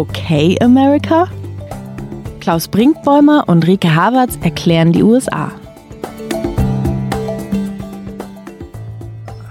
Okay 0.00 0.56
America? 0.62 1.28
Klaus 2.40 2.68
Brinkbäumer 2.68 3.44
und 3.48 3.66
Rike 3.66 3.94
Havertz 3.94 4.38
erklären 4.40 4.92
die 4.92 5.02
USA. 5.02 5.52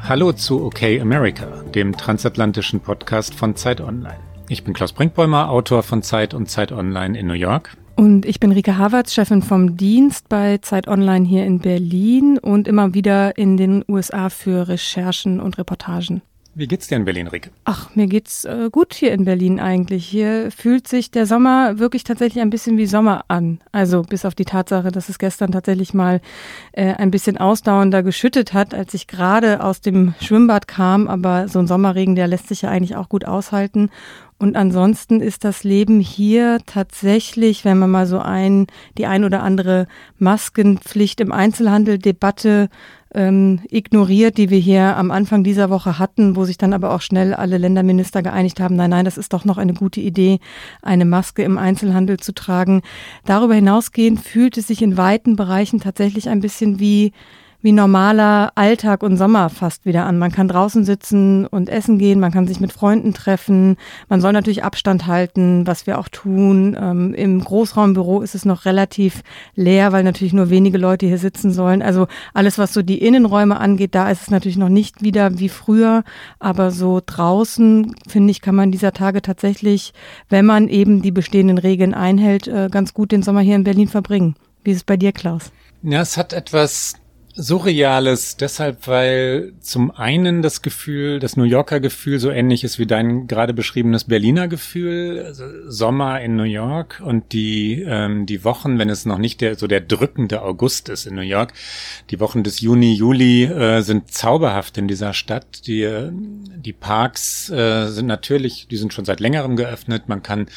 Hallo 0.02 0.32
zu 0.32 0.64
Okay 0.64 1.00
America, 1.00 1.46
dem 1.76 1.96
transatlantischen 1.96 2.80
Podcast 2.80 3.36
von 3.36 3.56
Zeit 3.56 3.80
Online. 3.80 4.18
Ich 4.48 4.64
bin 4.64 4.74
Klaus 4.74 4.92
Brinkbäumer, 4.92 5.52
Autor 5.52 5.84
von 5.84 6.02
Zeit 6.02 6.34
und 6.34 6.50
Zeit 6.50 6.72
Online 6.72 7.16
in 7.16 7.28
New 7.28 7.34
York. 7.34 7.78
Und 7.96 8.26
ich 8.26 8.40
bin 8.40 8.52
Rike 8.52 8.76
Havertz, 8.76 9.14
Chefin 9.14 9.44
vom 9.44 9.78
Dienst 9.78 10.30
bei 10.30 10.58
Zeit 10.58 10.88
Online 10.88 11.28
hier 11.28 11.46
in 11.46 11.60
Berlin 11.60 12.40
und 12.40 12.68
immer 12.68 12.96
wieder 12.96 13.38
in 13.38 13.56
den 13.56 13.86
USA 13.88 14.30
für 14.30 14.68
Recherchen 14.68 15.42
und 15.42 15.60
Reportagen. 15.60 16.24
Wie 16.56 16.68
geht's 16.68 16.88
dir 16.88 16.96
in 16.96 17.06
Berlin, 17.06 17.28
Rick? 17.28 17.52
Ach, 17.64 17.96
mir 17.96 18.08
geht's 18.08 18.44
äh, 18.44 18.70
gut 18.72 18.94
hier 18.94 19.12
in 19.14 19.24
Berlin 19.24 19.60
eigentlich. 19.60 20.06
Hier 20.06 20.52
fühlt 20.52 20.88
sich 20.88 21.12
der 21.12 21.26
Sommer 21.26 21.80
wirklich 21.80 22.04
tatsächlich 22.04 22.42
ein 22.42 22.50
bisschen 22.50 22.78
wie 22.78 22.88
Sommer 22.88 23.24
an. 23.28 23.60
Also 23.72 24.02
bis 24.02 24.26
auf 24.26 24.36
die 24.36 24.46
Tatsache, 24.46 24.92
dass 24.92 25.10
es 25.10 25.20
gestern 25.20 25.52
tatsächlich 25.52 25.94
mal 25.94 26.22
äh, 26.72 26.94
ein 26.94 27.12
bisschen 27.12 27.38
ausdauernder 27.38 28.04
geschüttet 28.04 28.54
hat, 28.54 28.74
als 28.74 28.94
ich 28.94 29.08
gerade 29.08 29.64
aus 29.64 29.82
dem 29.82 30.16
Schwimmbad 30.22 30.68
kam. 30.68 31.08
Aber 31.08 31.48
so 31.48 31.60
ein 31.60 31.68
Sommerregen, 31.68 32.16
der 32.16 32.28
lässt 32.28 32.48
sich 32.48 32.64
ja 32.64 32.70
eigentlich 32.70 32.96
auch 32.96 33.10
gut 33.10 33.26
aushalten. 33.26 33.90
Und 34.42 34.56
ansonsten 34.56 35.20
ist 35.20 35.44
das 35.44 35.66
Leben 35.66 36.00
hier 36.00 36.60
tatsächlich, 36.66 37.66
wenn 37.66 37.78
man 37.78 37.92
mal 37.92 38.08
so 38.08 38.20
ein, 38.20 38.68
die 38.98 39.06
ein 39.06 39.26
oder 39.26 39.44
andere 39.44 39.86
Maskenpflicht 40.18 41.20
im 41.20 41.34
Einzelhandel 41.34 42.00
Debatte 42.00 42.70
ähm, 43.16 43.62
ignoriert, 43.70 44.38
die 44.38 44.50
wir 44.50 44.60
hier 44.60 44.96
am 44.98 45.12
Anfang 45.12 45.44
dieser 45.44 45.70
Woche 45.70 45.98
hatten, 45.98 46.36
wo 46.36 46.46
sich 46.46 46.58
dann 46.58 46.74
aber 46.74 46.94
auch 46.94 47.02
schnell 47.02 47.34
alle 47.34 47.58
Länderminister 47.58 48.22
geeinigt 48.22 48.60
haben, 48.60 48.76
nein, 48.76 48.92
nein, 48.92 49.06
das 49.06 49.18
ist 49.18 49.34
doch 49.34 49.46
noch 49.46 49.58
eine 49.58 49.74
gute 49.74 50.00
Idee, 50.00 50.40
eine 50.82 51.06
Maske 51.06 51.44
im 51.44 51.58
Einzelhandel 51.58 52.18
zu 52.18 52.34
tragen. 52.34 52.82
Darüber 53.26 53.56
hinausgehend 53.56 54.22
fühlt 54.22 54.58
es 54.58 54.68
sich 54.68 54.82
in 54.82 54.98
weiten 54.98 55.36
Bereichen 55.36 55.80
tatsächlich 55.80 56.30
ein 56.30 56.40
bisschen 56.40 56.80
wie 56.80 57.14
wie 57.62 57.72
normaler 57.72 58.52
Alltag 58.56 59.04
und 59.04 59.18
Sommer 59.18 59.50
fast 59.50 59.86
wieder 59.86 60.06
an. 60.06 60.18
Man 60.18 60.32
kann 60.32 60.48
draußen 60.48 60.86
sitzen 60.86 61.46
und 61.46 61.70
essen 61.70 61.98
gehen, 61.98 62.20
man 62.20 62.32
kann 62.32 62.48
sich 62.48 62.60
mit 62.60 62.72
Freunden 62.72 63.14
treffen, 63.14 63.76
man 64.08 64.22
soll 64.22 64.32
natürlich 64.32 64.64
Abstand 64.64 65.08
halten, 65.08 65.68
was 65.68 65.86
wir 65.86 66.00
auch 66.00 66.08
tun. 66.08 66.78
Ähm, 66.80 67.14
Im 67.14 67.44
Großraumbüro 67.44 68.22
ist 68.22 68.36
es 68.36 68.46
noch 68.46 68.66
relativ 68.66 69.24
leer, 69.56 69.92
weil 69.92 70.04
natürlich 70.04 70.34
nur 70.34 70.50
wenige 70.50 70.78
Leute 70.78 71.06
hier 71.06 71.18
sitzen 71.18 71.52
sollen. 71.52 71.82
Also 71.82 72.08
alles, 72.34 72.58
was 72.58 72.74
so 72.74 72.82
die 72.82 73.00
Innenräume 73.00 73.60
angeht, 73.60 73.94
da 73.94 74.10
ist 74.10 74.22
es 74.22 74.32
natürlich 74.32 74.58
noch 74.58 74.70
nicht 74.70 75.02
wieder 75.02 75.40
wie 75.40 75.50
früher, 75.50 76.04
aber 76.40 76.72
so 76.72 77.02
draußen, 77.06 77.94
finde 78.08 78.32
ich, 78.32 78.42
kann 78.42 78.56
man 78.56 78.72
dieser 78.72 78.94
Tage 78.94 79.22
tatsächlich, 79.22 79.94
wenn 80.30 80.46
man 80.46 80.70
eben 80.70 81.02
die 81.02 81.12
bestehenden 81.12 81.58
Regeln 81.58 81.94
einhält, 81.94 82.48
äh, 82.48 82.70
ganz 82.72 82.94
gut 82.94 83.12
den 83.12 83.24
Sommer 83.24 83.42
hier 83.42 83.56
in 83.56 83.64
Berlin 83.64 83.88
verbringen. 83.90 84.36
Wie 84.64 84.72
ist 84.72 84.78
es 84.78 84.84
bei 84.84 84.98
dir, 84.98 85.12
Klaus? 85.12 85.52
Ja, 85.82 86.02
es 86.02 86.18
hat 86.18 86.34
etwas 86.34 86.96
Surreales, 87.42 88.36
deshalb, 88.36 88.86
weil 88.86 89.54
zum 89.62 89.92
einen 89.92 90.42
das 90.42 90.62
Gefühl, 90.62 91.20
das 91.20 91.38
New 91.38 91.46
Yorker 91.46 91.80
Gefühl 91.80 92.20
so 92.20 92.30
ähnlich 92.32 92.66
ist 92.66 92.80
wie 92.80 92.86
dein 92.86 93.28
gerade 93.28 93.54
beschriebenes 93.54 94.04
Berliner 94.04 94.50
Gefühl, 94.50 95.24
also 95.26 95.46
Sommer 95.66 96.20
in 96.20 96.36
New 96.36 96.44
York 96.44 97.02
und 97.04 97.32
die 97.32 97.82
ähm, 97.88 98.26
die 98.26 98.44
Wochen, 98.44 98.78
wenn 98.78 98.90
es 98.90 99.06
noch 99.06 99.20
nicht 99.20 99.40
der 99.40 99.56
so 99.56 99.68
der 99.68 99.80
drückende 99.80 100.42
August 100.42 100.90
ist 100.90 101.08
in 101.08 101.16
New 101.16 101.22
York, 101.22 101.54
die 102.10 102.20
Wochen 102.20 102.44
des 102.44 102.60
Juni, 102.60 102.94
Juli 102.94 103.46
äh, 103.46 103.82
sind 103.82 104.12
zauberhaft 104.12 104.78
in 104.78 104.90
dieser 104.90 105.14
Stadt. 105.14 105.66
Die 105.66 105.88
die 106.12 106.74
Parks 106.74 107.50
äh, 107.50 107.88
sind 107.88 108.08
natürlich, 108.08 108.68
die 108.70 108.78
sind 108.78 108.94
schon 108.94 109.06
seit 109.06 109.22
längerem 109.22 109.56
geöffnet. 109.56 110.10
Man 110.10 110.24
kann 110.24 110.48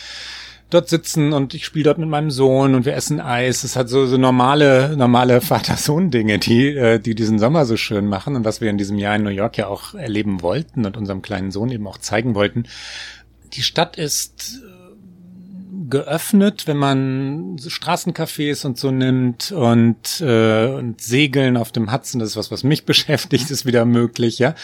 dort 0.74 0.88
sitzen 0.88 1.32
und 1.32 1.54
ich 1.54 1.64
spiele 1.64 1.84
dort 1.84 1.98
mit 1.98 2.08
meinem 2.08 2.30
Sohn 2.30 2.74
und 2.74 2.84
wir 2.84 2.94
essen 2.94 3.20
Eis. 3.20 3.64
Es 3.64 3.76
hat 3.76 3.88
so, 3.88 4.06
so 4.06 4.16
normale, 4.16 4.96
normale 4.96 5.40
Vater-Sohn-Dinge, 5.42 6.38
die, 6.38 6.68
äh, 6.68 6.98
die 6.98 7.14
diesen 7.14 7.38
Sommer 7.38 7.66
so 7.66 7.76
schön 7.76 8.06
machen 8.06 8.36
und 8.36 8.44
was 8.44 8.60
wir 8.60 8.70
in 8.70 8.78
diesem 8.78 8.98
Jahr 8.98 9.16
in 9.16 9.22
New 9.22 9.30
York 9.30 9.58
ja 9.58 9.66
auch 9.66 9.94
erleben 9.94 10.42
wollten 10.42 10.84
und 10.86 10.96
unserem 10.96 11.22
kleinen 11.22 11.50
Sohn 11.50 11.70
eben 11.70 11.86
auch 11.86 11.98
zeigen 11.98 12.34
wollten. 12.34 12.64
Die 13.52 13.62
Stadt 13.62 13.96
ist 13.96 14.62
geöffnet, 15.92 16.66
wenn 16.66 16.78
man 16.78 17.58
Straßencafés 17.58 18.64
und 18.64 18.78
so 18.78 18.90
nimmt 18.90 19.52
und, 19.52 20.22
äh, 20.22 20.68
und 20.68 21.02
Segeln 21.02 21.58
auf 21.58 21.70
dem 21.70 21.92
Hudson, 21.92 22.18
das 22.18 22.30
ist 22.30 22.36
was, 22.38 22.50
was 22.50 22.64
mich 22.64 22.84
beschäftigt, 22.86 23.50
ist 23.50 23.66
wieder 23.66 23.84
möglich, 23.84 24.38
ja. 24.38 24.54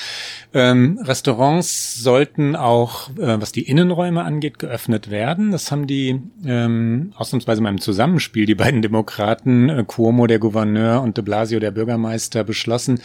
Ähm, 0.55 0.99
Restaurants 1.05 2.03
sollten 2.03 2.57
auch, 2.57 3.11
äh, 3.11 3.41
was 3.41 3.53
die 3.53 3.69
Innenräume 3.69 4.25
angeht, 4.25 4.59
geöffnet 4.59 5.11
werden. 5.11 5.53
Das 5.53 5.71
haben 5.71 5.87
die 5.87 6.19
ähm, 6.47 7.13
ausnahmsweise 7.15 7.61
mal 7.61 7.69
im 7.69 7.81
Zusammenspiel, 7.81 8.47
die 8.47 8.55
beiden 8.55 8.81
Demokraten, 8.81 9.69
äh, 9.69 9.85
Cuomo, 9.87 10.27
der 10.27 10.39
Gouverneur, 10.39 11.03
und 11.03 11.19
de 11.19 11.25
Blasio, 11.25 11.61
der 11.61 11.73
Bürgermeister, 11.73 12.43
beschlossen 12.43 13.03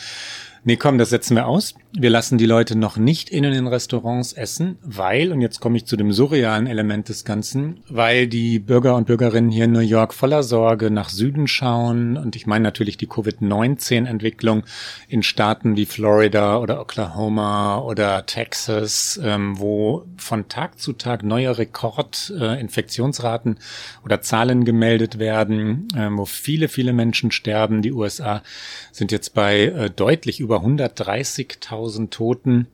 nee, 0.64 0.78
komm, 0.78 0.98
das 0.98 1.10
setzen 1.10 1.36
wir 1.36 1.48
aus. 1.48 1.76
Wir 1.96 2.10
lassen 2.10 2.40
die 2.40 2.48
Leute 2.48 2.76
noch 2.76 2.98
nicht 2.98 3.30
in 3.30 3.46
Restaurants 3.68 4.34
essen, 4.34 4.78
weil, 4.82 5.32
und 5.32 5.42
jetzt 5.42 5.60
komme 5.60 5.78
ich 5.78 5.86
zu 5.86 5.96
dem 5.96 6.12
surrealen 6.12 6.66
Element 6.66 7.08
des 7.08 7.24
Ganzen, 7.24 7.82
weil 7.88 8.26
die 8.26 8.58
Bürger 8.58 8.96
und 8.96 9.06
Bürgerinnen 9.06 9.52
hier 9.52 9.66
in 9.66 9.74
New 9.74 9.80
York 9.80 10.14
voller 10.14 10.42
Sorge 10.42 10.90
nach 10.90 11.10
Süden 11.10 11.48
schauen. 11.48 12.18
Und 12.18 12.36
ich 12.36 12.48
meine 12.48 12.64
natürlich 12.64 12.98
die 12.98 13.06
Covid-19-Entwicklung 13.06 14.64
in 15.08 15.22
Staaten 15.22 15.76
wie 15.76 15.86
Florida 15.86 16.58
oder 16.58 16.82
Oklahoma 16.82 17.78
oder 17.78 18.26
Texas, 18.26 19.20
ähm, 19.24 19.60
wo 19.60 20.06
von 20.18 20.48
Tag 20.48 20.80
zu 20.80 20.94
Tag 20.94 21.22
neue 21.22 21.58
Rekordinfektionsraten 21.58 23.54
äh, 23.54 23.60
oder 24.04 24.22
Zahlen 24.22 24.66
gemeldet 24.66 25.20
werden, 25.20 25.88
äh, 25.96 26.10
wo 26.12 26.26
viele, 26.26 26.70
viele 26.70 26.94
Menschen 26.94 27.32
sterben. 27.32 27.84
Die 27.84 27.92
USA 27.92 28.42
sind 28.92 29.12
jetzt 29.12 29.36
bei 29.36 29.66
äh, 29.66 29.90
deutlich 29.92 30.40
über 30.40 30.53
über 30.54 30.64
130.000 30.64 32.10
Toten. 32.10 32.68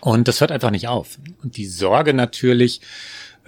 Und 0.00 0.28
das 0.28 0.40
hört 0.40 0.50
einfach 0.50 0.70
nicht 0.70 0.88
auf. 0.88 1.18
Und 1.42 1.56
die 1.56 1.66
Sorge 1.66 2.14
natürlich, 2.14 2.80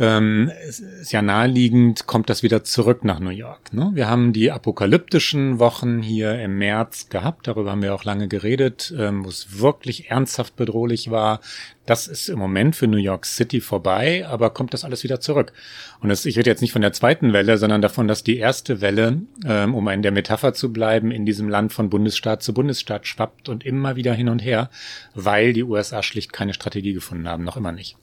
ähm, 0.02 0.50
ist 0.68 1.12
ja 1.12 1.22
naheliegend, 1.22 2.08
kommt 2.08 2.28
das 2.28 2.42
wieder 2.42 2.64
zurück 2.64 3.04
nach 3.04 3.20
New 3.20 3.30
York. 3.30 3.72
Ne? 3.72 3.92
Wir 3.94 4.08
haben 4.08 4.32
die 4.32 4.50
apokalyptischen 4.50 5.60
Wochen 5.60 6.02
hier 6.02 6.42
im 6.42 6.58
März 6.58 7.08
gehabt, 7.08 7.46
darüber 7.46 7.70
haben 7.70 7.82
wir 7.82 7.94
auch 7.94 8.02
lange 8.02 8.26
geredet, 8.26 8.92
ähm, 8.98 9.24
wo 9.24 9.28
es 9.28 9.60
wirklich 9.60 10.10
ernsthaft 10.10 10.56
bedrohlich 10.56 11.12
war. 11.12 11.40
Das 11.86 12.08
ist 12.08 12.28
im 12.28 12.40
Moment 12.40 12.74
für 12.74 12.88
New 12.88 12.96
York 12.96 13.26
City 13.26 13.60
vorbei, 13.60 14.26
aber 14.26 14.50
kommt 14.50 14.74
das 14.74 14.84
alles 14.84 15.04
wieder 15.04 15.20
zurück. 15.20 15.52
Und 16.00 16.08
das, 16.08 16.26
ich 16.26 16.36
rede 16.36 16.50
jetzt 16.50 16.62
nicht 16.62 16.72
von 16.72 16.82
der 16.82 16.92
zweiten 16.92 17.32
Welle, 17.32 17.56
sondern 17.56 17.80
davon, 17.80 18.08
dass 18.08 18.24
die 18.24 18.38
erste 18.38 18.80
Welle, 18.80 19.22
ähm, 19.46 19.72
um 19.72 19.86
in 19.86 20.02
der 20.02 20.10
Metapher 20.10 20.52
zu 20.52 20.72
bleiben, 20.72 21.12
in 21.12 21.26
diesem 21.26 21.48
Land 21.48 21.72
von 21.72 21.90
Bundesstaat 21.90 22.42
zu 22.42 22.52
Bundesstaat 22.52 23.06
schwappt 23.06 23.48
und 23.48 23.64
immer 23.64 23.94
wieder 23.94 24.14
hin 24.14 24.28
und 24.28 24.40
her, 24.40 24.69
weil 25.14 25.52
die 25.52 25.62
USA 25.62 26.02
schlicht 26.02 26.32
keine 26.32 26.54
Strategie 26.54 26.92
gefunden 26.92 27.28
haben, 27.28 27.44
noch 27.44 27.56
immer 27.56 27.70
nicht. 27.70 27.96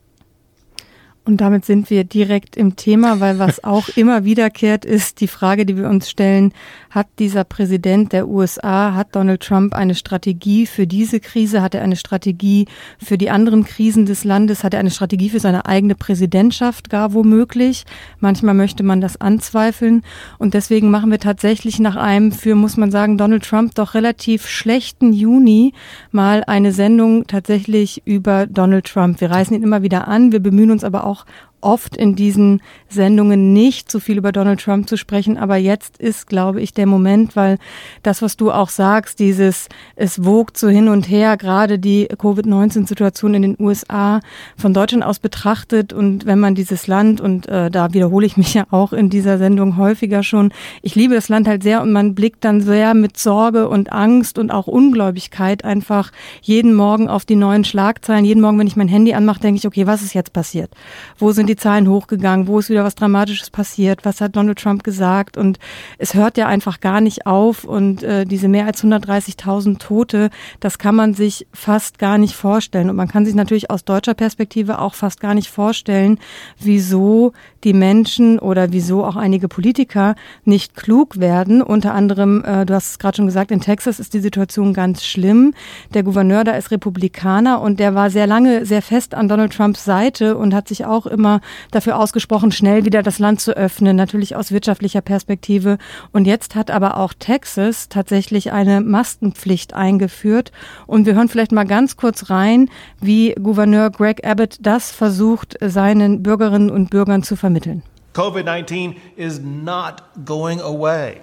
Und 1.29 1.41
damit 1.41 1.63
sind 1.63 1.91
wir 1.91 2.05
direkt 2.05 2.57
im 2.57 2.75
Thema, 2.75 3.19
weil 3.19 3.37
was 3.37 3.63
auch 3.63 3.87
immer 3.95 4.23
wiederkehrt, 4.23 4.83
ist 4.83 5.21
die 5.21 5.27
Frage, 5.27 5.67
die 5.67 5.77
wir 5.77 5.87
uns 5.87 6.09
stellen, 6.09 6.53
hat 6.89 7.05
dieser 7.19 7.43
Präsident 7.43 8.13
der 8.13 8.27
USA, 8.27 8.95
hat 8.95 9.15
Donald 9.15 9.41
Trump 9.41 9.75
eine 9.75 9.93
Strategie 9.93 10.65
für 10.65 10.87
diese 10.87 11.19
Krise, 11.19 11.61
hat 11.61 11.75
er 11.75 11.83
eine 11.83 11.97
Strategie 11.97 12.65
für 12.97 13.19
die 13.19 13.29
anderen 13.29 13.63
Krisen 13.63 14.07
des 14.07 14.23
Landes, 14.23 14.63
hat 14.63 14.73
er 14.73 14.79
eine 14.79 14.89
Strategie 14.89 15.29
für 15.29 15.39
seine 15.39 15.67
eigene 15.67 15.93
Präsidentschaft 15.93 16.89
gar 16.89 17.13
womöglich? 17.13 17.85
Manchmal 18.19 18.55
möchte 18.55 18.81
man 18.81 18.99
das 18.99 19.21
anzweifeln 19.21 20.01
und 20.39 20.55
deswegen 20.55 20.89
machen 20.89 21.11
wir 21.11 21.19
tatsächlich 21.19 21.77
nach 21.77 21.95
einem 21.95 22.31
für, 22.31 22.55
muss 22.55 22.75
man 22.75 22.89
sagen, 22.89 23.19
Donald 23.19 23.43
Trump 23.43 23.75
doch 23.75 23.93
relativ 23.93 24.47
schlechten 24.47 25.13
Juni 25.13 25.73
mal 26.11 26.43
eine 26.47 26.71
Sendung 26.71 27.27
tatsächlich 27.27 28.01
über 28.05 28.47
Donald 28.47 28.85
Trump. 28.85 29.21
Wir 29.21 29.29
reißen 29.29 29.55
ihn 29.55 29.61
immer 29.61 29.83
wieder 29.83 30.07
an, 30.07 30.31
wir 30.31 30.39
bemühen 30.39 30.71
uns 30.71 30.83
aber 30.83 31.03
auch 31.03 31.18
auch 31.19 31.25
oft 31.61 31.95
in 31.97 32.15
diesen 32.15 32.61
Sendungen 32.87 33.53
nicht 33.53 33.91
so 33.91 33.99
viel 33.99 34.17
über 34.17 34.31
Donald 34.31 34.61
Trump 34.61 34.89
zu 34.89 34.97
sprechen, 34.97 35.37
aber 35.37 35.57
jetzt 35.57 35.97
ist, 35.97 36.27
glaube 36.27 36.61
ich, 36.61 36.73
der 36.73 36.85
Moment, 36.85 37.35
weil 37.35 37.57
das, 38.03 38.21
was 38.21 38.37
du 38.37 38.51
auch 38.51 38.69
sagst, 38.69 39.19
dieses, 39.19 39.69
es 39.95 40.23
wogt 40.23 40.57
so 40.57 40.69
hin 40.69 40.87
und 40.87 41.09
her, 41.09 41.37
gerade 41.37 41.79
die 41.79 42.07
Covid-19-Situation 42.07 43.33
in 43.33 43.41
den 43.41 43.55
USA 43.59 44.19
von 44.57 44.73
Deutschland 44.73 45.03
aus 45.03 45.19
betrachtet 45.19 45.93
und 45.93 46.25
wenn 46.25 46.39
man 46.39 46.55
dieses 46.55 46.87
Land, 46.87 47.21
und 47.21 47.47
äh, 47.47 47.69
da 47.69 47.93
wiederhole 47.93 48.25
ich 48.25 48.37
mich 48.37 48.53
ja 48.53 48.65
auch 48.71 48.93
in 48.93 49.09
dieser 49.09 49.37
Sendung 49.37 49.77
häufiger 49.77 50.23
schon, 50.23 50.51
ich 50.81 50.95
liebe 50.95 51.13
das 51.13 51.29
Land 51.29 51.47
halt 51.47 51.63
sehr 51.63 51.81
und 51.81 51.91
man 51.91 52.15
blickt 52.15 52.43
dann 52.45 52.61
sehr 52.61 52.93
mit 52.93 53.17
Sorge 53.17 53.67
und 53.69 53.91
Angst 53.91 54.37
und 54.37 54.51
auch 54.51 54.67
Ungläubigkeit 54.67 55.65
einfach 55.65 56.11
jeden 56.41 56.73
Morgen 56.73 57.09
auf 57.09 57.25
die 57.25 57.35
neuen 57.35 57.63
Schlagzeilen. 57.63 58.25
Jeden 58.25 58.41
Morgen, 58.41 58.59
wenn 58.59 58.67
ich 58.67 58.75
mein 58.75 58.87
Handy 58.87 59.13
anmache, 59.13 59.39
denke 59.39 59.57
ich, 59.57 59.67
okay, 59.67 59.87
was 59.87 60.01
ist 60.01 60.13
jetzt 60.13 60.33
passiert? 60.33 60.71
Wo 61.17 61.31
sind 61.31 61.48
die 61.49 61.55
Zahlen 61.55 61.89
hochgegangen, 61.89 62.47
wo 62.47 62.59
ist 62.59 62.69
wieder 62.69 62.83
was 62.83 62.95
Dramatisches 62.95 63.49
passiert, 63.49 64.05
was 64.05 64.21
hat 64.21 64.35
Donald 64.35 64.59
Trump 64.59 64.83
gesagt 64.83 65.35
und 65.35 65.59
es 65.97 66.13
hört 66.13 66.37
ja 66.37 66.47
einfach 66.47 66.79
gar 66.79 67.01
nicht 67.01 67.25
auf 67.25 67.63
und 67.63 68.03
äh, 68.03 68.25
diese 68.25 68.47
mehr 68.47 68.65
als 68.65 68.83
130.000 68.83 69.79
Tote, 69.79 70.29
das 70.59 70.77
kann 70.77 70.95
man 70.95 71.13
sich 71.13 71.47
fast 71.51 71.99
gar 71.99 72.17
nicht 72.17 72.35
vorstellen 72.35 72.89
und 72.89 72.95
man 72.95 73.07
kann 73.07 73.25
sich 73.25 73.35
natürlich 73.35 73.69
aus 73.69 73.83
deutscher 73.83 74.13
Perspektive 74.13 74.79
auch 74.79 74.93
fast 74.93 75.19
gar 75.19 75.33
nicht 75.33 75.49
vorstellen, 75.49 76.19
wieso 76.59 77.33
die 77.63 77.73
Menschen 77.73 78.39
oder 78.39 78.71
wieso 78.71 79.03
auch 79.03 79.15
einige 79.15 79.47
Politiker 79.47 80.15
nicht 80.45 80.75
klug 80.75 81.19
werden. 81.19 81.61
Unter 81.61 81.93
anderem, 81.93 82.43
äh, 82.45 82.65
du 82.65 82.73
hast 82.73 82.91
es 82.91 82.99
gerade 82.99 83.17
schon 83.17 83.25
gesagt, 83.25 83.51
in 83.51 83.59
Texas 83.59 83.99
ist 83.99 84.13
die 84.13 84.19
Situation 84.19 84.73
ganz 84.73 85.03
schlimm. 85.03 85.53
Der 85.93 86.03
Gouverneur 86.03 86.43
da 86.43 86.51
ist 86.53 86.71
Republikaner 86.71 87.61
und 87.61 87.79
der 87.79 87.95
war 87.95 88.09
sehr 88.09 88.27
lange 88.27 88.65
sehr 88.65 88.81
fest 88.81 89.13
an 89.13 89.27
Donald 89.27 89.53
Trumps 89.53 89.83
Seite 89.83 90.37
und 90.37 90.53
hat 90.53 90.67
sich 90.67 90.85
auch 90.85 91.05
immer 91.05 91.38
dafür 91.71 91.97
ausgesprochen, 91.97 92.51
schnell 92.51 92.85
wieder 92.85 93.03
das 93.03 93.19
Land 93.19 93.41
zu 93.41 93.55
öffnen, 93.55 93.95
natürlich 93.95 94.35
aus 94.35 94.51
wirtschaftlicher 94.51 95.01
Perspektive. 95.01 95.77
Und 96.11 96.25
jetzt 96.25 96.55
hat 96.55 96.71
aber 96.71 96.97
auch 96.97 97.13
Texas 97.13 97.89
tatsächlich 97.89 98.51
eine 98.51 98.81
Maskenpflicht 98.81 99.73
eingeführt. 99.73 100.51
Und 100.87 101.05
wir 101.05 101.15
hören 101.15 101.29
vielleicht 101.29 101.51
mal 101.51 101.65
ganz 101.65 101.97
kurz 101.97 102.29
rein, 102.29 102.69
wie 102.99 103.33
Gouverneur 103.33 103.89
Greg 103.89 104.25
Abbott 104.25 104.57
das 104.61 104.91
versucht, 104.91 105.57
seinen 105.61 106.23
Bürgerinnen 106.23 106.69
und 106.69 106.89
Bürgern 106.89 107.23
zu 107.23 107.35
vermitteln. 107.35 107.83
COVID-19 108.13 108.95
is 109.15 109.39
not 109.39 110.03
going 110.25 110.59
away. 110.61 111.21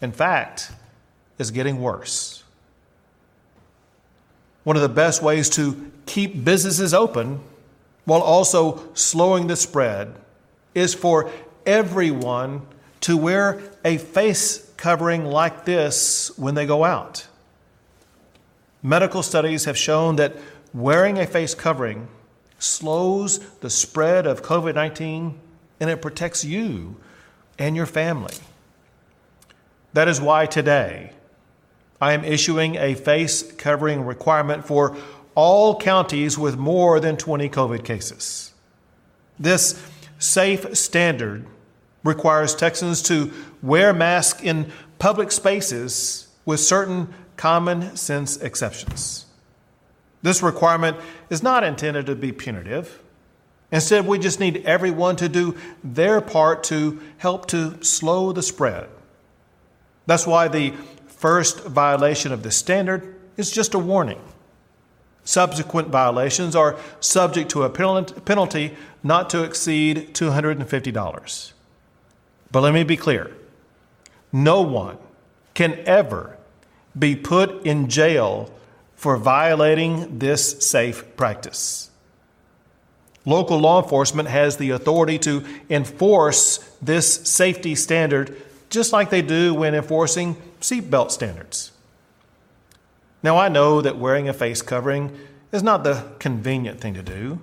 In 0.00 0.12
fact, 0.12 0.72
it's 1.38 1.52
getting 1.52 1.80
worse. 1.80 2.44
One 4.64 4.76
of 4.76 4.82
the 4.82 4.88
best 4.88 5.22
ways 5.22 5.48
to 5.50 5.74
keep 6.06 6.44
businesses 6.44 6.92
open 6.92 7.40
while 8.08 8.22
also 8.22 8.82
slowing 8.94 9.48
the 9.48 9.56
spread 9.56 10.14
is 10.74 10.94
for 10.94 11.30
everyone 11.66 12.62
to 13.02 13.14
wear 13.18 13.60
a 13.84 13.98
face 13.98 14.72
covering 14.78 15.26
like 15.26 15.66
this 15.66 16.30
when 16.38 16.54
they 16.54 16.64
go 16.64 16.84
out. 16.84 17.26
Medical 18.82 19.22
studies 19.22 19.66
have 19.66 19.76
shown 19.76 20.16
that 20.16 20.34
wearing 20.72 21.18
a 21.18 21.26
face 21.26 21.54
covering 21.54 22.08
slows 22.58 23.40
the 23.60 23.68
spread 23.68 24.26
of 24.26 24.42
COVID 24.42 24.74
19 24.74 25.38
and 25.78 25.90
it 25.90 26.00
protects 26.00 26.42
you 26.42 26.96
and 27.58 27.76
your 27.76 27.84
family. 27.84 28.34
That 29.92 30.08
is 30.08 30.18
why 30.18 30.46
today 30.46 31.12
I 32.00 32.14
am 32.14 32.24
issuing 32.24 32.76
a 32.76 32.94
face 32.94 33.52
covering 33.52 34.06
requirement 34.06 34.66
for 34.66 34.96
all 35.38 35.78
counties 35.78 36.36
with 36.36 36.56
more 36.56 36.98
than 36.98 37.16
20 37.16 37.48
COVID 37.48 37.84
cases. 37.84 38.52
This 39.38 39.80
safe 40.18 40.76
standard 40.76 41.46
requires 42.02 42.56
Texans 42.56 43.00
to 43.02 43.32
wear 43.62 43.92
masks 43.92 44.42
in 44.42 44.72
public 44.98 45.30
spaces 45.30 46.26
with 46.44 46.58
certain 46.58 47.14
common 47.36 47.96
sense 47.96 48.36
exceptions. 48.38 49.26
This 50.22 50.42
requirement 50.42 50.96
is 51.30 51.40
not 51.40 51.62
intended 51.62 52.06
to 52.06 52.16
be 52.16 52.32
punitive. 52.32 53.00
Instead, 53.70 54.08
we 54.08 54.18
just 54.18 54.40
need 54.40 54.64
everyone 54.66 55.14
to 55.14 55.28
do 55.28 55.56
their 55.84 56.20
part 56.20 56.64
to 56.64 57.00
help 57.18 57.46
to 57.46 57.80
slow 57.84 58.32
the 58.32 58.42
spread. 58.42 58.88
That's 60.04 60.26
why 60.26 60.48
the 60.48 60.74
first 61.06 61.60
violation 61.60 62.32
of 62.32 62.42
the 62.42 62.50
standard 62.50 63.14
is 63.36 63.52
just 63.52 63.74
a 63.74 63.78
warning. 63.78 64.20
Subsequent 65.28 65.88
violations 65.88 66.56
are 66.56 66.78
subject 67.00 67.50
to 67.50 67.62
a 67.62 67.68
penalty 67.68 68.74
not 69.02 69.28
to 69.28 69.44
exceed 69.44 70.14
$250. 70.14 71.52
But 72.50 72.60
let 72.62 72.72
me 72.72 72.82
be 72.82 72.96
clear 72.96 73.30
no 74.32 74.62
one 74.62 74.96
can 75.52 75.80
ever 75.84 76.38
be 76.98 77.14
put 77.14 77.66
in 77.66 77.90
jail 77.90 78.50
for 78.96 79.18
violating 79.18 80.18
this 80.18 80.66
safe 80.66 81.04
practice. 81.14 81.90
Local 83.26 83.58
law 83.58 83.82
enforcement 83.82 84.30
has 84.30 84.56
the 84.56 84.70
authority 84.70 85.18
to 85.18 85.44
enforce 85.68 86.56
this 86.80 87.28
safety 87.28 87.74
standard 87.74 88.34
just 88.70 88.94
like 88.94 89.10
they 89.10 89.20
do 89.20 89.52
when 89.52 89.74
enforcing 89.74 90.36
seatbelt 90.62 91.10
standards. 91.10 91.72
Now, 93.22 93.36
I 93.36 93.48
know 93.48 93.80
that 93.80 93.98
wearing 93.98 94.28
a 94.28 94.32
face 94.32 94.62
covering 94.62 95.10
is 95.52 95.62
not 95.62 95.82
the 95.82 96.04
convenient 96.18 96.80
thing 96.80 96.94
to 96.94 97.02
do, 97.02 97.40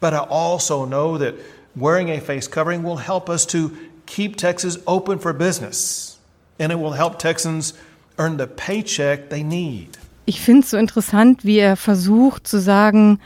but 0.00 0.14
I 0.14 0.18
also 0.18 0.84
know 0.86 1.18
that 1.18 1.34
wearing 1.76 2.08
a 2.08 2.20
face 2.20 2.48
covering 2.48 2.82
will 2.82 2.96
help 2.96 3.28
us 3.28 3.44
to 3.46 3.76
keep 4.06 4.36
Texas 4.36 4.78
open 4.86 5.18
for 5.18 5.32
business, 5.32 6.18
and 6.58 6.72
it 6.72 6.76
will 6.76 6.92
help 6.92 7.18
Texans 7.18 7.74
earn 8.18 8.36
the 8.38 8.46
paycheck 8.46 9.28
they 9.28 9.42
need. 9.42 9.98
Ich 10.26 10.40
finde 10.40 10.64
es 10.64 10.70
so 10.70 10.78
interessant, 10.78 11.44
wie 11.44 11.58
er 11.58 11.76
versucht 11.76 12.46
zu 12.46 12.60
sagen, 12.60 13.18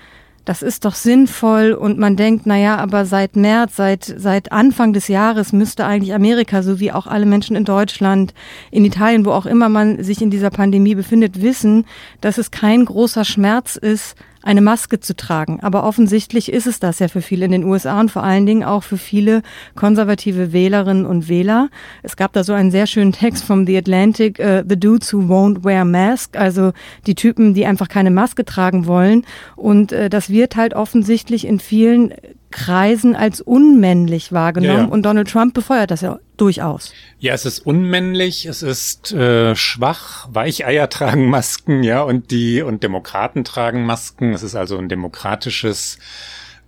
das 0.44 0.62
ist 0.62 0.85
doch 0.85 0.94
sinnvoll 0.94 1.73
und 1.73 1.99
man 1.99 2.17
denkt, 2.17 2.46
na 2.46 2.58
ja, 2.58 2.76
aber 2.76 3.06
seit 3.06 3.35
März, 3.37 3.76
seit, 3.76 4.05
seit 4.05 4.52
Anfang 4.52 4.93
des 4.93 5.08
Jahres 5.08 5.52
müsste 5.52 5.87
eigentlich 5.87 6.14
Amerika, 6.14 6.62
so 6.62 6.81
wie 6.81 6.93
auch 6.93 7.06
alle 7.06 7.26
Menschen 7.26 7.56
in 7.56 7.64
Deutschland, 7.64 8.35
in 8.70 8.85
Italien, 8.85 9.25
wo 9.25 9.31
auch 9.31 9.46
immer 9.46 9.69
man 9.69 10.02
sich 10.02 10.20
in 10.20 10.31
dieser 10.31 10.50
Pandemie 10.50 10.94
befindet, 10.94 11.41
wissen, 11.41 11.87
dass 12.20 12.38
es 12.38 12.50
kein 12.50 12.85
großer 12.85 13.25
Schmerz 13.25 13.76
ist, 13.76 14.17
eine 14.44 14.61
Maske 14.61 15.00
zu 15.00 15.17
tragen. 15.17 15.61
Aber 15.62 15.85
offensichtlich 15.85 16.52
ist 16.52 16.67
es 16.67 16.79
das 16.79 16.99
ja 16.99 17.08
für 17.08 17.23
viele 17.23 17.46
in 17.46 17.52
den 17.52 17.64
USA 17.64 17.99
und 17.99 18.11
vor 18.11 18.23
allen 18.23 18.46
Dingen 18.46 18.62
auch 18.62 18.82
für 18.82 18.99
viele 18.99 19.43
konservative 19.75 20.52
Wählerinnen 20.52 21.06
und 21.06 21.29
Wähler. 21.29 21.70
Es 22.02 22.17
gab 22.17 22.32
da 22.32 22.44
so 22.44 22.52
einen 22.52 22.70
sehr 22.70 22.87
schönen 22.87 23.12
Text 23.12 23.44
vom 23.44 23.67
The 23.67 23.79
Atlantic, 23.79 24.38
uh, 24.38 24.62
The 24.69 24.79
Dudes 24.79 25.12
Who 25.12 25.23
Won't 25.23 25.64
Wear 25.64 25.85
Mask, 25.85 26.37
also 26.37 26.73
die 27.06 27.14
Typen, 27.14 27.55
die 27.55 27.67
einfach 27.67 27.88
keine 27.88 28.11
Maske 28.11 28.44
tragen 28.44 28.87
wollen. 28.87 29.25
Und 29.56 29.93
uh, 29.93 30.08
das 30.08 30.31
wird 30.31 30.56
halt 30.56 30.75
offensichtlich 30.75 31.46
in 31.46 31.58
vielen 31.58 32.12
Kreisen 32.55 33.17
als 33.17 33.41
unmännlich 33.41 34.31
wahrgenommen 34.31 34.79
ja, 34.79 34.85
ja. 34.85 34.89
und 34.89 35.03
Donald 35.03 35.29
Trump 35.29 35.55
befeuert 35.55 35.91
das 35.91 36.03
ja 36.03 36.21
durchaus. 36.37 36.93
Ja, 37.19 37.35
es 37.35 37.47
ist 37.47 37.67
unmännlich, 37.67 38.47
es 38.47 38.62
ist 38.62 39.12
äh, 39.12 39.56
schwach, 39.56 40.29
Weicheier 40.31 40.89
tragen 40.89 41.29
Masken, 41.29 41.83
ja, 41.83 42.03
und 42.03 42.31
die 42.31 42.62
und 42.62 42.85
Demokraten 42.85 43.43
tragen 43.43 43.85
Masken. 43.85 44.35
Es 44.35 44.45
ist 44.45 44.55
also 44.55 44.79
ein 44.79 44.89
demokratisches 44.89 45.99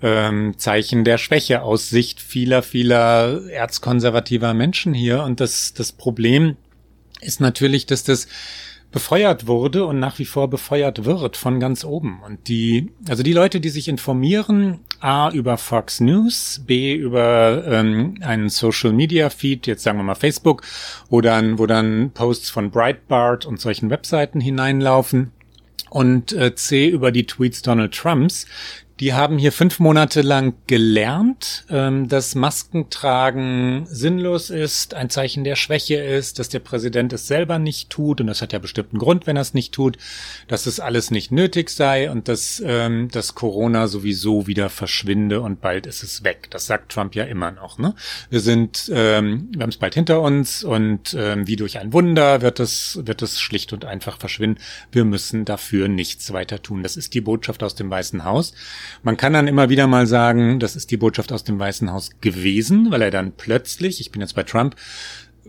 ähm, 0.03 0.55
Zeichen 0.59 1.05
der 1.05 1.19
Schwäche 1.19 1.63
aus 1.63 1.89
Sicht 1.89 2.21
vieler, 2.21 2.65
vieler 2.65 3.49
erzkonservativer 3.49 4.55
Menschen 4.55 4.93
hier. 4.93 5.23
Und 5.23 5.39
das, 5.39 5.73
das 5.73 5.93
Problem 5.93 6.57
ist 7.21 7.41
natürlich, 7.41 7.87
dass 7.87 8.03
das 8.03 8.27
befeuert 8.91 9.47
wurde 9.47 9.87
und 9.87 10.01
nach 10.01 10.19
wie 10.19 10.25
vor 10.25 10.51
befeuert 10.51 11.05
wird 11.05 11.37
von 11.37 11.61
ganz 11.61 11.85
oben. 11.85 12.21
Und 12.27 12.49
die, 12.49 12.91
also 13.09 13.23
die 13.23 13.33
Leute, 13.33 13.61
die 13.61 13.69
sich 13.69 13.87
informieren, 13.87 14.81
A 15.01 15.31
über 15.31 15.59
Fox 15.59 16.01
News, 16.01 16.63
B 16.67 16.95
über 16.95 17.65
ähm, 17.67 18.17
einen 18.21 18.49
Social 18.49 18.93
Media 18.93 19.31
Feed, 19.31 19.67
jetzt 19.67 19.83
sagen 19.83 19.99
wir 19.99 20.05
mal 20.05 20.15
Facebook, 20.15 20.63
wo 21.09 21.21
dann, 21.21 21.59
wo 21.59 21.67
dann 21.67 22.11
Posts 22.13 22.51
von 22.51 22.71
Breitbart 22.71 23.47
und 23.47 23.61
solchen 23.61 23.91
Webseiten 23.91 24.41
hineinlaufen, 24.41 25.33
und 25.91 26.33
äh, 26.33 26.55
C 26.55 26.89
über 26.89 27.13
die 27.13 27.27
Tweets 27.27 27.63
Donald 27.63 27.95
Trumps, 27.95 28.47
die 29.01 29.13
haben 29.13 29.37
hier 29.37 29.53
fünf 29.53 29.79
Monate 29.79 30.23
lang 30.23 30.55
gelernt, 30.67 31.67
ähm, 31.71 32.09
dass 32.09 32.35
Maskentragen 32.35 33.87
sinnlos 33.87 34.49
ist, 34.49 34.95
ein 34.95 35.11
Zeichen 35.11 35.45
der 35.45 35.57
Schwäche 35.57 35.97
ist, 35.97 36.39
dass 36.39 36.49
der 36.49 36.61
Präsident 36.61 37.13
es 37.13 37.27
selber 37.27 37.59
nicht 37.59 37.91
tut 37.91 38.23
und 38.23 38.27
das 38.27 38.41
hat 38.41 38.55
ja 38.55 38.59
bestimmt 38.59 38.93
einen 38.93 39.01
Grund, 39.01 39.27
wenn 39.27 39.37
er 39.37 39.43
es 39.43 39.53
nicht 39.53 39.75
tut, 39.75 39.99
dass 40.49 40.65
es 40.65 40.81
alles 40.81 41.11
nicht 41.11 41.31
nötig 41.31 41.69
sei 41.69 42.11
und 42.11 42.29
dass, 42.29 42.63
ähm, 42.65 43.09
dass 43.11 43.35
Corona 43.35 43.87
sowieso 43.87 44.47
wieder 44.47 44.71
verschwinde 44.71 45.43
und 45.43 45.61
bald 45.61 45.87
ist 45.87 46.03
es 46.03 46.25
weg. 46.25 46.49
Das 46.51 46.67
sagt 46.67 46.93
Trump 46.93 47.15
ja 47.15 47.25
immer 47.25 47.51
noch. 47.51 47.79
Ne? 47.79 47.95
Wir 48.31 48.41
sind, 48.41 48.91
ähm, 48.95 49.49
wir 49.53 49.63
haben 49.63 49.71
es 49.71 49.77
bald 49.77 49.95
hinter 49.95 50.23
uns 50.23 50.65
und 50.65 51.15
ähm, 51.19 51.47
wie 51.47 51.57
durch 51.57 51.79
ein 51.79 51.93
Wunder 51.93 52.41
wird 52.41 52.61
es 52.61 53.01
wird 53.03 53.21
es 53.21 53.41
schlicht 53.41 53.75
und 53.75 53.85
einfach 53.85 54.19
verschwinden. 54.19 54.59
Wir 54.91 55.05
müssen 55.05 55.45
dafür 55.45 55.89
nichts 55.89 56.33
weiter 56.33 56.63
tun. 56.63 56.83
Das 56.83 56.97
ist 56.97 57.13
die 57.13 57.21
Botschaft 57.21 57.63
aus 57.63 57.75
dem 57.75 57.91
Weißen 57.91 58.25
Haus. 58.25 58.55
Man 59.03 59.17
kann 59.17 59.33
dann 59.33 59.49
immer 59.49 59.69
wieder 59.69 59.87
mal 59.87 60.07
sagen, 60.07 60.59
das 60.61 60.77
ist 60.77 60.91
die 60.91 60.97
Botschaft 60.97 61.33
aus 61.33 61.45
dem 61.45 61.59
Weißen 61.59 61.93
Haus 61.93 62.11
gewesen, 62.21 62.91
weil 62.91 63.03
er 63.03 63.11
dann 63.11 63.33
plötzlich, 63.33 64.01
ich 64.01 64.11
bin 64.11 64.21
jetzt 64.21 64.35
bei 64.35 64.43
Trump, 64.43 64.77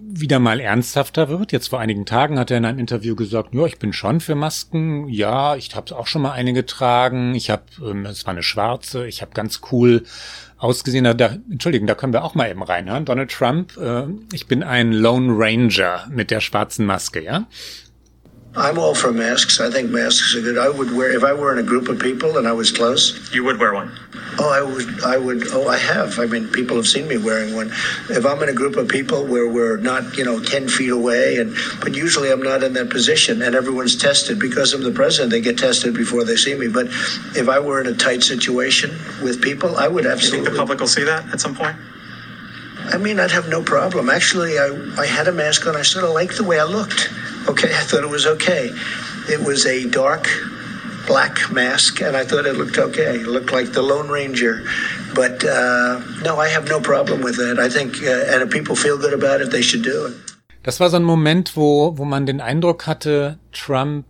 wieder 0.01 0.39
mal 0.39 0.59
ernsthafter 0.59 1.29
wird. 1.29 1.51
Jetzt 1.51 1.69
vor 1.69 1.79
einigen 1.79 2.05
Tagen 2.05 2.39
hat 2.39 2.51
er 2.51 2.57
in 2.57 2.65
einem 2.65 2.79
Interview 2.79 3.15
gesagt, 3.15 3.53
ja, 3.53 3.65
ich 3.65 3.79
bin 3.79 3.93
schon 3.93 4.19
für 4.19 4.35
Masken. 4.35 5.07
Ja, 5.09 5.55
ich 5.55 5.75
habe 5.75 5.95
auch 5.97 6.07
schon 6.07 6.21
mal 6.21 6.31
eine 6.31 6.53
getragen. 6.53 7.35
Ich 7.35 7.49
habe, 7.49 7.63
ähm, 7.81 8.05
es 8.05 8.25
war 8.25 8.33
eine 8.33 8.43
schwarze. 8.43 9.07
Ich 9.07 9.21
habe 9.21 9.31
ganz 9.33 9.61
cool 9.71 10.03
ausgesehen. 10.57 11.03
Da, 11.17 11.37
Entschuldigung, 11.51 11.87
da 11.87 11.95
können 11.95 12.13
wir 12.13 12.23
auch 12.23 12.35
mal 12.35 12.49
eben 12.49 12.63
reinhören. 12.63 13.05
Donald 13.05 13.31
Trump, 13.31 13.77
äh, 13.77 14.03
ich 14.33 14.47
bin 14.47 14.63
ein 14.63 14.91
Lone 14.91 15.33
Ranger 15.35 16.07
mit 16.09 16.31
der 16.31 16.41
schwarzen 16.41 16.85
Maske, 16.85 17.23
ja. 17.23 17.47
I'm 18.57 18.79
all 18.79 18.95
for 18.95 19.11
masks. 19.11 19.59
I 19.59 19.69
think 19.69 19.91
masks 19.91 20.35
are 20.35 20.41
good. 20.41 20.57
I 20.57 20.67
would 20.67 20.91
wear 20.91 21.11
if 21.11 21.23
I 21.23 21.31
were 21.31 21.53
in 21.53 21.59
a 21.59 21.63
group 21.63 21.89
of 21.89 21.99
people 21.99 22.39
and 22.39 22.47
I 22.47 22.53
was 22.53 22.71
close. 22.71 23.31
You 23.31 23.43
would 23.43 23.59
wear 23.59 23.75
one. 23.75 23.91
Oh, 24.39 24.49
I 24.49 24.61
would. 24.63 25.03
I 25.03 25.17
would. 25.17 25.47
Oh, 25.51 25.67
I 25.67 25.77
have. 25.77 26.17
I 26.17 26.25
mean, 26.25 26.47
people 26.47 26.75
have 26.75 26.87
seen 26.87 27.07
me 27.07 27.17
wearing 27.17 27.55
one. 27.55 27.71
If 28.09 28.25
I'm 28.25 28.41
in 28.41 28.49
a 28.49 28.53
group 28.53 28.75
of 28.75 28.87
people 28.87 29.25
where 29.25 29.47
we're 29.47 29.77
not, 29.77 30.17
you 30.17 30.25
know, 30.25 30.39
ten 30.39 30.67
feet 30.67 30.89
away, 30.89 31.37
and 31.37 31.55
but 31.81 31.95
usually 31.95 32.31
I'm 32.31 32.41
not 32.41 32.63
in 32.63 32.73
that 32.73 32.89
position, 32.89 33.43
and 33.43 33.53
everyone's 33.53 33.95
tested 33.95 34.39
because 34.39 34.73
I'm 34.73 34.81
the 34.81 34.91
president. 34.91 35.31
They 35.31 35.41
get 35.41 35.59
tested 35.59 35.93
before 35.93 36.23
they 36.23 36.35
see 36.35 36.55
me. 36.55 36.67
But 36.67 36.87
if 37.35 37.47
I 37.47 37.59
were 37.59 37.79
in 37.79 37.87
a 37.87 37.95
tight 37.95 38.23
situation 38.23 38.89
with 39.23 39.39
people, 39.39 39.77
I 39.77 39.87
would 39.87 40.07
absolutely. 40.07 40.39
You 40.39 40.45
think 40.45 40.55
the 40.55 40.59
public 40.59 40.79
will 40.79 40.87
see 40.87 41.03
that 41.03 41.31
at 41.31 41.39
some 41.39 41.55
point? 41.55 41.77
I 42.93 42.97
mean, 42.97 43.19
I'd 43.19 43.31
have 43.31 43.49
no 43.49 43.61
problem. 43.61 44.09
Actually, 44.09 44.57
I, 44.57 44.67
I 44.97 45.05
had 45.05 45.27
a 45.27 45.31
mask 45.31 45.67
on. 45.67 45.75
I 45.75 45.81
sort 45.81 46.05
of 46.05 46.11
liked 46.11 46.37
the 46.37 46.43
way 46.43 46.59
I 46.59 46.63
looked. 46.63 47.09
Okay, 47.47 47.69
I 47.69 47.83
thought 47.83 48.03
it 48.03 48.09
was 48.09 48.25
okay. 48.25 48.71
It 49.29 49.41
was 49.45 49.65
a 49.65 49.89
dark 49.89 50.27
black 51.05 51.51
mask, 51.51 52.01
and 52.01 52.15
I 52.15 52.23
thought 52.25 52.45
it 52.45 52.55
looked 52.55 52.77
okay. 52.77 53.19
It 53.19 53.27
looked 53.27 53.51
like 53.51 53.73
the 53.73 53.81
Lone 53.81 54.09
Ranger. 54.09 54.63
But 55.13 55.43
uh, 55.43 56.01
no, 56.23 56.37
I 56.37 56.49
have 56.49 56.67
no 56.69 56.79
problem 56.79 57.21
with 57.21 57.39
it. 57.39 57.59
I 57.59 57.69
think, 57.69 58.03
uh, 58.03 58.31
and 58.31 58.43
if 58.43 58.49
people 58.49 58.75
feel 58.75 58.97
good 58.97 59.13
about 59.13 59.41
it, 59.41 59.51
they 59.51 59.61
should 59.61 59.83
do 59.83 60.07
it. 60.07 60.13
Das 60.63 60.81
war 60.81 60.89
so 60.89 60.97
ein 60.97 61.03
Moment, 61.03 61.55
wo, 61.55 61.97
wo 61.97 62.03
man 62.03 62.25
den 62.25 62.41
Eindruck 62.41 62.87
hatte, 62.87 63.37
Trump 63.53 64.05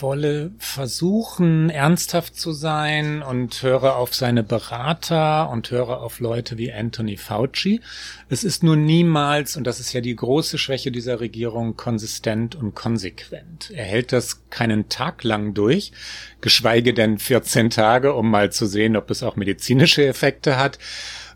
wolle 0.00 0.52
versuchen, 0.58 1.70
ernsthaft 1.70 2.36
zu 2.36 2.52
sein 2.52 3.22
und 3.22 3.62
höre 3.62 3.96
auf 3.96 4.14
seine 4.14 4.42
Berater 4.42 5.50
und 5.50 5.70
höre 5.70 6.00
auf 6.00 6.20
Leute 6.20 6.58
wie 6.58 6.72
Anthony 6.72 7.16
Fauci. 7.16 7.80
Es 8.28 8.44
ist 8.44 8.62
nur 8.62 8.76
niemals, 8.76 9.56
und 9.56 9.66
das 9.66 9.80
ist 9.80 9.92
ja 9.92 10.00
die 10.00 10.16
große 10.16 10.58
Schwäche 10.58 10.90
dieser 10.90 11.20
Regierung, 11.20 11.76
konsistent 11.76 12.54
und 12.54 12.74
konsequent. 12.74 13.70
Er 13.74 13.84
hält 13.84 14.12
das 14.12 14.48
keinen 14.50 14.88
Tag 14.88 15.24
lang 15.24 15.54
durch, 15.54 15.92
geschweige 16.40 16.94
denn 16.94 17.18
14 17.18 17.70
Tage, 17.70 18.14
um 18.14 18.30
mal 18.30 18.52
zu 18.52 18.66
sehen, 18.66 18.96
ob 18.96 19.10
es 19.10 19.22
auch 19.22 19.36
medizinische 19.36 20.06
Effekte 20.06 20.56
hat. 20.56 20.78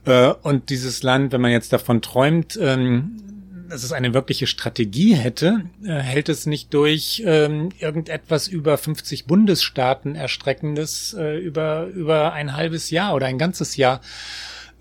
Äh, 0.04 0.32
und 0.42 0.70
dieses 0.70 1.02
Land, 1.02 1.32
wenn 1.32 1.40
man 1.40 1.52
jetzt 1.52 1.72
davon 1.72 2.02
träumt, 2.02 2.58
ähm, 2.60 3.29
dass 3.70 3.84
es 3.84 3.92
eine 3.92 4.12
wirkliche 4.14 4.46
Strategie 4.46 5.14
hätte, 5.14 5.62
äh, 5.84 5.94
hält 5.94 6.28
es 6.28 6.46
nicht 6.46 6.74
durch, 6.74 7.22
ähm, 7.24 7.70
irgendetwas 7.78 8.48
über 8.48 8.76
50 8.76 9.26
Bundesstaaten 9.26 10.14
erstreckendes 10.14 11.14
äh, 11.14 11.38
über, 11.38 11.86
über 11.86 12.32
ein 12.32 12.54
halbes 12.54 12.90
Jahr 12.90 13.14
oder 13.14 13.26
ein 13.26 13.38
ganzes 13.38 13.76
Jahr 13.76 14.00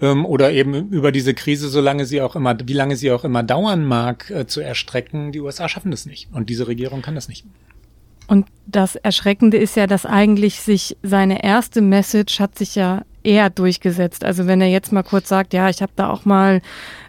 ähm, 0.02 0.26
oder 0.26 0.52
eben 0.52 0.90
über 0.90 1.12
diese 1.12 1.34
Krise, 1.34 1.70
solange 1.70 2.06
sie 2.06 2.22
auch 2.22 2.36
immer, 2.36 2.58
wie 2.66 2.74
lange 2.74 2.96
sie 2.96 3.12
auch 3.12 3.24
immer 3.24 3.44
dauern 3.44 3.86
mag, 3.86 4.30
äh, 4.30 4.48
zu 4.48 4.62
erstrecken. 4.62 5.32
Die 5.32 5.40
USA 5.40 5.70
schaffen 5.70 5.92
das 5.92 6.06
nicht 6.06 6.30
und 6.34 6.50
diese 6.50 6.68
Regierung 6.68 7.02
kann 7.02 7.16
das 7.16 7.28
nicht. 7.28 7.46
Und 8.28 8.46
das 8.68 8.96
Erschreckende 8.96 9.58
ist 9.58 9.76
ja, 9.76 9.88
dass 9.88 10.06
eigentlich 10.06 10.62
sich 10.62 10.98
seine 11.02 11.44
erste 11.44 11.82
Message 11.82 12.40
hat 12.40 12.58
sich 12.58 12.76
ja 12.76 13.04
eher 13.24 13.50
durchgesetzt. 13.50 14.24
Also 14.24 14.48
wenn 14.48 14.62
er 14.62 14.70
jetzt 14.70 14.92
mal 14.92 15.04
kurz 15.04 15.30
sagt, 15.30 15.54
ja, 15.54 15.70
ich 15.70 15.82
habe 15.82 15.92
da 15.96 16.10
auch 16.10 16.26
mal 16.26 16.62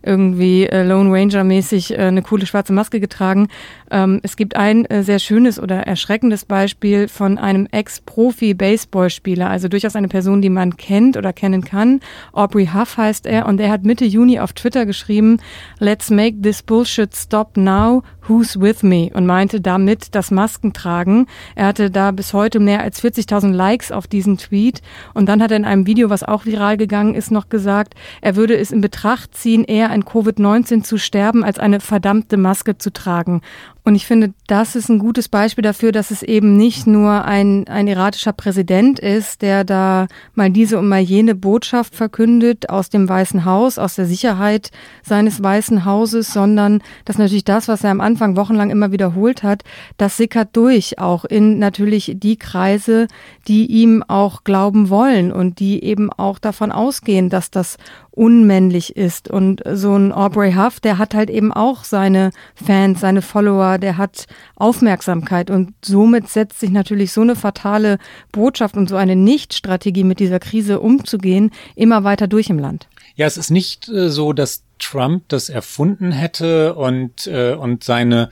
irgendwie 0.02 0.66
äh, 0.66 0.82
Lone 0.82 1.12
Ranger 1.12 1.44
mäßig 1.44 1.92
äh, 1.92 2.02
eine 2.02 2.22
coole 2.22 2.46
schwarze 2.46 2.72
Maske 2.72 3.00
getragen. 3.00 3.48
Ähm, 3.90 4.20
es 4.22 4.36
gibt 4.36 4.56
ein 4.56 4.86
äh, 4.86 5.02
sehr 5.02 5.18
schönes 5.18 5.60
oder 5.60 5.86
erschreckendes 5.86 6.44
Beispiel 6.44 7.08
von 7.08 7.38
einem 7.38 7.66
Ex-Profi-Baseballspieler, 7.70 9.48
also 9.48 9.68
durchaus 9.68 9.96
eine 9.96 10.08
Person, 10.08 10.42
die 10.42 10.50
man 10.50 10.76
kennt 10.76 11.16
oder 11.16 11.32
kennen 11.32 11.64
kann. 11.64 12.00
Aubrey 12.32 12.68
Huff 12.72 12.96
heißt 12.96 13.26
er 13.26 13.46
und 13.46 13.60
er 13.60 13.70
hat 13.70 13.84
Mitte 13.84 14.04
Juni 14.04 14.40
auf 14.40 14.52
Twitter 14.52 14.86
geschrieben, 14.86 15.38
Let's 15.78 16.10
make 16.10 16.40
this 16.42 16.62
bullshit 16.62 17.14
stop 17.14 17.56
now. 17.56 18.02
Who's 18.30 18.60
with 18.60 18.84
me? 18.84 19.10
Und 19.12 19.26
meinte 19.26 19.60
damit 19.60 20.14
das 20.14 20.30
Maskentragen. 20.30 21.26
Er 21.56 21.66
hatte 21.66 21.90
da 21.90 22.12
bis 22.12 22.32
heute 22.32 22.60
mehr 22.60 22.80
als 22.80 23.02
40.000 23.02 23.50
Likes 23.50 23.90
auf 23.90 24.06
diesen 24.06 24.38
Tweet 24.38 24.82
und 25.14 25.28
dann 25.28 25.42
hat 25.42 25.50
er 25.50 25.56
in 25.56 25.64
einem 25.64 25.84
Video 25.84 26.10
was 26.10 26.22
auch 26.22 26.46
viral 26.46 26.76
gegangen 26.76 27.16
ist, 27.16 27.32
noch 27.32 27.48
gesagt, 27.48 27.94
er 28.20 28.36
würde 28.36 28.56
es 28.56 28.70
in 28.70 28.82
Betracht 28.82 29.34
ziehen, 29.34 29.64
eher 29.64 29.90
an 29.90 30.04
Covid-19 30.04 30.84
zu 30.84 30.96
sterben, 30.96 31.42
als 31.42 31.58
eine 31.58 31.80
verdammte 31.80 32.36
Maske 32.36 32.78
zu 32.78 32.92
tragen. 32.92 33.40
Und 33.82 33.94
ich 33.94 34.06
finde, 34.06 34.34
das 34.46 34.76
ist 34.76 34.90
ein 34.90 34.98
gutes 34.98 35.28
Beispiel 35.28 35.62
dafür, 35.62 35.90
dass 35.90 36.10
es 36.10 36.22
eben 36.22 36.56
nicht 36.56 36.86
nur 36.86 37.24
ein, 37.24 37.66
ein 37.66 37.88
iranischer 37.88 38.32
Präsident 38.32 38.98
ist, 39.00 39.40
der 39.40 39.64
da 39.64 40.06
mal 40.34 40.50
diese 40.50 40.78
und 40.78 40.86
mal 40.86 41.00
jene 41.00 41.34
Botschaft 41.34 41.94
verkündet 41.94 42.68
aus 42.68 42.90
dem 42.90 43.08
Weißen 43.08 43.46
Haus, 43.46 43.78
aus 43.78 43.94
der 43.94 44.04
Sicherheit 44.04 44.70
seines 45.02 45.42
Weißen 45.42 45.86
Hauses, 45.86 46.32
sondern 46.32 46.82
dass 47.06 47.16
natürlich 47.16 47.44
das, 47.44 47.68
was 47.68 47.82
er 47.82 47.90
am 47.90 48.02
Anfang 48.02 48.19
wochenlang 48.20 48.70
immer 48.70 48.92
wiederholt 48.92 49.42
hat, 49.42 49.62
das 49.96 50.16
sickert 50.16 50.56
durch 50.56 50.98
auch 50.98 51.24
in 51.24 51.58
natürlich 51.58 52.16
die 52.16 52.36
Kreise, 52.36 53.08
die 53.48 53.66
ihm 53.66 54.04
auch 54.06 54.44
glauben 54.44 54.90
wollen 54.90 55.32
und 55.32 55.58
die 55.58 55.82
eben 55.82 56.12
auch 56.12 56.38
davon 56.38 56.72
ausgehen, 56.72 57.30
dass 57.30 57.50
das 57.50 57.78
unmännlich 58.10 58.96
ist. 58.96 59.30
Und 59.30 59.62
so 59.72 59.94
ein 59.96 60.12
Aubrey 60.12 60.52
Huff, 60.52 60.80
der 60.80 60.98
hat 60.98 61.14
halt 61.14 61.30
eben 61.30 61.52
auch 61.52 61.84
seine 61.84 62.32
Fans, 62.54 63.00
seine 63.00 63.22
Follower, 63.22 63.78
der 63.78 63.96
hat 63.96 64.26
Aufmerksamkeit 64.56 65.50
und 65.50 65.72
somit 65.82 66.28
setzt 66.28 66.60
sich 66.60 66.70
natürlich 66.70 67.12
so 67.12 67.22
eine 67.22 67.36
fatale 67.36 67.98
Botschaft 68.30 68.76
und 68.76 68.88
so 68.88 68.96
eine 68.96 69.16
Nichtstrategie 69.16 70.04
mit 70.04 70.20
dieser 70.20 70.38
Krise 70.38 70.80
umzugehen 70.80 71.50
immer 71.76 72.04
weiter 72.04 72.28
durch 72.28 72.50
im 72.50 72.58
Land. 72.58 72.89
Ja, 73.20 73.26
es 73.26 73.36
ist 73.36 73.50
nicht 73.50 73.86
äh, 73.90 74.08
so, 74.08 74.32
dass 74.32 74.64
Trump 74.78 75.28
das 75.28 75.50
erfunden 75.50 76.10
hätte 76.10 76.72
und, 76.74 77.26
äh, 77.26 77.52
und 77.52 77.84
seine 77.84 78.30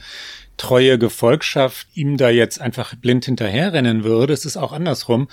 treue 0.57 0.99
Gefolgschaft 0.99 1.89
ihm 1.93 2.17
da 2.17 2.31
jetzt 2.31 2.59
einfach 2.59 2.95
blind 2.95 3.27
hinterherrennen 3.27 4.03
würde. 4.03 4.33
Es 4.33 4.47
ist 4.47 4.57
auch 4.57 4.73
andersrum. 4.73 5.29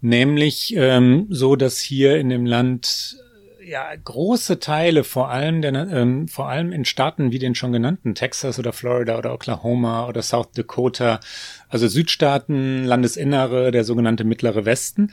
Nämlich 0.00 0.74
ähm, 0.78 1.26
so, 1.28 1.56
dass 1.56 1.78
hier 1.78 2.16
in 2.16 2.30
dem 2.30 2.46
Land 2.46 3.18
ja 3.62 3.84
große 4.02 4.60
Teile, 4.60 5.04
vor 5.04 5.28
allem, 5.28 5.60
der, 5.60 5.74
ähm, 5.74 6.26
vor 6.26 6.48
allem 6.48 6.72
in 6.72 6.86
Staaten 6.86 7.32
wie 7.32 7.38
den 7.38 7.54
schon 7.54 7.72
genannten 7.72 8.14
Texas 8.14 8.58
oder 8.58 8.72
Florida 8.72 9.18
oder 9.18 9.34
Oklahoma 9.34 10.08
oder 10.08 10.22
South 10.22 10.52
Dakota, 10.54 11.20
also 11.68 11.86
Südstaaten, 11.86 12.84
Landesinnere, 12.84 13.72
der 13.72 13.84
sogenannte 13.84 14.24
mittlere 14.24 14.64
Westen, 14.64 15.12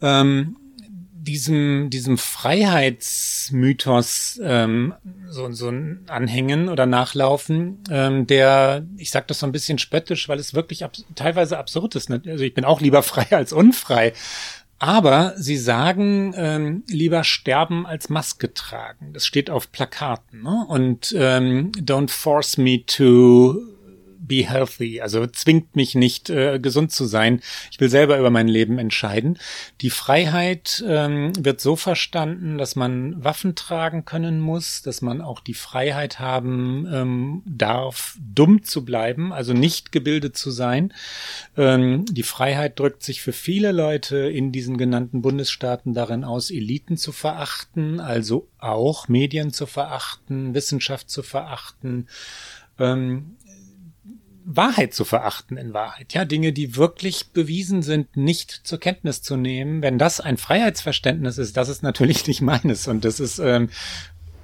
ähm, 0.00 0.56
diesem, 1.22 1.88
diesem 1.90 2.18
Freiheitsmythos 2.18 4.40
ähm, 4.42 4.94
so, 5.28 5.52
so 5.52 5.72
anhängen 6.08 6.68
oder 6.68 6.86
nachlaufen, 6.86 7.78
ähm, 7.90 8.26
der, 8.26 8.84
ich 8.96 9.10
sage 9.10 9.26
das 9.28 9.38
so 9.38 9.46
ein 9.46 9.52
bisschen 9.52 9.78
spöttisch, 9.78 10.28
weil 10.28 10.40
es 10.40 10.54
wirklich 10.54 10.84
abs 10.84 11.04
teilweise 11.14 11.58
absurd 11.58 11.94
ist. 11.94 12.10
Ne? 12.10 12.20
Also 12.26 12.42
ich 12.44 12.54
bin 12.54 12.64
auch 12.64 12.80
lieber 12.80 13.02
frei 13.04 13.26
als 13.30 13.52
unfrei. 13.52 14.14
Aber 14.78 15.34
sie 15.36 15.58
sagen, 15.58 16.34
ähm, 16.36 16.82
lieber 16.88 17.22
sterben 17.22 17.86
als 17.86 18.08
Maske 18.08 18.52
tragen. 18.52 19.12
Das 19.12 19.24
steht 19.24 19.48
auf 19.48 19.70
Plakaten. 19.70 20.42
Ne? 20.42 20.64
Und 20.66 21.14
ähm, 21.16 21.70
don't 21.78 22.10
force 22.10 22.58
me 22.58 22.84
to 22.84 23.62
be 24.26 24.48
healthy, 24.48 25.00
also 25.00 25.26
zwingt 25.26 25.76
mich 25.76 25.94
nicht, 25.94 26.30
äh, 26.30 26.58
gesund 26.58 26.92
zu 26.92 27.04
sein. 27.04 27.40
Ich 27.70 27.80
will 27.80 27.88
selber 27.88 28.18
über 28.18 28.30
mein 28.30 28.48
Leben 28.48 28.78
entscheiden. 28.78 29.38
Die 29.80 29.90
Freiheit 29.90 30.82
ähm, 30.86 31.32
wird 31.38 31.60
so 31.60 31.76
verstanden, 31.76 32.58
dass 32.58 32.76
man 32.76 33.22
Waffen 33.24 33.54
tragen 33.54 34.04
können 34.04 34.40
muss, 34.40 34.82
dass 34.82 35.02
man 35.02 35.20
auch 35.20 35.40
die 35.40 35.54
Freiheit 35.54 36.20
haben 36.20 36.86
ähm, 36.92 37.42
darf, 37.44 38.16
dumm 38.20 38.62
zu 38.62 38.84
bleiben, 38.84 39.32
also 39.32 39.52
nicht 39.52 39.92
gebildet 39.92 40.36
zu 40.36 40.50
sein. 40.50 40.92
Ähm, 41.56 42.04
die 42.06 42.22
Freiheit 42.22 42.78
drückt 42.78 43.02
sich 43.02 43.22
für 43.22 43.32
viele 43.32 43.72
Leute 43.72 44.16
in 44.16 44.52
diesen 44.52 44.78
genannten 44.78 45.22
Bundesstaaten 45.22 45.94
darin 45.94 46.24
aus, 46.24 46.50
Eliten 46.50 46.96
zu 46.96 47.12
verachten, 47.12 48.00
also 48.00 48.48
auch 48.58 49.08
Medien 49.08 49.52
zu 49.52 49.66
verachten, 49.66 50.54
Wissenschaft 50.54 51.10
zu 51.10 51.22
verachten. 51.22 52.08
Ähm, 52.78 53.36
Wahrheit 54.44 54.94
zu 54.94 55.04
verachten 55.04 55.56
in 55.56 55.74
Wahrheit. 55.74 56.14
Ja, 56.14 56.24
Dinge, 56.24 56.52
die 56.52 56.76
wirklich 56.76 57.28
bewiesen 57.28 57.82
sind, 57.82 58.16
nicht 58.16 58.50
zur 58.64 58.80
Kenntnis 58.80 59.22
zu 59.22 59.36
nehmen. 59.36 59.82
Wenn 59.82 59.98
das 59.98 60.20
ein 60.20 60.36
Freiheitsverständnis 60.36 61.38
ist, 61.38 61.56
das 61.56 61.68
ist 61.68 61.82
natürlich 61.82 62.26
nicht 62.26 62.40
meines 62.40 62.88
und 62.88 63.04
das 63.04 63.20
ist 63.20 63.38
ähm, 63.38 63.68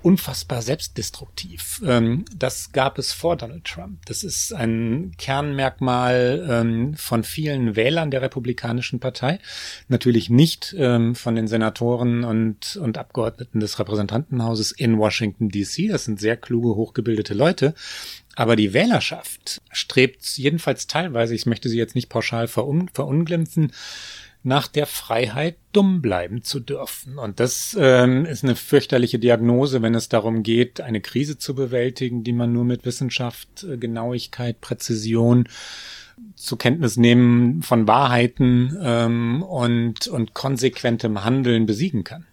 unfassbar 0.03 0.63
selbstdestruktiv. 0.63 1.83
Ähm, 1.85 2.25
das 2.37 2.73
gab 2.73 2.99
es 2.99 3.13
vor 3.13 3.37
Donald 3.37 3.65
Trump. 3.65 4.07
Das 4.07 4.23
ist 4.23 4.53
ein 4.53 5.13
Kernmerkmal 5.19 6.47
ähm, 6.49 6.95
von 6.95 7.25
vielen 7.25 7.77
Wählern 7.77 8.11
der 8.11 8.23
Republikanischen 8.23 9.01
Partei. 9.01 9.41
Natürlich 9.89 10.31
nicht 10.31 10.75
ähm, 10.79 11.15
von 11.15 11.35
den 11.35 11.49
Senatoren 11.49 12.25
und, 12.25 12.77
und 12.77 12.97
Abgeordneten 12.97 13.61
des 13.61 13.79
Repräsentantenhauses 13.79 14.73
in 14.73 14.99
Washington 14.99 15.49
DC. 15.49 15.89
Das 15.89 16.05
sind 16.05 16.21
sehr 16.21 16.37
kluge, 16.37 16.77
hochgebildete 16.77 17.35
Leute. 17.35 17.75
Aber 18.39 18.55
die 18.55 18.73
Wählerschaft 18.73 19.61
strebt 19.73 20.25
jedenfalls 20.39 20.87
teilweise, 20.87 21.35
ich 21.35 21.45
möchte 21.45 21.69
sie 21.69 21.77
jetzt 21.77 21.97
nicht 21.97 22.09
pauschal 22.09 22.47
verun 22.47 22.89
verunglimpfen, 22.95 23.73
nach 24.45 24.69
der 24.69 24.87
Freiheit, 24.87 25.57
dumm 25.73 26.01
bleiben 26.01 26.45
zu 26.45 26.61
dürfen. 26.61 27.19
Und 27.19 27.41
das 27.41 27.77
ähm, 27.81 28.27
ist 28.27 28.45
eine 28.45 28.55
fürchterliche 28.55 29.19
Diagnose, 29.19 29.83
wenn 29.83 29.97
es 29.97 30.09
darum 30.09 30.45
geht, 30.45 30.81
eine 30.81 31.01
Krise 31.01 31.37
zu 31.37 31.57
bewältigen, 31.57 32.23
die 32.23 32.33
man 32.33 32.53
nur 32.53 32.65
mit 32.65 32.87
Wissenschaft, 32.87 33.65
äh, 33.65 33.77
Genauigkeit, 33.77 34.61
Präzision 34.61 35.49
zur 36.37 36.59
Kenntnis 36.59 36.97
nehmen 36.97 37.63
von 37.63 37.89
Wahrheiten 37.89 38.79
ähm, 38.81 39.43
und, 39.43 40.07
und 40.07 40.35
konsequentem 40.35 41.25
Handeln 41.25 41.67
besiegen 41.67 42.05
kann. 42.05 42.28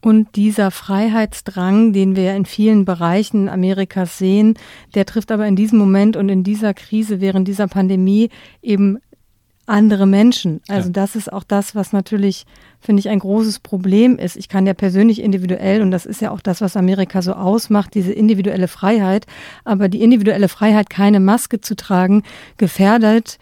Und 0.00 0.36
dieser 0.36 0.70
Freiheitsdrang, 0.70 1.92
den 1.92 2.16
wir 2.16 2.34
in 2.34 2.46
vielen 2.46 2.84
Bereichen 2.84 3.48
Amerikas 3.48 4.18
sehen, 4.18 4.54
der 4.94 5.06
trifft 5.06 5.32
aber 5.32 5.46
in 5.46 5.56
diesem 5.56 5.78
Moment 5.78 6.16
und 6.16 6.28
in 6.28 6.44
dieser 6.44 6.74
Krise 6.74 7.20
während 7.20 7.48
dieser 7.48 7.66
Pandemie 7.66 8.30
eben 8.62 8.98
andere 9.68 10.06
Menschen. 10.06 10.60
Also 10.68 10.88
ja. 10.88 10.92
das 10.92 11.14
ist 11.14 11.32
auch 11.32 11.44
das, 11.44 11.74
was 11.74 11.92
natürlich, 11.92 12.46
finde 12.80 13.00
ich, 13.00 13.08
ein 13.08 13.18
großes 13.18 13.60
Problem 13.60 14.18
ist. 14.18 14.36
Ich 14.36 14.48
kann 14.48 14.66
ja 14.66 14.74
persönlich 14.74 15.20
individuell, 15.20 15.82
und 15.82 15.90
das 15.90 16.06
ist 16.06 16.20
ja 16.20 16.30
auch 16.30 16.40
das, 16.40 16.60
was 16.60 16.76
Amerika 16.76 17.20
so 17.22 17.34
ausmacht, 17.34 17.94
diese 17.94 18.12
individuelle 18.12 18.68
Freiheit, 18.68 19.26
aber 19.64 19.88
die 19.88 20.02
individuelle 20.02 20.48
Freiheit, 20.48 20.88
keine 20.90 21.20
Maske 21.20 21.60
zu 21.60 21.76
tragen, 21.76 22.22
gefährdet 22.56 23.38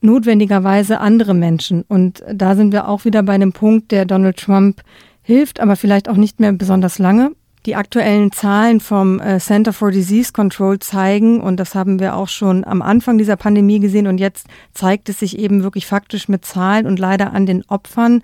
notwendigerweise 0.00 0.98
andere 0.98 1.34
Menschen. 1.34 1.82
Und 1.82 2.24
da 2.32 2.56
sind 2.56 2.72
wir 2.72 2.88
auch 2.88 3.04
wieder 3.04 3.22
bei 3.22 3.34
einem 3.34 3.52
Punkt, 3.52 3.92
der 3.92 4.06
Donald 4.06 4.38
Trump 4.38 4.82
hilft, 5.30 5.60
aber 5.60 5.76
vielleicht 5.76 6.08
auch 6.08 6.16
nicht 6.16 6.40
mehr 6.40 6.52
besonders 6.52 6.98
lange. 6.98 7.30
Die 7.66 7.76
aktuellen 7.76 8.32
Zahlen 8.32 8.80
vom 8.80 9.20
äh, 9.20 9.38
Center 9.38 9.74
for 9.74 9.90
Disease 9.90 10.32
Control 10.32 10.78
zeigen, 10.78 11.42
und 11.42 11.58
das 11.58 11.74
haben 11.74 12.00
wir 12.00 12.16
auch 12.16 12.28
schon 12.28 12.64
am 12.64 12.80
Anfang 12.80 13.18
dieser 13.18 13.36
Pandemie 13.36 13.80
gesehen, 13.80 14.06
und 14.06 14.18
jetzt 14.18 14.46
zeigt 14.72 15.10
es 15.10 15.18
sich 15.18 15.38
eben 15.38 15.62
wirklich 15.62 15.86
faktisch 15.86 16.26
mit 16.28 16.44
Zahlen 16.46 16.86
und 16.86 16.98
leider 16.98 17.34
an 17.34 17.44
den 17.44 17.62
Opfern, 17.68 18.22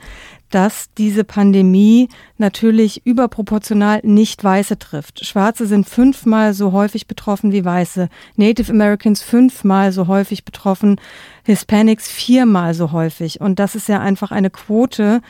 dass 0.50 0.86
diese 0.96 1.24
Pandemie 1.24 2.08
natürlich 2.38 3.04
überproportional 3.04 4.00
nicht 4.04 4.42
Weiße 4.42 4.78
trifft. 4.78 5.26
Schwarze 5.26 5.66
sind 5.66 5.86
fünfmal 5.86 6.54
so 6.54 6.72
häufig 6.72 7.06
betroffen 7.06 7.52
wie 7.52 7.64
Weiße, 7.64 8.08
Native 8.36 8.72
Americans 8.72 9.22
fünfmal 9.22 9.92
so 9.92 10.06
häufig 10.06 10.44
betroffen, 10.44 10.98
Hispanics 11.42 12.08
viermal 12.08 12.74
so 12.74 12.92
häufig. 12.92 13.40
Und 13.40 13.58
das 13.58 13.74
ist 13.74 13.88
ja 13.88 14.00
einfach 14.00 14.30
eine 14.30 14.50
Quote, 14.50 15.20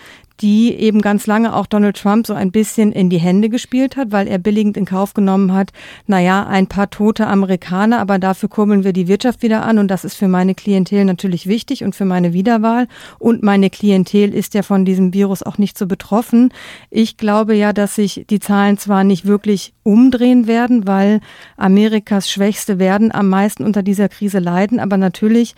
die 0.40 0.74
eben 0.74 1.00
ganz 1.00 1.26
lange 1.26 1.54
auch 1.54 1.66
Donald 1.66 1.96
Trump 1.96 2.26
so 2.26 2.34
ein 2.34 2.50
bisschen 2.50 2.92
in 2.92 3.10
die 3.10 3.18
Hände 3.18 3.48
gespielt 3.48 3.96
hat, 3.96 4.12
weil 4.12 4.28
er 4.28 4.38
billigend 4.38 4.76
in 4.76 4.84
Kauf 4.84 5.14
genommen 5.14 5.52
hat, 5.52 5.72
naja, 6.06 6.46
ein 6.46 6.66
paar 6.66 6.90
tote 6.90 7.26
Amerikaner, 7.26 7.98
aber 7.98 8.18
dafür 8.18 8.48
kurbeln 8.48 8.84
wir 8.84 8.92
die 8.92 9.08
Wirtschaft 9.08 9.42
wieder 9.42 9.64
an 9.64 9.78
und 9.78 9.88
das 9.88 10.04
ist 10.04 10.16
für 10.16 10.28
meine 10.28 10.54
Klientel 10.54 11.04
natürlich 11.04 11.46
wichtig 11.46 11.84
und 11.84 11.94
für 11.94 12.04
meine 12.04 12.32
Wiederwahl. 12.32 12.88
Und 13.18 13.42
meine 13.42 13.70
Klientel 13.70 14.34
ist 14.34 14.54
ja 14.54 14.62
von 14.62 14.84
diesem 14.84 15.14
Virus 15.14 15.42
auch 15.42 15.58
nicht 15.58 15.78
so 15.78 15.86
betroffen. 15.86 16.52
Ich 16.90 17.16
glaube 17.16 17.54
ja, 17.54 17.72
dass 17.72 17.94
sich 17.94 18.26
die 18.28 18.40
Zahlen 18.40 18.78
zwar 18.78 19.04
nicht 19.04 19.26
wirklich 19.26 19.72
umdrehen 19.82 20.46
werden, 20.46 20.86
weil 20.86 21.20
Amerikas 21.56 22.30
Schwächste 22.30 22.78
werden 22.78 23.12
am 23.12 23.28
meisten 23.28 23.64
unter 23.64 23.82
dieser 23.82 24.08
Krise 24.08 24.38
leiden, 24.38 24.80
aber 24.80 24.96
natürlich 24.96 25.54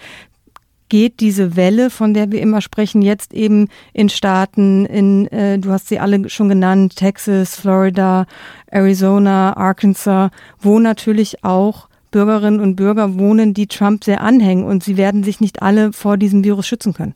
geht 0.88 1.21
diese 1.21 1.57
Welle, 1.57 1.90
von 1.90 2.14
der 2.14 2.33
wir 2.33 2.40
immer 2.40 2.61
sprechen, 2.61 3.02
jetzt 3.02 3.35
eben 3.35 3.68
in 3.92 4.09
Staaten, 4.09 4.87
in, 4.87 5.26
äh, 5.28 5.59
du 5.59 5.71
hast 5.71 5.88
sie 5.88 5.99
alle 5.99 6.28
schon 6.28 6.49
genannt, 6.49 6.97
Texas, 6.97 7.57
Florida, 7.57 8.26
Arizona, 8.66 9.57
Arkansas, 9.57 10.30
wo 10.61 10.78
natürlich 10.78 11.45
auch 11.45 11.88
Bürgerinnen 12.11 12.61
und 12.61 12.76
Bürger 12.76 13.18
wohnen, 13.18 13.54
die 13.54 13.66
Trump 13.66 14.04
sehr 14.04 14.23
anhängen 14.23 14.64
und 14.64 14.83
sie 14.83 14.97
werden 14.97 15.25
sich 15.25 15.40
nicht 15.40 15.62
alle 15.62 15.92
vor 15.92 16.16
diesem 16.16 16.45
Virus 16.45 16.66
schützen 16.66 16.95
können. 16.95 17.14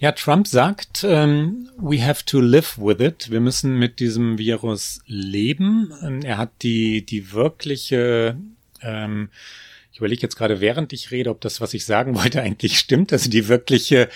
Ja, 0.00 0.12
Trump 0.12 0.46
sagt, 0.46 1.04
ähm, 1.08 1.68
we 1.76 2.04
have 2.04 2.24
to 2.24 2.40
live 2.40 2.78
with 2.78 3.00
it. 3.00 3.30
Wir 3.32 3.40
müssen 3.40 3.78
mit 3.78 3.98
diesem 3.98 4.38
Virus 4.38 5.00
leben. 5.06 5.92
Er 6.22 6.38
hat 6.38 6.50
die, 6.62 7.04
die 7.04 7.32
wirkliche 7.32 8.36
ähm, 8.80 9.28
ich 9.98 10.00
überlege 10.00 10.22
jetzt 10.22 10.36
gerade, 10.36 10.60
während 10.60 10.92
ich 10.92 11.10
rede, 11.10 11.28
ob 11.28 11.40
das, 11.40 11.60
was 11.60 11.74
ich 11.74 11.84
sagen 11.84 12.14
wollte, 12.22 12.40
eigentlich 12.40 12.78
stimmt. 12.78 13.12
Also 13.12 13.28
die 13.28 13.48
wirkliche 13.48 14.08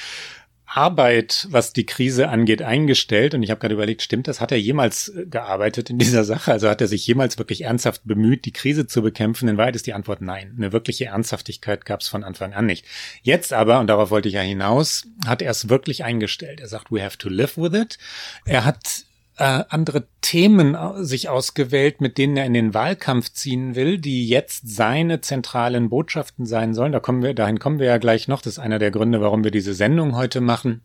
Arbeit, 0.65 1.49
was 1.51 1.73
die 1.73 1.85
Krise 1.85 2.29
angeht, 2.29 2.63
eingestellt. 2.63 3.35
Und 3.35 3.43
ich 3.43 3.51
habe 3.51 3.59
gerade 3.59 3.75
überlegt, 3.75 4.01
stimmt 4.01 4.29
das? 4.29 4.41
Hat 4.41 4.53
er 4.53 4.61
jemals 4.61 5.09
äh, 5.09 5.27
gearbeitet 5.27 5.91
in 5.91 5.99
dieser 5.99 6.23
Sache? 6.23 6.53
Also 6.53 6.69
hat 6.69 6.81
er 6.81 6.87
sich 6.87 7.05
jemals 7.05 7.37
wirklich 7.37 7.63
ernsthaft 7.63 8.03
bemüht, 8.05 8.45
die 8.45 8.53
Krise 8.53 8.87
zu 8.87 9.03
bekämpfen? 9.03 9.49
In 9.49 9.57
Wahrheit 9.57 9.75
ist 9.75 9.89
die 9.89 9.93
Antwort 9.93 10.21
nein. 10.21 10.55
Eine 10.57 10.73
wirkliche 10.73 11.07
Ernsthaftigkeit 11.07 11.85
gab 11.85 12.01
es 12.01 12.07
von 12.07 12.23
Anfang 12.23 12.53
an 12.53 12.67
nicht. 12.67 12.87
Jetzt 13.23 13.53
aber, 13.53 13.81
und 13.81 13.89
darauf 13.89 14.11
wollte 14.11 14.29
ich 14.29 14.35
ja 14.35 14.41
hinaus, 14.41 15.09
hat 15.27 15.43
er 15.43 15.51
es 15.51 15.69
wirklich 15.69 16.05
eingestellt. 16.05 16.61
Er 16.61 16.69
sagt, 16.69 16.93
we 16.93 17.03
have 17.03 17.19
to 17.19 17.29
live 17.29 17.59
with 17.59 17.75
it. 17.75 17.99
Er 18.45 18.65
hat 18.65 19.05
äh, 19.43 19.65
andere 19.71 20.05
Themen 20.21 20.77
sich 21.05 21.29
ausgewählt, 21.29 22.01
mit 22.01 22.17
denen 22.17 22.37
er 22.37 22.47
in 22.47 22.55
den 22.55 22.75
Wahlkampf 22.75 23.33
ziehen 23.33 23.75
will, 23.75 23.99
die 23.99 24.29
jetzt 24.29 24.69
seine 24.69 25.21
zentralen 25.21 25.89
Botschaften 25.89 26.47
sein 26.47 26.75
sollen. 26.75 26.93
Da 26.93 27.01
kommen 27.01 27.25
wir, 27.25 27.35
dahin 27.35 27.59
kommen 27.59 27.81
wir 27.81 27.87
ja 27.87 27.99
gleich 27.99 28.29
noch. 28.29 28.41
Das 28.41 28.53
ist 28.53 28.59
einer 28.61 28.79
der 28.79 28.93
Gründe, 28.93 29.21
warum 29.21 29.43
wir 29.43 29.51
diese 29.51 29.75
Sendung 29.75 30.15
heute 30.15 30.41
machen. 30.41 30.83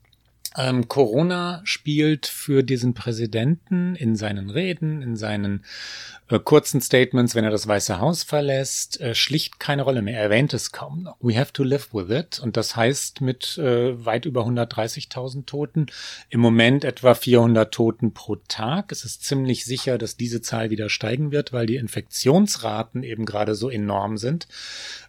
Ähm, 0.55 0.87
Corona 0.87 1.61
spielt 1.63 2.27
für 2.27 2.63
diesen 2.63 2.93
Präsidenten 2.93 3.95
in 3.95 4.15
seinen 4.15 4.49
Reden, 4.49 5.01
in 5.01 5.15
seinen 5.15 5.65
äh, 6.29 6.39
kurzen 6.39 6.81
Statements, 6.81 7.35
wenn 7.35 7.43
er 7.43 7.51
das 7.51 7.67
Weiße 7.67 7.99
Haus 7.99 8.23
verlässt, 8.23 8.99
äh, 9.01 9.15
schlicht 9.15 9.59
keine 9.59 9.83
Rolle 9.83 10.01
mehr. 10.01 10.17
Er 10.17 10.23
erwähnt 10.23 10.53
es 10.53 10.71
kaum 10.71 11.03
noch. 11.03 11.17
We 11.19 11.37
have 11.37 11.53
to 11.53 11.63
live 11.63 11.93
with 11.93 12.09
it. 12.09 12.39
Und 12.39 12.57
das 12.57 12.75
heißt 12.75 13.21
mit 13.21 13.57
äh, 13.57 14.05
weit 14.05 14.25
über 14.25 14.45
130.000 14.45 15.45
Toten, 15.45 15.87
im 16.29 16.39
Moment 16.39 16.83
etwa 16.83 17.13
400 17.13 17.73
Toten 17.73 18.13
pro 18.13 18.35
Tag. 18.47 18.91
Es 18.91 19.05
ist 19.05 19.23
ziemlich 19.23 19.65
sicher, 19.65 19.97
dass 19.97 20.17
diese 20.17 20.41
Zahl 20.41 20.69
wieder 20.69 20.89
steigen 20.89 21.31
wird, 21.31 21.53
weil 21.53 21.65
die 21.65 21.75
Infektionsraten 21.75 23.03
eben 23.03 23.25
gerade 23.25 23.55
so 23.55 23.69
enorm 23.69 24.17
sind. 24.17 24.47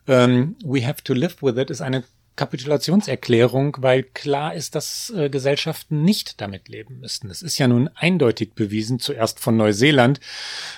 Ähm, 0.07 0.57
we 0.65 0.87
have 0.87 1.03
to 1.05 1.15
live 1.15 1.43
with 1.43 1.57
it 1.57 1.71
ist 1.71 1.83
eine 1.83 2.05
Kapitulationserklärung, 2.39 3.77
weil 3.81 4.05
klar 4.05 4.55
ist, 4.55 4.77
dass 4.77 5.11
äh, 5.11 5.29
Gesellschaften 5.29 6.05
nicht 6.05 6.41
damit 6.41 6.69
leben 6.69 7.01
müssten. 7.01 7.31
Es 7.31 7.43
ist 7.43 7.59
ja 7.59 7.67
nun 7.67 7.91
eindeutig 7.97 8.55
bewiesen, 8.55 9.01
zuerst 9.01 9.41
von 9.41 9.57
Neuseeland, 9.57 10.21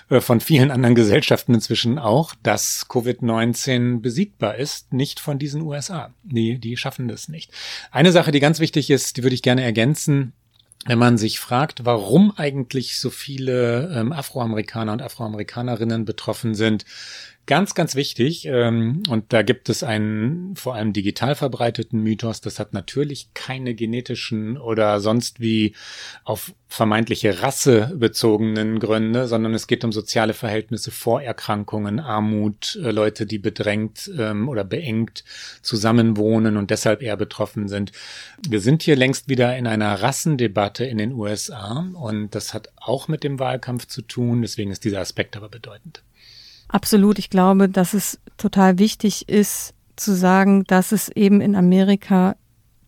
äh, 0.09 0.21
von 0.21 0.41
vielen 0.41 0.71
anderen 0.71 0.95
Gesellschaften 0.95 1.55
inzwischen 1.55 1.99
auch, 1.99 2.35
dass 2.43 2.87
Covid-19 2.89 4.01
besiegbar 4.01 4.57
ist, 4.57 4.93
nicht 4.95 5.21
von 5.21 5.39
diesen 5.39 5.61
USA. 5.61 6.15
Die, 6.23 6.59
die 6.59 6.79
schaffen 6.79 7.09
das 7.09 7.29
nicht. 7.29 7.53
Eine 7.91 8.11
Sache, 8.11 8.33
die 8.33 8.41
ganz 8.41 8.59
wichtig 8.59 8.91
ist, 8.91 9.19
die 9.19 9.23
würde 9.23 9.35
ich 9.35 9.43
gerne 9.43 9.63
ergänzen, 9.63 10.33
wenn 10.87 10.99
man 10.99 11.19
sich 11.19 11.41
fragt, 11.41 11.85
warum 11.85 12.33
eigentlich 12.37 12.99
so 12.99 13.11
viele 13.11 13.95
ähm, 13.95 14.13
Afroamerikaner 14.13 14.93
und 14.95 15.03
Afroamerikanerinnen 15.03 16.07
betroffen 16.07 16.55
sind, 16.55 16.87
Ganz, 17.51 17.75
ganz 17.75 17.97
wichtig, 17.97 18.47
ähm, 18.47 19.03
und 19.09 19.33
da 19.33 19.43
gibt 19.43 19.69
es 19.71 19.83
einen 19.83 20.55
vor 20.55 20.77
allem 20.77 20.93
digital 20.93 21.35
verbreiteten 21.35 22.01
Mythos, 22.01 22.41
das 22.41 22.61
hat 22.61 22.75
natürlich 22.75 23.35
keine 23.35 23.75
genetischen 23.75 24.57
oder 24.57 25.01
sonst 25.01 25.41
wie 25.41 25.75
auf 26.23 26.55
vermeintliche 26.69 27.43
Rasse 27.43 27.93
bezogenen 27.97 28.79
Gründe, 28.79 29.27
sondern 29.27 29.53
es 29.53 29.67
geht 29.67 29.83
um 29.83 29.91
soziale 29.91 30.33
Verhältnisse, 30.33 30.93
Vorerkrankungen, 30.93 31.99
Armut, 31.99 32.79
äh, 32.85 32.93
Leute, 32.93 33.27
die 33.27 33.41
bedrängt 33.41 34.09
ähm, 34.17 34.49
oder 34.49 34.63
beengt 34.63 35.25
zusammenwohnen 35.61 36.57
und 36.57 36.71
deshalb 36.71 37.03
eher 37.03 37.17
betroffen 37.17 37.67
sind. 37.67 37.91
Wir 38.49 38.61
sind 38.61 38.85
hier 38.85 38.95
längst 38.95 39.29
wieder 39.29 39.57
in 39.59 39.67
einer 39.67 40.01
Rassendebatte 40.01 40.85
in 40.85 40.99
den 40.99 41.13
USA 41.15 41.85
und 41.95 42.33
das 42.33 42.55
hat 42.55 42.69
auch 42.77 43.09
mit 43.09 43.25
dem 43.25 43.41
Wahlkampf 43.41 43.89
zu 43.89 44.03
tun, 44.03 44.43
deswegen 44.43 44.71
ist 44.71 44.85
dieser 44.85 45.01
Aspekt 45.01 45.37
aber 45.37 45.49
bedeutend. 45.49 46.05
Absolut. 46.71 47.19
Ich 47.19 47.31
glaube, 47.31 47.69
dass 47.69 47.95
es 47.95 48.21
total 48.37 48.79
wichtig 48.79 49.29
ist 49.29 49.75
zu 49.97 50.15
sagen, 50.15 50.65
dass 50.65 50.93
es 50.93 51.09
eben 51.09 51.41
in 51.41 51.57
Amerika 51.57 52.37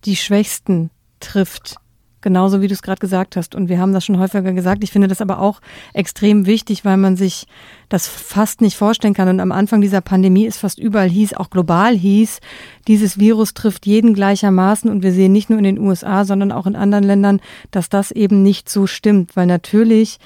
die 0.04 0.16
Schwächsten 0.16 0.90
trifft. 1.20 1.76
Genauso 2.20 2.60
wie 2.60 2.68
du 2.68 2.74
es 2.74 2.82
gerade 2.82 3.00
gesagt 3.00 3.34
hast. 3.34 3.56
Und 3.56 3.68
wir 3.68 3.80
haben 3.80 3.92
das 3.92 4.04
schon 4.04 4.20
häufiger 4.20 4.52
gesagt. 4.52 4.84
Ich 4.84 4.92
finde 4.92 5.08
das 5.08 5.20
aber 5.20 5.40
auch 5.40 5.60
extrem 5.92 6.46
wichtig, 6.46 6.84
weil 6.84 6.96
man 6.96 7.16
sich 7.16 7.48
das 7.88 8.06
fast 8.06 8.60
nicht 8.60 8.76
vorstellen 8.76 9.14
kann. 9.14 9.28
Und 9.28 9.40
am 9.40 9.50
Anfang 9.50 9.80
dieser 9.80 10.00
Pandemie 10.00 10.46
ist 10.46 10.58
fast 10.58 10.78
überall 10.78 11.10
hieß, 11.10 11.34
auch 11.34 11.50
global 11.50 11.96
hieß, 11.96 12.38
dieses 12.86 13.18
Virus 13.18 13.54
trifft 13.54 13.86
jeden 13.86 14.14
gleichermaßen. 14.14 14.88
Und 14.88 15.02
wir 15.02 15.12
sehen 15.12 15.32
nicht 15.32 15.50
nur 15.50 15.58
in 15.58 15.64
den 15.64 15.80
USA, 15.80 16.24
sondern 16.24 16.52
auch 16.52 16.68
in 16.68 16.76
anderen 16.76 17.04
Ländern, 17.04 17.40
dass 17.72 17.88
das 17.88 18.12
eben 18.12 18.44
nicht 18.44 18.68
so 18.68 18.86
stimmt. 18.86 19.34
Weil 19.34 19.46
natürlich 19.46 20.20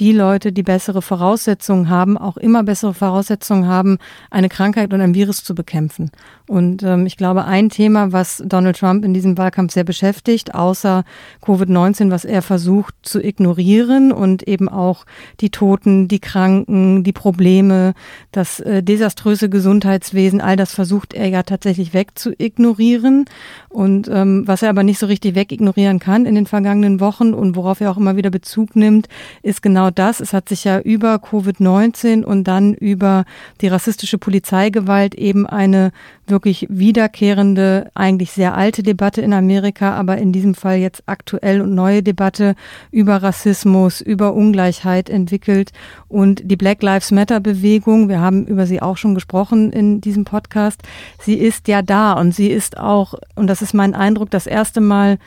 die 0.00 0.12
Leute, 0.12 0.50
die 0.50 0.62
bessere 0.62 1.02
Voraussetzungen 1.02 1.90
haben, 1.90 2.16
auch 2.16 2.38
immer 2.38 2.62
bessere 2.64 2.94
Voraussetzungen 2.94 3.66
haben, 3.66 3.98
eine 4.30 4.48
Krankheit 4.48 4.94
und 4.94 5.00
ein 5.02 5.14
Virus 5.14 5.44
zu 5.44 5.54
bekämpfen. 5.54 6.10
Und 6.50 6.82
ähm, 6.82 7.06
ich 7.06 7.16
glaube, 7.16 7.44
ein 7.44 7.68
Thema, 7.68 8.10
was 8.10 8.42
Donald 8.44 8.76
Trump 8.76 9.04
in 9.04 9.14
diesem 9.14 9.38
Wahlkampf 9.38 9.72
sehr 9.72 9.84
beschäftigt, 9.84 10.52
außer 10.52 11.04
Covid-19, 11.44 12.10
was 12.10 12.24
er 12.24 12.42
versucht 12.42 12.92
zu 13.02 13.22
ignorieren 13.22 14.10
und 14.10 14.42
eben 14.48 14.68
auch 14.68 15.06
die 15.38 15.50
Toten, 15.50 16.08
die 16.08 16.18
Kranken, 16.18 17.04
die 17.04 17.12
Probleme, 17.12 17.94
das 18.32 18.58
äh, 18.58 18.82
desaströse 18.82 19.48
Gesundheitswesen, 19.48 20.40
all 20.40 20.56
das 20.56 20.74
versucht 20.74 21.14
er 21.14 21.28
ja 21.28 21.44
tatsächlich 21.44 21.94
wegzuignorieren. 21.94 23.26
Und 23.68 24.08
ähm, 24.12 24.42
was 24.48 24.62
er 24.62 24.70
aber 24.70 24.82
nicht 24.82 24.98
so 24.98 25.06
richtig 25.06 25.36
wegignorieren 25.36 26.00
kann 26.00 26.26
in 26.26 26.34
den 26.34 26.46
vergangenen 26.46 26.98
Wochen 26.98 27.32
und 27.32 27.54
worauf 27.54 27.80
er 27.80 27.92
auch 27.92 27.96
immer 27.96 28.16
wieder 28.16 28.30
Bezug 28.30 28.74
nimmt, 28.74 29.08
ist 29.44 29.62
genau 29.62 29.92
das. 29.92 30.18
Es 30.18 30.32
hat 30.32 30.48
sich 30.48 30.64
ja 30.64 30.80
über 30.80 31.14
Covid-19 31.14 32.24
und 32.24 32.42
dann 32.42 32.74
über 32.74 33.24
die 33.60 33.68
rassistische 33.68 34.18
Polizeigewalt 34.18 35.14
eben 35.14 35.46
eine 35.46 35.92
wirklich 36.30 36.66
wiederkehrende, 36.70 37.90
eigentlich 37.94 38.32
sehr 38.32 38.56
alte 38.56 38.82
Debatte 38.82 39.20
in 39.20 39.32
Amerika, 39.32 39.94
aber 39.94 40.18
in 40.18 40.32
diesem 40.32 40.54
Fall 40.54 40.78
jetzt 40.78 41.02
aktuell 41.06 41.60
und 41.60 41.74
neue 41.74 42.02
Debatte 42.02 42.54
über 42.90 43.16
Rassismus, 43.22 44.00
über 44.00 44.34
Ungleichheit 44.34 45.10
entwickelt 45.10 45.72
und 46.08 46.42
die 46.44 46.56
Black 46.56 46.82
Lives 46.82 47.10
Matter 47.10 47.40
Bewegung, 47.40 48.08
wir 48.08 48.20
haben 48.20 48.46
über 48.46 48.66
sie 48.66 48.80
auch 48.80 48.96
schon 48.96 49.14
gesprochen 49.14 49.72
in 49.72 50.00
diesem 50.00 50.24
Podcast, 50.24 50.82
sie 51.20 51.34
ist 51.34 51.68
ja 51.68 51.82
da 51.82 52.12
und 52.14 52.34
sie 52.34 52.48
ist 52.48 52.78
auch, 52.78 53.14
und 53.34 53.46
das 53.46 53.62
ist 53.62 53.74
mein 53.74 53.94
Eindruck, 53.94 54.30
das 54.30 54.46
erste 54.46 54.80
Mal 54.80 55.18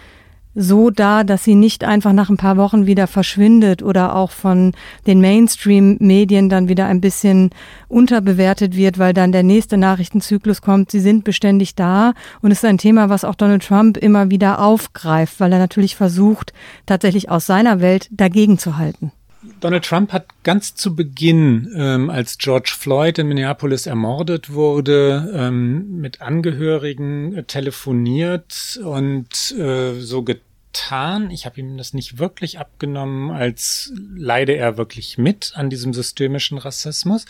so 0.56 0.90
da, 0.90 1.24
dass 1.24 1.44
sie 1.44 1.56
nicht 1.56 1.84
einfach 1.84 2.14
nach 2.14 2.30
ein 2.30 2.38
paar 2.38 2.58
Wochen 2.58 2.86
wieder 2.86 3.08
verschwindet 3.08 3.82
oder 3.82 4.16
auch 4.16 4.32
von 4.32 4.74
den 5.08 5.22
Mainstream-Medien 5.22 6.50
dann 6.50 6.68
wieder 6.68 6.86
ein 6.86 7.02
bisschen 7.02 7.50
unterbewertet 7.88 8.76
wird, 8.76 9.00
weil 9.00 9.14
dann 9.14 9.32
der 9.32 9.44
nächste 9.44 9.78
Nachrichtenzyklus 9.78 10.62
kommt. 10.62 10.92
Sie 10.92 11.00
sind 11.00 11.24
beständig 11.24 11.76
da 11.76 12.14
und 12.42 12.52
es 12.52 12.60
ist 12.60 12.66
ein 12.66 12.78
Thema, 12.78 13.10
was 13.10 13.26
auch 13.26 13.36
Donald 13.36 13.66
Trump 13.66 13.98
immer 13.98 14.30
wieder 14.30 14.60
aufgreift, 14.60 15.40
weil 15.40 15.52
er 15.54 15.60
natürlich 15.60 15.96
versucht, 15.96 16.54
tatsächlich 16.86 17.30
aus 17.30 17.46
seiner 17.46 17.82
Welt 17.82 18.08
dagegen 18.12 18.58
zu 18.58 18.78
halten. 18.78 19.12
Donald 19.60 19.86
Trump 19.86 20.12
hat 20.12 20.28
ganz 20.44 20.76
zu 20.76 20.96
Beginn, 20.96 21.74
ähm, 21.76 22.10
als 22.10 22.38
George 22.38 22.74
Floyd 22.78 23.18
in 23.20 23.28
Minneapolis 23.28 23.86
ermordet 23.86 24.52
wurde, 24.52 25.32
ähm, 25.36 26.00
mit 26.00 26.22
Angehörigen 26.22 27.36
äh, 27.36 27.44
telefoniert 27.44 28.80
und 28.84 29.52
äh, 29.58 30.00
so 30.00 30.24
getan. 30.24 31.30
Ich 31.30 31.46
habe 31.46 31.60
ihm 31.60 31.78
das 31.78 31.94
nicht 31.94 32.20
wirklich 32.20 32.60
abgenommen, 32.60 33.32
als 33.32 33.94
leide 34.16 34.56
er 34.56 34.78
wirklich 34.78 35.18
mit 35.18 35.54
an 35.56 35.70
diesem 35.70 35.94
systemischen 35.94 36.58
Rassismus. 36.58 37.26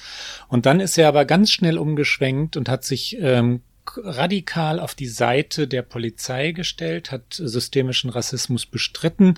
Und 0.47 0.65
dann 0.65 0.79
ist 0.79 0.97
er 0.97 1.07
aber 1.07 1.25
ganz 1.25 1.51
schnell 1.51 1.77
umgeschwenkt 1.77 2.57
und 2.57 2.69
hat 2.69 2.83
sich 2.83 3.17
ähm, 3.19 3.61
radikal 3.97 4.79
auf 4.79 4.95
die 4.95 5.07
Seite 5.07 5.67
der 5.67 5.81
Polizei 5.81 6.51
gestellt, 6.51 7.11
hat 7.11 7.33
systemischen 7.33 8.09
Rassismus 8.09 8.65
bestritten. 8.65 9.35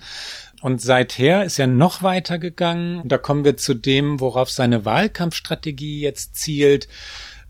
Und 0.62 0.80
seither 0.80 1.44
ist 1.44 1.58
er 1.58 1.66
noch 1.66 2.02
weiter 2.02 2.38
gegangen. 2.38 3.02
Da 3.04 3.18
kommen 3.18 3.44
wir 3.44 3.56
zu 3.56 3.74
dem, 3.74 4.20
worauf 4.20 4.50
seine 4.50 4.84
Wahlkampfstrategie 4.84 6.00
jetzt 6.00 6.36
zielt. 6.36 6.88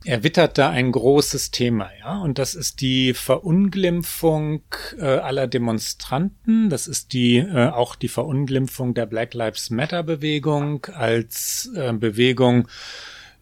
Er 0.05 0.23
wittert 0.23 0.57
da 0.57 0.71
ein 0.71 0.93
großes 0.93 1.51
Thema, 1.51 1.91
ja, 1.99 2.21
und 2.21 2.39
das 2.39 2.55
ist 2.55 2.81
die 2.81 3.13
Verunglimpfung 3.13 4.63
äh, 5.01 5.05
aller 5.05 5.49
Demonstranten. 5.49 6.71
Das 6.71 6.87
ist 6.87 7.13
die 7.13 7.39
äh, 7.39 7.71
auch 7.71 7.97
die 7.97 8.07
Verunglimpfung 8.07 8.95
der 8.95 9.07
Black 9.07 9.35
Lives 9.35 9.71
Matter 9.71 10.05
Bewegung 10.05 10.87
als 10.95 11.69
äh, 11.75 11.93
Bewegung 11.93 12.69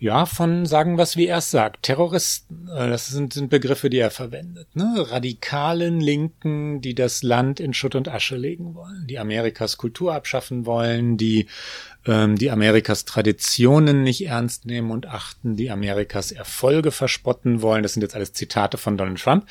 ja, 0.05 0.27
von 0.27 0.67
sagen 0.67 0.99
was, 0.99 1.17
wie 1.17 1.29
er 1.29 1.39
es 1.39 1.51
sagt. 1.51 1.85
Terroristen, 1.85 2.69
äh, 2.69 2.91
das 2.91 3.07
sind, 3.07 3.33
sind 3.33 3.49
Begriffe, 3.49 3.89
die 3.89 3.97
er 3.97 4.11
verwendet. 4.11 4.69
Ne? 4.77 4.95
Radikalen 4.99 5.99
Linken, 5.99 6.83
die 6.83 6.95
das 6.95 7.23
Land 7.23 7.59
in 7.59 7.73
Schutt 7.73 7.95
und 7.95 8.11
Asche 8.11 8.37
legen 8.37 8.75
wollen, 8.75 9.07
die 9.09 9.19
Amerikas 9.19 9.79
Kultur 9.79 10.15
abschaffen 10.15 10.67
wollen, 10.67 11.17
die 11.17 11.47
ähm, 12.07 12.37
die 12.37 12.51
Amerikas 12.51 13.07
Traditionen 13.07 14.03
nicht 14.03 14.27
ernst 14.27 14.67
nehmen 14.67 14.91
und 14.91 15.07
achten, 15.07 15.57
die 15.57 15.71
Amerikas 15.71 16.33
Erfolge 16.33 16.91
verspotten 16.91 17.63
wollen. 17.63 17.83
Das 17.83 17.95
sind 17.95 18.03
jetzt 18.03 18.15
alles 18.15 18.35
Zitate 18.35 18.77
von 18.77 18.99
Donald 18.99 19.19
Trump. 19.19 19.47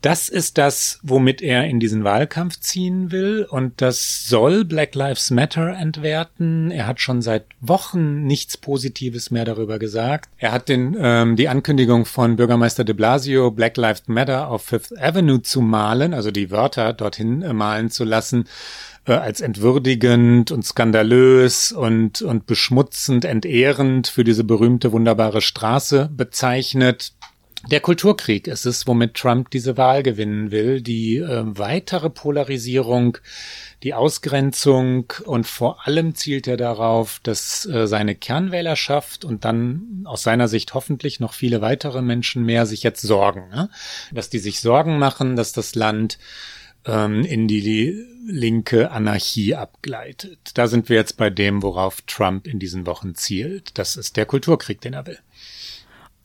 Das 0.00 0.30
ist 0.30 0.56
das, 0.56 0.98
womit 1.02 1.42
er 1.42 1.66
in 1.66 1.78
diesen 1.78 2.04
Wahlkampf 2.04 2.58
ziehen 2.58 3.12
will 3.12 3.46
und 3.48 3.82
das 3.82 4.26
soll 4.26 4.64
Black 4.64 4.94
Lives 4.94 5.30
Matter 5.30 5.76
entwerten. 5.76 6.70
Er 6.70 6.86
hat 6.86 7.00
schon 7.00 7.20
seit 7.20 7.44
Wochen 7.60 8.24
nichts 8.24 8.56
Positives 8.56 9.30
mehr 9.30 9.44
darüber 9.44 9.78
gesagt. 9.78 10.30
Er 10.38 10.52
hat 10.52 10.70
den, 10.70 10.96
ähm, 10.98 11.36
die 11.36 11.50
Ankündigung 11.50 12.06
von 12.06 12.36
Bürgermeister 12.36 12.82
de 12.82 12.94
Blasio, 12.94 13.50
Black 13.50 13.76
Lives 13.76 14.04
Matter 14.06 14.48
auf 14.48 14.62
Fifth 14.62 14.98
Avenue 14.98 15.42
zu 15.42 15.60
malen, 15.60 16.14
also 16.14 16.30
die 16.30 16.50
Wörter 16.50 16.94
dorthin 16.94 17.42
äh, 17.42 17.52
malen 17.52 17.90
zu 17.90 18.04
lassen, 18.04 18.46
äh, 19.04 19.12
als 19.12 19.42
entwürdigend 19.42 20.50
und 20.50 20.64
skandalös 20.64 21.72
und, 21.72 22.22
und 22.22 22.46
beschmutzend, 22.46 23.26
entehrend 23.26 24.08
für 24.08 24.24
diese 24.24 24.44
berühmte, 24.44 24.92
wunderbare 24.92 25.42
Straße 25.42 26.08
bezeichnet. 26.10 27.12
Der 27.68 27.80
Kulturkrieg 27.80 28.46
ist 28.46 28.64
es, 28.64 28.86
womit 28.86 29.14
Trump 29.14 29.50
diese 29.50 29.76
Wahl 29.76 30.02
gewinnen 30.02 30.50
will. 30.50 30.80
Die 30.80 31.18
äh, 31.18 31.42
weitere 31.44 32.08
Polarisierung, 32.08 33.18
die 33.82 33.92
Ausgrenzung 33.92 35.12
und 35.24 35.46
vor 35.46 35.86
allem 35.86 36.14
zielt 36.14 36.46
er 36.48 36.56
darauf, 36.56 37.20
dass 37.22 37.66
äh, 37.66 37.86
seine 37.86 38.14
Kernwählerschaft 38.14 39.24
und 39.26 39.44
dann 39.44 40.04
aus 40.04 40.22
seiner 40.22 40.48
Sicht 40.48 40.72
hoffentlich 40.72 41.20
noch 41.20 41.34
viele 41.34 41.60
weitere 41.60 42.00
Menschen 42.00 42.44
mehr 42.44 42.64
sich 42.64 42.82
jetzt 42.82 43.02
sorgen. 43.02 43.50
Ne? 43.50 43.68
Dass 44.10 44.30
die 44.30 44.38
sich 44.38 44.60
Sorgen 44.60 44.98
machen, 44.98 45.36
dass 45.36 45.52
das 45.52 45.74
Land 45.74 46.18
ähm, 46.86 47.24
in 47.24 47.46
die 47.46 48.06
linke 48.26 48.90
Anarchie 48.90 49.54
abgleitet. 49.54 50.52
Da 50.54 50.66
sind 50.66 50.88
wir 50.88 50.96
jetzt 50.96 51.16
bei 51.18 51.28
dem, 51.28 51.62
worauf 51.62 52.00
Trump 52.02 52.46
in 52.46 52.58
diesen 52.58 52.86
Wochen 52.86 53.14
zielt. 53.14 53.78
Das 53.78 53.96
ist 53.96 54.16
der 54.16 54.26
Kulturkrieg, 54.26 54.80
den 54.80 54.94
er 54.94 55.06
will. 55.06 55.18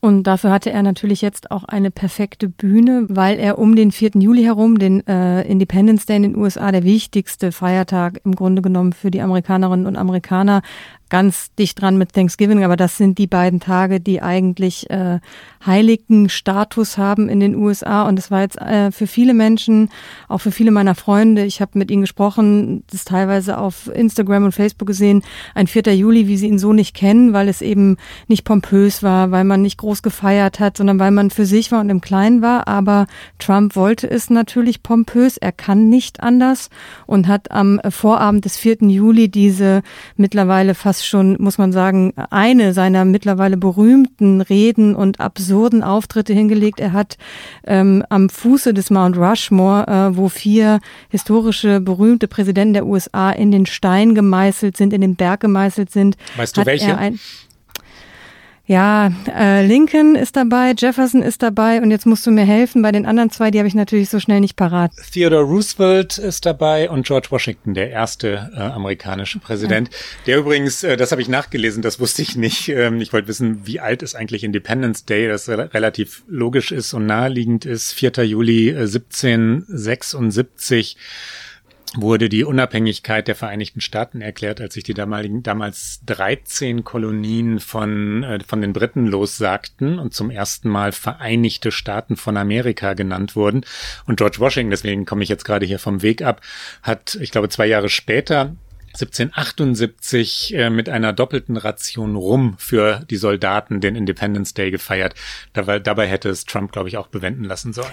Und 0.05 0.27
dafür 0.27 0.51
hatte 0.51 0.69
er 0.69 0.83
natürlich 0.83 1.23
jetzt 1.23 1.49
auch 1.49 1.63
eine 1.63 1.89
perfekte 1.89 2.47
Bühne, 2.47 3.07
weil 3.09 3.39
er 3.39 3.57
um 3.57 3.75
den 3.75 3.91
4. 3.91 4.11
Juli 4.19 4.43
herum, 4.43 4.77
den 4.77 5.01
äh, 5.07 5.41
Independence 5.41 6.05
Day 6.05 6.17
in 6.17 6.21
den 6.21 6.37
USA, 6.37 6.71
der 6.71 6.83
wichtigste 6.83 7.51
Feiertag 7.51 8.21
im 8.23 8.35
Grunde 8.35 8.61
genommen 8.61 8.93
für 8.93 9.09
die 9.09 9.21
Amerikanerinnen 9.21 9.87
und 9.87 9.95
Amerikaner, 9.95 10.61
ganz 11.09 11.53
dicht 11.55 11.81
dran 11.81 11.97
mit 11.97 12.13
Thanksgiving, 12.13 12.63
aber 12.63 12.75
das 12.75 12.97
sind 12.97 13.17
die 13.17 13.27
beiden 13.27 13.59
Tage, 13.59 13.99
die 13.99 14.21
eigentlich 14.21 14.89
äh, 14.89 15.19
heiligen 15.65 16.29
Status 16.29 16.97
haben 16.97 17.29
in 17.29 17.39
den 17.39 17.55
USA. 17.55 18.03
Und 18.03 18.17
es 18.19 18.31
war 18.31 18.41
jetzt 18.41 18.59
äh, 18.59 18.91
für 18.91 19.07
viele 19.07 19.33
Menschen, 19.33 19.89
auch 20.27 20.39
für 20.39 20.51
viele 20.51 20.71
meiner 20.71 20.95
Freunde, 20.95 21.45
ich 21.45 21.61
habe 21.61 21.77
mit 21.77 21.91
ihnen 21.91 22.01
gesprochen, 22.01 22.83
das 22.91 23.05
teilweise 23.05 23.57
auf 23.57 23.87
Instagram 23.93 24.45
und 24.45 24.51
Facebook 24.51 24.87
gesehen, 24.87 25.23
ein 25.53 25.67
4. 25.67 25.95
Juli, 25.95 26.27
wie 26.27 26.37
sie 26.37 26.47
ihn 26.47 26.59
so 26.59 26.73
nicht 26.73 26.95
kennen, 26.95 27.33
weil 27.33 27.49
es 27.49 27.61
eben 27.61 27.97
nicht 28.27 28.43
pompös 28.43 29.03
war, 29.03 29.31
weil 29.31 29.43
man 29.43 29.61
nicht 29.61 29.77
groß 29.77 30.01
gefeiert 30.01 30.59
hat, 30.59 30.77
sondern 30.77 30.99
weil 30.99 31.11
man 31.11 31.29
für 31.29 31.45
sich 31.45 31.71
war 31.71 31.81
und 31.81 31.89
im 31.89 32.01
Kleinen 32.01 32.41
war. 32.41 32.67
Aber 32.67 33.07
Trump 33.39 33.75
wollte 33.75 34.09
es 34.09 34.29
natürlich 34.29 34.83
pompös, 34.83 35.37
er 35.37 35.51
kann 35.51 35.89
nicht 35.89 36.21
anders 36.21 36.69
und 37.05 37.27
hat 37.27 37.51
am 37.51 37.79
Vorabend 37.89 38.45
des 38.45 38.57
4. 38.57 38.77
Juli 38.81 39.29
diese 39.29 39.81
mittlerweile 40.15 40.75
fast 40.75 40.94
fast 40.95 41.07
schon, 41.07 41.35
muss 41.39 41.57
man 41.57 41.71
sagen, 41.71 42.13
eine 42.29 42.73
seiner 42.73 43.03
mittlerweile 43.05 43.57
berühmten 43.57 44.41
Reden 44.41 44.95
und 44.95 45.19
absurden 45.19 45.83
Auftritte 45.83 46.33
hingelegt. 46.33 46.79
Er 46.79 46.93
hat 46.93 47.17
ähm, 47.65 48.03
am 48.09 48.29
Fuße 48.29 48.73
des 48.73 48.89
Mount 48.89 49.17
Rushmore, 49.17 49.87
äh, 49.87 50.17
wo 50.17 50.29
vier 50.29 50.79
historische, 51.09 51.81
berühmte 51.81 52.27
Präsidenten 52.27 52.73
der 52.73 52.85
USA 52.85 53.31
in 53.31 53.51
den 53.51 53.65
Stein 53.65 54.15
gemeißelt 54.15 54.77
sind, 54.77 54.93
in 54.93 55.01
den 55.01 55.15
Berg 55.15 55.41
gemeißelt 55.41 55.91
sind. 55.91 56.15
Weißt 56.37 56.55
du 56.55 56.65
welche? 56.65 56.97
Ein, 56.97 57.19
ja, 58.67 59.11
äh, 59.27 59.63
Lincoln 59.65 60.15
ist 60.15 60.35
dabei, 60.35 60.73
Jefferson 60.75 61.21
ist 61.21 61.43
dabei 61.43 61.79
und 61.81 61.91
jetzt 61.91 62.07
musst 62.07 62.25
du 62.25 62.31
mir 62.31 62.45
helfen. 62.45 62.81
Bei 62.81 62.91
den 62.91 63.05
anderen 63.05 63.29
zwei, 63.29 63.51
die 63.51 63.59
habe 63.59 63.67
ich 63.67 63.75
natürlich 63.75 64.09
so 64.09 64.19
schnell 64.19 64.39
nicht 64.39 64.55
parat. 64.55 64.91
Theodore 65.13 65.43
Roosevelt 65.43 66.17
ist 66.17 66.47
dabei 66.47 66.89
und 66.89 67.05
George 67.05 67.27
Washington, 67.29 67.75
der 67.75 67.91
erste 67.91 68.49
äh, 68.55 68.59
amerikanische 68.59 69.37
Präsident. 69.37 69.89
Ja. 69.91 69.97
Der 70.25 70.39
übrigens, 70.39 70.83
äh, 70.83 70.97
das 70.97 71.11
habe 71.11 71.21
ich 71.21 71.29
nachgelesen, 71.29 71.83
das 71.83 71.99
wusste 71.99 72.23
ich 72.23 72.35
nicht. 72.35 72.69
Ähm, 72.69 73.01
ich 73.01 73.13
wollte 73.13 73.27
wissen, 73.27 73.67
wie 73.67 73.79
alt 73.79 74.01
ist 74.01 74.15
eigentlich 74.15 74.43
Independence 74.43 75.05
Day, 75.05 75.27
das 75.27 75.47
re 75.47 75.69
relativ 75.71 76.23
logisch 76.27 76.71
ist 76.71 76.91
und 76.93 77.05
naheliegend 77.05 77.65
ist. 77.65 77.93
4. 77.93 78.13
Juli 78.23 78.69
äh, 78.69 78.87
1776 78.87 80.97
wurde 81.95 82.29
die 82.29 82.43
Unabhängigkeit 82.43 83.27
der 83.27 83.35
Vereinigten 83.35 83.81
Staaten 83.81 84.21
erklärt, 84.21 84.61
als 84.61 84.73
sich 84.73 84.83
die 84.83 84.93
damaligen, 84.93 85.43
damals 85.43 86.01
13 86.05 86.83
Kolonien 86.83 87.59
von, 87.59 88.23
äh, 88.23 88.39
von 88.45 88.61
den 88.61 88.73
Briten 88.73 89.07
lossagten 89.07 89.99
und 89.99 90.13
zum 90.13 90.29
ersten 90.29 90.69
Mal 90.69 90.91
Vereinigte 90.91 91.71
Staaten 91.71 92.15
von 92.17 92.37
Amerika 92.37 92.93
genannt 92.93 93.35
wurden. 93.35 93.65
Und 94.05 94.17
George 94.17 94.39
Washington, 94.39 94.71
deswegen 94.71 95.05
komme 95.05 95.23
ich 95.23 95.29
jetzt 95.29 95.45
gerade 95.45 95.65
hier 95.65 95.79
vom 95.79 96.01
Weg 96.01 96.21
ab, 96.21 96.41
hat, 96.81 97.15
ich 97.21 97.31
glaube, 97.31 97.49
zwei 97.49 97.65
Jahre 97.65 97.89
später 97.89 98.55
1778 98.95 100.55
äh, 100.55 100.69
mit 100.69 100.87
einer 100.87 101.11
doppelten 101.11 101.57
Ration 101.57 102.15
Rum 102.15 102.55
für 102.57 103.01
die 103.09 103.17
Soldaten 103.17 103.81
den 103.81 103.95
Independence 103.95 104.53
Day 104.53 104.71
gefeiert. 104.71 105.15
Dabei, 105.53 105.79
dabei 105.79 106.07
hätte 106.07 106.29
es 106.29 106.45
Trump, 106.45 106.71
glaube 106.71 106.87
ich, 106.87 106.97
auch 106.97 107.07
bewenden 107.07 107.43
lassen 107.43 107.73
sollen. 107.73 107.91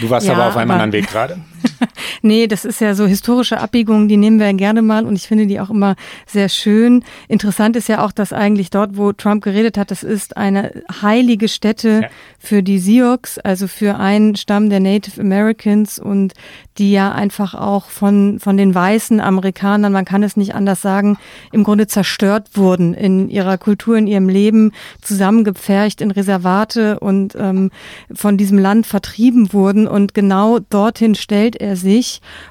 Du 0.00 0.10
warst 0.10 0.26
ja, 0.26 0.34
aber 0.34 0.46
auf 0.48 0.56
einem 0.56 0.70
aber, 0.70 0.82
anderen 0.82 0.92
Weg 0.92 1.10
gerade. 1.10 1.40
nee, 2.22 2.46
das 2.46 2.64
ist 2.64 2.80
ja 2.80 2.94
so 2.94 3.06
historische 3.06 3.60
Abbiegungen, 3.60 4.08
die 4.08 4.16
nehmen 4.16 4.38
wir 4.38 4.52
gerne 4.54 4.82
mal 4.82 5.04
und 5.04 5.16
ich 5.16 5.26
finde 5.26 5.46
die 5.46 5.60
auch 5.60 5.70
immer 5.70 5.96
sehr 6.26 6.48
schön. 6.48 7.04
Interessant 7.28 7.76
ist 7.76 7.88
ja 7.88 8.04
auch, 8.04 8.12
dass 8.12 8.32
eigentlich 8.32 8.70
dort, 8.70 8.96
wo 8.96 9.12
Trump 9.12 9.42
geredet 9.42 9.78
hat, 9.78 9.90
das 9.90 10.02
ist 10.02 10.36
eine 10.36 10.82
heilige 11.02 11.48
Stätte 11.48 12.00
ja. 12.02 12.08
für 12.38 12.62
die 12.62 12.78
Sioux, 12.78 13.18
also 13.44 13.68
für 13.68 13.96
einen 13.96 14.36
Stamm 14.36 14.70
der 14.70 14.80
Native 14.80 15.20
Americans 15.20 15.98
und 15.98 16.34
die 16.78 16.92
ja 16.92 17.12
einfach 17.12 17.54
auch 17.54 17.86
von, 17.86 18.38
von 18.38 18.56
den 18.56 18.74
weißen 18.74 19.20
Amerikanern, 19.20 19.92
man 19.92 20.04
kann 20.04 20.22
es 20.22 20.36
nicht 20.36 20.54
anders 20.54 20.82
sagen, 20.82 21.18
im 21.52 21.64
Grunde 21.64 21.86
zerstört 21.86 22.50
wurden 22.54 22.94
in 22.94 23.28
ihrer 23.28 23.58
Kultur, 23.58 23.96
in 23.96 24.06
ihrem 24.06 24.28
Leben, 24.28 24.72
zusammengepfercht 25.00 26.00
in 26.00 26.10
Reservate 26.10 27.00
und 27.00 27.34
ähm, 27.36 27.70
von 28.12 28.36
diesem 28.36 28.58
Land 28.58 28.86
vertrieben 28.86 29.52
wurden. 29.52 29.88
Und 29.88 30.14
genau 30.14 30.58
dorthin 30.58 31.14
stellt 31.14 31.56
er 31.56 31.76
sich 31.76 31.95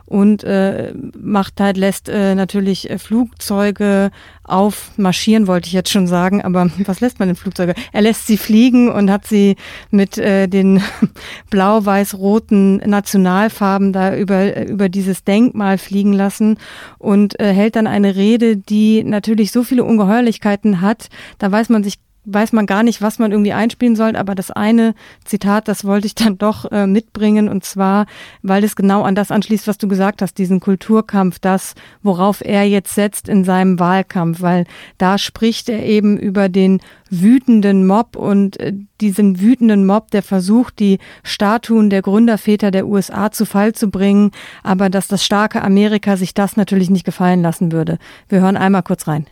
und 0.06 0.44
äh, 0.44 0.94
macht 1.20 1.60
halt, 1.60 1.78
lässt 1.78 2.10
äh, 2.10 2.36
natürlich 2.36 2.90
äh, 2.90 2.98
Flugzeuge 2.98 4.12
aufmarschieren, 4.44 5.48
wollte 5.48 5.68
ich 5.68 5.74
jetzt 5.74 5.92
schon 5.92 6.08
sagen, 6.08 6.42
aber 6.42 6.70
was 6.86 7.02
lässt 7.02 7.20
man 7.20 7.30
in 7.30 7.36
Flugzeuge? 7.36 7.74
Er 7.92 8.02
lässt 8.02 8.28
sie 8.28 8.38
fliegen 8.38 8.92
und 8.92 9.12
hat 9.12 9.26
sie 9.26 9.56
mit 9.92 10.18
äh, 10.18 10.48
den 10.48 10.82
blau-weiß-roten 11.50 12.78
Nationalfarben 12.78 13.94
da 13.94 14.16
über, 14.16 14.68
über 14.68 14.90
dieses 14.90 15.24
Denkmal 15.24 15.78
fliegen 15.78 16.14
lassen 16.14 16.58
und 16.98 17.40
äh, 17.40 17.54
hält 17.54 17.76
dann 17.76 17.88
eine 17.88 18.16
Rede, 18.16 18.58
die 18.58 19.04
natürlich 19.04 19.52
so 19.52 19.64
viele 19.64 19.84
Ungeheuerlichkeiten 19.84 20.82
hat, 20.82 21.10
da 21.40 21.52
weiß 21.52 21.70
man 21.70 21.84
sich 21.84 21.96
weiß 22.26 22.54
man 22.54 22.66
gar 22.66 22.84
nicht, 22.84 23.02
was 23.02 23.20
man 23.20 23.32
irgendwie 23.32 23.54
einspielen 23.54 23.96
soll, 23.96 24.16
aber 24.16 24.36
das 24.36 24.52
eine 24.52 24.96
Zitat, 25.24 25.68
das 25.68 25.86
wollte 25.86 26.08
ich 26.08 26.16
dann 26.16 26.38
doch 26.38 26.72
äh, 26.72 26.88
mitbringen 26.88 27.50
und 27.50 27.64
zwar, 27.64 28.06
weil 28.42 28.64
es 28.64 28.76
genau 28.76 29.04
an 29.04 29.16
das 29.16 29.32
anschließt, 29.32 29.68
was 29.68 29.78
du 29.78 29.88
gesagt 29.88 30.22
hast, 30.22 30.38
diesen 30.38 30.60
Kulturkampf, 30.60 31.40
das, 31.40 31.76
worauf 32.04 32.42
er 32.44 32.64
jetzt 32.64 32.96
setzt 32.96 33.30
in 33.30 33.44
seinem 33.44 33.80
Wahlkampf, 33.80 34.42
weil 34.42 34.66
da 34.98 35.18
spricht 35.18 35.70
er 35.70 35.86
eben 35.86 36.18
über 36.18 36.50
den 36.50 36.82
wütenden 37.10 37.86
Mob 37.86 38.16
und 38.16 38.60
äh, 38.60 38.74
diesen 39.02 39.40
wütenden 39.40 39.86
Mob, 39.86 40.12
der 40.12 40.24
versucht, 40.24 40.80
die 40.80 41.00
Statuen 41.24 41.90
der 41.90 42.02
Gründerväter 42.02 42.72
der 42.72 42.88
USA 42.88 43.32
zu 43.32 43.46
Fall 43.46 43.74
zu 43.74 43.90
bringen, 43.90 44.32
aber 44.64 44.90
dass 44.90 45.08
das 45.08 45.24
starke 45.24 45.62
Amerika 45.62 46.18
sich 46.18 46.34
das 46.34 46.58
natürlich 46.58 46.90
nicht 46.90 47.06
gefallen 47.06 47.42
lassen 47.42 47.72
würde. 47.72 48.00
Wir 48.30 48.42
hören 48.42 48.58
einmal 48.58 48.84
kurz 48.84 49.08
rein. 49.08 49.28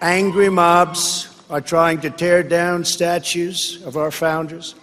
Angry 0.00 0.50
mobs 0.50 1.35
are 1.48 1.60
trying 1.60 2.00
to 2.00 2.10
tear 2.10 2.42
down 2.42 2.84
statues 2.84 3.82
of 3.84 3.96
our 3.96 4.10
founders, 4.10 4.74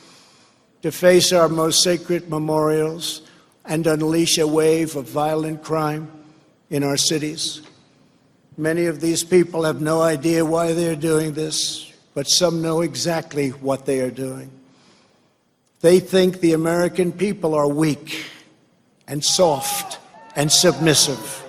deface 0.81 1.33
our 1.33 1.49
most 1.49 1.83
sacred 1.83 2.29
memorials, 2.29 3.21
and 3.65 3.85
unleash 3.87 4.37
a 4.37 4.47
wave 4.47 4.95
of 4.95 5.05
violent 5.05 5.63
crime 5.63 6.11
in 6.69 6.83
our 6.83 6.97
cities. 6.97 7.61
Many 8.57 8.85
of 8.85 9.01
these 9.01 9.23
people 9.23 9.63
have 9.63 9.81
no 9.81 10.01
idea 10.01 10.45
why 10.45 10.73
they're 10.73 10.95
doing 10.95 11.33
this, 11.33 11.91
but 12.13 12.27
some 12.27 12.61
know 12.61 12.81
exactly 12.81 13.49
what 13.49 13.85
they 13.85 13.99
are 14.01 14.11
doing. 14.11 14.51
They 15.81 15.99
think 15.99 16.39
the 16.39 16.53
American 16.53 17.11
people 17.11 17.55
are 17.55 17.67
weak 17.67 18.25
and 19.07 19.23
soft 19.23 19.99
and 20.35 20.51
submissive. 20.51 21.43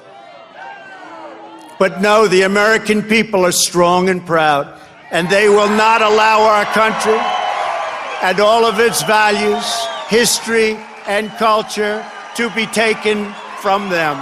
But 1.78 2.00
no, 2.00 2.26
the 2.26 2.42
American 2.42 3.02
people 3.02 3.44
are 3.44 3.52
strong 3.52 4.08
and 4.08 4.24
proud 4.24 4.80
and 5.10 5.28
they 5.28 5.48
will 5.48 5.68
not 5.68 6.02
allow 6.02 6.42
our 6.42 6.64
country 6.66 7.18
and 8.22 8.40
all 8.40 8.64
of 8.64 8.78
its 8.78 9.02
values, 9.02 9.64
history, 10.08 10.76
and 11.06 11.30
culture 11.38 12.04
to 12.36 12.50
be 12.50 12.66
taken 12.66 13.34
from 13.58 13.90
them. 13.90 14.16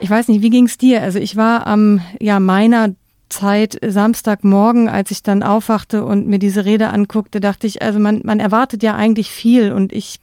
Ich 0.00 0.10
weiß 0.10 0.28
nicht, 0.28 0.42
wie 0.42 0.50
ging 0.50 0.66
es 0.66 0.76
dir? 0.76 1.02
Also 1.02 1.18
ich 1.18 1.36
war 1.36 1.66
am 1.66 2.00
ja 2.20 2.40
meiner 2.40 2.90
Zeit 3.28 3.78
Samstagmorgen, 3.84 4.88
als 4.88 5.10
ich 5.10 5.22
dann 5.22 5.42
aufwachte 5.42 6.04
und 6.04 6.26
mir 6.26 6.38
diese 6.38 6.64
Rede 6.64 6.90
anguckte, 6.90 7.40
dachte 7.40 7.66
ich, 7.66 7.82
also 7.82 7.98
man, 7.98 8.20
man 8.24 8.38
erwartet 8.38 8.82
ja 8.82 8.94
eigentlich 8.94 9.30
viel 9.30 9.72
und 9.72 9.92
ich 9.92 10.20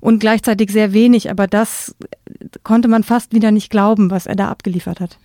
und 0.00 0.18
gleichzeitig 0.18 0.70
sehr 0.70 0.92
wenig, 0.92 1.30
aber 1.30 1.46
das 1.46 1.94
konnte 2.64 2.88
man 2.88 3.04
fast 3.04 3.32
wieder 3.32 3.50
nicht 3.50 3.70
glauben, 3.70 4.10
was 4.10 4.26
er 4.26 4.34
da 4.34 4.48
abgeliefert 4.48 5.00
hat. 5.00 5.18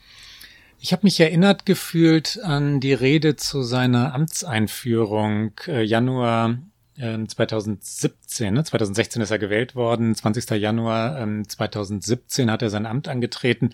Ich 0.85 0.91
habe 0.91 1.03
mich 1.05 1.17
erinnert 1.17 1.65
gefühlt 1.65 2.41
an 2.43 2.81
die 2.81 2.91
Rede 2.91 3.37
zu 3.37 3.63
seiner 3.63 4.13
Amtseinführung 4.13 5.53
äh, 5.65 5.81
Januar 5.81 6.57
äh, 6.97 7.25
2017. 7.25 8.53
Ne? 8.53 8.65
2016 8.65 9.21
ist 9.21 9.31
er 9.31 9.39
gewählt 9.39 9.75
worden, 9.75 10.13
20. 10.13 10.49
Januar 10.59 11.17
ähm, 11.19 11.47
2017 11.47 12.51
hat 12.51 12.63
er 12.63 12.69
sein 12.69 12.85
Amt 12.85 13.07
angetreten 13.07 13.73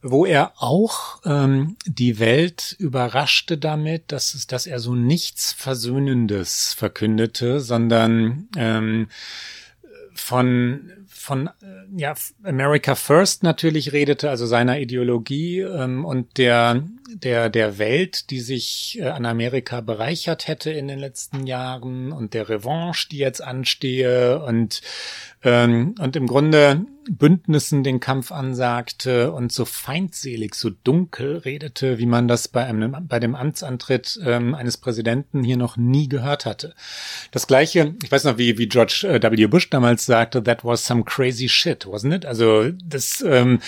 wo 0.00 0.24
er 0.24 0.54
auch 0.56 1.20
ähm, 1.26 1.76
die 1.84 2.18
Welt 2.18 2.74
überraschte 2.78 3.58
damit, 3.58 4.10
dass, 4.10 4.32
es, 4.32 4.46
dass 4.46 4.66
er 4.66 4.78
so 4.78 4.94
nichts 4.94 5.52
Versöhnendes 5.52 6.72
verkündete, 6.72 7.60
sondern 7.60 8.48
ähm, 8.56 9.08
von 10.14 10.90
von 11.30 11.46
äh, 11.46 11.52
ja, 11.96 12.12
America 12.42 12.96
First 12.96 13.44
natürlich 13.44 13.92
redete, 13.92 14.30
also 14.30 14.46
seiner 14.46 14.80
Ideologie 14.80 15.60
ähm, 15.60 16.04
und 16.04 16.38
der, 16.38 16.82
der, 17.08 17.50
der 17.50 17.78
Welt, 17.78 18.30
die 18.30 18.40
sich 18.40 18.98
äh, 19.00 19.04
an 19.04 19.24
Amerika 19.24 19.80
bereichert 19.80 20.48
hätte 20.48 20.72
in 20.72 20.88
den 20.88 20.98
letzten 20.98 21.46
Jahren 21.46 22.10
und 22.10 22.34
der 22.34 22.48
Revanche, 22.48 23.08
die 23.12 23.18
jetzt 23.18 23.44
anstehe 23.44 24.42
und 24.42 24.82
ähm, 25.42 25.94
und 25.98 26.16
im 26.16 26.26
Grunde 26.26 26.84
Bündnissen 27.08 27.82
den 27.82 27.98
Kampf 27.98 28.30
ansagte 28.30 29.32
und 29.32 29.52
so 29.52 29.64
feindselig, 29.64 30.54
so 30.54 30.70
dunkel 30.70 31.38
redete, 31.38 31.98
wie 31.98 32.06
man 32.06 32.28
das 32.28 32.48
bei 32.48 32.64
einem 32.64 32.94
bei 33.08 33.18
dem 33.18 33.34
Amtsantritt 33.34 34.20
ähm, 34.24 34.54
eines 34.54 34.76
Präsidenten 34.76 35.42
hier 35.42 35.56
noch 35.56 35.76
nie 35.76 36.08
gehört 36.08 36.44
hatte. 36.44 36.74
Das 37.30 37.46
gleiche, 37.46 37.94
ich 38.02 38.12
weiß 38.12 38.24
noch, 38.24 38.38
wie 38.38 38.58
wie 38.58 38.68
George 38.68 39.06
äh, 39.08 39.22
W. 39.22 39.46
Bush 39.46 39.70
damals 39.70 40.06
sagte, 40.06 40.42
that 40.44 40.64
was 40.64 40.84
some 40.84 41.04
crazy 41.04 41.48
shit, 41.48 41.86
wasn't 41.86 42.14
it? 42.14 42.26
Also 42.26 42.70
das 42.84 43.24
ähm, 43.26 43.60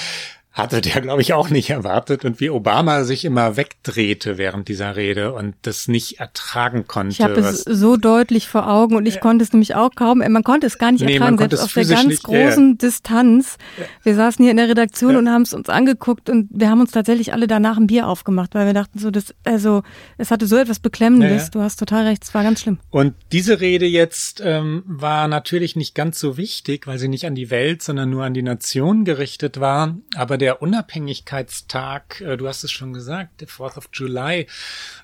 hatte 0.52 0.82
der, 0.82 1.00
glaube 1.00 1.22
ich, 1.22 1.32
auch 1.32 1.48
nicht 1.48 1.70
erwartet 1.70 2.26
und 2.26 2.38
wie 2.38 2.50
Obama 2.50 3.04
sich 3.04 3.24
immer 3.24 3.56
wegdrehte 3.56 4.36
während 4.36 4.68
dieser 4.68 4.96
Rede 4.96 5.32
und 5.32 5.54
das 5.62 5.88
nicht 5.88 6.20
ertragen 6.20 6.86
konnte. 6.86 7.12
Ich 7.12 7.22
habe 7.22 7.40
es 7.40 7.62
so 7.62 7.96
deutlich 7.96 8.48
vor 8.48 8.68
Augen 8.68 8.96
und 8.96 9.06
ich 9.06 9.14
ja. 9.14 9.20
konnte 9.20 9.44
es 9.44 9.52
nämlich 9.52 9.74
auch 9.74 9.90
kaum, 9.94 10.18
man 10.18 10.44
konnte 10.44 10.66
es 10.66 10.76
gar 10.76 10.92
nicht 10.92 11.04
nee, 11.04 11.14
ertragen, 11.14 11.38
selbst 11.38 11.62
auf 11.62 11.72
der 11.72 11.86
ganz 11.86 12.04
nicht, 12.04 12.22
großen 12.22 12.70
ja. 12.70 12.76
Distanz. 12.76 13.56
Wir 14.02 14.14
saßen 14.14 14.42
hier 14.42 14.50
in 14.50 14.58
der 14.58 14.68
Redaktion 14.68 15.12
ja. 15.12 15.18
und 15.20 15.30
haben 15.30 15.42
es 15.42 15.54
uns 15.54 15.70
angeguckt 15.70 16.28
und 16.28 16.48
wir 16.52 16.68
haben 16.68 16.82
uns 16.82 16.90
tatsächlich 16.90 17.32
alle 17.32 17.46
danach 17.46 17.78
ein 17.78 17.86
Bier 17.86 18.06
aufgemacht, 18.06 18.54
weil 18.54 18.66
wir 18.66 18.74
dachten 18.74 18.98
so, 18.98 19.10
das, 19.10 19.34
also 19.44 19.82
es 20.18 20.30
hatte 20.30 20.46
so 20.46 20.56
etwas 20.58 20.80
Beklemmendes, 20.80 21.50
du 21.50 21.60
hast 21.60 21.78
total 21.78 22.04
recht, 22.04 22.24
es 22.24 22.34
war 22.34 22.42
ganz 22.42 22.60
schlimm. 22.60 22.78
Und 22.90 23.14
diese 23.32 23.60
Rede 23.60 23.86
jetzt 23.86 24.42
ähm, 24.44 24.82
war 24.86 25.28
natürlich 25.28 25.76
nicht 25.76 25.94
ganz 25.94 26.18
so 26.18 26.36
wichtig, 26.36 26.86
weil 26.86 26.98
sie 26.98 27.08
nicht 27.08 27.24
an 27.24 27.34
die 27.34 27.50
Welt, 27.50 27.82
sondern 27.82 28.10
nur 28.10 28.24
an 28.24 28.34
die 28.34 28.42
Nation 28.42 29.06
gerichtet 29.06 29.58
war, 29.58 29.96
aber 30.14 30.41
der 30.42 30.60
Unabhängigkeitstag, 30.60 32.20
äh, 32.20 32.36
du 32.36 32.48
hast 32.48 32.64
es 32.64 32.72
schon 32.72 32.92
gesagt, 32.92 33.40
der 33.40 33.48
4th 33.48 33.78
of 33.78 33.88
July, 33.92 34.48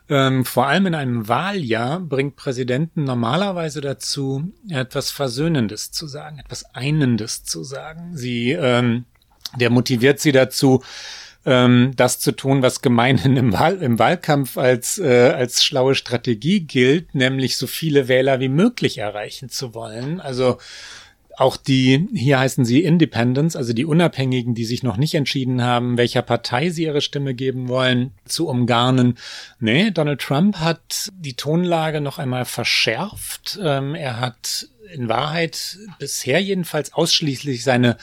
ähm, 0.09 0.45
vor 0.45 0.67
allem 0.67 0.87
in 0.87 0.95
einem 0.97 1.29
Wahljahr 1.29 2.01
bringt 2.01 2.35
Präsidenten 2.35 3.05
normalerweise 3.05 3.81
dazu, 3.81 4.53
etwas 4.69 5.13
Versöhnendes 5.13 5.93
zu 5.93 6.09
sagen, 6.09 6.41
etwas 6.41 6.75
Einendes 6.75 7.45
zu 7.45 7.63
sagen. 7.63 8.17
Sie, 8.17 8.51
ähm, 8.51 9.05
der 9.57 9.71
motiviert 9.71 10.19
sie 10.19 10.33
dazu, 10.33 10.83
ähm, 11.47 11.93
das 11.95 12.19
zu 12.19 12.33
tun, 12.33 12.61
was 12.63 12.83
gemeinhin 12.83 13.37
im, 13.37 13.53
Wahl, 13.53 13.81
im 13.81 14.01
Wahlkampf 14.01 14.59
als, 14.59 14.99
äh, 14.99 15.31
als 15.31 15.63
schlaue 15.63 15.95
Strategie 15.95 16.61
gilt, 16.61 17.15
nämlich 17.15 17.57
so 17.57 17.69
viele 17.69 18.09
Wähler 18.09 18.41
wie 18.41 18.49
möglich 18.49 18.99
erreichen 18.99 19.51
zu 19.51 19.73
wollen. 19.73 20.21
Also 20.21 20.59
auch 21.39 21.57
die, 21.57 22.09
hier 22.13 22.41
heißen 22.41 22.65
sie 22.65 22.83
Independents, 22.83 23.55
also 23.55 23.73
die 23.73 23.85
Unabhängigen, 23.85 24.55
die 24.55 24.65
sich 24.65 24.83
noch 24.83 24.97
nicht 24.97 25.15
entschieden 25.15 25.63
haben, 25.63 25.97
welcher 25.97 26.23
Partei 26.23 26.71
sie 26.71 26.85
ihre 26.85 27.01
Stimme 27.01 27.33
geben 27.33 27.69
wollen, 27.69 28.13
zu 28.25 28.49
umgarnen. 28.49 29.17
Nee, 29.61 29.93
Donald 29.93 30.21
Trump 30.21 30.57
hat 30.57 31.11
die 31.15 31.35
Tonlage 31.35 32.01
noch 32.01 32.19
einmal 32.19 32.45
verschärft. 32.45 33.59
Ähm, 33.63 33.95
er 33.95 34.19
hat 34.19 34.69
in 34.93 35.09
Wahrheit 35.09 35.79
bisher 35.99 36.41
jedenfalls 36.41 36.93
ausschließlich 36.93 37.65
seine, 37.65 37.97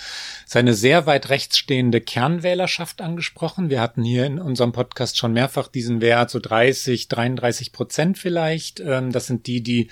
seine 0.46 0.74
sehr 0.74 1.06
weit 1.06 1.30
rechts 1.30 1.58
stehende 1.58 2.02
Kernwählerschaft 2.02 3.02
angesprochen. 3.02 3.70
Wir 3.70 3.82
hatten 3.82 4.04
hier 4.04 4.26
in 4.26 4.40
unserem 4.40 4.72
Podcast 4.72 5.18
schon 5.18 5.34
mehrfach 5.34 5.68
diesen 5.68 6.02
Wert, 6.02 6.30
so 6.30 6.40
30, 6.40 7.08
33 7.08 7.72
Prozent 7.72 8.18
vielleicht. 8.18 8.80
Ähm, 8.80 9.12
das 9.12 9.28
sind 9.28 9.48
die, 9.48 9.62
die, 9.62 9.90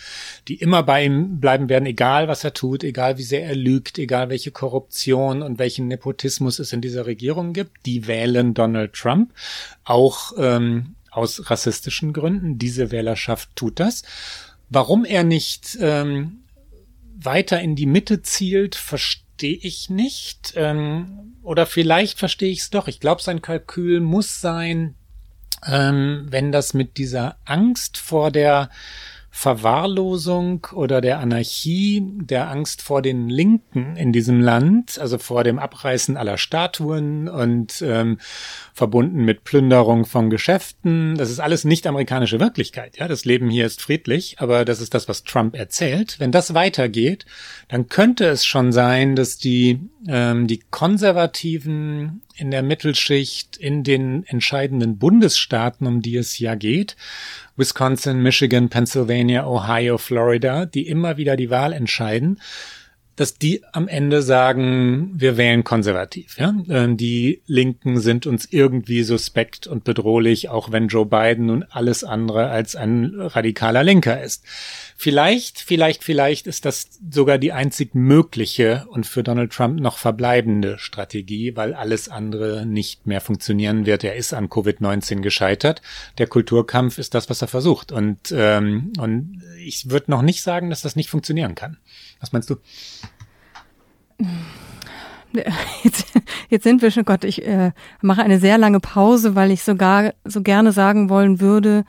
die 0.48 0.56
immer 0.56 0.84
bei 0.84 1.06
ihm 1.06 1.40
bleiben 1.40 1.70
werden, 1.70 1.86
egal 1.86 2.28
was 2.28 2.44
er 2.44 2.54
tut, 2.54 2.84
egal 2.84 3.18
wie 3.18 3.24
sehr 3.24 3.46
er 3.46 3.56
lügt, 3.56 3.98
egal 3.98 4.30
welche 4.30 4.52
Korruption 4.52 5.42
und 5.42 5.60
welchen 5.60 5.88
Nepotismus 5.88 6.60
es 6.60 6.74
in 6.74 6.82
dieser 6.82 7.06
Regierung 7.06 7.54
gibt. 7.54 7.86
Die 7.86 8.08
wählen 8.08 8.54
Donald 8.54 8.94
Trump. 8.94 9.34
Auch 9.84 10.34
ähm, 10.38 10.96
aus 11.12 11.50
rassistischen 11.50 12.14
Gründen. 12.14 12.58
Diese 12.58 12.92
Wählerschaft 12.92 13.50
tut 13.56 13.80
das. 13.80 14.04
Warum 14.70 15.06
er 15.06 15.24
nicht 15.24 15.78
ähm, 15.80 16.43
weiter 17.26 17.62
in 17.62 17.76
die 17.76 17.86
Mitte 17.86 18.22
zielt, 18.22 18.76
verstehe 18.76 19.58
ich 19.62 19.90
nicht. 19.90 20.54
Ähm, 20.56 21.36
oder 21.44 21.66
vielleicht 21.66 22.20
verstehe 22.20 22.52
ich 22.52 22.60
es 22.60 22.70
doch. 22.70 22.88
Ich 22.88 23.00
glaube, 23.00 23.22
sein 23.22 23.42
Kalkül 23.42 24.00
muss 24.00 24.42
sein, 24.42 24.96
ähm, 25.66 26.26
wenn 26.30 26.52
das 26.52 26.74
mit 26.74 26.98
dieser 26.98 27.38
Angst 27.46 27.98
vor 27.98 28.32
der 28.32 28.70
Verwahrlosung 29.36 30.68
oder 30.74 31.02
der 31.02 31.18
Anarchie, 31.18 32.04
der 32.06 32.52
Angst 32.52 32.84
vor 32.84 33.02
den 33.02 33.30
Linken 33.30 33.96
in 33.96 34.14
diesem 34.14 34.40
Land, 34.40 35.00
also 35.00 35.18
vor 35.18 35.44
dem 35.44 35.58
Abreißen 35.58 36.18
aller 36.18 36.38
Statuen 36.38 37.28
und 37.28 37.82
ähm, 37.82 38.20
verbunden 38.76 39.26
mit 39.26 39.44
Plünderung 39.44 40.06
von 40.06 40.30
Geschäften. 40.30 41.16
Das 41.18 41.32
ist 41.32 41.40
alles 41.40 41.64
nicht 41.64 41.88
amerikanische 41.88 42.40
Wirklichkeit. 42.40 43.00
Ja, 43.00 43.08
das 43.08 43.26
Leben 43.26 43.50
hier 43.50 43.66
ist 43.66 43.82
friedlich, 43.82 44.36
aber 44.38 44.66
das 44.66 44.80
ist 44.80 44.94
das, 44.94 45.10
was 45.10 45.24
Trump 45.24 45.56
erzählt. 45.56 46.20
Wenn 46.20 46.32
das 46.32 46.54
weitergeht, 46.54 47.26
dann 47.70 47.88
könnte 47.88 48.26
es 48.26 48.46
schon 48.46 48.72
sein, 48.72 49.16
dass 49.16 49.40
die 49.40 49.80
ähm, 50.08 50.46
die 50.46 50.60
Konservativen 50.60 52.22
in 52.36 52.52
der 52.52 52.64
Mittelschicht 52.64 53.58
in 53.58 53.84
den 53.84 54.26
entscheidenden 54.26 54.98
Bundesstaaten, 54.98 55.88
um 55.88 56.02
die 56.02 56.18
es 56.18 56.40
ja 56.40 56.56
geht, 56.56 56.96
Wisconsin, 57.56 58.22
Michigan, 58.22 58.70
Pennsylvania, 58.70 59.46
Ohio, 59.46 59.98
Florida, 59.98 60.66
die 60.66 60.88
immer 60.88 61.18
wieder 61.18 61.36
die 61.36 61.50
Wahl 61.50 61.74
entscheiden, 61.74 62.40
dass 63.16 63.38
die 63.38 63.64
am 63.72 63.88
Ende 63.88 64.22
sagen, 64.24 65.12
wir 65.16 65.38
wählen 65.38 65.64
konservativ. 65.64 66.38
Ja? 66.40 66.54
Ähm, 66.70 66.98
die 66.98 67.42
Linken 67.46 68.00
sind 68.00 68.26
uns 68.26 68.48
irgendwie 68.50 69.04
suspekt 69.04 69.68
und 69.68 69.84
bedrohlich, 69.84 70.50
auch 70.50 70.72
wenn 70.72 70.88
Joe 70.88 71.06
Biden 71.06 71.48
nun 71.48 71.64
alles 71.70 72.04
andere 72.04 72.50
als 72.50 72.76
ein 72.76 73.14
radikaler 73.20 73.84
Linker 73.84 74.22
ist. 74.22 74.44
Vielleicht, 74.96 75.60
vielleicht, 75.60 76.04
vielleicht 76.04 76.48
ist 76.48 76.66
das 76.66 76.88
sogar 77.12 77.38
die 77.38 77.52
einzig 77.52 77.94
mögliche 77.94 78.86
und 78.90 79.06
für 79.06 79.22
Donald 79.22 79.52
Trump 79.52 79.80
noch 79.80 79.98
verbleibende 79.98 80.80
Strategie, 80.80 81.56
weil 81.56 81.74
alles 81.74 82.10
andere 82.10 82.66
nicht 82.66 83.06
mehr 83.06 83.22
funktionieren 83.22 83.86
wird. 83.86 84.04
Er 84.04 84.16
ist 84.16 84.34
an 84.34 84.48
Covid-19 84.48 85.22
gescheitert. 85.22 85.82
Der 86.18 86.28
Kulturkampf 86.28 86.98
ist 86.98 87.14
das, 87.14 87.30
was 87.30 87.42
er 87.42 87.48
versucht. 87.48 87.92
Und, 87.92 88.34
ähm, 88.36 88.94
und 88.98 89.44
ich 89.64 89.90
würde 89.90 90.10
noch 90.10 90.22
nicht 90.22 90.42
sagen, 90.42 90.70
dass 90.70 90.82
das 90.82 90.96
nicht 90.96 91.10
funktionieren 91.10 91.56
kann. 91.56 91.78
Was 92.24 92.32
meinst 92.32 92.50
du? 92.50 92.56
Jetzt, 95.84 96.14
jetzt 96.50 96.64
sind 96.64 96.82
wir 96.84 96.92
schon, 96.92 97.06
Gott, 97.06 97.24
ich 97.24 97.44
äh, 97.46 97.72
mache 98.02 98.22
eine 98.22 98.40
sehr 98.40 98.60
lange 98.60 98.80
Pause, 98.80 99.34
weil 99.34 99.50
ich 99.50 99.64
sogar 99.64 100.14
so 100.24 100.44
gerne 100.44 100.72
sagen 100.72 101.10
wollen 101.10 101.42
würde, 101.42 101.86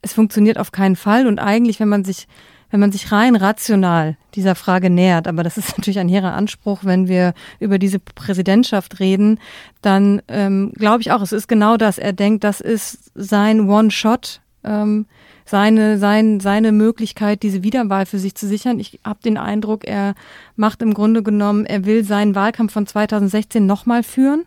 es 0.00 0.14
funktioniert 0.14 0.58
auf 0.58 0.72
keinen 0.72 0.96
Fall. 0.96 1.26
Und 1.26 1.38
eigentlich, 1.38 1.78
wenn 1.78 1.90
man 1.90 2.04
sich, 2.04 2.26
wenn 2.70 2.80
man 2.80 2.90
sich 2.92 3.12
rein 3.12 3.36
rational 3.36 4.16
dieser 4.34 4.54
Frage 4.54 4.88
nähert, 4.88 5.28
aber 5.28 5.42
das 5.42 5.58
ist 5.58 5.68
natürlich 5.78 5.98
ein 5.98 6.08
hehrer 6.08 6.32
Anspruch, 6.32 6.80
wenn 6.84 7.06
wir 7.06 7.34
über 7.60 7.78
diese 7.78 8.00
Präsidentschaft 8.00 8.98
reden, 8.98 9.38
dann 9.82 10.22
ähm, 10.26 10.72
glaube 10.74 11.02
ich 11.02 11.12
auch, 11.12 11.20
es 11.20 11.32
ist 11.32 11.48
genau 11.48 11.76
das. 11.76 11.98
Er 11.98 12.14
denkt, 12.14 12.42
das 12.42 12.60
ist 12.60 13.12
sein 13.14 13.68
One-Shot. 13.68 14.40
Ähm, 14.64 15.06
seine, 15.46 15.98
sein, 15.98 16.40
seine 16.40 16.72
Möglichkeit, 16.72 17.42
diese 17.42 17.62
Wiederwahl 17.62 18.04
für 18.04 18.18
sich 18.18 18.34
zu 18.34 18.46
sichern. 18.46 18.80
Ich 18.80 19.00
habe 19.04 19.20
den 19.24 19.38
Eindruck, 19.38 19.84
er 19.84 20.14
macht 20.56 20.82
im 20.82 20.92
Grunde 20.92 21.22
genommen, 21.22 21.64
er 21.64 21.86
will 21.86 22.04
seinen 22.04 22.34
Wahlkampf 22.34 22.72
von 22.72 22.86
2016 22.86 23.64
nochmal 23.64 24.02
führen. 24.02 24.44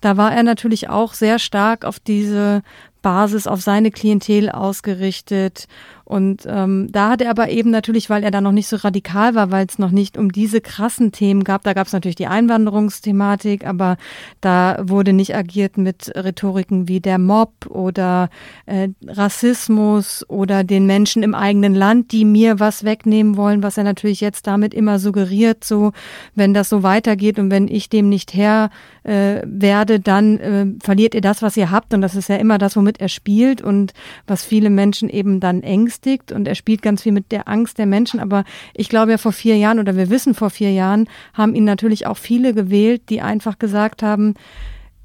Da 0.00 0.16
war 0.16 0.34
er 0.34 0.42
natürlich 0.42 0.88
auch 0.88 1.14
sehr 1.14 1.38
stark 1.38 1.84
auf 1.84 2.00
diese 2.00 2.62
Basis, 3.02 3.46
auf 3.46 3.62
seine 3.62 3.92
Klientel 3.92 4.50
ausgerichtet 4.50 5.68
und 6.12 6.42
ähm, 6.46 6.88
da 6.92 7.08
hat 7.08 7.22
er 7.22 7.30
aber 7.30 7.48
eben 7.48 7.70
natürlich, 7.70 8.10
weil 8.10 8.22
er 8.22 8.30
da 8.30 8.42
noch 8.42 8.52
nicht 8.52 8.68
so 8.68 8.76
radikal 8.76 9.34
war, 9.34 9.50
weil 9.50 9.64
es 9.64 9.78
noch 9.78 9.90
nicht 9.90 10.18
um 10.18 10.30
diese 10.30 10.60
krassen 10.60 11.10
Themen 11.10 11.42
gab, 11.42 11.62
da 11.62 11.72
gab 11.72 11.86
es 11.86 11.94
natürlich 11.94 12.16
die 12.16 12.26
Einwanderungsthematik, 12.26 13.66
aber 13.66 13.96
da 14.42 14.76
wurde 14.82 15.14
nicht 15.14 15.34
agiert 15.34 15.78
mit 15.78 16.12
Rhetoriken 16.14 16.86
wie 16.86 17.00
der 17.00 17.16
Mob 17.16 17.64
oder 17.66 18.28
äh, 18.66 18.90
Rassismus 19.06 20.22
oder 20.28 20.64
den 20.64 20.84
Menschen 20.84 21.22
im 21.22 21.34
eigenen 21.34 21.74
Land, 21.74 22.12
die 22.12 22.26
mir 22.26 22.60
was 22.60 22.84
wegnehmen 22.84 23.38
wollen, 23.38 23.62
was 23.62 23.78
er 23.78 23.84
natürlich 23.84 24.20
jetzt 24.20 24.46
damit 24.46 24.74
immer 24.74 24.98
suggeriert, 24.98 25.64
so 25.64 25.92
wenn 26.34 26.52
das 26.52 26.68
so 26.68 26.82
weitergeht 26.82 27.38
und 27.38 27.50
wenn 27.50 27.68
ich 27.68 27.88
dem 27.88 28.10
nicht 28.10 28.34
Herr 28.34 28.68
äh, 29.04 29.40
werde, 29.46 29.98
dann 29.98 30.38
äh, 30.38 30.66
verliert 30.82 31.14
ihr 31.14 31.22
das, 31.22 31.40
was 31.40 31.56
ihr 31.56 31.70
habt. 31.70 31.94
Und 31.94 32.02
das 32.02 32.14
ist 32.14 32.28
ja 32.28 32.36
immer 32.36 32.58
das, 32.58 32.76
womit 32.76 33.00
er 33.00 33.08
spielt 33.08 33.62
und 33.62 33.94
was 34.26 34.44
viele 34.44 34.68
Menschen 34.68 35.08
eben 35.08 35.40
dann 35.40 35.62
ängst 35.62 36.01
beschäftigt 36.02 36.32
und 36.32 36.48
er 36.48 36.54
spielt 36.54 36.82
ganz 36.82 37.02
viel 37.02 37.12
mit 37.12 37.32
der 37.32 37.48
Angst 37.48 37.78
der 37.78 37.86
Menschen. 37.86 38.20
Aber 38.20 38.44
ich 38.74 38.88
glaube 38.88 39.12
ja 39.12 39.18
vor 39.18 39.32
vier 39.32 39.56
Jahren 39.56 39.78
oder 39.78 39.96
wir 39.96 40.10
wissen 40.10 40.34
vor 40.34 40.50
vier 40.50 40.72
Jahren 40.72 41.08
haben 41.34 41.54
ihn 41.54 41.64
natürlich 41.64 42.06
auch 42.06 42.16
viele 42.16 42.54
gewählt, 42.54 43.02
die 43.08 43.20
einfach 43.20 43.58
gesagt 43.58 44.02
haben, 44.02 44.34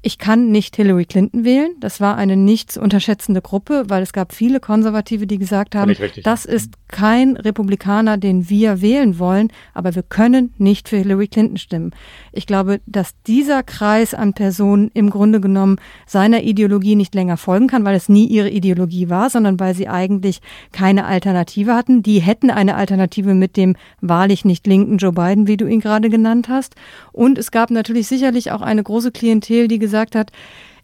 ich 0.00 0.18
kann 0.18 0.50
nicht 0.50 0.76
Hillary 0.76 1.06
Clinton 1.06 1.44
wählen. 1.44 1.72
Das 1.80 2.00
war 2.00 2.16
eine 2.16 2.36
nicht 2.36 2.70
zu 2.70 2.80
unterschätzende 2.80 3.42
Gruppe, 3.42 3.84
weil 3.88 4.02
es 4.02 4.12
gab 4.12 4.32
viele 4.32 4.60
Konservative, 4.60 5.26
die 5.26 5.38
gesagt 5.38 5.74
haben, 5.74 5.92
das 6.22 6.44
ist 6.44 6.74
kein 6.86 7.36
Republikaner, 7.36 8.16
den 8.16 8.48
wir 8.48 8.80
wählen 8.80 9.18
wollen, 9.18 9.48
aber 9.74 9.96
wir 9.96 10.04
können 10.04 10.54
nicht 10.56 10.88
für 10.88 10.96
Hillary 10.98 11.26
Clinton 11.26 11.56
stimmen. 11.56 11.90
Ich 12.32 12.46
glaube, 12.46 12.80
dass 12.86 13.20
dieser 13.26 13.64
Kreis 13.64 14.14
an 14.14 14.34
Personen 14.34 14.90
im 14.94 15.10
Grunde 15.10 15.40
genommen 15.40 15.76
seiner 16.06 16.42
Ideologie 16.44 16.94
nicht 16.94 17.14
länger 17.14 17.36
folgen 17.36 17.66
kann, 17.66 17.84
weil 17.84 17.96
es 17.96 18.08
nie 18.08 18.26
ihre 18.26 18.50
Ideologie 18.50 19.10
war, 19.10 19.30
sondern 19.30 19.58
weil 19.58 19.74
sie 19.74 19.88
eigentlich 19.88 20.40
keine 20.70 21.06
Alternative 21.06 21.74
hatten. 21.74 22.04
Die 22.04 22.20
hätten 22.20 22.50
eine 22.50 22.76
Alternative 22.76 23.34
mit 23.34 23.56
dem 23.56 23.74
wahrlich 24.00 24.44
nicht 24.44 24.66
linken 24.66 24.98
Joe 24.98 25.12
Biden, 25.12 25.48
wie 25.48 25.56
du 25.56 25.66
ihn 25.66 25.80
gerade 25.80 26.08
genannt 26.08 26.48
hast. 26.48 26.76
Und 27.12 27.36
es 27.36 27.50
gab 27.50 27.70
natürlich 27.70 28.06
sicherlich 28.06 28.52
auch 28.52 28.62
eine 28.62 28.82
große 28.82 29.10
Klientel, 29.10 29.66
die 29.66 29.87
gesagt 29.88 30.14
hat, 30.14 30.30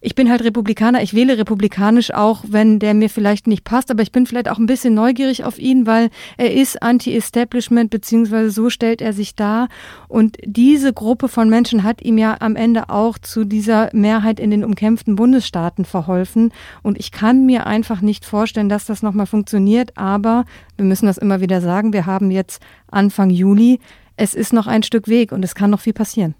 ich 0.01 0.13
bin 0.13 0.29
halt 0.29 0.43
Republikaner, 0.43 1.01
ich 1.01 1.15
wähle 1.15 1.35
republikanisch 1.39 2.13
auch, 2.13 2.43
wenn 2.47 2.77
der 2.77 2.93
mir 2.93 3.09
vielleicht 3.09 3.47
nicht 3.47 3.63
passt, 3.63 3.89
aber 3.89 4.03
ich 4.03 4.11
bin 4.11 4.27
vielleicht 4.27 4.49
auch 4.49 4.59
ein 4.59 4.67
bisschen 4.67 4.93
neugierig 4.93 5.43
auf 5.43 5.57
ihn, 5.57 5.87
weil 5.87 6.11
er 6.37 6.53
ist 6.53 6.83
Anti-Establishment, 6.83 7.89
beziehungsweise 7.89 8.51
so 8.51 8.69
stellt 8.69 9.01
er 9.01 9.13
sich 9.13 9.35
dar. 9.35 9.67
Und 10.07 10.37
diese 10.45 10.93
Gruppe 10.93 11.27
von 11.27 11.49
Menschen 11.49 11.81
hat 11.81 12.03
ihm 12.03 12.19
ja 12.19 12.37
am 12.39 12.55
Ende 12.55 12.89
auch 12.89 13.17
zu 13.17 13.45
dieser 13.45 13.89
Mehrheit 13.93 14.39
in 14.39 14.51
den 14.51 14.63
umkämpften 14.63 15.15
Bundesstaaten 15.15 15.85
verholfen. 15.85 16.53
Und 16.83 16.99
ich 16.99 17.11
kann 17.11 17.47
mir 17.47 17.65
einfach 17.65 18.01
nicht 18.01 18.25
vorstellen, 18.25 18.69
dass 18.69 18.85
das 18.85 19.01
nochmal 19.01 19.25
funktioniert, 19.25 19.97
aber 19.97 20.45
wir 20.77 20.85
müssen 20.85 21.07
das 21.07 21.17
immer 21.17 21.41
wieder 21.41 21.61
sagen, 21.61 21.93
wir 21.93 22.05
haben 22.05 22.29
jetzt 22.29 22.61
Anfang 22.91 23.31
Juli. 23.31 23.79
Es 24.17 24.35
ist 24.35 24.53
noch 24.53 24.67
ein 24.67 24.83
Stück 24.83 25.07
Weg 25.07 25.31
und 25.31 25.43
es 25.43 25.55
kann 25.55 25.71
noch 25.71 25.81
viel 25.81 25.93
passieren. 25.93 26.35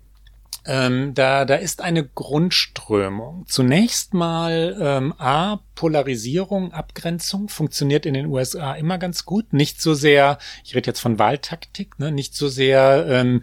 Ähm, 0.64 1.14
da, 1.14 1.44
da 1.44 1.56
ist 1.56 1.80
eine 1.80 2.04
Grundströmung. 2.04 3.44
Zunächst 3.48 4.14
mal 4.14 4.76
ähm, 4.80 5.14
A, 5.18 5.58
Polarisierung, 5.74 6.72
Abgrenzung 6.72 7.48
funktioniert 7.48 8.06
in 8.06 8.14
den 8.14 8.26
USA 8.26 8.74
immer 8.74 8.98
ganz 8.98 9.24
gut. 9.24 9.52
Nicht 9.52 9.82
so 9.82 9.94
sehr, 9.94 10.38
ich 10.64 10.74
rede 10.76 10.86
jetzt 10.86 11.00
von 11.00 11.18
Wahltaktik, 11.18 11.98
ne, 11.98 12.12
nicht 12.12 12.36
so 12.36 12.48
sehr 12.48 13.06
ähm, 13.08 13.42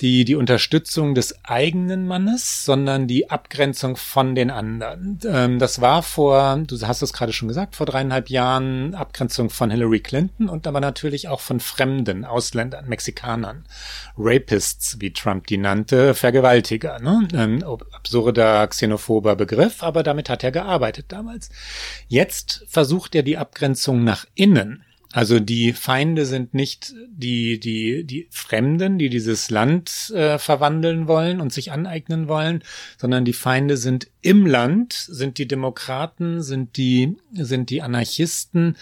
die, 0.00 0.24
die 0.24 0.36
Unterstützung 0.36 1.14
des 1.14 1.44
eigenen 1.44 2.06
Mannes, 2.06 2.64
sondern 2.64 3.06
die 3.06 3.30
Abgrenzung 3.30 3.96
von 3.96 4.34
den 4.34 4.50
anderen. 4.50 5.18
Ähm, 5.26 5.58
das 5.58 5.80
war 5.80 6.02
vor, 6.02 6.62
du 6.66 6.80
hast 6.86 7.02
es 7.02 7.12
gerade 7.12 7.32
schon 7.32 7.48
gesagt, 7.48 7.76
vor 7.76 7.86
dreieinhalb 7.86 8.30
Jahren 8.30 8.94
Abgrenzung 8.94 9.50
von 9.50 9.70
Hillary 9.70 10.00
Clinton 10.00 10.48
und 10.48 10.66
aber 10.66 10.80
natürlich 10.80 11.28
auch 11.28 11.40
von 11.40 11.60
Fremden, 11.60 12.24
Ausländern, 12.24 12.88
Mexikanern, 12.88 13.64
Rapists, 14.16 15.00
wie 15.00 15.12
Trump 15.12 15.46
die 15.48 15.58
nannte, 15.58 16.14
Vergewaltiger. 16.14 17.00
Ne? 17.00 17.28
Ein 17.32 17.64
absurder, 17.64 18.66
xenophober 18.68 19.36
Begriff, 19.36 19.82
aber 19.82 20.02
damit 20.02 20.28
hat 20.28 20.44
er 20.44 20.52
gearbeitet 20.52 21.06
damals. 21.08 21.50
Jetzt 22.06 22.64
versucht 22.68 23.14
er 23.14 23.22
die 23.22 23.36
Abgrenzung 23.36 24.04
nach 24.04 24.26
innen 24.34 24.84
also 25.12 25.40
die 25.40 25.72
Feinde 25.72 26.26
sind 26.26 26.52
nicht 26.52 26.94
die, 27.08 27.58
die, 27.58 28.04
die 28.04 28.28
Fremden, 28.30 28.98
die 28.98 29.08
dieses 29.08 29.48
Land 29.50 30.10
äh, 30.14 30.38
verwandeln 30.38 31.08
wollen 31.08 31.40
und 31.40 31.52
sich 31.52 31.72
aneignen 31.72 32.28
wollen, 32.28 32.62
sondern 32.98 33.24
die 33.24 33.32
Feinde 33.32 33.78
sind 33.78 34.08
im 34.20 34.44
Land, 34.44 34.92
sind 34.92 35.38
die 35.38 35.48
Demokraten, 35.48 36.42
sind 36.42 36.76
die, 36.76 37.16
sind 37.32 37.70
die 37.70 37.80
Anarchisten. 37.80 38.76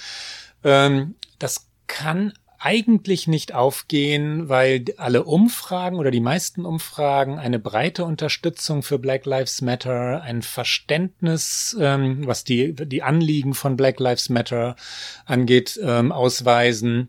Ähm, 0.64 1.14
das 1.38 1.68
kann 1.86 2.32
eigentlich 2.58 3.26
nicht 3.26 3.54
aufgehen, 3.54 4.48
weil 4.48 4.84
alle 4.96 5.24
Umfragen 5.24 5.96
oder 5.96 6.10
die 6.10 6.20
meisten 6.20 6.64
Umfragen 6.64 7.38
eine 7.38 7.58
breite 7.58 8.04
Unterstützung 8.04 8.82
für 8.82 8.98
Black 8.98 9.26
Lives 9.26 9.62
Matter, 9.62 10.22
ein 10.22 10.42
Verständnis, 10.42 11.76
ähm, 11.78 12.26
was 12.26 12.44
die, 12.44 12.74
die 12.74 13.02
Anliegen 13.02 13.54
von 13.54 13.76
Black 13.76 14.00
Lives 14.00 14.28
Matter 14.28 14.76
angeht, 15.24 15.78
ähm, 15.82 16.12
ausweisen. 16.12 17.08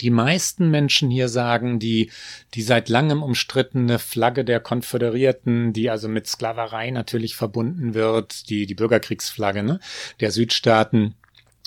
Die 0.00 0.10
meisten 0.10 0.70
Menschen 0.70 1.10
hier 1.10 1.28
sagen, 1.28 1.78
die, 1.78 2.10
die 2.54 2.62
seit 2.62 2.88
langem 2.88 3.22
umstrittene 3.22 3.98
Flagge 3.98 4.44
der 4.44 4.60
Konföderierten, 4.60 5.72
die 5.72 5.90
also 5.90 6.08
mit 6.08 6.26
Sklaverei 6.26 6.90
natürlich 6.90 7.34
verbunden 7.34 7.94
wird, 7.94 8.48
die, 8.48 8.66
die 8.66 8.74
Bürgerkriegsflagge, 8.74 9.62
ne, 9.62 9.80
der 10.20 10.30
Südstaaten, 10.30 11.14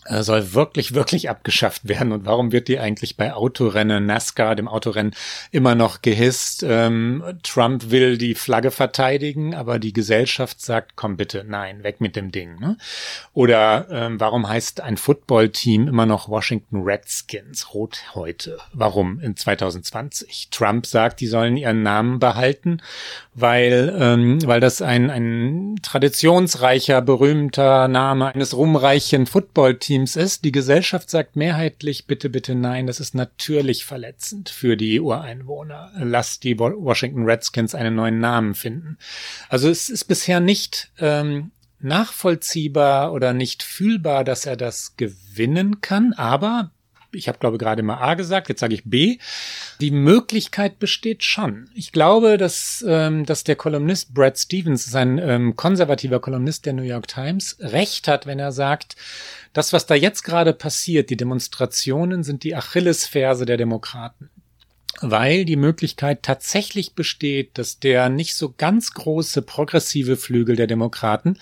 soll 0.10 0.54
wirklich, 0.54 0.96
wirklich 0.96 1.30
abgeschafft 1.30 1.88
werden. 1.88 2.12
Und 2.12 2.26
warum 2.26 2.52
wird 2.52 2.68
die 2.68 2.80
eigentlich 2.80 3.18
bei 3.18 3.34
Autorennen, 3.34 4.08
NASCAR, 4.08 4.56
dem 4.56 4.68
Autorennen, 4.68 5.14
immer 5.52 5.76
noch 5.76 6.02
gehisst? 6.02 6.66
Ähm, 6.68 7.24
Trump 7.44 7.92
will 7.92 8.18
die 8.18 8.34
Flagge 8.34 8.72
verteidigen, 8.72 9.54
aber 9.54 9.78
die 9.78 9.94
Gesellschaft 9.94 10.60
sagt, 10.60 10.94
komm 10.96 11.18
bitte, 11.18 11.46
nein, 11.48 11.84
weg 11.84 12.02
mit 12.02 12.16
dem 12.16 12.32
Ding. 12.32 12.60
Ne? 12.60 12.78
Oder 13.34 13.88
ähm, 13.92 14.20
warum 14.20 14.50
heißt 14.50 14.82
ein 14.82 14.98
Footballteam 14.98 15.88
immer 15.88 16.08
noch 16.08 16.30
Washington 16.30 16.82
Redskins, 16.84 17.74
rot 17.74 18.02
heute? 18.16 18.58
Warum 18.74 19.20
in 19.20 19.36
2020? 19.36 20.50
Trump 20.50 20.88
sagt, 20.88 21.20
die 21.20 21.28
sollen 21.28 21.58
ihren 21.58 21.84
Namen 21.84 22.18
behalten, 22.18 22.82
weil, 23.36 23.96
ähm, 24.00 24.40
weil 24.48 24.60
das 24.60 24.82
ein, 24.82 25.12
ein 25.12 25.76
traditionsreicher, 25.84 27.02
berühmter 27.02 27.88
Name 27.88 28.34
eines 28.34 28.56
ruhmreichen 28.56 29.28
Footballteams 29.28 29.91
Teams 29.92 30.16
ist. 30.16 30.46
Die 30.46 30.54
Gesellschaft 30.54 31.10
sagt 31.10 31.36
mehrheitlich 31.36 32.08
bitte, 32.08 32.30
bitte 32.30 32.56
nein. 32.56 32.88
Das 32.88 33.02
ist 33.02 33.14
natürlich 33.14 33.84
verletzend 33.84 34.48
für 34.48 34.78
die 34.78 35.02
Ureinwohner. 35.02 35.92
Lass 35.98 36.40
die 36.40 36.58
Washington 36.58 37.26
Redskins 37.26 37.76
einen 37.76 37.96
neuen 37.96 38.22
Namen 38.22 38.56
finden. 38.56 38.98
Also 39.50 39.68
es 39.68 39.90
ist 39.90 40.06
bisher 40.06 40.40
nicht 40.40 40.94
ähm, 40.98 41.52
nachvollziehbar 41.82 43.12
oder 43.12 43.34
nicht 43.34 43.64
fühlbar, 43.64 44.24
dass 44.24 44.46
er 44.46 44.56
das 44.56 44.96
gewinnen 44.96 45.82
kann. 45.82 46.14
Aber 46.14 46.72
ich 47.12 47.28
habe 47.28 47.38
glaube 47.40 47.58
gerade 47.58 47.84
mal 47.84 47.98
A 47.98 48.16
gesagt, 48.16 48.50
jetzt 48.50 48.60
sage 48.60 48.74
ich 48.74 48.84
B. 48.86 49.18
Die 49.80 49.92
Möglichkeit 49.92 50.80
besteht 50.80 51.24
schon. 51.24 51.70
Ich 51.76 51.92
glaube, 51.92 52.38
dass, 52.38 52.84
ähm, 52.88 53.26
dass 53.26 53.44
der 53.44 53.56
Kolumnist 53.56 54.14
Brad 54.14 54.38
Stevens, 54.38 54.86
sein 54.86 55.18
ähm, 55.18 55.56
konservativer 55.56 56.20
Kolumnist 56.20 56.66
der 56.66 56.74
New 56.74 56.84
York 56.84 57.08
Times, 57.08 57.58
recht 57.60 58.08
hat, 58.08 58.26
wenn 58.26 58.40
er 58.40 58.52
sagt, 58.52 58.96
das, 59.54 59.74
was 59.74 59.86
da 59.86 59.96
jetzt 59.96 60.24
gerade 60.24 60.54
passiert, 60.54 61.10
die 61.10 61.18
Demonstrationen 61.18 62.24
sind 62.24 62.44
die 62.44 62.56
Achillesferse 62.56 63.46
der 63.46 63.58
Demokraten 63.58 64.30
weil 65.00 65.46
die 65.46 65.56
Möglichkeit 65.56 66.24
tatsächlich 66.24 66.94
besteht, 66.94 67.58
dass 67.58 67.80
der 67.80 68.10
nicht 68.10 68.36
so 68.36 68.54
ganz 68.58 68.94
große 68.94 69.42
progressive 69.42 70.18
Flügel 70.18 70.56
der 70.56 70.68
Demokraten 70.68 71.38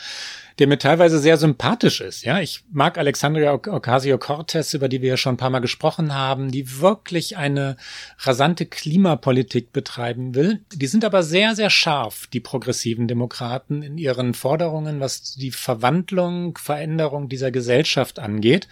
der 0.60 0.68
mir 0.68 0.78
teilweise 0.78 1.20
sehr 1.20 1.38
sympathisch 1.38 2.02
ist. 2.02 2.24
Ja, 2.24 2.40
ich 2.40 2.64
mag 2.72 2.98
Alexandria 2.98 3.54
Ocasio-Cortez, 3.54 4.74
über 4.74 4.90
die 4.90 5.02
wir 5.02 5.10
ja 5.10 5.18
schon 5.18 5.36
ein 5.36 5.38
paar 5.38 5.50
Mal 5.50 5.60
gesprochen 5.60 6.14
haben, 6.14 6.52
die 6.52 6.82
wirklich 6.82 7.38
eine 7.38 7.78
rasante 8.20 8.66
Klimapolitik 8.66 9.72
betreiben 9.72 10.36
will. 10.36 10.60
Die 10.74 10.88
sind 10.88 11.06
aber 11.06 11.24
sehr, 11.24 11.56
sehr 11.56 11.70
scharf, 11.70 12.28
die 12.28 12.42
progressiven 12.42 13.08
Demokraten, 13.08 13.82
in 13.82 13.98
ihren 13.98 14.34
Forderungen, 14.34 15.00
was 15.00 15.36
die 15.36 15.52
Verwandlung, 15.52 16.58
Veränderung 16.58 17.30
dieser 17.30 17.52
Gesellschaft 17.52 18.20
angeht. 18.20 18.68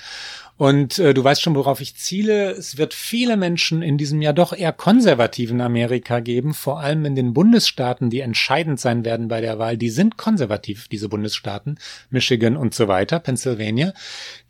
Und 0.57 0.97
äh, 0.97 1.13
du 1.13 1.23
weißt 1.23 1.41
schon, 1.41 1.55
worauf 1.55 1.81
ich 1.81 1.95
ziele. 1.95 2.51
Es 2.51 2.77
wird 2.77 2.95
viele 2.95 3.37
Menschen 3.37 3.83
in 3.83 3.97
diesem 3.97 4.23
ja 4.23 4.33
doch 4.33 4.53
eher 4.53 4.73
konservativen 4.73 5.61
Amerika 5.61 6.19
geben, 6.19 6.55
vor 6.55 6.79
allem 6.79 7.05
in 7.05 7.15
den 7.15 7.33
Bundesstaaten, 7.33 8.09
die 8.09 8.21
entscheidend 8.21 8.79
sein 8.79 9.05
werden 9.05 9.27
bei 9.27 9.39
der 9.39 9.59
Wahl. 9.59 9.77
Die 9.77 9.91
sind 9.91 10.17
konservativ, 10.17 10.87
diese 10.87 11.09
Bundesstaaten, 11.09 11.77
Michigan 12.09 12.57
und 12.57 12.73
so 12.73 12.87
weiter, 12.87 13.19
Pennsylvania, 13.19 13.93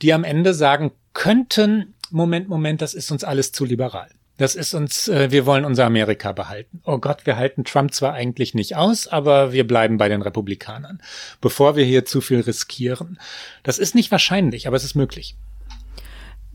die 0.02 0.14
am 0.14 0.24
Ende 0.24 0.54
sagen 0.54 0.92
könnten, 1.14 1.94
Moment, 2.10 2.48
Moment, 2.48 2.82
das 2.82 2.94
ist 2.94 3.12
uns 3.12 3.26
alles 3.26 3.52
zu 3.52 3.66
liberal. 3.66 4.08
Das 4.38 4.56
ist 4.56 4.74
uns, 4.74 5.10
äh, 5.10 5.32
wir 5.32 5.46
wollen 5.46 5.66
unser 5.66 5.86
Amerika 5.86 6.32
behalten. 6.32 6.80
Oh 6.86 7.00
Gott, 7.00 7.26
wir 7.26 7.36
halten 7.36 7.66
Trump 7.66 7.94
zwar 7.94 8.14
eigentlich 8.14 8.54
nicht 8.54 8.76
aus, 8.78 9.08
aber 9.08 9.52
wir 9.52 9.68
bleiben 9.68 9.98
bei 9.98 10.08
den 10.08 10.22
Republikanern, 10.22 11.02
bevor 11.42 11.76
wir 11.76 11.84
hier 11.84 12.06
zu 12.06 12.22
viel 12.22 12.40
riskieren. 12.40 13.20
Das 13.64 13.78
ist 13.78 13.96
nicht 13.96 14.12
wahrscheinlich, 14.12 14.68
aber 14.68 14.78
es 14.78 14.86
ist 14.86 14.96
möglich. 14.96 15.36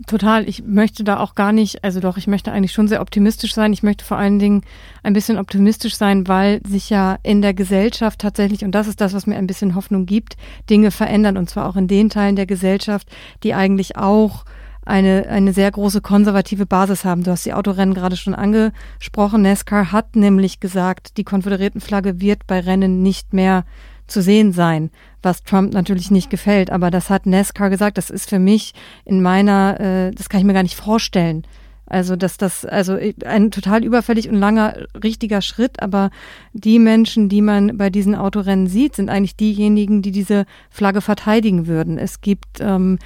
Total. 0.06 0.48
Ich 0.48 0.64
möchte 0.64 1.04
da 1.04 1.20
auch 1.20 1.34
gar 1.34 1.52
nicht, 1.52 1.84
also 1.84 2.00
doch, 2.00 2.16
ich 2.16 2.26
möchte 2.26 2.50
eigentlich 2.50 2.72
schon 2.72 2.88
sehr 2.88 3.00
optimistisch 3.00 3.54
sein. 3.54 3.72
Ich 3.72 3.82
möchte 3.82 4.04
vor 4.04 4.16
allen 4.16 4.38
Dingen 4.38 4.62
ein 5.02 5.12
bisschen 5.12 5.38
optimistisch 5.38 5.96
sein, 5.96 6.26
weil 6.26 6.60
sich 6.66 6.90
ja 6.90 7.18
in 7.22 7.40
der 7.40 7.54
Gesellschaft 7.54 8.20
tatsächlich, 8.20 8.64
und 8.64 8.72
das 8.72 8.88
ist 8.88 9.00
das, 9.00 9.12
was 9.12 9.26
mir 9.26 9.36
ein 9.36 9.46
bisschen 9.46 9.74
Hoffnung 9.74 10.06
gibt, 10.06 10.36
Dinge 10.68 10.90
verändern. 10.90 11.36
Und 11.36 11.50
zwar 11.50 11.68
auch 11.68 11.76
in 11.76 11.88
den 11.88 12.10
Teilen 12.10 12.36
der 12.36 12.46
Gesellschaft, 12.46 13.08
die 13.42 13.54
eigentlich 13.54 13.96
auch 13.96 14.44
eine, 14.84 15.28
eine 15.28 15.52
sehr 15.52 15.70
große 15.70 16.00
konservative 16.00 16.66
Basis 16.66 17.04
haben. 17.04 17.22
Du 17.22 17.30
hast 17.30 17.46
die 17.46 17.54
Autorennen 17.54 17.94
gerade 17.94 18.16
schon 18.16 18.34
angesprochen. 18.34 19.42
NASCAR 19.42 19.92
hat 19.92 20.16
nämlich 20.16 20.58
gesagt, 20.58 21.16
die 21.16 21.24
Konföderiertenflagge 21.24 22.20
wird 22.20 22.46
bei 22.46 22.60
Rennen 22.60 23.02
nicht 23.02 23.32
mehr 23.32 23.64
zu 24.06 24.22
sehen 24.22 24.52
sein, 24.52 24.90
was 25.22 25.42
Trump 25.42 25.72
natürlich 25.72 26.10
nicht 26.10 26.30
gefällt. 26.30 26.70
Aber 26.70 26.90
das 26.90 27.10
hat 27.10 27.26
NASCAR 27.26 27.70
gesagt, 27.70 27.98
das 27.98 28.10
ist 28.10 28.28
für 28.28 28.38
mich 28.38 28.74
in 29.04 29.22
meiner, 29.22 29.80
äh, 29.80 30.10
das 30.12 30.28
kann 30.28 30.40
ich 30.40 30.46
mir 30.46 30.54
gar 30.54 30.62
nicht 30.62 30.76
vorstellen. 30.76 31.44
Also, 31.86 32.16
dass 32.16 32.38
das, 32.38 32.64
also 32.64 32.96
ein 33.26 33.50
total 33.50 33.84
überfällig 33.84 34.28
und 34.28 34.36
langer, 34.36 34.86
richtiger 35.02 35.42
Schritt, 35.42 35.82
aber 35.82 36.10
die 36.54 36.78
Menschen, 36.78 37.28
die 37.28 37.42
man 37.42 37.76
bei 37.76 37.90
diesen 37.90 38.14
Autorennen 38.14 38.66
sieht, 38.66 38.96
sind 38.96 39.10
eigentlich 39.10 39.36
diejenigen, 39.36 40.00
die 40.00 40.12
diese 40.12 40.46
Flagge 40.70 41.02
verteidigen 41.02 41.66
würden. 41.66 41.98
Es 41.98 42.22
gibt 42.22 42.60
ähm, 42.60 42.98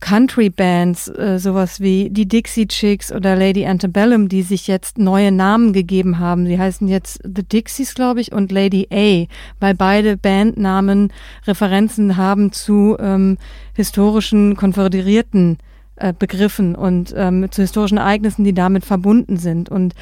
Country-Bands, 0.00 1.08
äh, 1.08 1.38
sowas 1.38 1.80
wie 1.80 2.10
die 2.10 2.26
Dixie 2.26 2.68
Chicks 2.68 3.10
oder 3.10 3.34
Lady 3.34 3.66
Antebellum, 3.66 4.28
die 4.28 4.42
sich 4.42 4.66
jetzt 4.66 4.98
neue 4.98 5.32
Namen 5.32 5.72
gegeben 5.72 6.18
haben. 6.18 6.46
Sie 6.46 6.58
heißen 6.58 6.86
jetzt 6.88 7.20
The 7.24 7.42
Dixies, 7.42 7.94
glaube 7.94 8.20
ich, 8.20 8.32
und 8.32 8.52
Lady 8.52 8.88
A, 8.92 9.26
weil 9.60 9.74
beide 9.74 10.16
Bandnamen 10.16 11.12
Referenzen 11.46 12.16
haben 12.16 12.52
zu 12.52 12.96
ähm, 13.00 13.38
historischen 13.74 14.56
konföderierten 14.56 15.58
äh, 15.96 16.12
Begriffen 16.16 16.76
und 16.76 17.12
ähm, 17.16 17.50
zu 17.50 17.62
historischen 17.62 17.98
Ereignissen, 17.98 18.44
die 18.44 18.54
damit 18.54 18.84
verbunden 18.84 19.36
sind. 19.36 19.68
Und 19.68 19.94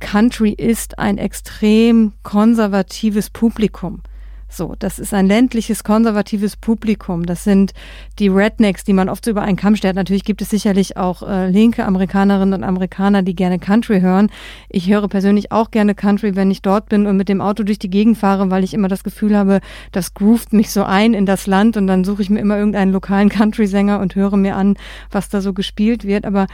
Country 0.00 0.50
ist 0.50 0.98
ein 0.98 1.18
extrem 1.18 2.14
konservatives 2.22 3.30
Publikum 3.30 4.02
So, 4.50 4.74
das 4.78 4.98
ist 4.98 5.14
ein 5.14 5.26
ländliches, 5.26 5.84
konservatives 5.84 6.56
Publikum. 6.56 7.24
Das 7.24 7.44
sind 7.44 7.72
die 8.18 8.28
Rednecks, 8.28 8.82
die 8.82 8.92
man 8.92 9.08
oft 9.08 9.24
so 9.24 9.30
über 9.30 9.42
einen 9.42 9.56
Kamm 9.56 9.76
stellt. 9.76 9.94
Natürlich 9.94 10.24
gibt 10.24 10.42
es 10.42 10.50
sicherlich 10.50 10.96
auch 10.96 11.22
äh, 11.22 11.48
linke 11.48 11.84
Amerikanerinnen 11.84 12.54
und 12.54 12.64
Amerikaner, 12.64 13.22
die 13.22 13.36
gerne 13.36 13.60
Country 13.60 14.00
hören. 14.00 14.28
Ich 14.68 14.90
höre 14.90 15.06
persönlich 15.06 15.52
auch 15.52 15.70
gerne 15.70 15.94
Country, 15.94 16.34
wenn 16.34 16.50
ich 16.50 16.62
dort 16.62 16.88
bin 16.88 17.06
und 17.06 17.16
mit 17.16 17.28
dem 17.28 17.40
Auto 17.40 17.62
durch 17.62 17.78
die 17.78 17.90
Gegend 17.90 18.18
fahre, 18.18 18.50
weil 18.50 18.64
ich 18.64 18.74
immer 18.74 18.88
das 18.88 19.04
Gefühl 19.04 19.36
habe, 19.36 19.60
das 19.92 20.14
groovt 20.14 20.52
mich 20.52 20.70
so 20.70 20.82
ein 20.82 21.14
in 21.14 21.26
das 21.26 21.46
Land 21.46 21.76
und 21.76 21.86
dann 21.86 22.02
suche 22.02 22.22
ich 22.22 22.30
mir 22.30 22.40
immer 22.40 22.58
irgendeinen 22.58 22.92
lokalen 22.92 23.28
Country-Sänger 23.28 24.00
und 24.00 24.16
höre 24.16 24.36
mir 24.36 24.56
an, 24.56 24.76
was 25.12 25.28
da 25.28 25.40
so 25.40 25.52
gespielt 25.52 26.04
wird. 26.04 26.26
Aber 26.26 26.48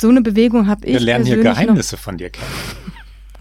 so 0.00 0.08
eine 0.08 0.22
Bewegung 0.22 0.66
habe 0.66 0.86
ich. 0.86 0.94
Wir 0.94 1.00
lernen 1.00 1.26
hier 1.26 1.42
Geheimnisse 1.42 1.98
von 1.98 2.16
dir 2.16 2.30
kennen. 2.30 2.83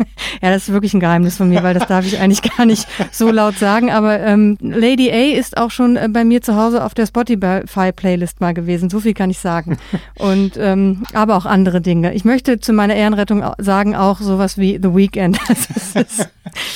Ja, 0.41 0.49
das 0.51 0.63
ist 0.63 0.73
wirklich 0.73 0.93
ein 0.93 0.99
Geheimnis 0.99 1.37
von 1.37 1.47
mir, 1.47 1.63
weil 1.63 1.73
das 1.73 1.87
darf 1.87 2.05
ich 2.05 2.19
eigentlich 2.19 2.41
gar 2.41 2.65
nicht 2.65 2.85
so 3.11 3.31
laut 3.31 3.57
sagen. 3.57 3.91
Aber 3.91 4.19
ähm, 4.19 4.57
Lady 4.59 5.09
A 5.09 5.37
ist 5.37 5.57
auch 5.57 5.71
schon 5.71 5.95
äh, 5.95 6.09
bei 6.09 6.25
mir 6.25 6.41
zu 6.41 6.55
Hause 6.55 6.83
auf 6.83 6.93
der 6.93 7.05
Spotify-Playlist 7.05 8.41
mal 8.41 8.53
gewesen. 8.53 8.89
So 8.89 8.99
viel 8.99 9.13
kann 9.13 9.29
ich 9.29 9.39
sagen. 9.39 9.77
Und 10.17 10.57
ähm, 10.57 11.03
aber 11.13 11.37
auch 11.37 11.45
andere 11.45 11.81
Dinge. 11.81 12.13
Ich 12.13 12.25
möchte 12.25 12.59
zu 12.59 12.73
meiner 12.73 12.95
Ehrenrettung 12.95 13.43
sagen 13.57 13.95
auch 13.95 14.19
sowas 14.19 14.57
wie 14.57 14.79
The 14.81 14.93
Weekend. 14.95 15.39
Das 15.53 15.95
ist 15.95 16.29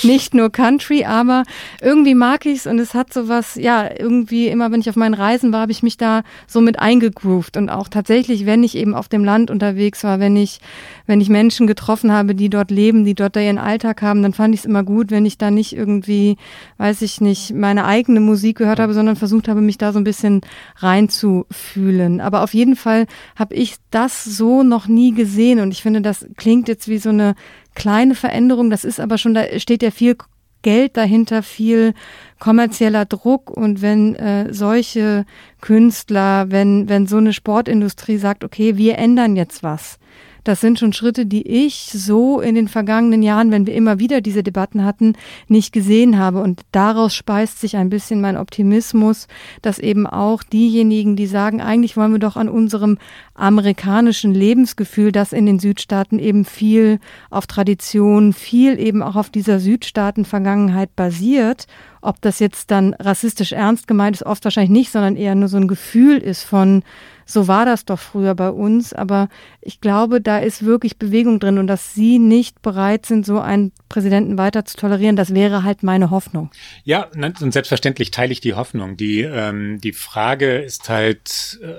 nicht 0.14 0.34
nur 0.34 0.49
Country, 0.49 1.05
aber 1.05 1.43
irgendwie 1.82 2.16
mag 2.16 2.45
ich 2.45 2.60
es 2.60 2.68
und 2.68 2.80
es 2.80 2.93
hat 2.93 3.14
sowas, 3.14 3.55
ja, 3.55 3.89
irgendwie 3.97 4.47
immer, 4.47 4.72
wenn 4.72 4.80
ich 4.80 4.89
auf 4.89 4.95
meinen 4.95 5.14
Reisen 5.14 5.51
war, 5.51 5.62
habe 5.62 5.72
ich 5.72 5.84
mich 5.84 5.97
da 5.97 6.24
so 6.47 6.62
mit 6.62 6.80
eingegroovt 6.80 7.58
und 7.58 7.70
auch 7.70 7.88
tatsächlich, 7.88 8.45
wenn 8.45 8.64
ich 8.64 8.76
eben 8.76 8.95
auf 8.95 9.08
dem 9.08 9.24
Land 9.24 9.51
unterwegs 9.51 10.03
war, 10.03 10.20
wenn 10.20 10.36
ich, 10.36 10.60
wenn 11.05 11.22
ich 11.22 11.30
Menschen 11.30 11.68
getroffen 11.68 12.12
habe, 12.12 12.36
die 12.36 12.49
dort 12.49 12.72
leben, 12.72 13.05
die 13.05 13.16
dort 13.16 13.36
da 13.36 13.39
ihren 13.39 13.58
Alltag 13.58 14.01
haben, 14.01 14.22
dann 14.24 14.34
fand 14.34 14.53
ich 14.53 14.62
es 14.62 14.66
immer 14.66 14.84
gut, 14.84 15.12
wenn 15.12 15.26
ich 15.26 15.38
da 15.38 15.51
nicht 15.51 15.76
irgendwie, 15.76 16.38
weiß 16.78 17.01
ich 17.01 17.22
nicht, 17.22 17.53
meine 17.53 17.86
eigene 17.86 18.20
Musik 18.20 18.58
gehört 18.58 18.80
habe, 18.80 18.93
sondern 18.93 19.16
versucht 19.16 19.47
habe, 19.47 19.62
mich 19.62 19.78
da 19.78 19.93
so 19.93 19.99
ein 19.99 20.03
bisschen 20.03 20.41
reinzufühlen. 20.78 22.22
Aber 22.22 22.43
auf 22.43 22.53
jeden 22.53 22.76
Fall 22.76 23.08
habe 23.36 23.55
ich 23.55 23.76
das 23.91 24.24
so 24.24 24.64
noch 24.64 24.88
nie 24.88 25.14
gesehen 25.14 25.60
und 25.60 25.72
ich 25.72 25.82
finde, 25.82 26.01
das 26.01 26.26
klingt 26.38 26.68
jetzt 26.68 26.88
wie 26.88 26.97
so 26.97 27.10
eine 27.10 27.36
kleine 27.78 28.15
Veränderung. 28.15 28.69
Das 28.71 28.84
ist 28.84 28.99
aber 28.99 29.17
schon, 29.17 29.36
da 29.36 29.59
steht 29.59 29.84
ja 29.84 29.91
viel 29.91 30.17
Geld 30.63 30.97
dahinter, 30.97 31.43
viel 31.43 31.93
kommerzieller 32.39 33.05
Druck. 33.05 33.51
Und 33.51 33.82
wenn 33.84 34.15
äh, 34.15 34.51
solche 34.51 35.25
Künstler, 35.61 36.49
wenn, 36.49 36.89
wenn 36.89 37.05
so 37.05 37.17
eine 37.17 37.34
Sportindustrie 37.34 38.17
sagt, 38.17 38.43
okay, 38.43 38.78
wir 38.78 38.97
ändern 38.97 39.36
jetzt 39.36 39.61
was, 39.61 39.99
das 40.47 40.61
sind 40.61 40.80
schon 40.80 40.93
Schritte, 40.93 41.25
die 41.25 41.45
ich 41.45 41.89
so 41.93 42.39
in 42.39 42.55
den 42.55 42.69
vergangenen 42.69 43.21
Jahren, 43.21 43.51
wenn 43.51 43.67
wir 43.67 43.75
immer 43.75 43.99
wieder 43.99 44.21
diese 44.21 44.43
Debatten 44.43 44.86
hatten, 44.86 45.13
nicht 45.49 45.73
gesehen 45.73 46.17
habe. 46.17 46.41
Und 46.41 46.61
daraus 46.71 47.13
speist 47.13 47.59
sich 47.59 47.75
ein 47.75 47.89
bisschen 47.89 48.21
mein 48.21 48.38
Optimismus, 48.38 49.28
dass 49.61 49.78
eben 49.78 50.07
auch 50.07 50.43
diejenigen, 50.43 51.17
die 51.17 51.28
sagen, 51.28 51.59
eigentlich 51.59 51.97
wollen 51.97 52.13
wir 52.13 52.19
doch 52.19 52.38
an 52.38 52.47
unserem 52.47 52.97
amerikanischen 53.38 54.34
Lebensgefühl, 54.34 55.12
das 55.12 55.32
in 55.32 55.46
den 55.46 55.60
Südstaaten 55.60 56.20
eben 56.20 56.44
viel 56.44 57.00
auf 57.30 57.48
Tradition, 57.48 58.34
viel 58.34 58.80
eben 58.80 59.02
auch 59.02 59.16
auf 59.16 59.30
dieser 59.30 59.60
Südstaaten-Vergangenheit 59.60 60.96
basiert 60.96 61.68
ob 62.08 62.22
das 62.22 62.40
jetzt 62.40 62.72
dann 62.72 62.94
rassistisch 62.94 63.52
ernst 63.52 63.88
gemeint 63.88 64.16
ist, 64.16 64.26
oft 64.26 64.44
wahrscheinlich 64.46 64.72
nicht, 64.72 64.92
sondern 64.92 65.18
eher 65.18 65.36
nur 65.36 65.50
so 65.50 65.58
ein 65.58 65.68
Gefühl 65.68 66.18
ist 66.18 66.44
von, 66.44 66.84
so 67.26 67.50
war 67.50 67.66
das 67.66 67.84
doch 67.84 68.00
früher 68.00 68.34
bei 68.34 68.50
uns. 68.50 68.94
Aber 68.94 69.28
ich 69.60 69.82
glaube, 69.82 70.22
da 70.22 70.38
ist 70.38 70.64
wirklich 70.64 70.98
Bewegung 70.98 71.42
drin 71.42 71.58
und 71.58 71.68
dass 71.68 71.94
Sie 71.94 72.18
nicht 72.18 72.62
bereit 72.62 73.06
sind, 73.06 73.26
so 73.26 73.40
einen 73.40 73.74
Präsidenten 73.90 74.38
weiter 74.38 74.64
zu 74.64 74.78
tolerieren, 74.78 75.18
das 75.18 75.34
wäre 75.34 75.64
halt 75.64 75.84
meine 75.84 76.10
Hoffnung. 76.10 76.50
Ja, 76.86 77.08
und 77.14 77.52
selbstverständlich 77.52 78.12
teile 78.12 78.32
ich 78.32 78.40
die 78.40 78.54
Hoffnung. 78.54 78.96
Die, 78.96 79.22
ähm, 79.22 79.82
die 79.82 79.94
Frage 79.94 80.60
ist 80.60 80.88
halt, 80.88 81.60
äh, 81.62 81.74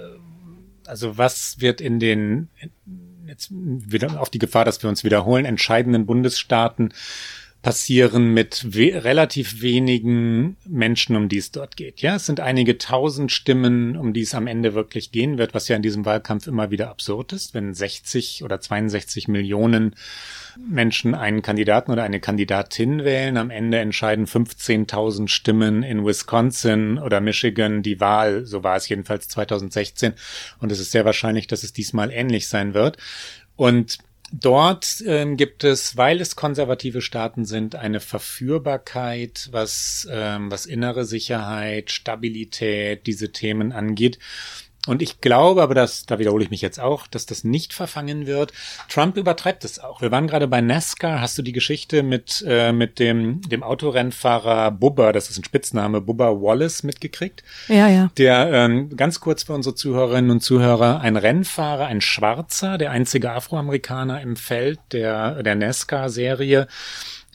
also 0.88 1.18
was 1.18 1.60
wird 1.60 1.80
in 1.80 2.00
den, 2.00 2.48
jetzt 3.26 3.50
wieder 3.50 4.20
auf 4.20 4.30
die 4.30 4.38
Gefahr, 4.38 4.64
dass 4.64 4.82
wir 4.82 4.90
uns 4.90 5.04
wiederholen, 5.04 5.44
entscheidenden 5.44 6.06
Bundesstaaten 6.06 6.92
passieren 7.62 8.32
mit 8.34 8.66
we 8.72 9.02
relativ 9.02 9.62
wenigen 9.62 10.56
Menschen, 10.64 11.16
um 11.16 11.28
die 11.28 11.38
es 11.38 11.50
dort 11.50 11.76
geht. 11.76 12.00
Ja, 12.00 12.14
es 12.14 12.26
sind 12.26 12.38
einige 12.38 12.78
tausend 12.78 13.32
Stimmen, 13.32 13.96
um 13.96 14.12
die 14.12 14.22
es 14.22 14.34
am 14.34 14.46
Ende 14.46 14.74
wirklich 14.74 15.10
gehen 15.10 15.38
wird, 15.38 15.54
was 15.54 15.66
ja 15.66 15.74
in 15.74 15.82
diesem 15.82 16.04
Wahlkampf 16.04 16.46
immer 16.46 16.70
wieder 16.70 16.88
absurd 16.88 17.32
ist, 17.32 17.54
wenn 17.54 17.74
60 17.74 18.44
oder 18.44 18.60
62 18.60 19.26
Millionen 19.26 19.96
Menschen 20.66 21.14
einen 21.14 21.42
Kandidaten 21.42 21.92
oder 21.92 22.02
eine 22.02 22.20
Kandidatin 22.20 23.04
wählen. 23.04 23.36
Am 23.36 23.50
Ende 23.50 23.78
entscheiden 23.78 24.26
15.000 24.26 25.28
Stimmen 25.28 25.82
in 25.82 26.04
Wisconsin 26.04 26.98
oder 26.98 27.20
Michigan 27.20 27.82
die 27.82 28.00
Wahl. 28.00 28.44
So 28.44 28.64
war 28.64 28.76
es 28.76 28.88
jedenfalls 28.88 29.28
2016. 29.28 30.14
Und 30.60 30.72
es 30.72 30.80
ist 30.80 30.90
sehr 30.90 31.04
wahrscheinlich, 31.04 31.46
dass 31.46 31.62
es 31.62 31.72
diesmal 31.72 32.10
ähnlich 32.10 32.48
sein 32.48 32.74
wird. 32.74 32.96
Und 33.56 33.98
Dort 34.30 35.02
ähm, 35.06 35.38
gibt 35.38 35.64
es, 35.64 35.96
weil 35.96 36.20
es 36.20 36.36
konservative 36.36 37.00
Staaten 37.00 37.46
sind, 37.46 37.76
eine 37.76 37.98
Verführbarkeit, 37.98 39.48
was, 39.52 40.06
ähm, 40.10 40.50
was 40.50 40.66
innere 40.66 41.06
Sicherheit, 41.06 41.90
Stabilität, 41.90 43.06
diese 43.06 43.32
Themen 43.32 43.72
angeht, 43.72 44.18
und 44.86 45.02
ich 45.02 45.20
glaube, 45.20 45.62
aber 45.62 45.74
das, 45.74 46.06
da 46.06 46.18
wiederhole 46.18 46.44
ich 46.44 46.50
mich 46.50 46.62
jetzt 46.62 46.80
auch, 46.80 47.06
dass 47.06 47.26
das 47.26 47.44
nicht 47.44 47.74
verfangen 47.74 48.26
wird. 48.26 48.52
Trump 48.88 49.16
übertreibt 49.16 49.64
es 49.64 49.78
auch. 49.78 50.00
Wir 50.00 50.10
waren 50.10 50.26
gerade 50.26 50.48
bei 50.48 50.60
NASCAR. 50.60 51.20
Hast 51.20 51.36
du 51.36 51.42
die 51.42 51.52
Geschichte 51.52 52.02
mit, 52.02 52.44
äh, 52.46 52.72
mit 52.72 52.98
dem, 52.98 53.42
dem 53.42 53.62
Autorennfahrer 53.62 54.70
Bubba, 54.70 55.12
das 55.12 55.28
ist 55.28 55.38
ein 55.38 55.44
Spitzname, 55.44 56.00
Bubba 56.00 56.30
Wallace 56.40 56.84
mitgekriegt? 56.84 57.42
Ja, 57.68 57.88
ja. 57.88 58.10
Der, 58.16 58.50
ähm, 58.52 58.96
ganz 58.96 59.20
kurz 59.20 59.42
für 59.42 59.52
unsere 59.52 59.74
Zuhörerinnen 59.74 60.30
und 60.30 60.40
Zuhörer, 60.40 61.00
ein 61.00 61.16
Rennfahrer, 61.16 61.86
ein 61.86 62.00
Schwarzer, 62.00 62.78
der 62.78 62.90
einzige 62.90 63.32
Afroamerikaner 63.32 64.22
im 64.22 64.36
Feld 64.36 64.78
der, 64.92 65.42
der 65.42 65.54
NASCAR-Serie, 65.56 66.66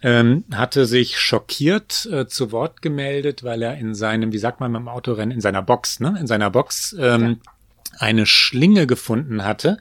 ähm, 0.04 0.44
hatte 0.54 0.86
sich 0.86 1.20
schockiert 1.20 2.08
äh, 2.12 2.28
zu 2.28 2.52
Wort 2.52 2.82
gemeldet, 2.82 3.44
weil 3.44 3.62
er 3.62 3.78
in 3.78 3.96
seinem, 3.96 4.32
wie 4.32 4.38
sagt 4.38 4.60
man 4.60 4.72
beim 4.72 4.88
Autorennen, 4.88 5.32
in 5.32 5.42
seiner 5.42 5.64
Box, 5.64 6.00
ne, 6.00 6.16
in 6.20 6.28
seiner 6.28 6.52
Box 6.52 6.96
ähm, 7.00 7.22
ja 7.22 7.54
eine 8.00 8.26
Schlinge 8.26 8.88
gefunden 8.88 9.44
hatte. 9.44 9.78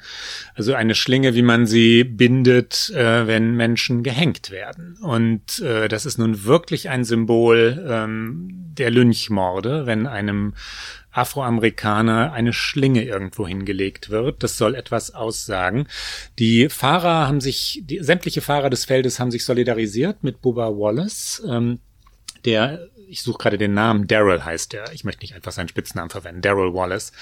Also 0.55 0.75
eine 0.75 0.95
Schlinge, 0.95 1.35
wie 1.35 1.43
man 1.43 1.67
sie 1.67 2.05
bindet, 2.05 2.91
äh, 2.95 3.27
wenn 3.27 3.55
Menschen 3.55 4.03
gehängt 4.03 4.51
werden. 4.51 4.97
Und 5.01 5.61
äh, 5.61 5.89
das 5.89 6.07
ist 6.07 6.19
nun 6.19 6.45
wirklich 6.45 6.89
ein 6.89 7.05
Symbol 7.05 7.85
ähm, 7.89 8.49
der 8.77 8.91
Lynchmorde, 8.91 9.87
wenn 9.87 10.07
einem 10.07 10.55
Afroamerikaner 11.13 12.33
eine 12.33 12.53
Schlinge 12.53 13.05
irgendwo 13.05 13.47
hingelegt 13.47 14.11
wird. 14.11 14.43
Das 14.43 14.57
soll 14.57 14.75
etwas 14.75 15.15
aussagen. 15.15 15.87
Die 16.39 16.69
Fahrer 16.69 17.29
haben 17.29 17.41
sich, 17.41 17.83
die, 17.85 18.01
sämtliche 18.03 18.41
Fahrer 18.41 18.71
des 18.71 18.85
Feldes 18.85 19.21
haben 19.21 19.31
sich 19.31 19.45
solidarisiert 19.45 20.25
mit 20.25 20.41
Bubba 20.41 20.71
Wallace. 20.71 21.43
Ähm, 21.47 21.79
der 22.45 22.89
ich 23.13 23.23
suche 23.23 23.39
gerade 23.39 23.59
den 23.59 23.75
Namen, 23.75 24.07
Daryl 24.07 24.43
heißt 24.43 24.73
er, 24.73 24.91
ich 24.93 25.05
möchte 25.05 25.23
nicht 25.23 25.35
einfach 25.35 25.53
seinen 25.53 25.69
Spitznamen 25.69 26.09
verwenden, 26.09 26.41
Daryl 26.41 26.73
Wallace, 26.73 27.13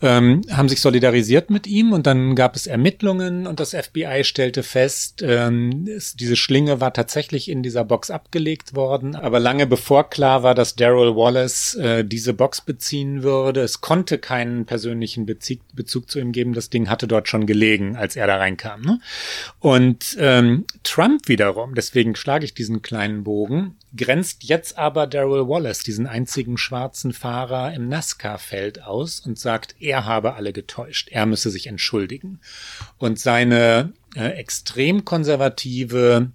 ähm, 0.00 0.40
haben 0.50 0.68
sich 0.70 0.80
solidarisiert 0.80 1.50
mit 1.50 1.66
ihm 1.66 1.92
und 1.92 2.06
dann 2.06 2.34
gab 2.34 2.56
es 2.56 2.66
Ermittlungen 2.66 3.46
und 3.46 3.60
das 3.60 3.74
FBI 3.74 4.24
stellte 4.24 4.62
fest, 4.62 5.22
ähm, 5.22 5.86
es, 5.94 6.16
diese 6.16 6.36
Schlinge 6.36 6.80
war 6.80 6.94
tatsächlich 6.94 7.50
in 7.50 7.62
dieser 7.62 7.84
Box 7.84 8.10
abgelegt 8.10 8.74
worden, 8.74 9.14
aber 9.14 9.38
lange 9.38 9.66
bevor 9.66 10.08
klar 10.08 10.42
war, 10.42 10.54
dass 10.54 10.74
Daryl 10.74 11.14
Wallace 11.14 11.74
äh, 11.74 12.02
diese 12.02 12.32
Box 12.32 12.62
beziehen 12.62 13.22
würde, 13.22 13.60
es 13.60 13.82
konnte 13.82 14.16
keinen 14.16 14.64
persönlichen 14.64 15.26
Bezug, 15.26 15.58
Bezug 15.74 16.10
zu 16.10 16.18
ihm 16.18 16.32
geben, 16.32 16.54
das 16.54 16.70
Ding 16.70 16.88
hatte 16.88 17.06
dort 17.06 17.28
schon 17.28 17.44
gelegen, 17.46 17.94
als 17.96 18.16
er 18.16 18.26
da 18.26 18.36
reinkam. 18.36 18.80
Ne? 18.80 19.00
Und 19.60 20.16
ähm, 20.18 20.64
Trump 20.82 21.28
wiederum, 21.28 21.74
deswegen 21.74 22.16
schlage 22.16 22.46
ich 22.46 22.54
diesen 22.54 22.80
kleinen 22.80 23.22
Bogen, 23.22 23.76
grenzt 23.94 24.44
jetzt 24.44 24.78
aber 24.78 25.06
Daryl 25.06 25.48
Wallace, 25.48 25.80
diesen 25.80 26.06
einzigen 26.06 26.58
schwarzen 26.58 27.12
Fahrer 27.12 27.74
im 27.74 27.88
NASCAR-Feld 27.88 28.82
aus 28.82 29.20
und 29.20 29.38
sagt, 29.38 29.76
er 29.80 30.04
habe 30.04 30.34
alle 30.34 30.52
getäuscht, 30.52 31.08
er 31.10 31.26
müsse 31.26 31.50
sich 31.50 31.66
entschuldigen. 31.66 32.40
Und 32.98 33.18
seine 33.18 33.92
äh, 34.14 34.28
extrem 34.30 35.04
konservative, 35.04 36.30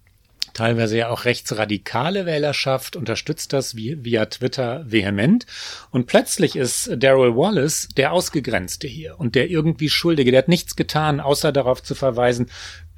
teilweise 0.54 0.98
ja 0.98 1.10
auch 1.10 1.26
rechtsradikale 1.26 2.26
Wählerschaft 2.26 2.96
unterstützt 2.96 3.54
das 3.54 3.76
via 3.76 4.26
Twitter 4.26 4.84
vehement. 4.86 5.46
Und 5.92 6.08
plötzlich 6.08 6.56
ist 6.56 6.92
Daryl 6.96 7.36
Wallace 7.36 7.90
der 7.98 8.12
Ausgegrenzte 8.12 8.88
hier 8.88 9.20
und 9.20 9.36
der 9.36 9.50
irgendwie 9.50 9.90
Schuldige. 9.90 10.32
Der 10.32 10.40
hat 10.40 10.48
nichts 10.48 10.76
getan, 10.76 11.20
außer 11.20 11.52
darauf 11.52 11.84
zu 11.84 11.96
verweisen, 11.96 12.50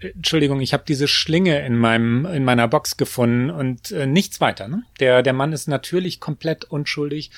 Entschuldigung, 0.04 0.62
ich 0.62 0.74
habe 0.74 0.84
diese 0.88 1.08
Schlinge 1.08 1.66
in 1.66 1.78
meinem 1.78 2.26
in 2.26 2.43
meiner 2.43 2.68
Box 2.68 2.97
gefunden 2.97 3.49
und 3.49 3.91
äh, 3.91 4.06
nichts 4.06 4.41
weiter. 4.41 4.68
Ne? 4.68 4.84
Der 4.99 5.24
der 5.24 5.34
Mann 5.34 5.54
ist 5.54 5.68
natürlich 5.68 6.20
komplett 6.20 6.66
unschuldig 6.66 7.32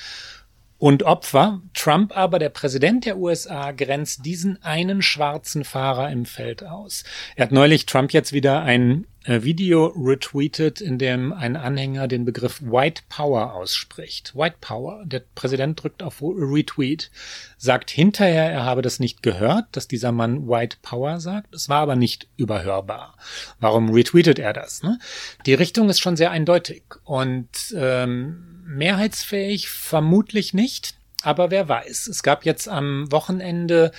und 0.77 1.03
Opfer. 1.03 1.61
Trump 1.73 2.15
aber, 2.15 2.39
der 2.39 2.49
Präsident 2.49 3.05
der 3.05 3.17
USA, 3.17 3.71
grenzt 3.71 4.25
diesen 4.25 4.61
einen 4.63 5.01
schwarzen 5.01 5.63
Fahrer 5.63 6.11
im 6.11 6.25
Feld 6.25 6.63
aus. 6.63 7.03
Er 7.35 7.45
hat 7.45 7.51
neulich 7.51 7.85
Trump 7.85 8.13
jetzt 8.13 8.33
wieder 8.33 8.61
ein 8.61 9.07
Video 9.27 9.87
retweetet, 9.87 10.81
in 10.81 10.99
dem 10.99 11.33
ein 11.33 11.55
Anhänger 11.55 12.07
den 12.07 12.25
Begriff 12.25 12.61
White 12.61 13.03
Power 13.09 13.53
ausspricht. 13.53 14.35
White 14.35 14.57
Power. 14.61 15.03
Der 15.05 15.23
Präsident 15.33 15.81
drückt 15.81 16.03
auf 16.03 16.21
Retweet, 16.21 17.09
sagt 17.57 17.89
hinterher, 17.89 18.51
er 18.51 18.65
habe 18.65 18.81
das 18.81 18.99
nicht 18.99 19.23
gehört, 19.23 19.65
dass 19.71 19.87
dieser 19.87 20.11
Mann 20.11 20.47
White 20.47 20.77
Power 20.81 21.19
sagt. 21.19 21.55
Es 21.55 21.69
war 21.69 21.79
aber 21.79 21.95
nicht 21.95 22.27
überhörbar. 22.37 23.17
Warum 23.59 23.89
retweetet 23.89 24.37
er 24.37 24.53
das? 24.53 24.83
Ne? 24.83 24.99
Die 25.45 25.55
Richtung 25.55 25.89
ist 25.89 25.99
schon 25.99 26.17
sehr 26.17 26.31
eindeutig 26.31 26.83
und 27.03 27.49
ähm, 27.75 28.63
mehrheitsfähig 28.67 29.69
vermutlich 29.69 30.53
nicht. 30.53 30.95
Aber 31.23 31.49
wer 31.49 31.67
weiß. 31.67 32.07
Es 32.07 32.21
gab 32.21 32.45
jetzt 32.45 32.69
am 32.69 33.11
Wochenende 33.11 33.91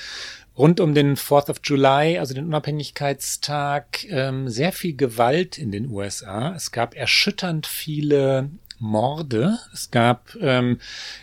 rund 0.59 0.81
um 0.81 0.95
den 0.95 1.17
4th 1.17 1.51
of 1.51 1.61
July, 1.63 2.19
also 2.19 2.35
den 2.35 2.47
Unabhängigkeitstag, 2.47 4.05
ähm, 4.09 4.49
sehr 4.49 4.73
viel 4.73 4.97
Gewalt 4.97 5.59
in 5.59 5.71
den 5.71 5.91
USA. 5.91 6.55
Es 6.55 6.73
gab 6.73 6.95
erschütternd 6.95 7.67
viele 7.67 8.51
Morde. 8.79 9.59
Es 9.73 9.91
gab 9.91 10.37
ähm, 10.41 10.79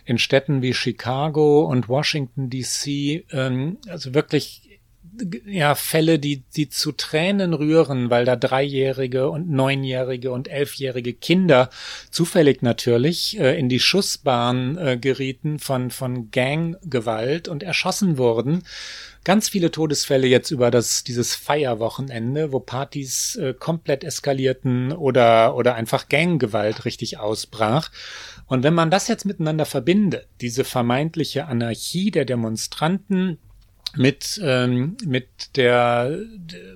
in 0.06 0.18
Städten 0.18 0.62
wie 0.62 0.74
Chicago 0.74 1.66
und 1.66 1.88
Washington 1.88 2.50
DC 2.50 3.26
ähm, 3.32 3.78
also 3.88 4.14
wirklich 4.14 4.62
ja 5.46 5.76
Fälle, 5.76 6.18
die 6.18 6.44
die 6.56 6.70
zu 6.70 6.92
Tränen 6.92 7.54
rühren, 7.54 8.10
weil 8.10 8.26
da 8.26 8.36
dreijährige 8.36 9.30
und 9.30 9.50
neunjährige 9.50 10.32
und 10.32 10.48
elfjährige 10.48 11.14
Kinder 11.14 11.70
zufällig 12.10 12.64
natürlich 12.64 13.40
äh, 13.40 13.58
in 13.60 13.70
die 13.70 13.80
Schussbahn 13.80 14.78
äh, 14.78 14.98
gerieten 14.98 15.60
von 15.60 15.92
von 15.92 16.32
Ganggewalt 16.32 17.48
und 17.48 17.62
erschossen 17.62 18.18
wurden 18.18 18.64
ganz 19.24 19.50
viele 19.50 19.72
Todesfälle 19.72 20.28
jetzt 20.28 20.52
über 20.52 20.72
das, 20.72 21.04
dieses 21.04 21.36
Feierwochenende, 21.36 22.52
wo 22.52 22.60
Partys 22.60 23.36
äh, 23.36 23.54
komplett 23.54 24.04
eskalierten 24.04 24.92
oder, 24.92 25.56
oder 25.56 25.76
einfach 25.76 26.10
Ganggewalt 26.10 26.86
richtig 26.86 27.20
ausbrach. 27.20 27.92
Und 28.48 28.64
wenn 28.64 28.74
man 28.74 28.92
das 28.92 29.08
jetzt 29.08 29.26
miteinander 29.26 29.66
verbindet, 29.66 30.28
diese 30.42 30.64
vermeintliche 30.64 31.46
Anarchie 31.46 32.12
der 32.12 32.26
Demonstranten, 32.26 33.38
mit, 33.96 34.42
ähm, 34.44 34.98
mit, 35.06 35.56
der, 35.56 36.18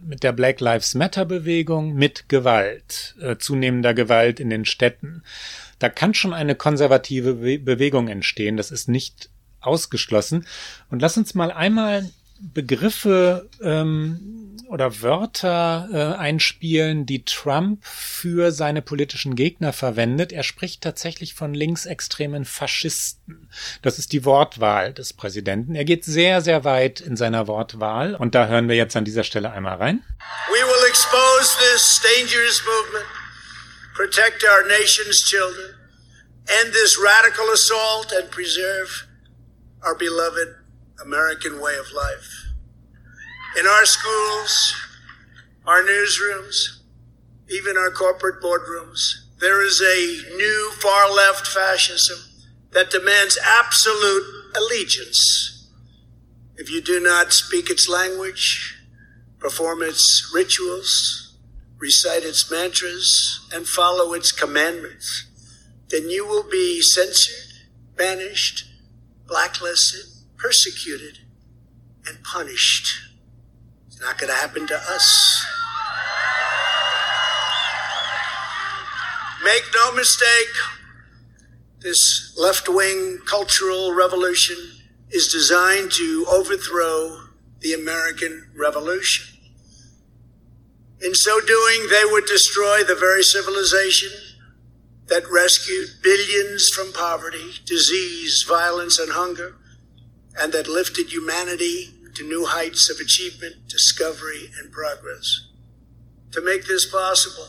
mit 0.04 0.24
der 0.24 0.34
Black 0.34 0.60
Lives 0.60 0.93
Matter 0.95 1.26
Bewegung, 1.26 1.93
mit 1.93 2.30
Gewalt, 2.30 3.16
äh, 3.22 3.38
zunehmender 3.38 3.93
Gewalt 3.93 4.39
in 4.39 4.50
den 4.50 4.66
Städten. 4.66 5.24
Da 5.80 5.89
kann 5.89 6.14
schon 6.14 6.34
eine 6.34 6.56
konservative 6.56 7.36
Be 7.36 7.60
Bewegung 7.60 8.08
entstehen. 8.08 8.58
Das 8.58 8.72
ist 8.72 8.88
nicht 8.88 9.30
ausgeschlossen. 9.62 10.45
Und 10.89 11.02
lass 11.02 11.18
uns 11.18 11.34
mal 11.34 11.52
einmal 11.52 12.08
Begriffe 12.39 13.49
ähm, 13.61 14.57
oder 14.69 15.01
Wörter 15.01 15.88
äh, 15.91 16.19
einspielen, 16.19 17.05
die 17.05 17.23
Trump 17.23 17.85
für 17.85 18.51
seine 18.51 18.81
politischen 18.81 19.35
Gegner 19.35 19.71
verwendet. 19.73 20.31
Er 20.31 20.43
spricht 20.43 20.81
tatsächlich 20.81 21.33
von 21.33 21.53
linksextremen 21.53 22.45
Faschisten. 22.45 23.49
Das 23.81 23.97
ist 23.97 24.11
die 24.11 24.25
Wortwahl 24.25 24.93
des 24.93 25.13
Präsidenten. 25.13 25.75
Er 25.75 25.85
geht 25.85 26.03
sehr, 26.03 26.41
sehr 26.41 26.63
weit 26.63 26.99
in 26.99 27.15
seiner 27.15 27.47
Wortwahl 27.47 28.15
und 28.15 28.35
da 28.35 28.47
hören 28.47 28.67
wir 28.67 28.75
jetzt 28.75 28.95
an 28.95 29.05
dieser 29.05 29.23
Stelle 29.23 29.51
einmal 29.51 29.77
rein. 29.77 30.03
We 30.49 30.65
will 30.65 30.89
expose 30.89 31.57
this 31.73 32.01
dangerous 32.01 32.61
movement, 32.65 33.05
protect 33.95 34.43
our 34.43 34.67
nation's 34.67 35.23
children, 35.23 35.75
end 36.61 36.73
this 36.73 36.97
radical 37.01 37.49
assault 37.53 38.13
and 38.13 38.29
preserve 38.31 39.07
our 39.83 39.95
beloved 39.95 40.57
American 41.04 41.62
way 41.62 41.76
of 41.76 41.91
life. 41.95 42.48
In 43.58 43.66
our 43.66 43.86
schools, 43.86 44.76
our 45.66 45.82
newsrooms, 45.84 46.80
even 47.50 47.78
our 47.78 47.91
corporate 47.91 48.41
boardrooms, 48.41 49.14
there 49.39 49.64
is 49.64 49.82
a 49.82 50.36
new 50.36 50.72
far 50.80 51.12
left 51.12 51.48
fascism 51.48 52.18
that 52.72 52.89
demands 52.89 53.38
absolute 53.43 54.24
allegiance. 54.56 55.70
If 56.56 56.72
you 56.72 56.82
do 56.82 57.00
not 57.00 57.34
speak 57.34 57.70
its 57.70 57.88
language, 57.88 58.78
perform 59.39 59.84
its 59.84 60.32
rituals, 60.34 61.36
recite 61.78 62.24
its 62.24 62.50
mantras, 62.50 63.48
and 63.54 63.68
follow 63.68 64.14
its 64.14 64.32
commandments, 64.32 65.26
then 65.89 66.10
you 66.10 66.26
will 66.26 66.50
be 66.50 66.82
censored, 66.82 67.54
banished, 67.95 68.66
blacklisted, 69.28 70.16
persecuted, 70.38 71.19
and 72.07 72.23
punished. 72.23 72.88
It's 73.88 73.99
not 73.99 74.17
going 74.17 74.29
to 74.29 74.35
happen 74.35 74.67
to 74.67 74.75
us. 74.75 75.45
Make 79.43 79.63
no 79.75 79.91
mistake, 79.93 80.53
this 81.79 82.33
left 82.38 82.67
wing 82.67 83.19
cultural 83.25 83.93
revolution 83.93 84.57
is 85.09 85.31
designed 85.31 85.91
to 85.93 86.25
overthrow 86.29 87.21
the 87.61 87.73
American 87.73 88.49
Revolution. 88.55 89.25
In 91.01 91.13
so 91.13 91.39
doing, 91.39 91.88
they 91.89 92.03
would 92.05 92.25
destroy 92.25 92.83
the 92.83 92.95
very 92.95 93.23
civilization 93.23 94.11
that 95.07 95.29
rescued 95.31 95.89
billions 96.03 96.69
from 96.69 96.91
poverty, 96.91 97.51
disease, 97.65 98.43
violence, 98.47 98.99
and 98.99 99.11
hunger 99.11 99.55
and 100.39 100.53
that 100.53 100.67
lifted 100.67 101.11
humanity 101.11 101.89
to 102.15 102.27
new 102.27 102.45
heights 102.45 102.89
of 102.89 102.99
achievement, 102.99 103.67
discovery, 103.67 104.49
and 104.59 104.71
progress. 104.71 105.47
To 106.31 106.41
make 106.41 106.65
this 106.65 106.85
possible, 106.85 107.47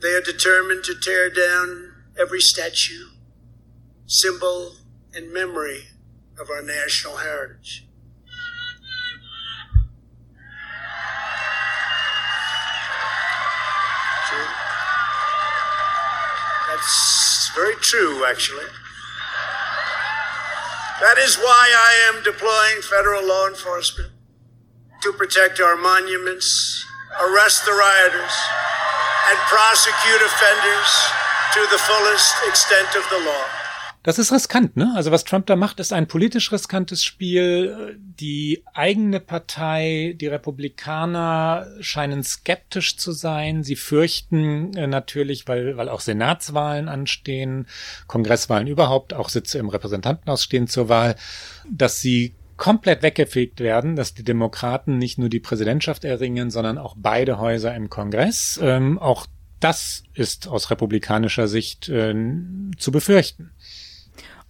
they 0.00 0.12
are 0.12 0.20
determined 0.20 0.84
to 0.84 0.94
tear 1.00 1.30
down 1.30 1.92
every 2.18 2.40
statue, 2.40 3.06
symbol, 4.06 4.76
and 5.14 5.32
memory 5.32 5.84
of 6.38 6.50
our 6.50 6.62
national 6.62 7.16
heritage. 7.16 7.86
That's 16.68 17.50
very 17.54 17.76
true, 17.76 18.24
actually. 18.26 18.64
That 21.00 21.18
is 21.18 21.36
why 21.36 21.74
I 21.74 22.14
am 22.14 22.22
deploying 22.22 22.80
federal 22.82 23.26
law 23.26 23.48
enforcement 23.48 24.12
to 25.02 25.12
protect 25.12 25.58
our 25.58 25.76
monuments, 25.76 26.86
arrest 27.20 27.66
the 27.66 27.72
rioters, 27.72 28.36
and 29.28 29.38
prosecute 29.50 30.22
offenders 30.22 30.92
to 31.54 31.60
the 31.70 31.78
fullest 31.78 32.34
extent 32.46 32.94
of 32.94 33.02
the 33.10 33.18
law. 33.26 33.63
Das 34.04 34.18
ist 34.18 34.32
riskant, 34.32 34.76
ne? 34.76 34.92
Also 34.94 35.10
was 35.10 35.24
Trump 35.24 35.46
da 35.46 35.56
macht, 35.56 35.80
ist 35.80 35.94
ein 35.94 36.06
politisch 36.06 36.52
riskantes 36.52 37.02
Spiel. 37.02 37.98
Die 37.98 38.62
eigene 38.74 39.18
Partei, 39.18 40.14
die 40.20 40.26
Republikaner 40.26 41.66
scheinen 41.80 42.22
skeptisch 42.22 42.98
zu 42.98 43.12
sein. 43.12 43.64
Sie 43.64 43.76
fürchten 43.76 44.76
äh, 44.76 44.86
natürlich, 44.86 45.48
weil, 45.48 45.78
weil 45.78 45.88
auch 45.88 46.00
Senatswahlen 46.00 46.90
anstehen, 46.90 47.66
Kongresswahlen 48.06 48.68
überhaupt, 48.68 49.14
auch 49.14 49.30
Sitze 49.30 49.58
im 49.58 49.70
Repräsentantenhaus 49.70 50.44
stehen 50.44 50.68
zur 50.68 50.90
Wahl, 50.90 51.16
dass 51.70 52.02
sie 52.02 52.34
komplett 52.58 53.02
weggefegt 53.02 53.60
werden, 53.60 53.96
dass 53.96 54.12
die 54.12 54.22
Demokraten 54.22 54.98
nicht 54.98 55.16
nur 55.16 55.30
die 55.30 55.40
Präsidentschaft 55.40 56.04
erringen, 56.04 56.50
sondern 56.50 56.76
auch 56.76 56.94
beide 56.98 57.38
Häuser 57.38 57.74
im 57.74 57.88
Kongress. 57.88 58.60
Ähm, 58.62 58.98
auch 58.98 59.26
das 59.60 60.02
ist 60.12 60.46
aus 60.46 60.70
republikanischer 60.70 61.48
Sicht 61.48 61.88
äh, 61.88 62.14
zu 62.76 62.92
befürchten. 62.92 63.50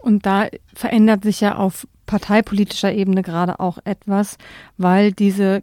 Und 0.04 0.26
da 0.26 0.48
verändert 0.74 1.24
sich 1.24 1.40
ja 1.40 1.56
auf 1.56 1.88
parteipolitischer 2.04 2.92
Ebene 2.92 3.22
gerade 3.22 3.58
auch 3.58 3.78
etwas, 3.84 4.36
weil 4.76 5.12
diese 5.12 5.62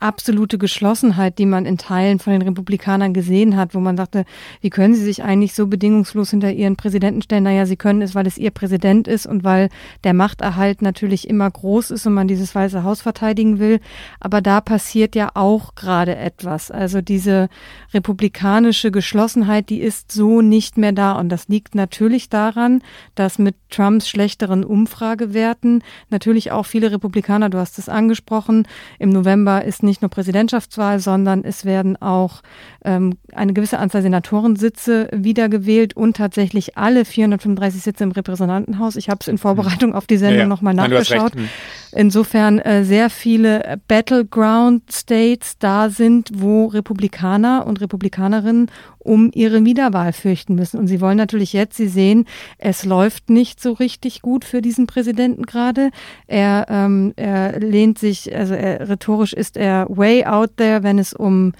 absolute 0.00 0.58
Geschlossenheit, 0.58 1.38
die 1.38 1.46
man 1.46 1.66
in 1.66 1.78
Teilen 1.78 2.18
von 2.18 2.32
den 2.32 2.42
Republikanern 2.42 3.12
gesehen 3.12 3.56
hat, 3.56 3.74
wo 3.74 3.80
man 3.80 3.96
sagte, 3.96 4.24
wie 4.60 4.70
können 4.70 4.94
sie 4.94 5.04
sich 5.04 5.22
eigentlich 5.22 5.54
so 5.54 5.66
bedingungslos 5.66 6.30
hinter 6.30 6.52
ihren 6.52 6.76
Präsidenten 6.76 7.22
stellen? 7.22 7.44
Naja, 7.44 7.66
sie 7.66 7.76
können 7.76 8.02
es, 8.02 8.14
weil 8.14 8.26
es 8.26 8.38
ihr 8.38 8.50
Präsident 8.50 9.08
ist 9.08 9.26
und 9.26 9.44
weil 9.44 9.68
der 10.04 10.14
Machterhalt 10.14 10.82
natürlich 10.82 11.28
immer 11.28 11.50
groß 11.50 11.90
ist 11.90 12.06
und 12.06 12.14
man 12.14 12.28
dieses 12.28 12.54
Weiße 12.54 12.84
Haus 12.84 13.02
verteidigen 13.02 13.58
will. 13.58 13.80
Aber 14.20 14.40
da 14.40 14.60
passiert 14.60 15.16
ja 15.16 15.30
auch 15.34 15.74
gerade 15.74 16.16
etwas. 16.16 16.70
Also 16.70 17.00
diese 17.00 17.48
republikanische 17.92 18.90
Geschlossenheit, 18.90 19.68
die 19.68 19.80
ist 19.80 20.12
so 20.12 20.42
nicht 20.42 20.78
mehr 20.78 20.92
da. 20.92 21.12
Und 21.12 21.28
das 21.28 21.48
liegt 21.48 21.74
natürlich 21.74 22.28
daran, 22.28 22.82
dass 23.14 23.38
mit 23.38 23.56
Trumps 23.70 24.08
schlechteren 24.08 24.64
Umfragewerten 24.64 25.82
natürlich 26.10 26.52
auch 26.52 26.66
viele 26.66 26.92
Republikaner, 26.92 27.50
du 27.50 27.58
hast 27.58 27.78
es 27.78 27.88
angesprochen, 27.88 28.66
im 28.98 29.10
November 29.10 29.64
ist 29.64 29.82
nicht 29.88 30.02
nur 30.02 30.10
Präsidentschaftswahl, 30.10 31.00
sondern 31.00 31.44
es 31.44 31.64
werden 31.64 32.00
auch 32.00 32.42
ähm, 32.84 33.14
eine 33.32 33.52
gewisse 33.52 33.78
Anzahl 33.78 34.02
Senatorensitze 34.02 35.08
wiedergewählt 35.12 35.96
und 35.96 36.16
tatsächlich 36.16 36.76
alle 36.78 37.04
435 37.04 37.82
Sitze 37.82 38.04
im 38.04 38.12
Repräsentantenhaus. 38.12 38.96
Ich 38.96 39.08
habe 39.08 39.18
es 39.20 39.28
in 39.28 39.38
Vorbereitung 39.38 39.94
auf 39.94 40.06
die 40.06 40.16
Sendung 40.16 40.36
ja, 40.36 40.44
ja. 40.44 40.48
nochmal 40.48 40.74
nachgeschaut. 40.74 41.34
Nein, 41.34 41.48
insofern 41.92 42.58
äh, 42.58 42.84
sehr 42.84 43.10
viele 43.10 43.80
Battleground 43.88 44.82
States 44.92 45.58
da 45.58 45.90
sind, 45.90 46.30
wo 46.34 46.66
Republikaner 46.66 47.66
und 47.66 47.80
Republikanerinnen 47.80 48.70
um 48.98 49.30
ihre 49.32 49.64
Wiederwahl 49.64 50.12
fürchten 50.12 50.54
müssen. 50.54 50.78
Und 50.78 50.86
sie 50.86 51.00
wollen 51.00 51.16
natürlich 51.16 51.52
jetzt, 51.52 51.76
sie 51.76 51.88
sehen, 51.88 52.26
es 52.58 52.84
läuft 52.84 53.30
nicht 53.30 53.60
so 53.60 53.72
richtig 53.72 54.22
gut 54.22 54.44
für 54.44 54.60
diesen 54.60 54.86
Präsidenten 54.86 55.44
gerade. 55.44 55.90
Er, 56.26 56.66
ähm, 56.68 57.14
er 57.16 57.58
lehnt 57.58 57.98
sich, 57.98 58.34
also 58.34 58.54
er, 58.54 58.88
rhetorisch 58.88 59.32
ist 59.32 59.56
er 59.56 59.86
way 59.88 60.24
out 60.24 60.56
there, 60.56 60.82
wenn 60.82 60.98
es 60.98 61.12
um 61.14 61.52
äh, 61.52 61.56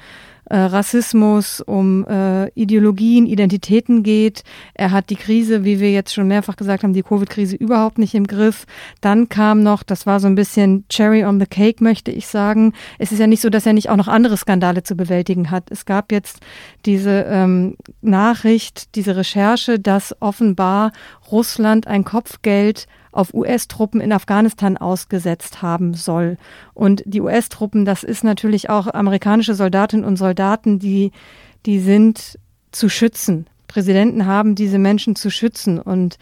Rassismus, 0.57 1.61
um 1.61 2.07
äh, 2.07 2.49
Ideologien, 2.51 3.27
Identitäten 3.27 4.03
geht. 4.03 4.43
Er 4.75 4.91
hat 4.91 5.11
die 5.11 5.17
Krise, 5.17 5.65
wie 5.65 5.81
wir 5.81 5.93
jetzt 5.93 6.15
schon 6.15 6.29
mehrfach 6.29 6.57
gesagt 6.57 6.83
haben, 6.83 6.93
die 6.93 7.03
Covid-Krise 7.03 7.57
überhaupt 7.57 7.99
nicht 7.99 8.15
im 8.15 8.27
Griff. 8.27 8.67
Dann 9.01 9.29
kam 9.29 9.63
noch, 9.63 9.83
das 9.83 10.07
war 10.07 10.21
so 10.21 10.27
ein 10.27 10.35
bisschen 10.35 10.85
Cherry 10.89 11.25
on 11.25 11.39
the 11.39 11.47
Cake, 11.47 11.83
möchte 11.83 12.11
ich 12.11 12.27
sagen. 12.27 12.73
Es 12.99 13.13
ist 13.13 13.19
ja 13.19 13.27
nicht 13.27 13.43
so, 13.43 13.51
dass 13.51 13.67
er 13.67 13.73
nicht 13.73 13.91
auch 13.91 13.97
noch 13.97 14.09
andere 14.09 14.37
Skandale 14.37 14.83
zu 14.83 14.97
bewältigen 14.97 15.51
hat. 15.51 15.71
Es 15.71 15.85
gab 15.85 16.13
jetzt 16.13 16.41
diese 16.87 17.27
ähm, 17.29 17.77
Nachricht, 18.01 18.95
diese 18.95 19.17
Recherche, 19.17 19.79
dass 19.79 20.17
offenbar 20.21 20.93
Russland 21.31 21.87
ein 21.87 22.05
Kopfgeld 22.05 22.87
auf 23.19 23.35
US-Truppen 23.35 24.01
in 24.01 24.13
Afghanistan 24.13 24.77
ausgesetzt 24.77 25.61
haben 25.61 25.95
soll. 25.95 26.39
Und 26.73 27.03
die 27.05 27.21
US-Truppen, 27.21 27.85
das 27.85 28.05
ist 28.05 28.23
natürlich 28.23 28.71
auch 28.71 28.87
amerikanische 28.87 29.55
Soldatinnen 29.55 30.07
und 30.07 30.17
Soldaten, 30.17 30.79
die, 30.79 31.11
die 31.67 31.81
sind 31.81 32.39
zu 32.71 32.89
schützen. 32.89 33.49
Präsidenten 33.67 34.25
haben 34.25 34.55
diese 34.55 34.79
Menschen 34.79 35.17
zu 35.17 35.31
schützen 35.31 35.81
und 35.81 36.17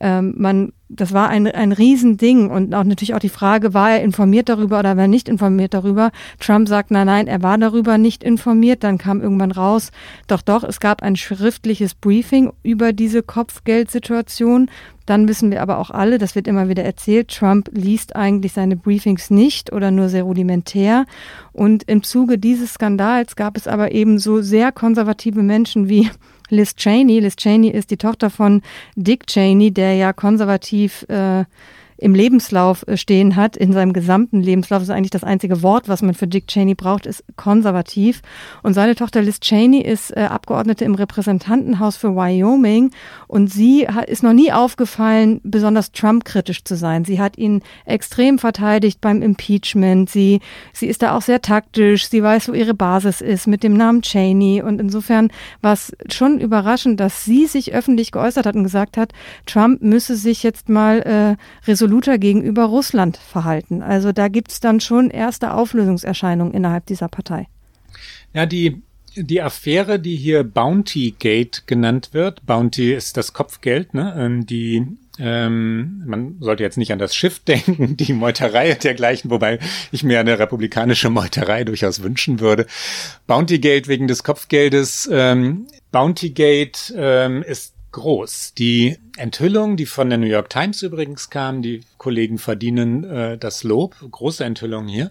ähm, 0.00 0.34
man, 0.36 0.72
das 0.88 1.12
war 1.12 1.28
ein, 1.28 1.46
ein 1.46 1.72
Riesending 1.72 2.50
und 2.50 2.74
auch 2.74 2.84
natürlich 2.84 3.14
auch 3.14 3.18
die 3.18 3.28
Frage, 3.28 3.74
war 3.74 3.90
er 3.90 4.02
informiert 4.02 4.48
darüber 4.48 4.78
oder 4.78 4.96
war 4.96 5.04
er 5.04 5.08
nicht 5.08 5.28
informiert 5.28 5.74
darüber? 5.74 6.10
Trump 6.38 6.68
sagt, 6.68 6.90
nein, 6.90 7.06
nein, 7.06 7.26
er 7.26 7.42
war 7.42 7.58
darüber 7.58 7.98
nicht 7.98 8.22
informiert. 8.22 8.84
Dann 8.84 8.98
kam 8.98 9.20
irgendwann 9.20 9.50
raus, 9.50 9.90
doch, 10.26 10.42
doch, 10.42 10.62
es 10.64 10.80
gab 10.80 11.02
ein 11.02 11.16
schriftliches 11.16 11.94
Briefing 11.94 12.52
über 12.62 12.92
diese 12.92 13.22
Kopfgeldsituation. 13.22 14.70
Dann 15.04 15.26
wissen 15.26 15.50
wir 15.50 15.62
aber 15.62 15.78
auch 15.78 15.90
alle, 15.90 16.18
das 16.18 16.34
wird 16.34 16.46
immer 16.46 16.68
wieder 16.68 16.84
erzählt, 16.84 17.28
Trump 17.28 17.70
liest 17.72 18.14
eigentlich 18.14 18.52
seine 18.52 18.76
Briefings 18.76 19.30
nicht 19.30 19.72
oder 19.72 19.90
nur 19.90 20.10
sehr 20.10 20.24
rudimentär. 20.24 21.06
Und 21.52 21.82
im 21.84 22.02
Zuge 22.02 22.38
dieses 22.38 22.74
Skandals 22.74 23.34
gab 23.34 23.56
es 23.56 23.66
aber 23.66 23.92
eben 23.92 24.18
so 24.18 24.42
sehr 24.42 24.70
konservative 24.70 25.42
Menschen 25.42 25.88
wie 25.88 26.10
Liz 26.50 26.74
Cheney. 26.76 27.20
Liz 27.20 27.36
Cheney 27.36 27.68
ist 27.68 27.90
die 27.90 27.96
Tochter 27.96 28.30
von 28.30 28.62
Dick 28.96 29.26
Cheney, 29.26 29.70
der 29.70 29.94
ja 29.94 30.12
konservativ 30.12 31.04
äh, 31.08 31.44
im 31.98 32.14
Lebenslauf 32.14 32.86
äh, 32.86 32.96
stehen 32.96 33.36
hat, 33.36 33.56
in 33.56 33.72
seinem 33.72 33.92
gesamten 33.92 34.40
Lebenslauf, 34.40 34.82
ist 34.82 34.90
eigentlich 34.90 35.10
das 35.10 35.24
einzige 35.24 35.62
Wort, 35.62 35.88
was 35.88 36.00
man 36.02 36.14
für 36.14 36.26
Dick 36.26 36.46
Cheney 36.46 36.74
braucht, 36.74 37.06
ist 37.06 37.24
konservativ. 37.36 38.22
Und 38.62 38.74
seine 38.74 38.94
Tochter 38.94 39.20
Liz 39.20 39.40
Cheney 39.40 39.80
ist 39.82 40.16
äh, 40.16 40.20
Abgeordnete 40.20 40.84
im 40.84 40.94
Repräsentantenhaus 40.94 41.96
für 41.96 42.14
Wyoming 42.14 42.90
und 43.26 43.48
sie 43.52 43.88
hat, 43.88 44.08
ist 44.08 44.22
noch 44.22 44.32
nie 44.32 44.52
aufgefallen, 44.52 45.40
besonders 45.42 45.92
Trump-kritisch 45.92 46.64
zu 46.64 46.76
sein. 46.76 47.04
Sie 47.04 47.20
hat 47.20 47.36
ihn 47.36 47.62
extrem 47.84 48.38
verteidigt 48.38 49.00
beim 49.00 49.20
Impeachment. 49.22 50.08
Sie, 50.08 50.40
sie 50.72 50.86
ist 50.86 51.02
da 51.02 51.16
auch 51.16 51.22
sehr 51.22 51.42
taktisch. 51.42 52.08
Sie 52.08 52.22
weiß, 52.22 52.48
wo 52.48 52.52
ihre 52.52 52.74
Basis 52.74 53.20
ist 53.20 53.46
mit 53.46 53.62
dem 53.62 53.76
Namen 53.76 54.02
Cheney. 54.02 54.62
Und 54.62 54.80
insofern 54.80 55.30
war 55.60 55.72
es 55.72 55.92
schon 56.10 56.38
überraschend, 56.38 57.00
dass 57.00 57.24
sie 57.24 57.46
sich 57.46 57.74
öffentlich 57.74 58.12
geäußert 58.12 58.46
hat 58.46 58.54
und 58.54 58.62
gesagt 58.62 58.96
hat, 58.96 59.12
Trump 59.46 59.82
müsse 59.82 60.16
sich 60.16 60.42
jetzt 60.42 60.68
mal 60.68 61.00
äh, 61.00 61.36
resoluter 61.88 62.18
gegenüber 62.18 62.64
Russland 62.64 63.16
verhalten. 63.16 63.82
Also 63.82 64.12
da 64.12 64.28
gibt 64.28 64.52
es 64.52 64.60
dann 64.60 64.80
schon 64.80 65.10
erste 65.10 65.54
Auflösungserscheinungen 65.54 66.52
innerhalb 66.52 66.86
dieser 66.86 67.08
Partei. 67.08 67.48
Ja, 68.34 68.46
die 68.46 68.82
die 69.16 69.42
Affäre, 69.42 69.98
die 69.98 70.14
hier 70.14 70.44
Bounty 70.44 71.14
Gate 71.18 71.66
genannt 71.66 72.10
wird, 72.12 72.46
Bounty 72.46 72.92
ist 72.94 73.16
das 73.16 73.32
Kopfgeld, 73.32 73.92
ne? 73.92 74.14
Ähm, 74.16 74.46
die 74.46 74.86
ähm, 75.18 76.04
man 76.06 76.36
sollte 76.38 76.62
jetzt 76.62 76.78
nicht 76.78 76.92
an 76.92 77.00
das 77.00 77.16
Schiff 77.16 77.40
denken, 77.44 77.96
die 77.96 78.12
Meuterei 78.12 78.74
dergleichen, 78.74 79.30
wobei 79.30 79.58
ich 79.90 80.04
mir 80.04 80.20
eine 80.20 80.38
republikanische 80.38 81.10
Meuterei 81.10 81.64
durchaus 81.64 82.02
wünschen 82.02 82.38
würde. 82.38 82.66
Bounty 83.26 83.58
Gate 83.58 83.88
wegen 83.88 84.06
des 84.06 84.22
Kopfgeldes. 84.22 85.08
Ähm, 85.10 85.66
Bounty 85.90 86.30
Gate 86.30 86.92
ähm, 86.96 87.42
ist 87.42 87.74
groß. 87.92 88.54
Die 88.54 88.98
Enthüllung, 89.16 89.76
die 89.76 89.86
von 89.86 90.08
der 90.08 90.18
New 90.18 90.26
York 90.26 90.50
Times 90.50 90.82
übrigens 90.82 91.30
kam, 91.30 91.62
die 91.62 91.82
Kollegen 91.96 92.38
verdienen 92.38 93.04
äh, 93.04 93.38
das 93.38 93.64
Lob, 93.64 93.96
große 94.10 94.44
Enthüllung 94.44 94.88
hier, 94.88 95.10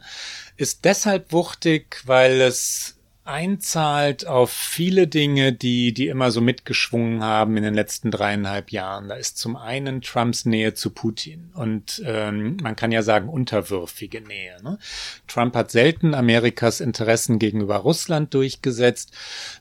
ist 0.57 0.85
deshalb 0.85 1.31
wuchtig, 1.31 2.01
weil 2.05 2.41
es 2.41 2.96
einzahlt 3.27 4.25
auf 4.25 4.51
viele 4.51 5.07
Dinge, 5.07 5.51
die, 5.53 5.93
die 5.93 6.07
immer 6.07 6.31
so 6.31 6.41
mitgeschwungen 6.41 7.23
haben 7.23 7.57
in 7.57 7.63
den 7.63 7.73
letzten 7.73 8.09
dreieinhalb 8.09 8.71
Jahren. 8.71 9.09
Da 9.09 9.15
ist 9.15 9.37
zum 9.37 9.55
einen 9.55 10.01
Trumps 10.01 10.45
Nähe 10.45 10.73
zu 10.73 10.91
Putin 10.91 11.51
und 11.53 12.01
ähm, 12.05 12.57
man 12.61 12.75
kann 12.75 12.91
ja 12.91 13.01
sagen 13.01 13.29
unterwürfige 13.29 14.21
Nähe. 14.21 14.57
Ne? 14.63 14.79
Trump 15.27 15.55
hat 15.55 15.71
selten 15.71 16.13
Amerikas 16.13 16.79
Interessen 16.79 17.37
gegenüber 17.37 17.75
Russland 17.77 18.33
durchgesetzt. 18.33 19.11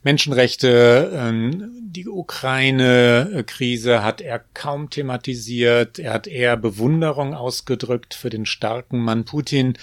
Menschenrechte, 0.03 1.11
ähm, 1.15 1.73
die 1.81 2.07
Ukraine-Krise 2.09 4.03
hat 4.05 4.21
er 4.21 4.45
kaum 4.55 4.91
thematisiert. 4.91 5.99
Er 5.99 6.13
hat 6.13 6.27
eher 6.27 6.57
Bewunderung 6.57 7.35
ausgedrückt 7.35 8.15
für 8.15 8.31
den 8.31 8.47
starken 8.47 9.01
Mann 9.01 9.25
Putin 9.25 9.77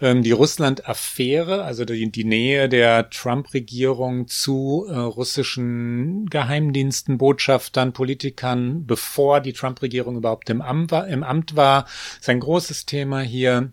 ähm, 0.00 0.22
die 0.22 0.32
Russland-Affäre, 0.32 1.64
also 1.64 1.84
die, 1.84 2.10
die, 2.10 2.24
Nähe 2.24 2.68
der 2.68 3.08
Trump-Regierung 3.10 4.28
zu 4.28 4.86
äh, 4.88 4.94
russischen 4.94 6.26
Geheimdiensten, 6.26 7.18
Botschaftern, 7.18 7.92
Politikern, 7.92 8.86
bevor 8.86 9.40
die 9.40 9.52
Trump-Regierung 9.52 10.16
überhaupt 10.16 10.50
im 10.50 10.60
Amt 10.60 10.90
war, 10.90 11.08
im 11.08 11.22
Amt 11.22 11.56
war, 11.56 11.86
ist 12.20 12.28
ein 12.28 12.40
großes 12.40 12.86
Thema 12.86 13.20
hier. 13.20 13.72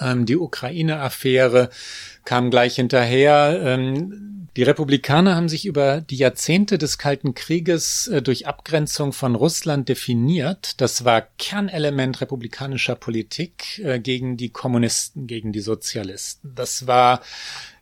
Ähm, 0.00 0.26
die 0.26 0.36
Ukraine-Affäre 0.36 1.70
kam 2.24 2.50
gleich 2.50 2.76
hinterher. 2.76 3.60
Ähm, 3.62 4.33
die 4.56 4.62
Republikaner 4.62 5.34
haben 5.34 5.48
sich 5.48 5.66
über 5.66 6.00
die 6.00 6.16
Jahrzehnte 6.16 6.78
des 6.78 6.98
Kalten 6.98 7.34
Krieges 7.34 8.06
äh, 8.06 8.22
durch 8.22 8.46
Abgrenzung 8.46 9.12
von 9.12 9.34
Russland 9.34 9.88
definiert. 9.88 10.80
Das 10.80 11.04
war 11.04 11.22
Kernelement 11.38 12.20
republikanischer 12.20 12.94
Politik 12.94 13.80
äh, 13.80 13.98
gegen 13.98 14.36
die 14.36 14.50
Kommunisten, 14.50 15.26
gegen 15.26 15.52
die 15.52 15.60
Sozialisten. 15.60 16.54
Das 16.54 16.86
war 16.86 17.20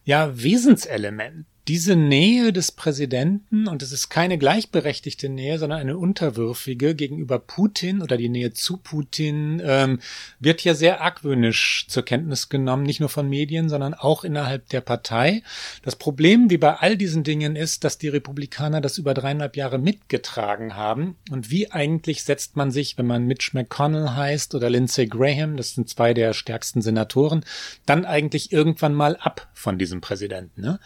ja 0.04 0.42
Wesenselement 0.42 1.46
diese 1.68 1.94
Nähe 1.94 2.52
des 2.52 2.72
Präsidenten, 2.72 3.68
und 3.68 3.82
es 3.82 3.92
ist 3.92 4.08
keine 4.08 4.36
gleichberechtigte 4.36 5.28
Nähe, 5.28 5.58
sondern 5.58 5.78
eine 5.78 5.96
unterwürfige 5.96 6.96
gegenüber 6.96 7.38
Putin 7.38 8.02
oder 8.02 8.16
die 8.16 8.28
Nähe 8.28 8.52
zu 8.52 8.78
Putin, 8.78 9.62
ähm, 9.64 10.00
wird 10.40 10.64
ja 10.64 10.74
sehr 10.74 11.00
argwöhnisch 11.00 11.86
zur 11.88 12.04
Kenntnis 12.04 12.48
genommen, 12.48 12.82
nicht 12.82 12.98
nur 12.98 13.08
von 13.08 13.28
Medien, 13.28 13.68
sondern 13.68 13.94
auch 13.94 14.24
innerhalb 14.24 14.68
der 14.70 14.80
Partei. 14.80 15.44
Das 15.82 15.94
Problem, 15.94 16.50
wie 16.50 16.58
bei 16.58 16.74
all 16.74 16.96
diesen 16.96 17.22
Dingen, 17.22 17.54
ist, 17.54 17.84
dass 17.84 17.96
die 17.96 18.08
Republikaner 18.08 18.80
das 18.80 18.98
über 18.98 19.14
dreieinhalb 19.14 19.56
Jahre 19.56 19.78
mitgetragen 19.78 20.74
haben. 20.74 21.16
Und 21.30 21.52
wie 21.52 21.70
eigentlich 21.70 22.24
setzt 22.24 22.56
man 22.56 22.72
sich, 22.72 22.98
wenn 22.98 23.06
man 23.06 23.26
Mitch 23.26 23.50
McConnell 23.52 24.10
heißt 24.10 24.56
oder 24.56 24.68
Lindsey 24.68 25.06
Graham, 25.06 25.56
das 25.56 25.74
sind 25.74 25.88
zwei 25.88 26.12
der 26.12 26.32
stärksten 26.32 26.82
Senatoren, 26.82 27.44
dann 27.86 28.04
eigentlich 28.04 28.50
irgendwann 28.50 28.94
mal 28.94 29.16
ab 29.16 29.48
von 29.54 29.78
diesem 29.78 30.00
Präsidenten. 30.00 30.60
Ne? 30.60 30.80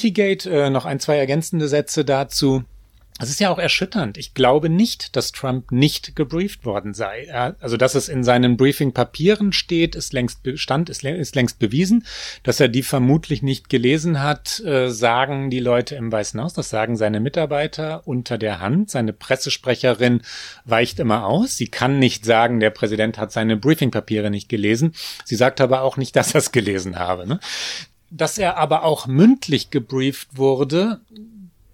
Bountygate, 0.00 0.50
äh, 0.50 0.70
noch 0.70 0.86
ein, 0.86 0.98
zwei 0.98 1.18
ergänzende 1.18 1.68
Sätze 1.68 2.04
dazu. 2.04 2.64
Das 3.18 3.28
ist 3.28 3.38
ja 3.38 3.50
auch 3.50 3.58
erschütternd. 3.58 4.16
Ich 4.16 4.32
glaube 4.32 4.70
nicht, 4.70 5.14
dass 5.14 5.30
Trump 5.30 5.72
nicht 5.72 6.16
gebrieft 6.16 6.64
worden 6.64 6.94
sei. 6.94 7.30
Also, 7.60 7.76
dass 7.76 7.94
es 7.94 8.08
in 8.08 8.24
seinen 8.24 8.56
Briefing-Papieren 8.56 9.52
steht, 9.52 9.94
ist 9.94 10.14
längst 10.14 10.42
bestand, 10.42 10.88
ist, 10.88 11.04
ist, 11.04 11.34
längst 11.34 11.58
bewiesen. 11.58 12.06
Dass 12.44 12.60
er 12.60 12.68
die 12.68 12.82
vermutlich 12.82 13.42
nicht 13.42 13.68
gelesen 13.68 14.22
hat, 14.22 14.60
äh, 14.60 14.88
sagen 14.88 15.50
die 15.50 15.60
Leute 15.60 15.96
im 15.96 16.10
Weißen 16.10 16.40
Haus. 16.40 16.54
Das 16.54 16.70
sagen 16.70 16.96
seine 16.96 17.20
Mitarbeiter 17.20 18.06
unter 18.06 18.38
der 18.38 18.60
Hand. 18.60 18.88
Seine 18.88 19.12
Pressesprecherin 19.12 20.22
weicht 20.64 20.98
immer 20.98 21.26
aus. 21.26 21.58
Sie 21.58 21.68
kann 21.68 21.98
nicht 21.98 22.24
sagen, 22.24 22.58
der 22.58 22.70
Präsident 22.70 23.18
hat 23.18 23.32
seine 23.32 23.58
Briefing-Papiere 23.58 24.30
nicht 24.30 24.48
gelesen. 24.48 24.94
Sie 25.26 25.36
sagt 25.36 25.60
aber 25.60 25.82
auch 25.82 25.98
nicht, 25.98 26.16
dass 26.20 26.32
er 26.32 26.38
es 26.38 26.52
gelesen 26.52 26.98
habe. 26.98 27.28
Ne? 27.28 27.38
Dass 28.10 28.38
er 28.38 28.56
aber 28.56 28.84
auch 28.84 29.06
mündlich 29.06 29.70
gebrieft 29.70 30.36
wurde, 30.36 31.00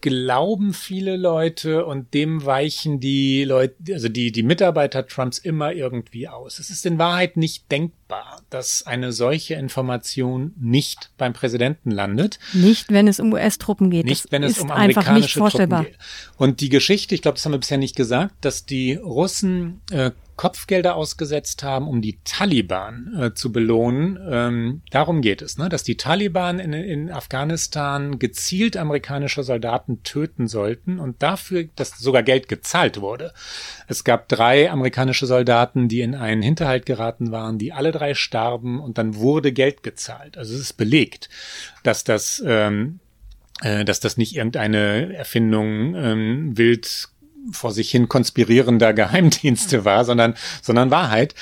glauben 0.01 0.73
viele 0.73 1.17
Leute 1.17 1.85
und 1.85 2.15
dem 2.15 2.45
weichen 2.45 3.01
die 3.01 3.45
Leute, 3.45 3.75
also 3.93 4.09
die, 4.09 4.31
die 4.31 4.43
Mitarbeiter 4.43 5.07
Trumps 5.07 5.39
immer 5.39 5.73
irgendwie 5.73 6.29
aus. 6.29 6.59
Es 6.59 6.71
ist 6.71 6.87
in 6.87 6.99
Wahrheit 6.99 7.37
nicht 7.37 7.71
denkbar 7.73 7.97
denkbar, 8.06 8.06
dass 8.51 8.87
eine 8.87 9.13
solche 9.13 9.55
Information 9.55 10.55
nicht 10.59 11.11
beim 11.19 11.33
Präsidenten 11.33 11.91
landet. 11.91 12.39
Nicht, 12.53 12.91
wenn 12.91 13.09
es 13.09 13.21
um 13.21 13.33
US-Truppen 13.33 13.91
geht. 13.91 14.07
Nicht, 14.07 14.25
das 14.25 14.33
wenn 14.33 14.43
es 14.43 14.59
um 14.59 14.71
einfach 14.71 14.87
nicht 14.87 14.99
amerikanische 14.99 15.39
vorstellbar. 15.39 15.83
Truppen 15.83 15.99
geht. 15.99 16.39
Und 16.39 16.61
die 16.61 16.69
Geschichte, 16.69 17.15
ich 17.15 17.23
glaube, 17.23 17.37
das 17.37 17.45
haben 17.45 17.53
wir 17.53 17.59
bisher 17.59 17.79
nicht 17.79 17.97
gesagt, 17.97 18.35
dass 18.41 18.67
die 18.67 18.95
Russen 18.95 19.81
äh, 19.91 20.11
Kopfgelder 20.37 20.97
ausgesetzt 20.97 21.63
haben, 21.63 21.89
um 21.89 22.03
die 22.03 22.19
Taliban 22.25 23.17
äh, 23.19 23.35
zu 23.35 23.53
belohnen. 23.53 24.19
Ähm, 24.31 24.83
darum 24.91 25.23
geht 25.23 25.41
es, 25.41 25.57
ne? 25.57 25.69
dass 25.69 25.83
die 25.83 25.97
Taliban 25.97 26.59
in, 26.59 26.75
in 26.75 27.11
Afghanistan 27.11 28.19
gezielt 28.19 28.77
amerikanische 28.77 29.43
Soldaten 29.43 30.03
töten 30.03 30.47
sollten 30.47 30.99
und 30.99 31.23
dafür, 31.23 31.65
dass 31.75 31.99
sogar 31.99 32.23
Geld 32.23 32.49
gezahlt 32.49 33.01
wurde. 33.01 33.33
Es 33.89 34.05
gab 34.05 34.29
drei 34.29 34.71
amerikanische 34.71 35.27
Soldaten, 35.27 35.89
die 35.89 36.03
in 36.03 36.15
einen 36.15 36.43
Hinterhalt 36.43 36.85
geraten 36.85 37.33
waren, 37.33 37.59
die 37.59 37.73
alle 37.73 37.93
drei 37.97 38.15
starben 38.15 38.81
und 38.81 38.99
dann 38.99 39.17
wurde 39.17 39.53
Geld 39.53 39.83
gezahlt. 39.83 40.37
Also 40.37 40.55
es 40.55 40.61
ist 40.61 40.73
belegt, 40.75 41.29
dass 41.83 42.05
das 42.05 42.43
ähm, 42.47 43.01
äh, 43.63 43.85
dass 43.85 44.01
das 44.01 44.17
nicht 44.17 44.37
irgendeine 44.37 45.15
Erfindung 45.15 45.95
ähm, 45.95 46.59
wild 46.59 47.09
vor 47.53 47.73
sich 47.73 47.91
hin 47.91 48.09
konspirierender 48.09 48.93
Geheimdienste 48.93 49.85
war, 49.85 50.05
sondern, 50.05 50.35
sondern 50.63 50.91
Wahrheit, 50.91 51.35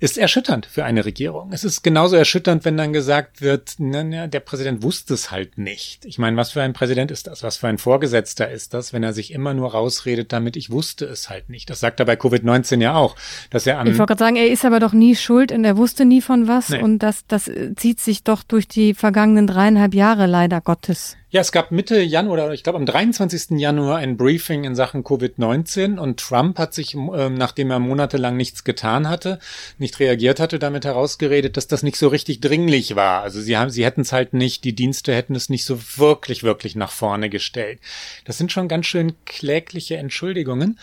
ist 0.00 0.18
erschütternd 0.18 0.66
für 0.66 0.84
eine 0.84 1.04
Regierung. 1.04 1.50
Es 1.52 1.64
ist 1.64 1.82
genauso 1.82 2.16
erschütternd, 2.16 2.64
wenn 2.64 2.76
dann 2.76 2.92
gesagt 2.92 3.40
wird, 3.40 3.74
na, 3.78 4.04
na, 4.04 4.26
der 4.26 4.40
Präsident 4.40 4.82
wusste 4.82 5.14
es 5.14 5.30
halt 5.30 5.58
nicht. 5.58 6.04
Ich 6.04 6.18
meine, 6.18 6.36
was 6.36 6.52
für 6.52 6.62
ein 6.62 6.72
Präsident 6.72 7.10
ist 7.10 7.26
das? 7.26 7.42
Was 7.42 7.56
für 7.56 7.68
ein 7.68 7.78
Vorgesetzter 7.78 8.50
ist 8.50 8.74
das, 8.74 8.92
wenn 8.92 9.02
er 9.02 9.12
sich 9.12 9.32
immer 9.32 9.54
nur 9.54 9.72
rausredet, 9.72 10.32
damit 10.32 10.56
ich 10.56 10.70
wusste 10.70 11.04
es 11.04 11.28
halt 11.30 11.48
nicht? 11.48 11.70
Das 11.70 11.80
sagt 11.80 12.00
er 12.00 12.06
bei 12.06 12.14
Covid-19 12.14 12.80
ja 12.80 12.94
auch, 12.94 13.16
dass 13.50 13.66
er 13.66 13.78
an. 13.78 13.86
Ich 13.86 13.98
wollte 13.98 14.14
gerade 14.14 14.18
sagen, 14.18 14.36
er 14.36 14.48
ist 14.48 14.64
aber 14.64 14.80
doch 14.80 14.92
nie 14.92 15.16
schuld 15.16 15.52
und 15.52 15.64
er 15.64 15.76
wusste 15.76 16.04
nie 16.04 16.20
von 16.20 16.48
was 16.48 16.68
Nee. 16.70 16.82
und 16.82 16.98
das, 16.98 17.26
das 17.26 17.50
zieht 17.76 18.00
sich 18.00 18.22
doch 18.22 18.42
durch 18.42 18.68
die 18.68 18.94
vergangenen 18.94 19.46
dreieinhalb 19.46 19.94
Jahre 19.94 20.26
leider 20.26 20.60
Gottes. 20.60 21.16
Ja, 21.30 21.42
es 21.42 21.52
gab 21.52 21.72
Mitte 21.72 22.00
Januar, 22.00 22.44
oder 22.44 22.54
ich 22.54 22.62
glaube 22.62 22.78
am 22.78 22.86
23. 22.86 23.58
Januar 23.58 23.98
ein 23.98 24.16
Briefing 24.16 24.64
in 24.64 24.74
Sachen 24.74 25.04
Covid-19 25.04 25.98
und 25.98 26.18
Trump 26.18 26.56
hat 26.58 26.72
sich, 26.72 26.94
ähm, 26.94 27.34
nachdem 27.34 27.70
er 27.70 27.80
monatelang 27.80 28.34
nichts 28.34 28.64
getan 28.64 29.10
hatte, 29.10 29.38
nicht 29.76 30.00
reagiert 30.00 30.40
hatte, 30.40 30.58
damit 30.58 30.86
herausgeredet, 30.86 31.58
dass 31.58 31.66
das 31.66 31.82
nicht 31.82 31.98
so 31.98 32.08
richtig 32.08 32.40
dringlich 32.40 32.96
war. 32.96 33.20
Also 33.20 33.42
sie 33.42 33.58
haben, 33.58 33.68
sie 33.68 33.84
hätten 33.84 34.00
es 34.00 34.12
halt 34.12 34.32
nicht, 34.32 34.64
die 34.64 34.74
Dienste 34.74 35.14
hätten 35.14 35.34
es 35.34 35.50
nicht 35.50 35.66
so 35.66 35.78
wirklich, 35.98 36.44
wirklich 36.44 36.76
nach 36.76 36.92
vorne 36.92 37.28
gestellt. 37.28 37.78
Das 38.24 38.38
sind 38.38 38.50
schon 38.50 38.66
ganz 38.66 38.86
schön 38.86 39.12
klägliche 39.26 39.98
Entschuldigungen. 39.98 40.78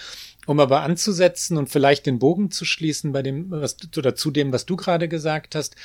Um 0.45 0.59
aber 0.59 0.83
anzusetzen 0.83 1.57
und 1.57 1.71
vielleicht 1.71 2.05
den 2.05 2.19
Bogen 2.19 2.51
zu 2.51 2.65
schließen 2.65 3.11
bei 3.13 3.23
dem, 3.23 3.49
was 3.49 3.77
oder 3.97 4.13
zu 4.13 4.29
dem, 4.29 4.53
was 4.53 4.67
du 4.67 4.75
gerade 4.75 5.07
gesagt 5.07 5.55
hast, 5.55 5.75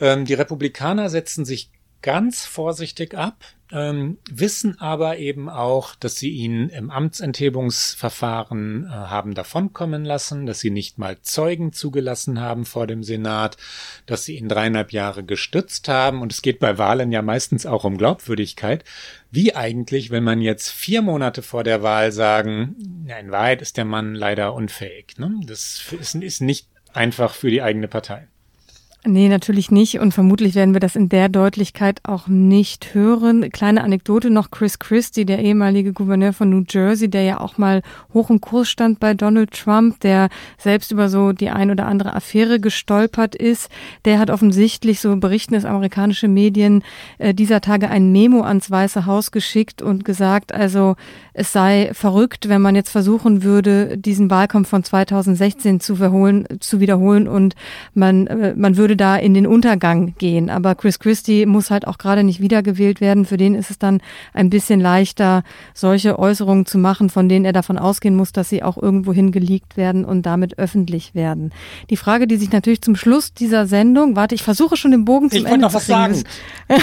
ähm, 0.00 0.26
die 0.26 0.34
Republikaner 0.34 1.08
setzen 1.08 1.46
sich 1.46 1.70
ganz 2.02 2.44
vorsichtig 2.44 3.16
ab, 3.16 3.36
ähm, 3.72 4.18
wissen 4.30 4.78
aber 4.80 5.16
eben 5.16 5.48
auch, 5.48 5.94
dass 5.94 6.16
sie 6.16 6.30
ihn 6.30 6.68
im 6.68 6.90
Amtsenthebungsverfahren 6.90 8.84
äh, 8.84 8.88
haben 8.88 9.34
davonkommen 9.34 10.04
lassen, 10.04 10.44
dass 10.44 10.60
sie 10.60 10.70
nicht 10.70 10.98
mal 10.98 11.18
Zeugen 11.22 11.72
zugelassen 11.72 12.38
haben 12.38 12.66
vor 12.66 12.86
dem 12.86 13.02
Senat, 13.02 13.56
dass 14.04 14.26
sie 14.26 14.36
ihn 14.36 14.48
dreieinhalb 14.48 14.92
Jahre 14.92 15.24
gestützt 15.24 15.88
haben. 15.88 16.20
Und 16.20 16.32
es 16.32 16.42
geht 16.42 16.58
bei 16.58 16.76
Wahlen 16.76 17.12
ja 17.12 17.22
meistens 17.22 17.64
auch 17.64 17.84
um 17.84 17.96
Glaubwürdigkeit. 17.96 18.84
Wie 19.30 19.56
eigentlich, 19.56 20.10
wenn 20.10 20.24
man 20.24 20.42
jetzt 20.42 20.68
vier 20.68 21.00
Monate 21.00 21.40
vor 21.40 21.64
der 21.64 21.82
Wahl 21.82 22.12
sagen, 22.12 23.06
in 23.18 23.30
Wahrheit 23.30 23.62
ist 23.62 23.78
der 23.78 23.86
Mann 23.86 24.14
leider 24.14 24.52
unfähig. 24.52 25.14
Ne? 25.16 25.40
Das 25.46 25.82
ist, 25.98 26.14
ist 26.14 26.42
nicht 26.42 26.68
einfach 26.92 27.32
für 27.32 27.50
die 27.50 27.62
eigene 27.62 27.88
Partei. 27.88 28.28
Nee, 29.04 29.28
natürlich 29.28 29.72
nicht. 29.72 29.98
Und 29.98 30.14
vermutlich 30.14 30.54
werden 30.54 30.74
wir 30.74 30.80
das 30.80 30.94
in 30.94 31.08
der 31.08 31.28
Deutlichkeit 31.28 31.98
auch 32.04 32.28
nicht 32.28 32.94
hören. 32.94 33.50
Kleine 33.50 33.82
Anekdote 33.82 34.30
noch. 34.30 34.52
Chris 34.52 34.78
Christie, 34.78 35.24
der 35.24 35.40
ehemalige 35.40 35.92
Gouverneur 35.92 36.32
von 36.32 36.50
New 36.50 36.62
Jersey, 36.68 37.10
der 37.10 37.24
ja 37.24 37.40
auch 37.40 37.58
mal 37.58 37.82
hoch 38.14 38.30
im 38.30 38.40
Kurs 38.40 38.68
stand 38.68 39.00
bei 39.00 39.12
Donald 39.14 39.50
Trump, 39.50 39.98
der 40.00 40.28
selbst 40.56 40.92
über 40.92 41.08
so 41.08 41.32
die 41.32 41.50
ein 41.50 41.72
oder 41.72 41.86
andere 41.86 42.14
Affäre 42.14 42.60
gestolpert 42.60 43.34
ist, 43.34 43.70
der 44.04 44.20
hat 44.20 44.30
offensichtlich, 44.30 45.00
so 45.00 45.16
berichten 45.16 45.56
es 45.56 45.64
amerikanische 45.64 46.28
Medien, 46.28 46.84
äh, 47.18 47.34
dieser 47.34 47.60
Tage 47.60 47.90
ein 47.90 48.12
Memo 48.12 48.42
ans 48.42 48.70
Weiße 48.70 49.04
Haus 49.04 49.32
geschickt 49.32 49.82
und 49.82 50.04
gesagt, 50.04 50.54
also 50.54 50.94
es 51.34 51.50
sei 51.50 51.90
verrückt, 51.92 52.48
wenn 52.48 52.62
man 52.62 52.76
jetzt 52.76 52.90
versuchen 52.90 53.42
würde, 53.42 53.98
diesen 53.98 54.30
Wahlkampf 54.30 54.68
von 54.68 54.84
2016 54.84 55.80
zu, 55.80 55.96
verholen, 55.96 56.46
zu 56.60 56.78
wiederholen 56.78 57.26
und 57.26 57.56
man, 57.94 58.28
äh, 58.28 58.54
man 58.54 58.76
würde 58.76 58.91
da 58.96 59.16
in 59.16 59.34
den 59.34 59.46
Untergang 59.46 60.14
gehen. 60.18 60.50
Aber 60.50 60.74
Chris 60.74 60.98
Christie 60.98 61.46
muss 61.46 61.70
halt 61.70 61.86
auch 61.86 61.98
gerade 61.98 62.24
nicht 62.24 62.40
wiedergewählt 62.40 63.00
werden. 63.00 63.24
Für 63.24 63.36
den 63.36 63.54
ist 63.54 63.70
es 63.70 63.78
dann 63.78 64.00
ein 64.32 64.50
bisschen 64.50 64.80
leichter, 64.80 65.42
solche 65.74 66.18
Äußerungen 66.18 66.66
zu 66.66 66.78
machen, 66.78 67.10
von 67.10 67.28
denen 67.28 67.44
er 67.44 67.52
davon 67.52 67.78
ausgehen 67.78 68.16
muss, 68.16 68.32
dass 68.32 68.48
sie 68.48 68.62
auch 68.62 68.76
irgendwohin 68.76 69.32
geleakt 69.32 69.76
werden 69.76 70.04
und 70.04 70.22
damit 70.26 70.58
öffentlich 70.58 71.14
werden. 71.14 71.52
Die 71.90 71.96
Frage, 71.96 72.26
die 72.26 72.36
sich 72.36 72.52
natürlich 72.52 72.82
zum 72.82 72.96
Schluss 72.96 73.34
dieser 73.34 73.66
Sendung, 73.66 74.16
warte, 74.16 74.34
ich 74.34 74.42
versuche 74.42 74.76
schon 74.76 74.90
den 74.90 75.04
Bogen 75.04 75.30
zum 75.30 75.38
Ich 75.38 75.44
Ende 75.46 75.58
noch 75.60 75.70
zu 75.70 75.76
was 75.76 75.86
kriegen. 75.86 76.14
sagen. 76.14 76.24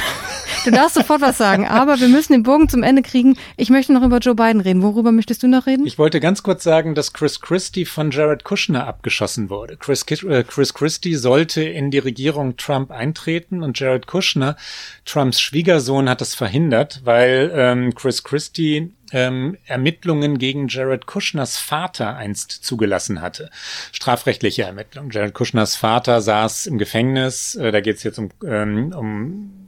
Du 0.65 0.71
darfst 0.71 0.95
sofort 0.95 1.21
was 1.21 1.37
sagen, 1.37 1.65
aber 1.65 2.01
wir 2.01 2.09
müssen 2.09 2.33
den 2.33 2.43
Bogen 2.43 2.67
zum 2.67 2.83
Ende 2.83 3.01
kriegen. 3.01 3.37
Ich 3.55 3.69
möchte 3.69 3.93
noch 3.93 4.03
über 4.03 4.17
Joe 4.17 4.35
Biden 4.35 4.59
reden. 4.59 4.81
Worüber 4.81 5.13
möchtest 5.13 5.41
du 5.41 5.47
noch 5.47 5.67
reden? 5.67 5.85
Ich 5.85 5.97
wollte 5.97 6.19
ganz 6.19 6.43
kurz 6.43 6.63
sagen, 6.65 6.95
dass 6.95 7.13
Chris 7.13 7.39
Christie 7.39 7.85
von 7.85 8.11
Jared 8.11 8.43
Kushner 8.43 8.85
abgeschossen 8.85 9.49
wurde. 9.49 9.77
Chris, 9.77 10.03
äh, 10.23 10.43
Chris 10.43 10.73
Christie 10.73 11.15
sollte 11.15 11.63
in 11.63 11.91
die 11.91 11.98
Regierung 11.99 12.57
Trump 12.57 12.91
eintreten 12.91 13.63
und 13.63 13.79
Jared 13.79 14.07
Kushner, 14.07 14.57
Trumps 15.05 15.39
Schwiegersohn, 15.39 16.09
hat 16.09 16.21
das 16.21 16.35
verhindert, 16.35 17.01
weil 17.03 17.51
ähm, 17.53 17.93
Chris 17.95 18.23
Christie 18.23 18.93
ähm, 19.11 19.57
Ermittlungen 19.65 20.37
gegen 20.37 20.67
Jared 20.67 21.05
Kushners 21.05 21.57
Vater 21.57 22.15
einst 22.15 22.51
zugelassen 22.51 23.21
hatte. 23.21 23.49
Strafrechtliche 23.91 24.63
Ermittlungen. 24.63 25.11
Jared 25.11 25.33
Kushners 25.33 25.75
Vater 25.75 26.21
saß 26.21 26.67
im 26.67 26.77
Gefängnis. 26.77 27.55
Äh, 27.55 27.71
da 27.71 27.81
geht 27.81 27.97
es 27.97 28.03
jetzt 28.03 28.19
um, 28.19 28.29
ähm, 28.45 28.93
um 28.95 29.58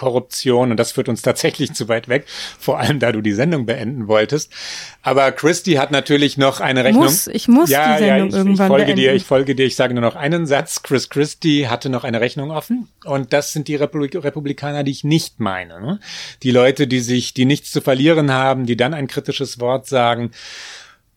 Korruption 0.00 0.70
und 0.70 0.78
das 0.78 0.92
führt 0.92 1.10
uns 1.10 1.20
tatsächlich 1.20 1.74
zu 1.74 1.86
weit 1.88 2.08
weg, 2.08 2.24
vor 2.58 2.78
allem 2.78 3.00
da 3.00 3.12
du 3.12 3.20
die 3.20 3.34
Sendung 3.34 3.66
beenden 3.66 4.08
wolltest. 4.08 4.50
Aber 5.02 5.30
Christy 5.30 5.74
hat 5.74 5.90
natürlich 5.90 6.38
noch 6.38 6.60
eine 6.60 6.84
Rechnung. 6.84 7.04
Muss, 7.04 7.26
ich 7.26 7.48
muss 7.48 7.68
ja, 7.68 7.98
die 7.98 8.04
Sendung 8.04 8.18
ja, 8.18 8.26
ich, 8.26 8.34
irgendwann 8.34 8.66
ich 8.66 8.68
folge 8.68 8.84
beenden. 8.86 9.00
dir, 9.02 9.12
ich 9.12 9.24
folge 9.24 9.54
dir, 9.54 9.66
ich 9.66 9.76
sage 9.76 9.92
nur 9.92 10.00
noch 10.00 10.16
einen 10.16 10.46
Satz. 10.46 10.82
Chris 10.82 11.10
Christie 11.10 11.68
hatte 11.68 11.90
noch 11.90 12.04
eine 12.04 12.22
Rechnung 12.22 12.50
offen 12.50 12.88
und 13.04 13.34
das 13.34 13.52
sind 13.52 13.68
die 13.68 13.76
Republik 13.76 14.14
Republikaner, 14.14 14.84
die 14.84 14.92
ich 14.92 15.04
nicht 15.04 15.38
meine. 15.38 15.82
Ne? 15.82 16.00
Die 16.42 16.50
Leute, 16.50 16.86
die 16.86 17.00
sich, 17.00 17.34
die 17.34 17.44
nichts 17.44 17.70
zu 17.70 17.82
verlieren 17.82 18.32
haben, 18.32 18.64
die 18.64 18.78
dann 18.78 18.94
ein 18.94 19.06
kritisches 19.06 19.60
Wort 19.60 19.86
sagen. 19.86 20.30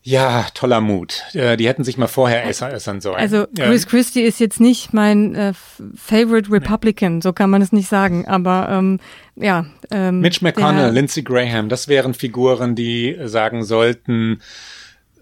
Ja, 0.03 0.45
toller 0.53 0.81
Mut. 0.81 1.23
Äh, 1.33 1.55
Die 1.55 1.67
hätten 1.67 1.83
sich 1.83 1.97
mal 1.97 2.07
vorher 2.07 2.45
äußern 2.45 2.73
äußern 2.73 3.01
sollen. 3.01 3.15
Also. 3.15 3.47
Chris 3.55 3.87
Christie 3.87 4.21
ist 4.21 4.39
jetzt 4.39 4.59
nicht 4.59 4.93
mein 4.93 5.33
äh, 5.33 5.53
Favorite 5.95 6.51
Republican, 6.51 7.21
so 7.21 7.31
kann 7.31 7.49
man 7.49 7.61
es 7.61 7.71
nicht 7.71 7.87
sagen. 7.87 8.27
Aber 8.27 8.67
ähm, 8.69 8.99
ja. 9.35 9.65
Ähm, 9.91 10.19
Mitch 10.19 10.43
McConnell, 10.43 10.91
Lindsey 10.91 11.23
Graham, 11.23 11.69
das 11.69 11.87
wären 11.87 12.13
Figuren, 12.13 12.75
die 12.75 13.17
sagen 13.23 13.63
sollten, 13.63 14.41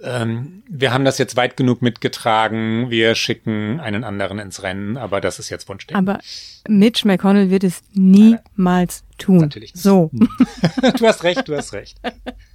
ähm, 0.03 0.63
wir 0.67 0.91
haben 0.93 1.05
das 1.05 1.17
jetzt 1.19 1.35
weit 1.35 1.57
genug 1.57 1.81
mitgetragen, 1.81 2.89
wir 2.89 3.13
schicken 3.13 3.79
einen 3.79 4.03
anderen 4.03 4.39
ins 4.39 4.63
Rennen, 4.63 4.97
aber 4.97 5.21
das 5.21 5.37
ist 5.37 5.49
jetzt 5.49 5.69
Wunschdenken. 5.69 6.09
Aber 6.09 6.19
Mitch 6.67 7.07
McConnell 7.07 7.49
wird 7.49 7.63
es 7.63 7.83
niemals 7.93 9.03
tun. 9.17 9.37
Natürlich 9.37 9.73
nicht. 9.75 9.83
So. 9.83 10.09
du 10.97 11.07
hast 11.07 11.23
recht, 11.23 11.47
du 11.47 11.55
hast 11.55 11.73
recht. 11.73 11.97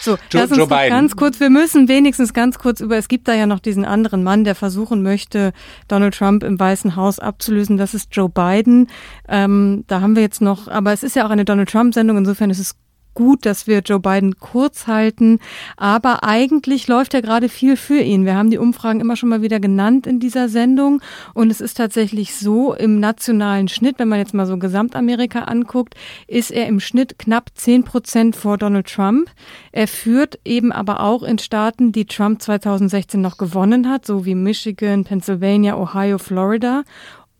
So, 0.00 0.12
Joe- 0.30 0.40
lass 0.40 0.50
uns 0.50 0.58
Joe 0.58 0.66
ganz 0.68 1.14
kurz, 1.16 1.38
wir 1.38 1.50
müssen 1.50 1.86
wenigstens 1.88 2.32
ganz 2.32 2.58
kurz 2.58 2.80
über, 2.80 2.96
es 2.96 3.08
gibt 3.08 3.28
da 3.28 3.34
ja 3.34 3.46
noch 3.46 3.60
diesen 3.60 3.84
anderen 3.84 4.22
Mann, 4.22 4.44
der 4.44 4.54
versuchen 4.54 5.02
möchte, 5.02 5.52
Donald 5.88 6.14
Trump 6.14 6.42
im 6.42 6.58
Weißen 6.58 6.96
Haus 6.96 7.18
abzulösen, 7.18 7.76
das 7.76 7.94
ist 7.94 8.08
Joe 8.12 8.28
Biden. 8.28 8.88
Ähm, 9.28 9.84
da 9.86 10.00
haben 10.00 10.16
wir 10.16 10.22
jetzt 10.22 10.40
noch, 10.40 10.68
aber 10.68 10.92
es 10.92 11.02
ist 11.02 11.14
ja 11.16 11.26
auch 11.26 11.30
eine 11.30 11.44
Donald 11.44 11.70
Trump-Sendung, 11.70 12.16
insofern 12.16 12.50
ist 12.50 12.58
es 12.58 12.74
gut, 13.14 13.46
dass 13.46 13.66
wir 13.66 13.80
Joe 13.80 14.00
Biden 14.00 14.38
kurz 14.38 14.86
halten, 14.86 15.38
aber 15.76 16.24
eigentlich 16.24 16.88
läuft 16.88 17.14
ja 17.14 17.20
gerade 17.20 17.48
viel 17.48 17.76
für 17.76 18.00
ihn. 18.00 18.24
Wir 18.24 18.36
haben 18.36 18.50
die 18.50 18.58
Umfragen 18.58 19.00
immer 19.00 19.16
schon 19.16 19.28
mal 19.28 19.42
wieder 19.42 19.60
genannt 19.60 20.06
in 20.06 20.20
dieser 20.20 20.48
Sendung 20.48 21.00
und 21.34 21.50
es 21.50 21.60
ist 21.60 21.76
tatsächlich 21.76 22.36
so, 22.36 22.74
im 22.74 23.00
nationalen 23.00 23.68
Schnitt, 23.68 23.98
wenn 23.98 24.08
man 24.08 24.18
jetzt 24.18 24.34
mal 24.34 24.46
so 24.46 24.56
Gesamtamerika 24.58 25.40
anguckt, 25.40 25.94
ist 26.26 26.50
er 26.50 26.66
im 26.66 26.80
Schnitt 26.80 27.18
knapp 27.18 27.50
10 27.54 27.84
Prozent 27.84 28.36
vor 28.36 28.58
Donald 28.58 28.86
Trump. 28.86 29.30
Er 29.72 29.88
führt 29.88 30.38
eben 30.44 30.72
aber 30.72 31.00
auch 31.00 31.22
in 31.22 31.38
Staaten, 31.38 31.92
die 31.92 32.06
Trump 32.06 32.42
2016 32.42 33.20
noch 33.20 33.38
gewonnen 33.38 33.88
hat, 33.88 34.06
so 34.06 34.24
wie 34.24 34.34
Michigan, 34.34 35.04
Pennsylvania, 35.04 35.76
Ohio, 35.76 36.18
Florida. 36.18 36.82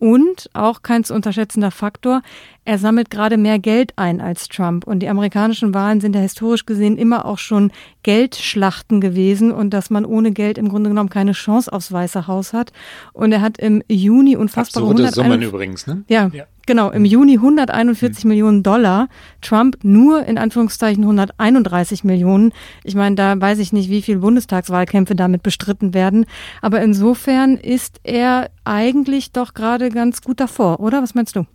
Und 0.03 0.49
auch 0.51 0.81
kein 0.81 1.05
zu 1.05 1.13
unterschätzender 1.13 1.71
Faktor, 1.71 2.23
er 2.65 2.77
sammelt 2.77 3.09
gerade 3.09 3.37
mehr 3.37 3.57
Geld 3.57 3.93
ein 3.95 4.19
als 4.19 4.49
Trump. 4.49 4.85
Und 4.85 4.99
die 4.99 5.07
amerikanischen 5.07 5.73
Wahlen 5.73 6.01
sind 6.01 6.13
ja 6.13 6.19
historisch 6.19 6.65
gesehen 6.65 6.97
immer 6.97 7.23
auch 7.23 7.37
schon 7.37 7.71
Geldschlachten 8.03 8.99
gewesen 8.99 9.53
und 9.53 9.69
dass 9.69 9.89
man 9.89 10.03
ohne 10.03 10.33
Geld 10.33 10.57
im 10.57 10.67
Grunde 10.67 10.89
genommen 10.89 11.09
keine 11.09 11.31
Chance 11.31 11.71
aufs 11.71 11.89
Weiße 11.89 12.27
Haus 12.27 12.51
hat. 12.51 12.73
Und 13.13 13.31
er 13.31 13.39
hat 13.39 13.59
im 13.59 13.81
Juni 13.87 14.35
unfassbare 14.35 14.89
Absurde 14.89 15.09
Summen 15.13 15.41
übrigens, 15.41 15.87
ne? 15.87 16.03
Ja, 16.09 16.29
ja, 16.33 16.47
genau. 16.65 16.91
Im 16.91 17.05
Juni 17.05 17.35
141 17.35 18.23
mhm. 18.23 18.29
Millionen 18.29 18.63
Dollar. 18.63 19.09
Trump 19.41 19.77
nur 19.83 20.25
in 20.25 20.37
Anführungszeichen 20.37 21.03
131 21.03 22.03
Millionen. 22.03 22.53
Ich 22.83 22.95
meine, 22.95 23.15
da 23.15 23.39
weiß 23.39 23.59
ich 23.59 23.73
nicht, 23.73 23.89
wie 23.89 24.01
viele 24.01 24.19
Bundestagswahlkämpfe 24.19 25.15
damit 25.15 25.43
bestritten 25.43 25.93
werden. 25.93 26.25
Aber 26.61 26.81
insofern 26.81 27.57
ist 27.57 27.99
er 28.03 28.49
eigentlich 28.63 29.31
doch 29.31 29.53
gerade 29.53 29.89
ganz 29.89 30.21
gut 30.21 30.39
davor, 30.39 30.79
oder? 30.79 31.01
Was 31.01 31.15
meinst 31.15 31.35
du? 31.35 31.45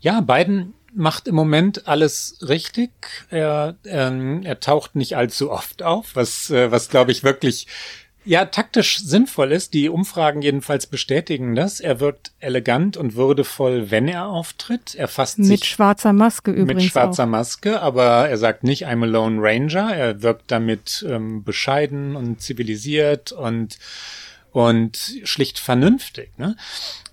Ja, 0.00 0.20
Biden 0.20 0.74
macht 0.96 1.28
im 1.28 1.34
Moment 1.34 1.86
alles 1.86 2.38
richtig. 2.48 2.90
Er, 3.28 3.76
ähm, 3.84 4.42
er 4.44 4.60
taucht 4.60 4.96
nicht 4.96 5.16
allzu 5.16 5.50
oft 5.50 5.82
auf, 5.82 6.16
was, 6.16 6.50
äh, 6.50 6.70
was 6.70 6.88
glaube 6.88 7.12
ich 7.12 7.22
wirklich 7.22 7.66
ja, 8.26 8.44
taktisch 8.44 8.98
sinnvoll 8.98 9.52
ist. 9.52 9.72
Die 9.72 9.88
Umfragen 9.88 10.42
jedenfalls 10.42 10.86
bestätigen 10.86 11.54
das. 11.54 11.80
Er 11.80 12.00
wirkt 12.00 12.32
elegant 12.40 12.96
und 12.96 13.14
würdevoll, 13.14 13.90
wenn 13.90 14.08
er 14.08 14.26
auftritt. 14.26 14.94
Er 14.94 15.08
fasst 15.08 15.38
mit 15.38 15.46
sich 15.46 15.64
schwarzer 15.64 16.12
Maske 16.12 16.50
übrigens. 16.50 16.82
Mit 16.82 16.92
schwarzer 16.92 17.24
auch. 17.24 17.28
Maske, 17.28 17.80
aber 17.80 18.28
er 18.28 18.36
sagt 18.36 18.64
nicht 18.64 18.86
I'm 18.86 19.02
a 19.02 19.06
Lone 19.06 19.38
Ranger. 19.40 19.94
Er 19.94 20.22
wirkt 20.22 20.50
damit 20.50 21.06
ähm, 21.08 21.44
bescheiden 21.44 22.16
und 22.16 22.40
zivilisiert 22.42 23.32
und 23.32 23.78
und 24.56 25.20
schlicht 25.24 25.58
vernünftig. 25.58 26.30
Ne? 26.38 26.56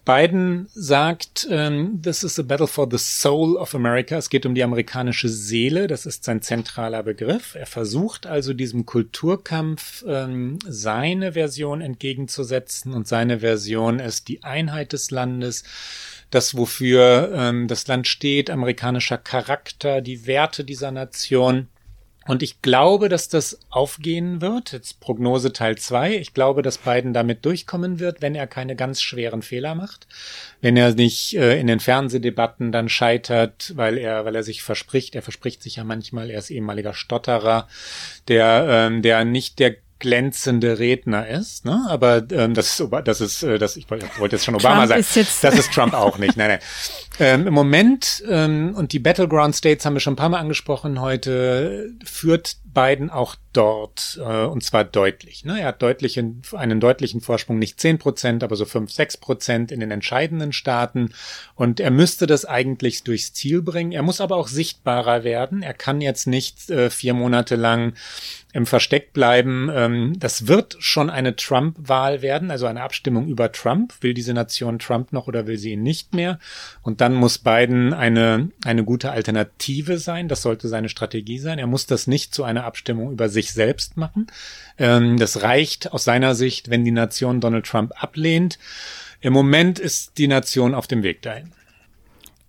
Biden 0.05 0.69
sagt, 0.73 1.45
ähm, 1.51 2.01
this 2.01 2.23
is 2.23 2.39
a 2.39 2.41
battle 2.41 2.67
for 2.67 2.87
the 2.89 2.97
soul 2.97 3.57
of 3.57 3.75
America. 3.75 4.15
Es 4.15 4.29
geht 4.29 4.45
um 4.45 4.55
die 4.55 4.63
amerikanische 4.63 5.27
Seele. 5.27 5.87
Das 5.87 6.05
ist 6.05 6.23
sein 6.23 6.41
zentraler 6.41 7.03
Begriff. 7.03 7.55
Er 7.55 7.65
versucht 7.65 8.27
also 8.27 8.53
diesem 8.53 8.85
Kulturkampf 8.85 10.05
ähm, 10.07 10.57
seine 10.65 11.33
Version 11.33 11.81
entgegenzusetzen 11.81 12.93
und 12.93 13.09
seine 13.09 13.39
Version 13.41 13.99
ist 13.99 14.29
die 14.29 14.41
Einheit 14.43 14.93
des 14.93 15.11
Landes 15.11 15.65
das, 16.29 16.55
wofür 16.55 17.29
ähm, 17.35 17.67
das 17.67 17.85
Land 17.87 18.07
steht, 18.07 18.49
amerikanischer 18.49 19.17
Charakter, 19.17 19.99
die 19.99 20.25
Werte 20.25 20.63
dieser 20.63 20.91
Nation. 20.91 21.67
Und 22.25 22.41
ich 22.41 22.61
glaube, 22.61 23.09
dass 23.09 23.27
das 23.27 23.59
aufgehen 23.69 24.41
wird. 24.41 24.71
Jetzt 24.71 24.99
Prognose 24.99 25.51
Teil 25.51 25.77
zwei. 25.77 26.15
Ich 26.15 26.33
glaube, 26.33 26.61
dass 26.61 26.77
Biden 26.77 27.13
damit 27.13 27.45
durchkommen 27.45 27.99
wird, 27.99 28.21
wenn 28.21 28.35
er 28.35 28.47
keine 28.47 28.75
ganz 28.75 29.01
schweren 29.01 29.41
Fehler 29.41 29.75
macht. 29.75 30.07
Wenn 30.61 30.77
er 30.77 30.93
nicht 30.93 31.35
äh, 31.35 31.59
in 31.59 31.67
den 31.67 31.79
Fernsehdebatten 31.79 32.71
dann 32.71 32.87
scheitert, 32.87 33.73
weil 33.75 33.97
er, 33.97 34.23
weil 34.25 34.35
er 34.35 34.43
sich 34.43 34.63
verspricht. 34.63 35.15
Er 35.15 35.21
verspricht 35.21 35.61
sich 35.61 35.75
ja 35.75 35.83
manchmal, 35.83 36.29
er 36.29 36.39
ist 36.39 36.49
ehemaliger 36.49 36.93
Stotterer, 36.93 37.67
der, 38.27 38.67
ähm, 38.69 39.01
der 39.01 39.25
nicht 39.25 39.59
der 39.59 39.75
glänzende 40.03 40.79
Redner 40.79 41.25
ist, 41.27 41.63
ne? 41.63 41.85
Aber 41.87 42.21
ähm, 42.29 42.53
das 42.53 42.77
ist, 42.77 42.91
das 43.05 43.21
ist, 43.21 43.41
äh, 43.41 43.57
das 43.57 43.77
ich 43.77 43.89
wollte 43.89 44.05
wollt 44.17 44.33
jetzt 44.33 44.43
schon 44.43 44.53
Obama 44.53 44.85
sagen. 44.85 45.01
Das 45.41 45.57
ist 45.57 45.73
Trump 45.73 45.93
auch 45.93 46.17
nicht. 46.17 46.35
Nein, 46.35 46.49
nein. 46.49 46.59
Ähm, 47.19 47.47
Im 47.47 47.53
Moment 47.53 48.21
ähm, 48.29 48.75
und 48.75 48.91
die 48.91 48.99
Battleground 48.99 49.55
States 49.55 49.85
haben 49.85 49.93
wir 49.93 50.01
schon 50.01 50.13
ein 50.13 50.17
paar 50.17 50.27
Mal 50.27 50.39
angesprochen 50.39 50.99
heute 50.99 51.89
führt 52.03 52.57
Biden 52.73 53.09
auch 53.09 53.35
dort 53.53 54.19
äh, 54.21 54.45
und 54.45 54.63
zwar 54.63 54.83
deutlich. 54.83 55.45
Ne? 55.45 55.61
Er 55.61 55.67
hat 55.67 55.81
deutlichen, 55.81 56.41
einen 56.53 56.79
deutlichen 56.79 57.21
Vorsprung, 57.21 57.59
nicht 57.59 57.79
zehn 57.79 57.99
Prozent, 57.99 58.43
aber 58.43 58.55
so 58.55 58.65
fünf, 58.65 58.91
sechs 58.91 59.15
Prozent 59.17 59.71
in 59.71 59.79
den 59.79 59.91
entscheidenden 59.91 60.53
Staaten 60.53 61.13
und 61.55 61.79
er 61.79 61.91
müsste 61.91 62.27
das 62.27 62.45
eigentlich 62.45 63.03
durchs 63.03 63.33
Ziel 63.33 63.61
bringen. 63.61 63.91
Er 63.91 64.01
muss 64.01 64.21
aber 64.21 64.35
auch 64.35 64.47
sichtbarer 64.47 65.23
werden. 65.23 65.61
Er 65.61 65.73
kann 65.73 66.01
jetzt 66.01 66.27
nicht 66.27 66.69
äh, 66.69 66.89
vier 66.89 67.13
Monate 67.13 67.55
lang 67.55 67.93
im 68.53 68.67
Versteck 68.67 69.13
bleiben. 69.13 69.69
Ähm, 69.73 70.13
das 70.17 70.47
wird 70.47 70.77
schon 70.79 71.09
eine 71.09 71.35
Trump-Wahl 71.35 72.21
werden, 72.21 72.51
also 72.51 72.67
eine 72.67 72.83
Abstimmung 72.83 73.27
über 73.27 73.51
Trump. 73.51 73.95
Will 74.01 74.13
diese 74.13 74.33
Nation 74.33 74.79
Trump 74.79 75.11
noch 75.11 75.27
oder 75.27 75.47
will 75.47 75.57
sie 75.57 75.71
ihn 75.71 75.83
nicht 75.83 76.13
mehr? 76.13 76.39
Und 76.83 77.01
dann 77.01 77.15
muss 77.15 77.39
Biden 77.39 77.93
eine, 77.93 78.51
eine 78.63 78.83
gute 78.83 79.11
Alternative 79.11 79.97
sein. 79.97 80.27
Das 80.27 80.43
sollte 80.43 80.67
seine 80.67 80.87
Strategie 80.87 81.39
sein. 81.39 81.59
Er 81.59 81.67
muss 81.67 81.87
das 81.87 82.05
nicht 82.05 82.33
zu 82.33 82.43
einer 82.43 82.62
Abstimmung 82.63 83.11
über 83.11 83.29
sich 83.29 83.53
selbst 83.53 83.97
machen. 83.97 84.27
Ähm, 84.77 85.17
das 85.17 85.41
reicht 85.41 85.93
aus 85.93 86.03
seiner 86.03 86.35
Sicht, 86.35 86.69
wenn 86.69 86.85
die 86.85 86.91
Nation 86.91 87.41
Donald 87.41 87.65
Trump 87.65 87.91
ablehnt. 87.95 88.59
Im 89.21 89.33
Moment 89.33 89.79
ist 89.79 90.17
die 90.17 90.27
Nation 90.27 90.75
auf 90.75 90.87
dem 90.87 91.03
Weg 91.03 91.21
dahin. 91.21 91.51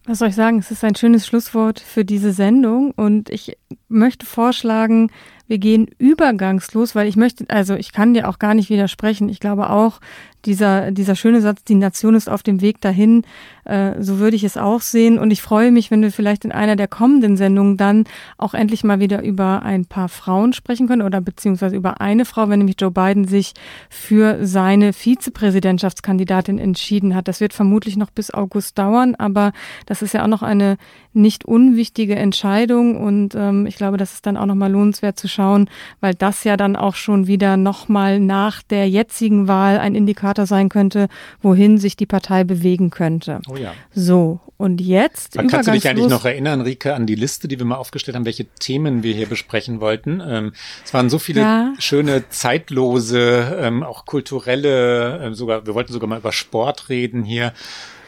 Was 0.06 0.18
soll 0.18 0.28
ich 0.28 0.34
sagen? 0.34 0.58
Es 0.58 0.70
ist 0.70 0.84
ein 0.84 0.96
schönes 0.96 1.26
Schlusswort 1.26 1.80
für 1.80 2.04
diese 2.04 2.32
Sendung 2.32 2.90
und 2.90 3.30
ich 3.30 3.56
möchte 3.88 4.26
vorschlagen, 4.26 5.10
wir 5.46 5.58
gehen 5.58 5.88
übergangslos, 5.98 6.94
weil 6.94 7.08
ich 7.08 7.16
möchte, 7.16 7.46
also 7.48 7.74
ich 7.74 7.92
kann 7.92 8.12
dir 8.12 8.28
auch 8.28 8.38
gar 8.38 8.54
nicht 8.54 8.68
widersprechen. 8.68 9.30
Ich 9.30 9.40
glaube 9.40 9.70
auch, 9.70 10.00
dieser, 10.46 10.90
dieser 10.90 11.16
schöne 11.16 11.40
Satz, 11.40 11.64
die 11.64 11.74
Nation 11.74 12.14
ist 12.14 12.28
auf 12.28 12.42
dem 12.42 12.60
Weg 12.60 12.80
dahin, 12.80 13.22
äh, 13.64 14.00
so 14.02 14.18
würde 14.18 14.36
ich 14.36 14.44
es 14.44 14.56
auch 14.56 14.80
sehen. 14.80 15.18
Und 15.18 15.30
ich 15.30 15.42
freue 15.42 15.70
mich, 15.70 15.90
wenn 15.90 16.02
wir 16.02 16.12
vielleicht 16.12 16.44
in 16.44 16.52
einer 16.52 16.76
der 16.76 16.88
kommenden 16.88 17.36
Sendungen 17.36 17.76
dann 17.76 18.04
auch 18.38 18.54
endlich 18.54 18.84
mal 18.84 19.00
wieder 19.00 19.22
über 19.22 19.62
ein 19.62 19.86
paar 19.86 20.08
Frauen 20.08 20.52
sprechen 20.52 20.86
können 20.86 21.02
oder 21.02 21.20
beziehungsweise 21.20 21.76
über 21.76 22.00
eine 22.00 22.24
Frau, 22.24 22.48
wenn 22.48 22.58
nämlich 22.58 22.80
Joe 22.80 22.90
Biden 22.90 23.26
sich 23.26 23.54
für 23.88 24.44
seine 24.44 24.92
Vizepräsidentschaftskandidatin 24.92 26.58
entschieden 26.58 27.14
hat. 27.14 27.28
Das 27.28 27.40
wird 27.40 27.52
vermutlich 27.52 27.96
noch 27.96 28.10
bis 28.10 28.32
August 28.32 28.78
dauern, 28.78 29.14
aber 29.14 29.52
das 29.86 30.02
ist 30.02 30.14
ja 30.14 30.22
auch 30.24 30.28
noch 30.28 30.42
eine 30.42 30.76
nicht 31.14 31.44
unwichtige 31.44 32.16
Entscheidung 32.16 32.96
und 32.96 33.36
ähm, 33.36 33.66
ich 33.66 33.76
glaube, 33.76 33.96
das 33.96 34.14
ist 34.14 34.26
dann 34.26 34.36
auch 34.36 34.46
nochmal 34.46 34.72
lohnenswert 34.72 35.18
zu 35.18 35.28
schauen, 35.28 35.70
weil 36.00 36.14
das 36.14 36.42
ja 36.42 36.56
dann 36.56 36.74
auch 36.74 36.96
schon 36.96 37.28
wieder 37.28 37.56
nochmal 37.56 38.18
nach 38.18 38.62
der 38.62 38.88
jetzigen 38.88 39.46
Wahl 39.46 39.78
ein 39.78 39.94
Indikator 39.94 40.33
sein 40.46 40.68
könnte, 40.68 41.08
wohin 41.40 41.78
sich 41.78 41.96
die 41.96 42.06
Partei 42.06 42.44
bewegen 42.44 42.90
könnte. 42.90 43.40
Oh 43.48 43.56
ja. 43.56 43.72
So, 43.94 44.40
und 44.56 44.80
jetzt. 44.80 45.38
Aber 45.38 45.48
kannst 45.48 45.68
du 45.68 45.72
dich 45.72 45.88
eigentlich 45.88 46.08
noch 46.08 46.24
erinnern, 46.24 46.60
Rike, 46.60 46.94
an 46.94 47.06
die 47.06 47.14
Liste, 47.14 47.48
die 47.48 47.58
wir 47.58 47.66
mal 47.66 47.76
aufgestellt 47.76 48.16
haben, 48.16 48.24
welche 48.24 48.44
Themen 48.44 49.02
wir 49.02 49.14
hier 49.14 49.26
besprechen 49.26 49.80
wollten? 49.80 50.22
Ähm, 50.26 50.52
es 50.84 50.94
waren 50.94 51.10
so 51.10 51.18
viele 51.18 51.40
ja. 51.40 51.72
schöne, 51.78 52.28
zeitlose, 52.28 53.58
ähm, 53.60 53.82
auch 53.82 54.06
kulturelle, 54.06 55.30
äh, 55.30 55.34
sogar, 55.34 55.66
wir 55.66 55.74
wollten 55.74 55.92
sogar 55.92 56.08
mal 56.08 56.18
über 56.18 56.32
Sport 56.32 56.88
reden 56.88 57.24
hier. 57.24 57.52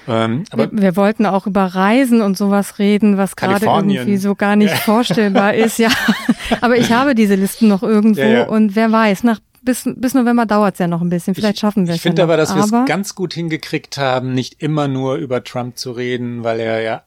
Ähm, 0.09 0.45
aber 0.51 0.71
wir, 0.71 0.83
wir, 0.83 0.97
wollten 0.97 1.27
auch 1.27 1.47
über 1.47 1.65
Reisen 1.65 2.21
und 2.23 2.37
sowas 2.39 2.79
reden, 2.79 3.17
was 3.17 3.35
gerade 3.37 3.67
irgendwie 3.67 4.17
so 4.19 4.35
gar 4.35 4.57
nicht 4.57 4.71
ja. 4.71 4.77
vorstellbar 4.77 5.55
ist. 5.55 5.79
Ja, 5.79 5.91
aber 6.61 6.77
ich 6.77 6.93
habe 6.93 7.15
diese 7.15 7.35
Listen 7.35 7.69
noch 7.69 7.83
irgendwo 7.83 8.21
ja, 8.21 8.29
ja. 8.29 8.43
und 8.45 8.77
wer 8.77 8.93
weiß, 8.93 9.25
nach 9.25 9.41
bis, 9.67 9.87
bis 9.97 10.15
November 10.15 10.47
dauert 10.47 10.75
es 10.75 10.79
ja 10.79 10.87
noch 10.87 11.03
ein 11.03 11.11
bisschen. 11.11 11.35
Vielleicht 11.35 11.59
schaffen 11.59 11.87
wir 11.87 11.91
es. 11.91 11.97
Ich 11.97 12.03
finde 12.03 12.21
ja 12.21 12.25
aber, 12.25 12.39
dass 12.39 12.55
wir 12.55 12.65
es 12.65 12.89
ganz 12.89 13.15
gut 13.15 13.35
hingekriegt 13.35 13.99
haben, 13.99 14.33
nicht 14.33 14.63
immer 14.63 14.89
nur 14.89 15.17
über 15.17 15.45
Trump 15.45 15.77
zu 15.77 15.93
reden, 15.93 16.43
weil 16.43 16.61
er 16.61 16.81
ja 16.81 17.03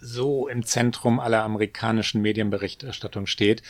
so 0.00 0.48
im 0.48 0.64
Zentrum 0.64 1.20
aller 1.20 1.42
amerikanischen 1.42 2.22
Medienberichterstattung 2.22 3.26
steht. 3.26 3.62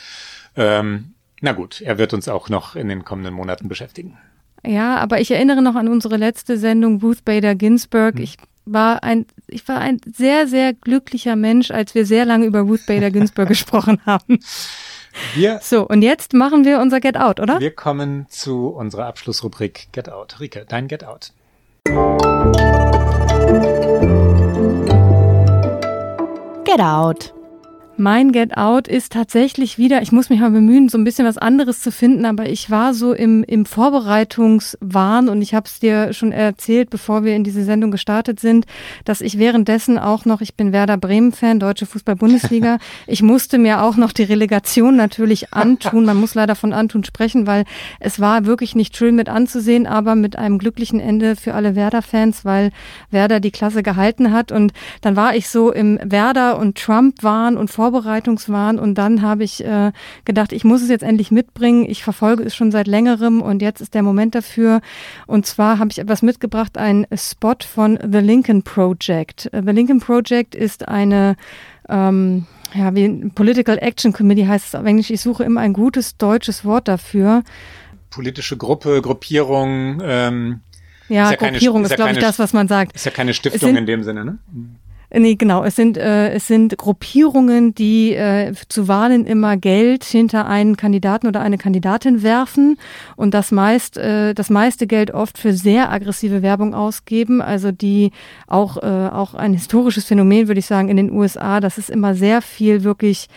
Ähm, 0.55 1.15
na 1.41 1.51
gut, 1.51 1.81
er 1.81 1.97
wird 1.97 2.13
uns 2.13 2.29
auch 2.29 2.47
noch 2.47 2.75
in 2.75 2.87
den 2.87 3.03
kommenden 3.03 3.33
Monaten 3.33 3.67
beschäftigen. 3.67 4.17
Ja, 4.65 4.97
aber 4.97 5.19
ich 5.19 5.31
erinnere 5.31 5.61
noch 5.61 5.75
an 5.75 5.87
unsere 5.87 6.17
letzte 6.17 6.57
Sendung 6.57 7.01
Ruth 7.01 7.25
Bader 7.25 7.55
Ginsburg. 7.55 8.15
Hm. 8.15 8.23
Ich 8.23 8.37
war 8.65 9.03
ein, 9.03 9.25
ich 9.47 9.67
war 9.67 9.79
ein 9.79 10.01
sehr, 10.11 10.47
sehr 10.47 10.73
glücklicher 10.73 11.35
Mensch, 11.35 11.71
als 11.71 11.93
wir 11.93 12.05
sehr 12.05 12.25
lange 12.25 12.45
über 12.45 12.61
Ruth 12.61 12.85
Bader 12.87 13.11
Ginsburg 13.11 13.47
gesprochen 13.49 13.99
haben. 14.05 14.39
Wir, 15.33 15.59
so, 15.61 15.87
und 15.87 16.01
jetzt 16.01 16.33
machen 16.33 16.65
wir 16.65 16.79
unser 16.79 16.99
Get 16.99 17.17
Out, 17.17 17.39
oder? 17.39 17.59
Wir 17.59 17.71
kommen 17.71 18.27
zu 18.29 18.67
unserer 18.67 19.05
Abschlussrubrik 19.05 19.87
Get 19.91 20.09
Out. 20.09 20.39
Rike, 20.39 20.65
dein 20.67 20.87
Get 20.87 21.03
Out. 21.03 21.31
Get 26.65 26.79
Out. 26.79 27.33
Mein 27.97 28.33
Get 28.33 28.57
Out 28.57 28.89
ist 28.89 29.13
tatsächlich 29.13 29.77
wieder, 29.77 30.01
ich 30.01 30.11
muss 30.11 30.29
mich 30.29 30.41
mal 30.41 30.51
bemühen, 30.51 30.89
so 30.89 30.97
ein 30.97 31.05
bisschen 31.05 31.25
was 31.25 31.37
anderes 31.37 31.79
zu 31.79 31.93
finden, 31.93 32.25
aber 32.25 32.49
ich 32.49 32.69
war 32.69 32.93
so 32.93 33.13
im, 33.13 33.45
im 33.45 33.65
Vorbereitungswahn 33.65 35.29
und 35.29 35.41
ich 35.41 35.55
habe 35.55 35.65
es 35.65 35.79
dir 35.79 36.11
schon 36.11 36.33
erzählt, 36.33 36.89
bevor 36.89 37.23
wir 37.23 37.37
in 37.37 37.45
diese 37.45 37.63
Sendung 37.63 37.91
gestartet 37.91 38.41
sind, 38.41 38.65
dass 39.05 39.21
ich 39.21 39.39
währenddessen 39.39 39.97
auch 39.97 40.25
noch, 40.25 40.41
ich 40.41 40.55
bin 40.55 40.73
Werder 40.73 40.97
Bremen-Fan, 40.97 41.61
Deutsche 41.61 41.85
Fußball-Bundesliga, 41.85 42.79
ich 43.07 43.23
musste 43.23 43.57
mir 43.57 43.81
auch 43.81 43.95
noch 43.95 44.11
die 44.11 44.23
Relegation 44.23 44.97
natürlich 44.97 45.53
antun. 45.53 46.03
Man 46.03 46.17
muss 46.17 46.35
leider 46.35 46.55
von 46.55 46.73
antun 46.73 47.05
sprechen, 47.05 47.47
weil 47.47 47.63
es 48.01 48.19
war 48.19 48.45
wirklich 48.45 48.75
nicht 48.75 48.97
schön 48.97 49.15
mit 49.15 49.29
anzusehen, 49.29 49.87
aber 49.87 50.15
mit 50.15 50.35
einem 50.35 50.57
glücklichen 50.57 50.99
Ende 50.99 51.37
für 51.37 51.53
alle 51.53 51.75
Werder-Fans, 51.75 52.43
weil 52.43 52.71
Werder 53.09 53.39
die 53.39 53.51
Klasse 53.51 53.83
gehalten 53.83 54.33
hat 54.33 54.51
und 54.51 54.73
dann 54.99 55.15
war 55.15 55.33
ich 55.33 55.47
so 55.47 55.71
im 55.71 55.97
Werder 56.03 56.59
und 56.59 56.77
Trump-Wahn 56.77 57.55
und 57.55 57.71
vor 57.71 57.84
Vorbereitungswahn 57.85 58.79
und 58.79 58.95
dann 58.95 59.21
habe 59.21 59.43
ich 59.43 59.63
äh, 59.63 59.91
gedacht, 60.25 60.51
ich 60.53 60.63
muss 60.63 60.81
es 60.81 60.89
jetzt 60.89 61.03
endlich 61.03 61.29
mitbringen. 61.29 61.85
Ich 61.87 62.03
verfolge 62.03 62.43
es 62.43 62.55
schon 62.55 62.71
seit 62.71 62.87
längerem 62.87 63.43
und 63.43 63.61
jetzt 63.61 63.79
ist 63.79 63.93
der 63.93 64.01
Moment 64.01 64.33
dafür. 64.33 64.81
Und 65.27 65.45
zwar 65.45 65.77
habe 65.77 65.91
ich 65.91 65.99
etwas 65.99 66.23
mitgebracht, 66.23 66.79
ein 66.79 67.05
Spot 67.15 67.55
von 67.63 67.99
The 68.01 68.19
Lincoln 68.19 68.63
Project. 68.63 69.51
The 69.51 69.71
Lincoln 69.71 69.99
Project 69.99 70.55
ist 70.55 70.87
eine 70.87 71.35
ähm, 71.87 72.47
ja, 72.73 72.95
wie 72.95 73.29
Political 73.29 73.77
Action 73.77 74.13
Committee 74.13 74.47
heißt 74.47 74.65
es 74.65 74.75
auf 74.75 74.85
Englisch. 74.85 75.11
Ich 75.11 75.21
suche 75.21 75.43
immer 75.43 75.61
ein 75.61 75.73
gutes 75.73 76.17
deutsches 76.17 76.65
Wort 76.65 76.87
dafür. 76.87 77.43
Politische 78.09 78.57
Gruppe, 78.57 79.01
Gruppierung. 79.03 80.01
Ähm, 80.03 80.61
ja, 81.07 81.25
ist 81.25 81.39
ja 81.39 81.49
Gruppierung 81.49 81.83
keine, 81.83 81.85
ist, 81.85 81.91
ist 81.91 81.91
ja 81.91 81.95
glaube 81.97 82.11
ich, 82.13 82.25
das, 82.25 82.39
was 82.39 82.51
man 82.51 82.67
sagt. 82.67 82.95
Ist 82.95 83.05
ja 83.05 83.11
keine 83.11 83.35
Stiftung 83.35 83.59
sind, 83.59 83.77
in 83.77 83.85
dem 83.85 84.03
Sinne, 84.03 84.25
ne? 84.25 84.37
Nee, 85.17 85.35
genau. 85.35 85.63
Es 85.63 85.77
sind, 85.77 85.97
äh, 85.97 86.31
es 86.31 86.47
sind 86.47 86.77
Gruppierungen, 86.77 87.73
die 87.73 88.13
äh, 88.13 88.53
zu 88.67 88.89
Wahlen 88.89 89.25
immer 89.25 89.55
Geld 89.55 90.03
hinter 90.03 90.45
einen 90.45 90.75
Kandidaten 90.75 91.27
oder 91.27 91.39
eine 91.39 91.57
Kandidatin 91.57 92.21
werfen 92.21 92.77
und 93.15 93.33
das 93.33 93.51
meist, 93.51 93.97
äh, 93.97 94.33
das 94.33 94.49
meiste 94.49 94.87
Geld 94.87 95.11
oft 95.11 95.37
für 95.37 95.53
sehr 95.53 95.89
aggressive 95.89 96.41
Werbung 96.41 96.73
ausgeben. 96.73 97.41
Also 97.41 97.71
die 97.71 98.11
auch, 98.47 98.75
äh, 98.77 98.85
auch 98.85 99.35
ein 99.35 99.53
historisches 99.53 100.03
Phänomen, 100.03 100.47
würde 100.49 100.59
ich 100.59 100.65
sagen, 100.65 100.89
in 100.89 100.97
den 100.97 101.11
USA, 101.11 101.61
dass 101.61 101.77
es 101.77 101.89
immer 101.89 102.13
sehr 102.13 102.41
viel 102.41 102.83
wirklich 102.83 103.27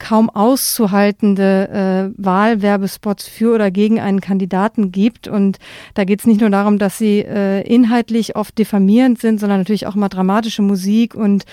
kaum 0.00 0.30
auszuhaltende 0.30 2.10
äh, 2.16 2.24
Wahlwerbespots 2.24 3.28
für 3.28 3.54
oder 3.54 3.70
gegen 3.70 4.00
einen 4.00 4.20
Kandidaten 4.20 4.90
gibt. 4.90 5.28
Und 5.28 5.58
da 5.94 6.04
geht 6.04 6.20
es 6.20 6.26
nicht 6.26 6.40
nur 6.40 6.50
darum, 6.50 6.78
dass 6.78 6.98
sie 6.98 7.20
äh, 7.20 7.60
inhaltlich 7.62 8.34
oft 8.34 8.58
diffamierend 8.58 9.20
sind, 9.20 9.38
sondern 9.38 9.60
natürlich 9.60 9.86
auch 9.86 9.94
mal 9.94 10.08
dramatische 10.08 10.62
Musik 10.62 11.14
und 11.14 11.44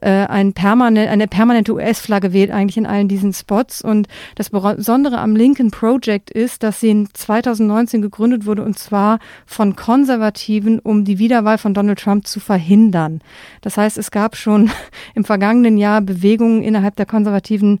äh, 0.00 0.10
ein 0.10 0.52
permanent, 0.52 1.08
eine 1.08 1.26
permanente 1.26 1.72
US-Flagge 1.72 2.32
weht 2.32 2.50
eigentlich 2.50 2.76
in 2.76 2.86
allen 2.86 3.08
diesen 3.08 3.32
Spots. 3.32 3.82
Und 3.82 4.06
das 4.36 4.50
Besondere 4.50 5.18
am 5.18 5.34
Lincoln 5.34 5.70
Project 5.70 6.30
ist, 6.30 6.62
dass 6.62 6.80
sie 6.80 6.90
in 6.90 7.08
2019 7.12 8.02
gegründet 8.02 8.46
wurde 8.46 8.62
und 8.62 8.78
zwar 8.78 9.18
von 9.46 9.76
Konservativen, 9.76 10.78
um 10.78 11.04
die 11.04 11.18
Wiederwahl 11.18 11.56
von 11.58 11.72
Donald 11.72 11.98
Trump 11.98 12.26
zu 12.26 12.38
verhindern. 12.38 13.22
Das 13.62 13.78
heißt, 13.78 13.96
es 13.96 14.10
gab 14.10 14.36
schon 14.36 14.70
im 15.14 15.24
vergangenen 15.24 15.78
Jahr 15.78 16.02
Bewegungen 16.02 16.62
innerhalb 16.62 16.96
der 16.96 17.06
konservativen 17.06 17.80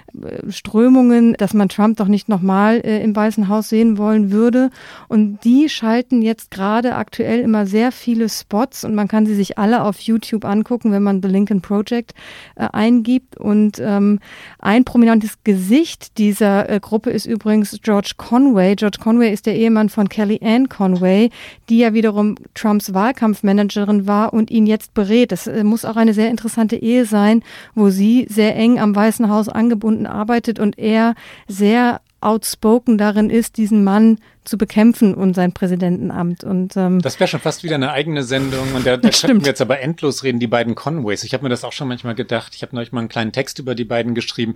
Strömungen, 0.49 1.33
dass 1.33 1.53
man 1.53 1.69
Trump 1.69 1.97
doch 1.97 2.07
nicht 2.07 2.29
nochmal 2.29 2.81
äh, 2.83 3.03
im 3.03 3.15
Weißen 3.15 3.47
Haus 3.47 3.69
sehen 3.69 3.97
wollen 3.97 4.31
würde. 4.31 4.69
Und 5.07 5.39
die 5.43 5.69
schalten 5.69 6.21
jetzt 6.21 6.51
gerade 6.51 6.95
aktuell 6.95 7.39
immer 7.39 7.65
sehr 7.65 7.91
viele 7.91 8.29
Spots 8.29 8.83
und 8.83 8.95
man 8.95 9.07
kann 9.07 9.25
sie 9.25 9.35
sich 9.35 9.57
alle 9.57 9.83
auf 9.83 9.99
YouTube 9.99 10.45
angucken, 10.45 10.91
wenn 10.91 11.03
man 11.03 11.21
The 11.21 11.27
Lincoln 11.27 11.61
Project 11.61 12.13
äh, 12.55 12.67
eingibt. 12.71 13.37
Und 13.37 13.79
ähm, 13.79 14.19
ein 14.59 14.83
prominentes 14.83 15.43
Gesicht 15.43 16.17
dieser 16.17 16.69
äh, 16.69 16.79
Gruppe 16.79 17.09
ist 17.09 17.25
übrigens 17.25 17.79
George 17.81 18.13
Conway. 18.17 18.75
George 18.75 18.99
Conway 19.01 19.31
ist 19.31 19.45
der 19.45 19.55
Ehemann 19.55 19.89
von 19.89 20.09
Kellyanne 20.09 20.67
Conway, 20.67 21.29
die 21.69 21.79
ja 21.79 21.93
wiederum 21.93 22.35
Trumps 22.53 22.93
Wahlkampfmanagerin 22.93 24.07
war 24.07 24.33
und 24.33 24.51
ihn 24.51 24.65
jetzt 24.65 24.93
berät. 24.93 25.31
Das 25.31 25.47
äh, 25.47 25.63
muss 25.63 25.85
auch 25.85 25.95
eine 25.95 26.13
sehr 26.13 26.29
interessante 26.29 26.75
Ehe 26.75 27.05
sein, 27.05 27.43
wo 27.75 27.89
sie 27.89 28.27
sehr 28.29 28.55
eng 28.55 28.79
am 28.79 28.95
Weißen 28.95 29.29
Haus 29.29 29.49
angebunden 29.49 30.00
Stunden 30.01 30.05
arbeitet 30.05 30.59
und 30.59 30.77
er 30.77 31.15
sehr 31.47 32.01
outspoken 32.21 32.99
darin 32.99 33.31
ist, 33.31 33.57
diesen 33.57 33.83
Mann 33.83 34.19
zu 34.43 34.57
bekämpfen 34.57 35.15
und 35.15 35.33
sein 35.35 35.53
Präsidentenamt. 35.53 36.43
Und 36.43 36.77
ähm, 36.77 37.01
das 37.01 37.19
wäre 37.19 37.27
schon 37.27 37.39
fast 37.39 37.63
wieder 37.63 37.75
eine 37.75 37.91
eigene 37.91 38.23
Sendung 38.23 38.73
und 38.75 38.85
da, 38.85 38.97
da 38.97 39.09
könnten 39.09 39.41
wir 39.41 39.47
jetzt 39.47 39.61
aber 39.61 39.79
endlos 39.79 40.23
reden, 40.23 40.39
die 40.39 40.47
beiden 40.47 40.75
Conways. 40.75 41.23
Ich 41.23 41.33
habe 41.33 41.43
mir 41.43 41.49
das 41.49 41.63
auch 41.63 41.73
schon 41.73 41.87
manchmal 41.87 42.13
gedacht. 42.13 42.53
Ich 42.55 42.61
habe 42.61 42.75
neulich 42.75 42.91
mal 42.91 42.99
einen 42.99 43.09
kleinen 43.09 43.31
Text 43.31 43.57
über 43.59 43.73
die 43.73 43.85
beiden 43.85 44.13
geschrieben, 44.13 44.55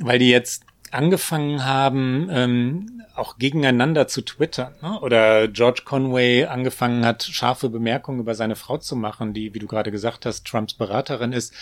weil 0.00 0.18
die 0.18 0.28
jetzt 0.28 0.64
angefangen 0.92 1.64
haben, 1.64 2.28
ähm, 2.30 3.02
auch 3.14 3.38
gegeneinander 3.38 4.06
zu 4.06 4.22
twittern. 4.22 4.72
Ne? 4.80 5.00
Oder 5.00 5.48
George 5.48 5.82
Conway 5.84 6.44
angefangen 6.44 7.04
hat, 7.04 7.24
scharfe 7.24 7.68
Bemerkungen 7.68 8.20
über 8.20 8.34
seine 8.34 8.56
Frau 8.56 8.78
zu 8.78 8.96
machen, 8.96 9.34
die, 9.34 9.54
wie 9.54 9.58
du 9.58 9.66
gerade 9.66 9.90
gesagt 9.90 10.24
hast, 10.24 10.46
Trumps 10.46 10.74
Beraterin 10.74 11.32
ist. 11.32 11.52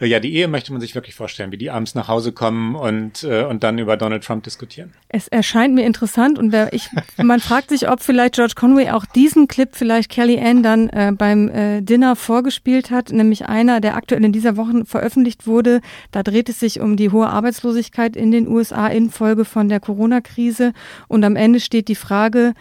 Äh, 0.00 0.06
ja, 0.06 0.20
die 0.20 0.34
Ehe 0.34 0.48
möchte 0.48 0.72
man 0.72 0.80
sich 0.80 0.94
wirklich 0.94 1.14
vorstellen, 1.14 1.52
wie 1.52 1.58
die 1.58 1.70
abends 1.70 1.94
nach 1.94 2.08
Hause 2.08 2.32
kommen 2.32 2.74
und, 2.74 3.22
äh, 3.22 3.44
und 3.44 3.62
dann 3.62 3.78
über 3.78 3.96
Donald 3.96 4.24
Trump 4.24 4.44
diskutieren. 4.44 4.92
Es 5.08 5.28
erscheint 5.28 5.74
mir 5.74 5.86
interessant 5.86 6.38
und 6.38 6.52
wer, 6.52 6.72
ich, 6.72 6.90
man 7.16 7.40
fragt 7.40 7.70
sich, 7.70 7.88
ob 7.88 8.02
vielleicht 8.02 8.34
George 8.34 8.54
Conway 8.56 8.90
auch 8.90 9.06
diesen 9.06 9.48
Clip 9.48 9.70
vielleicht 9.72 10.10
Kelly 10.10 10.40
Ann 10.40 10.62
dann 10.62 10.88
äh, 10.88 11.12
beim 11.16 11.48
äh, 11.48 11.82
Dinner 11.82 12.16
vorgespielt 12.16 12.90
hat, 12.90 13.10
nämlich 13.12 13.46
einer, 13.46 13.80
der 13.80 13.96
aktuell 13.96 14.24
in 14.24 14.32
dieser 14.32 14.56
Woche 14.56 14.84
veröffentlicht 14.84 15.46
wurde. 15.46 15.80
Da 16.10 16.22
dreht 16.22 16.48
es 16.48 16.60
sich 16.60 16.80
um 16.80 16.96
die 16.96 17.10
hohe 17.10 17.28
Arbeitslosigkeit 17.28 18.16
in 18.16 18.30
den 18.30 18.48
USA 18.48 18.65
infolge 18.70 19.44
von 19.44 19.68
der 19.68 19.80
Corona-Krise. 19.80 20.72
Und 21.08 21.24
am 21.24 21.36
Ende 21.36 21.60
steht 21.60 21.88
die 21.88 21.94
Frage, 21.94 22.54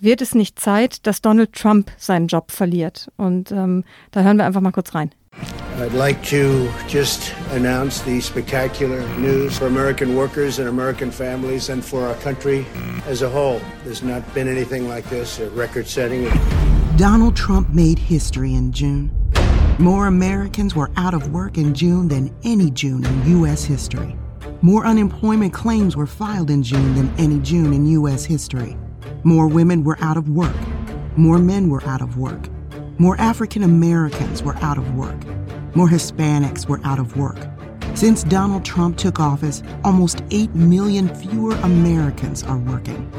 wird 0.00 0.22
es 0.22 0.34
nicht 0.34 0.58
Zeit, 0.58 1.06
dass 1.06 1.20
Donald 1.20 1.52
Trump 1.52 1.90
seinen 1.98 2.26
Job 2.26 2.50
verliert? 2.50 3.10
Und 3.16 3.52
ähm, 3.52 3.84
da 4.10 4.22
hören 4.22 4.38
wir 4.38 4.46
einfach 4.46 4.60
mal 4.60 4.72
kurz 4.72 4.94
rein. 4.94 5.10
I'd 5.78 5.94
like 5.94 6.22
to 6.24 6.68
just 6.88 7.34
announce 7.52 8.02
the 8.02 8.20
spectacular 8.20 9.00
news 9.18 9.56
for 9.56 9.66
American 9.66 10.16
workers 10.16 10.58
and 10.58 10.68
American 10.68 11.10
families 11.10 11.70
and 11.70 11.82
for 11.84 12.02
our 12.02 12.16
country 12.16 12.66
as 13.06 13.22
a 13.22 13.28
whole. 13.28 13.60
There's 13.84 14.02
not 14.02 14.22
been 14.34 14.48
anything 14.48 14.88
like 14.88 15.08
this, 15.08 15.38
a 15.38 15.48
record 15.50 15.86
setting. 15.86 16.28
Donald 16.96 17.34
Trump 17.36 17.70
made 17.70 17.98
history 17.98 18.54
in 18.54 18.72
June. 18.72 19.10
More 19.78 20.06
Americans 20.06 20.74
were 20.74 20.90
out 20.96 21.14
of 21.14 21.32
work 21.32 21.56
in 21.56 21.72
June 21.72 22.08
than 22.08 22.30
any 22.44 22.70
June 22.70 23.02
in 23.04 23.30
U.S. 23.38 23.64
history. 23.64 24.14
More 24.62 24.84
unemployment 24.84 25.52
claims 25.52 25.96
were 25.96 26.06
filed 26.06 26.50
in 26.50 26.62
June 26.62 26.94
than 26.94 27.12
any 27.18 27.38
June 27.40 27.72
in 27.72 27.86
U.S. 27.86 28.24
history. 28.24 28.76
More 29.24 29.48
women 29.48 29.84
were 29.84 29.96
out 30.00 30.16
of 30.16 30.28
work. 30.28 30.56
More 31.16 31.38
men 31.38 31.70
were 31.70 31.82
out 31.84 32.02
of 32.02 32.18
work. 32.18 32.48
More 32.98 33.18
African 33.18 33.62
Americans 33.62 34.42
were 34.42 34.56
out 34.56 34.76
of 34.76 34.94
work. 34.94 35.24
More 35.74 35.88
Hispanics 35.88 36.68
were 36.68 36.80
out 36.84 36.98
of 36.98 37.16
work. 37.16 37.38
Since 37.94 38.24
Donald 38.24 38.64
Trump 38.64 38.96
took 38.96 39.18
office, 39.18 39.62
almost 39.84 40.22
8 40.30 40.54
million 40.54 41.14
fewer 41.14 41.54
Americans 41.62 42.42
are 42.42 42.58
working. 42.58 43.10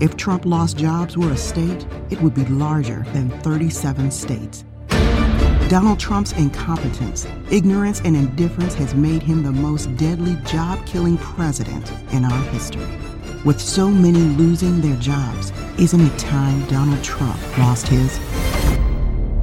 If 0.00 0.16
Trump 0.16 0.46
lost 0.46 0.76
jobs 0.76 1.16
were 1.16 1.30
a 1.30 1.36
state, 1.36 1.86
it 2.10 2.20
would 2.22 2.34
be 2.34 2.44
larger 2.46 3.04
than 3.12 3.30
37 3.40 4.10
states. 4.10 4.64
Donald 5.72 5.98
Trump's 5.98 6.32
incompetence, 6.32 7.26
ignorance, 7.50 8.02
and 8.04 8.14
indifference 8.14 8.74
has 8.74 8.94
made 8.94 9.22
him 9.22 9.42
the 9.42 9.50
most 9.50 9.86
deadly 9.96 10.36
job 10.44 10.84
killing 10.84 11.16
president 11.16 11.90
in 12.12 12.26
our 12.26 12.42
history. 12.52 12.86
With 13.46 13.58
so 13.58 13.88
many 13.88 14.18
losing 14.36 14.82
their 14.82 14.96
jobs, 14.96 15.50
isn't 15.78 15.98
it 15.98 16.18
time 16.18 16.62
Donald 16.66 17.02
Trump 17.02 17.38
lost 17.56 17.88
his? 17.88 18.20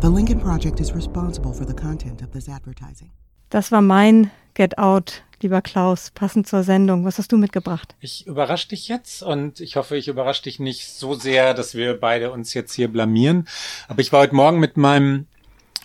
The 0.01 0.09
Lincoln 0.11 0.39
Project 0.39 0.79
is 0.79 0.93
responsible 0.93 1.51
for 1.51 1.65
the 1.65 1.73
content 1.73 2.21
of 2.21 2.31
this 2.31 2.47
advertising. 2.47 3.09
Das 3.49 3.71
war 3.71 3.81
mein 3.81 4.29
Get 4.53 4.77
Out, 4.77 5.23
lieber 5.41 5.63
Klaus, 5.63 6.11
passend 6.11 6.47
zur 6.47 6.61
Sendung. 6.61 7.05
Was 7.05 7.17
hast 7.17 7.31
du 7.31 7.37
mitgebracht? 7.37 7.95
Ich 8.01 8.27
überrasche 8.27 8.67
dich 8.67 8.87
jetzt 8.87 9.23
und 9.23 9.61
ich 9.61 9.77
hoffe, 9.77 9.97
ich 9.97 10.07
überrasche 10.07 10.43
dich 10.43 10.59
nicht 10.59 10.89
so 10.89 11.15
sehr, 11.15 11.55
dass 11.55 11.73
wir 11.73 11.99
beide 11.99 12.31
uns 12.31 12.53
jetzt 12.53 12.73
hier 12.73 12.87
blamieren. 12.87 13.47
Aber 13.87 14.01
ich 14.01 14.13
war 14.13 14.21
heute 14.21 14.35
Morgen 14.35 14.59
mit 14.59 14.77
meinem 14.77 15.25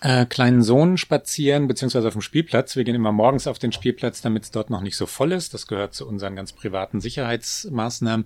äh, 0.01 0.25
kleinen 0.25 0.61
Sohn 0.61 0.97
spazieren, 0.97 1.67
beziehungsweise 1.67 2.07
auf 2.07 2.13
dem 2.13 2.21
Spielplatz. 2.21 2.75
Wir 2.75 2.83
gehen 2.83 2.95
immer 2.95 3.11
morgens 3.11 3.47
auf 3.47 3.59
den 3.59 3.71
Spielplatz, 3.71 4.21
damit 4.21 4.43
es 4.43 4.51
dort 4.51 4.69
noch 4.69 4.81
nicht 4.81 4.97
so 4.97 5.05
voll 5.05 5.31
ist. 5.31 5.53
Das 5.53 5.67
gehört 5.67 5.93
zu 5.93 6.07
unseren 6.07 6.35
ganz 6.35 6.51
privaten 6.53 7.01
Sicherheitsmaßnahmen. 7.01 8.25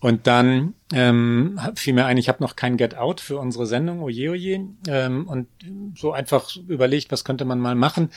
Und 0.00 0.26
dann 0.26 0.74
ähm, 0.92 1.60
fiel 1.74 1.94
mir 1.94 2.06
ein, 2.06 2.16
ich 2.16 2.28
habe 2.28 2.42
noch 2.42 2.56
kein 2.56 2.76
Get 2.76 2.96
Out 2.96 3.20
für 3.20 3.38
unsere 3.38 3.66
Sendung, 3.66 4.02
oje 4.02 4.30
oje. 4.30 4.66
Ähm, 4.88 5.28
und 5.28 5.48
so 5.96 6.12
einfach 6.12 6.56
überlegt, 6.56 7.12
was 7.12 7.24
könnte 7.24 7.44
man 7.44 7.60
mal 7.60 7.74
machen. 7.74 8.10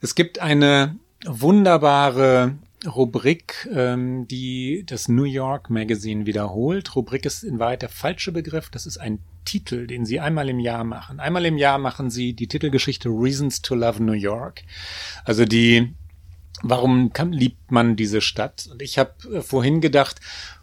Es 0.00 0.14
gibt 0.14 0.40
eine 0.40 0.96
wunderbare 1.24 2.54
Rubrik, 2.86 3.68
ähm, 3.72 4.26
die 4.28 4.84
das 4.86 5.08
New 5.08 5.24
York 5.24 5.70
Magazine 5.70 6.26
wiederholt. 6.26 6.94
Rubrik 6.96 7.24
ist 7.24 7.42
in 7.42 7.58
Wahrheit 7.58 7.82
der 7.82 7.88
falsche 7.88 8.32
Begriff. 8.32 8.70
Das 8.70 8.86
ist 8.86 8.98
ein 8.98 9.20
Titel, 9.44 9.86
den 9.86 10.04
sie 10.04 10.20
einmal 10.20 10.48
im 10.48 10.58
Jahr 10.58 10.84
machen. 10.84 11.20
Einmal 11.20 11.44
im 11.46 11.58
Jahr 11.58 11.78
machen 11.78 12.10
sie 12.10 12.32
die 12.32 12.48
Titelgeschichte 12.48 13.08
Reasons 13.08 13.62
to 13.62 13.74
Love 13.74 14.02
New 14.02 14.12
York. 14.12 14.62
Also 15.24 15.44
die, 15.44 15.94
warum 16.62 17.12
kann, 17.12 17.32
liebt 17.32 17.70
man 17.70 17.96
diese 17.96 18.20
Stadt? 18.20 18.68
Und 18.70 18.82
ich 18.82 18.98
habe 18.98 19.12
äh, 19.32 19.42
vorhin 19.42 19.80
gedacht, 19.80 20.20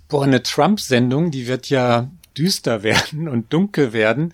boah, 0.07 0.23
eine 0.23 0.43
Trump-Sendung, 0.43 1.31
die 1.31 1.47
wird 1.47 1.69
ja 1.69 2.09
düster 2.39 2.83
werden 2.83 3.27
und 3.27 3.51
dunkel 3.53 3.93
werden. 3.93 4.33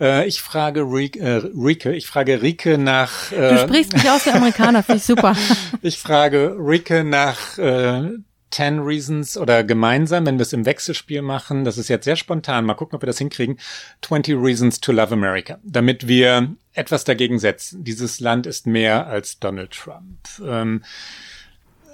Äh, 0.00 0.26
ich 0.26 0.40
frage 0.40 0.80
Rike, 0.80 1.20
äh, 1.20 1.42
Rike, 1.54 1.92
ich 1.92 2.06
frage 2.06 2.42
Rike 2.42 2.78
nach. 2.78 3.30
Äh, 3.30 3.50
du 3.50 3.58
sprichst 3.58 3.92
mich 3.92 4.10
aus 4.10 4.24
der 4.24 4.36
Amerikaner, 4.36 4.82
finde 4.82 4.98
ich 4.98 5.04
super. 5.04 5.36
ich 5.82 5.98
frage 5.98 6.56
Rike 6.58 7.04
nach 7.04 7.58
äh, 7.58 8.10
10 8.52 8.80
Reasons 8.80 9.36
oder 9.36 9.64
gemeinsam, 9.64 10.26
wenn 10.26 10.38
wir 10.38 10.42
es 10.42 10.52
im 10.52 10.66
Wechselspiel 10.66 11.22
machen, 11.22 11.64
das 11.64 11.78
ist 11.78 11.88
jetzt 11.88 12.04
sehr 12.04 12.16
spontan, 12.16 12.64
mal 12.64 12.74
gucken, 12.74 12.96
ob 12.96 13.02
wir 13.02 13.06
das 13.06 13.18
hinkriegen, 13.18 13.58
20 14.02 14.36
Reasons 14.36 14.80
to 14.80 14.92
Love 14.92 15.12
America, 15.12 15.58
damit 15.64 16.06
wir 16.06 16.54
etwas 16.74 17.04
dagegen 17.04 17.38
setzen. 17.38 17.82
Dieses 17.84 18.20
Land 18.20 18.46
ist 18.46 18.66
mehr 18.66 19.06
als 19.06 19.38
Donald 19.38 19.70
Trump. 19.72 20.18
Ähm, 20.44 20.82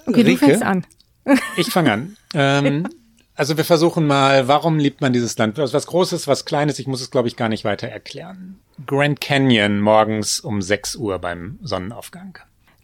okay, 0.06 0.22
Rieke, 0.22 0.30
du 0.30 0.36
fängst 0.36 0.62
an. 0.62 0.86
ich 1.56 1.68
fange 1.68 1.92
an. 1.92 2.16
Ähm, 2.34 2.86
also 3.39 3.57
wir 3.57 3.64
versuchen 3.64 4.07
mal, 4.07 4.49
warum 4.49 4.78
liebt 4.78 5.01
man 5.01 5.12
dieses 5.12 5.39
Land? 5.39 5.59
Was 5.59 5.86
Großes, 5.86 6.26
was 6.26 6.45
Kleines, 6.45 6.78
ich 6.80 6.89
muss 6.89 7.01
es, 7.01 7.11
glaube 7.11 7.28
ich, 7.28 7.36
gar 7.36 7.49
nicht 7.49 7.64
weiter 7.64 7.86
erklären. 7.86 8.59
Grand 8.84 9.20
Canyon 9.20 9.80
morgens 9.80 10.41
um 10.41 10.61
6 10.61 10.97
Uhr 10.97 11.20
beim 11.20 11.59
Sonnenaufgang. 11.62 12.39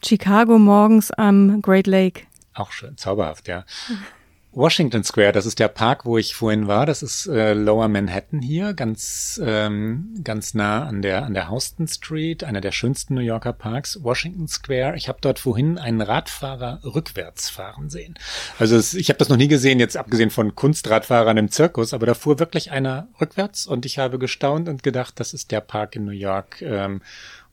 Chicago 0.05 0.59
morgens 0.59 1.11
am 1.11 1.61
Great 1.61 1.89
Lake. 1.89 2.23
Auch 2.55 2.71
schön, 2.71 2.97
zauberhaft, 2.97 3.49
ja. 3.49 3.65
Washington 4.57 5.03
Square, 5.03 5.33
das 5.33 5.47
ist 5.47 5.59
der 5.59 5.67
Park, 5.67 6.05
wo 6.07 6.17
ich 6.17 6.37
vorhin 6.37 6.69
war. 6.69 6.87
Das 6.87 7.03
ist 7.03 7.27
äh, 7.27 7.55
Lower 7.55 7.89
Manhattan 7.89 8.41
hier, 8.41 8.73
ganz 8.73 9.41
ähm, 9.45 10.15
ganz 10.23 10.55
nah 10.55 10.87
an 10.87 11.03
der 11.03 11.25
an 11.25 11.35
der 11.35 11.51
Houston 11.51 11.89
Street, 11.89 12.45
einer 12.45 12.61
der 12.61 12.71
schönsten 12.71 13.15
New 13.15 13.21
Yorker 13.21 13.53
Parks. 13.53 14.05
Washington 14.05 14.47
Square. 14.47 14.95
Ich 14.97 15.09
habe 15.09 15.19
dort 15.20 15.41
vorhin 15.41 15.77
einen 15.77 16.01
Radfahrer 16.01 16.81
rückwärts 16.85 17.51
fahren 17.51 17.91
sehen. 17.91 18.15
Also 18.59 18.77
es, 18.77 18.95
ich 18.95 19.09
habe 19.09 19.19
das 19.19 19.28
noch 19.28 19.37
nie 19.37 19.49
gesehen, 19.49 19.81
jetzt 19.81 19.97
abgesehen 19.97 20.31
von 20.31 20.55
Kunstradfahrern 20.55 21.37
im 21.37 21.51
Zirkus, 21.51 21.93
aber 21.93 22.07
da 22.07 22.15
fuhr 22.15 22.39
wirklich 22.39 22.70
einer 22.70 23.09
rückwärts 23.20 23.66
und 23.66 23.85
ich 23.85 23.99
habe 23.99 24.20
gestaunt 24.20 24.69
und 24.69 24.85
gedacht, 24.85 25.19
das 25.19 25.35
ist 25.35 25.51
der 25.51 25.62
Park 25.62 25.97
in 25.97 26.05
New 26.05 26.12
York, 26.12 26.62
ähm, 26.62 27.03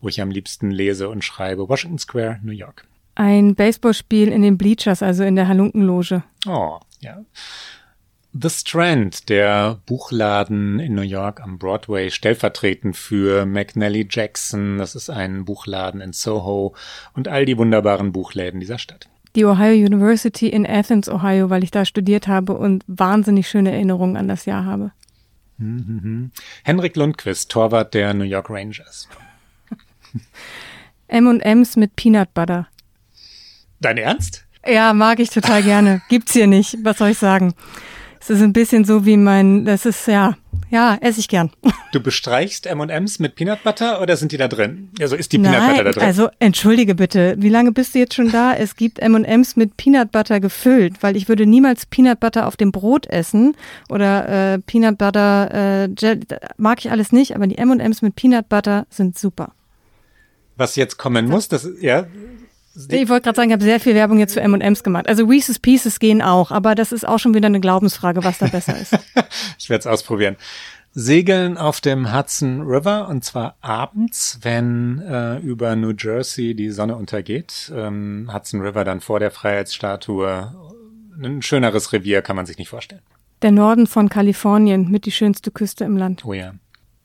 wo 0.02 0.08
ich 0.08 0.22
am 0.22 0.30
liebsten 0.30 0.70
lese 0.70 1.10
und 1.10 1.24
schreibe. 1.24 1.68
Washington 1.68 1.98
Square, 1.98 2.40
New 2.44 2.52
York. 2.52 2.86
Ein 3.16 3.56
Baseballspiel 3.56 4.30
in 4.30 4.44
den 4.44 4.58
Bleachers, 4.58 5.02
also 5.02 5.24
in 5.24 5.36
der 5.36 5.48
Halunkenloge. 5.48 6.24
Oh, 6.48 6.80
ja. 7.02 7.24
The 8.34 8.50
Strand, 8.50 9.28
der 9.28 9.82
Buchladen 9.86 10.80
in 10.80 10.96
New 10.96 11.02
York 11.02 11.42
am 11.42 11.58
Broadway, 11.58 12.10
stellvertretend 12.10 12.96
für 12.96 13.46
McNally 13.46 14.08
Jackson. 14.10 14.78
Das 14.78 14.96
ist 14.96 15.10
ein 15.10 15.44
Buchladen 15.44 16.00
in 16.00 16.14
Soho 16.14 16.74
und 17.14 17.28
all 17.28 17.46
die 17.46 17.58
wunderbaren 17.58 18.14
Buchläden 18.14 18.62
dieser 18.62 18.78
Stadt. 18.78 19.10
Die 19.36 19.44
Ohio 19.44 19.74
University 19.74 20.48
in 20.48 20.66
Athens, 20.66 21.10
Ohio, 21.10 21.50
weil 21.50 21.64
ich 21.64 21.72
da 21.72 21.84
studiert 21.84 22.28
habe 22.28 22.54
und 22.54 22.86
wahnsinnig 22.88 23.50
schöne 23.50 23.72
Erinnerungen 23.72 24.16
an 24.16 24.30
das 24.30 24.46
Jahr 24.46 24.66
habe. 24.66 24.92
Mhm. 25.58 26.32
Henrik 26.64 26.96
Lundqvist, 26.96 27.52
Torwart 27.52 27.94
der 27.94 28.14
New 28.14 28.24
York 28.24 28.50
Rangers. 28.50 29.10
M&M's 31.08 31.76
mit 31.76 31.96
Peanut 31.96 32.34
Butter. 32.34 32.68
Dein 33.82 33.98
Ernst? 33.98 34.46
Ja, 34.66 34.94
mag 34.94 35.20
ich 35.20 35.30
total 35.30 35.64
gerne. 35.64 36.02
Gibt's 36.10 36.34
hier 36.34 36.48
nicht. 36.48 36.78
Was 36.84 37.00
soll 37.00 37.10
ich 37.10 37.18
sagen? 37.18 37.54
Es 38.20 38.30
ist 38.30 38.42
ein 38.42 38.54
bisschen 38.54 38.86
so 38.86 39.04
wie 39.04 39.18
mein, 39.18 39.66
das 39.66 39.88
ist 39.88 40.08
ja, 40.08 40.38
ja, 40.70 40.96
esse 41.02 41.20
ich 41.20 41.28
gern. 41.28 41.50
Du 41.92 42.00
bestreichst 42.00 42.68
M&M's 42.68 43.18
mit 43.18 43.34
Peanut 43.36 43.64
Butter 43.64 44.00
oder 44.00 44.16
sind 44.16 44.32
die 44.32 44.38
da 44.38 44.48
drin? 44.48 44.92
Also 45.02 45.16
ist 45.16 45.34
die 45.34 45.40
Peanut 45.40 45.60
Nein, 45.60 45.72
Butter 45.72 45.84
da 45.86 45.92
drin? 45.92 46.04
Also 46.04 46.30
entschuldige 46.38 46.94
bitte, 46.94 47.34
wie 47.40 47.50
lange 47.50 47.72
bist 47.72 47.96
du 47.96 48.00
jetzt 48.00 48.14
schon 48.14 48.32
da? 48.32 48.54
Es 48.54 48.76
gibt 48.76 49.00
M&M's 49.00 49.56
mit 49.56 49.76
Peanut 49.76 50.12
Butter 50.12 50.40
gefüllt, 50.40 51.02
weil 51.02 51.18
ich 51.18 51.28
würde 51.28 51.48
niemals 51.48 51.88
Peanut 51.88 52.20
Butter 52.20 52.48
auf 52.48 52.58
dem 52.58 52.72
Brot 52.72 53.08
essen 53.08 53.58
oder 53.90 54.54
äh, 54.54 54.60
Peanut 54.60 55.00
Butter 55.00 55.50
äh, 55.52 55.90
Jelly, 55.98 56.22
mag 56.58 56.78
ich 56.86 56.92
alles 56.92 57.12
nicht, 57.12 57.36
aber 57.36 57.48
die 57.48 57.58
M&M's 57.58 58.04
mit 58.04 58.16
Peanut 58.16 58.50
Butter 58.50 58.86
sind 58.92 59.18
super. 59.18 59.54
Was 60.58 60.76
jetzt 60.76 60.98
kommen 60.98 61.28
muss, 61.28 61.48
das 61.48 61.68
ja 61.82 62.06
ich 62.76 63.10
wollte 63.10 63.24
gerade 63.24 63.36
sagen, 63.36 63.50
ich 63.50 63.54
habe 63.54 63.64
sehr 63.64 63.80
viel 63.80 63.96
Werbung 63.96 64.20
jetzt 64.20 64.34
für 64.34 64.42
M&M's 64.42 64.84
gemacht. 64.84 65.08
Also 65.08 65.26
Reese's 65.26 65.60
Pieces 65.60 66.00
gehen 66.00 66.22
auch, 66.22 66.52
aber 66.52 66.76
das 66.76 66.92
ist 66.92 67.08
auch 67.08 67.20
schon 67.20 67.34
wieder 67.34 67.48
eine 67.48 67.60
Glaubensfrage, 67.60 68.24
was 68.24 68.38
da 68.38 68.48
besser 68.48 68.80
ist. 68.80 68.98
ich 69.58 69.70
werde 69.70 69.82
es 69.82 69.88
ausprobieren. 69.88 70.38
Segeln 70.94 71.58
auf 71.58 71.80
dem 71.80 72.14
Hudson 72.14 72.62
River 72.62 73.08
und 73.08 73.24
zwar 73.24 73.56
abends, 73.62 74.40
wenn 74.42 75.00
äh, 75.00 75.38
über 75.38 75.76
New 75.76 75.94
Jersey 75.98 76.54
die 76.54 76.70
Sonne 76.70 76.98
untergeht. 76.98 77.72
Ähm, 77.74 78.30
Hudson 78.34 78.62
River 78.62 78.84
dann 78.84 79.00
vor 79.00 79.20
der 79.20 79.32
Freiheitsstatue. 79.32 80.54
Ein 81.22 81.42
schöneres 81.42 81.94
Revier 81.94 82.22
kann 82.22 82.36
man 82.36 82.46
sich 82.46 82.58
nicht 82.58 82.70
vorstellen. 82.70 83.02
Der 83.42 83.52
Norden 83.52 83.88
von 83.88 84.10
Kalifornien 84.10 84.92
mit 84.92 85.06
die 85.06 85.12
schönste 85.12 85.50
Küste 85.50 85.86
im 85.86 85.96
Land. 85.96 86.26
Oh 86.26 86.34
ja. 86.34 86.54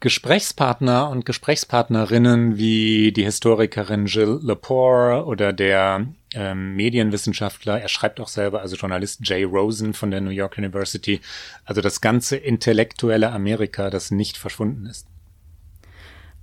Gesprächspartner 0.01 1.09
und 1.09 1.25
Gesprächspartnerinnen 1.25 2.59
wie 2.59 3.13
die 3.13 3.25
Historikerin 3.25 4.07
Jill 4.07 4.41
Lepore 4.43 5.25
oder 5.25 5.55
der 5.55 6.07
ähm, 6.35 6.77
Medienwissenschaftler, 6.77 7.81
er 7.81 7.89
schreibt 7.89 8.21
auch 8.21 8.29
selber, 8.29 8.61
also 8.61 8.77
Journalist 8.77 9.21
Jay 9.23 9.45
Rosen 9.45 9.95
von 9.95 10.11
der 10.11 10.21
New 10.21 10.31
York 10.31 10.59
University, 10.59 11.21
also 11.65 11.81
das 11.81 12.03
ganze 12.03 12.37
intellektuelle 12.37 13.33
Amerika, 13.33 13.89
das 13.89 14.11
nicht 14.11 14.37
verschwunden 14.37 14.85
ist. 14.85 15.07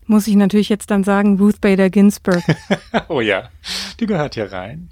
Muss 0.08 0.28
ich 0.28 0.36
natürlich 0.36 0.70
jetzt 0.70 0.90
dann 0.90 1.04
sagen, 1.04 1.38
Ruth 1.38 1.62
Bader 1.62 1.90
Ginsburg. 1.90 2.44
oh 3.08 3.22
ja, 3.22 3.50
die 4.00 4.08
gehört 4.08 4.34
hier 4.34 4.52
rein. 4.52 4.90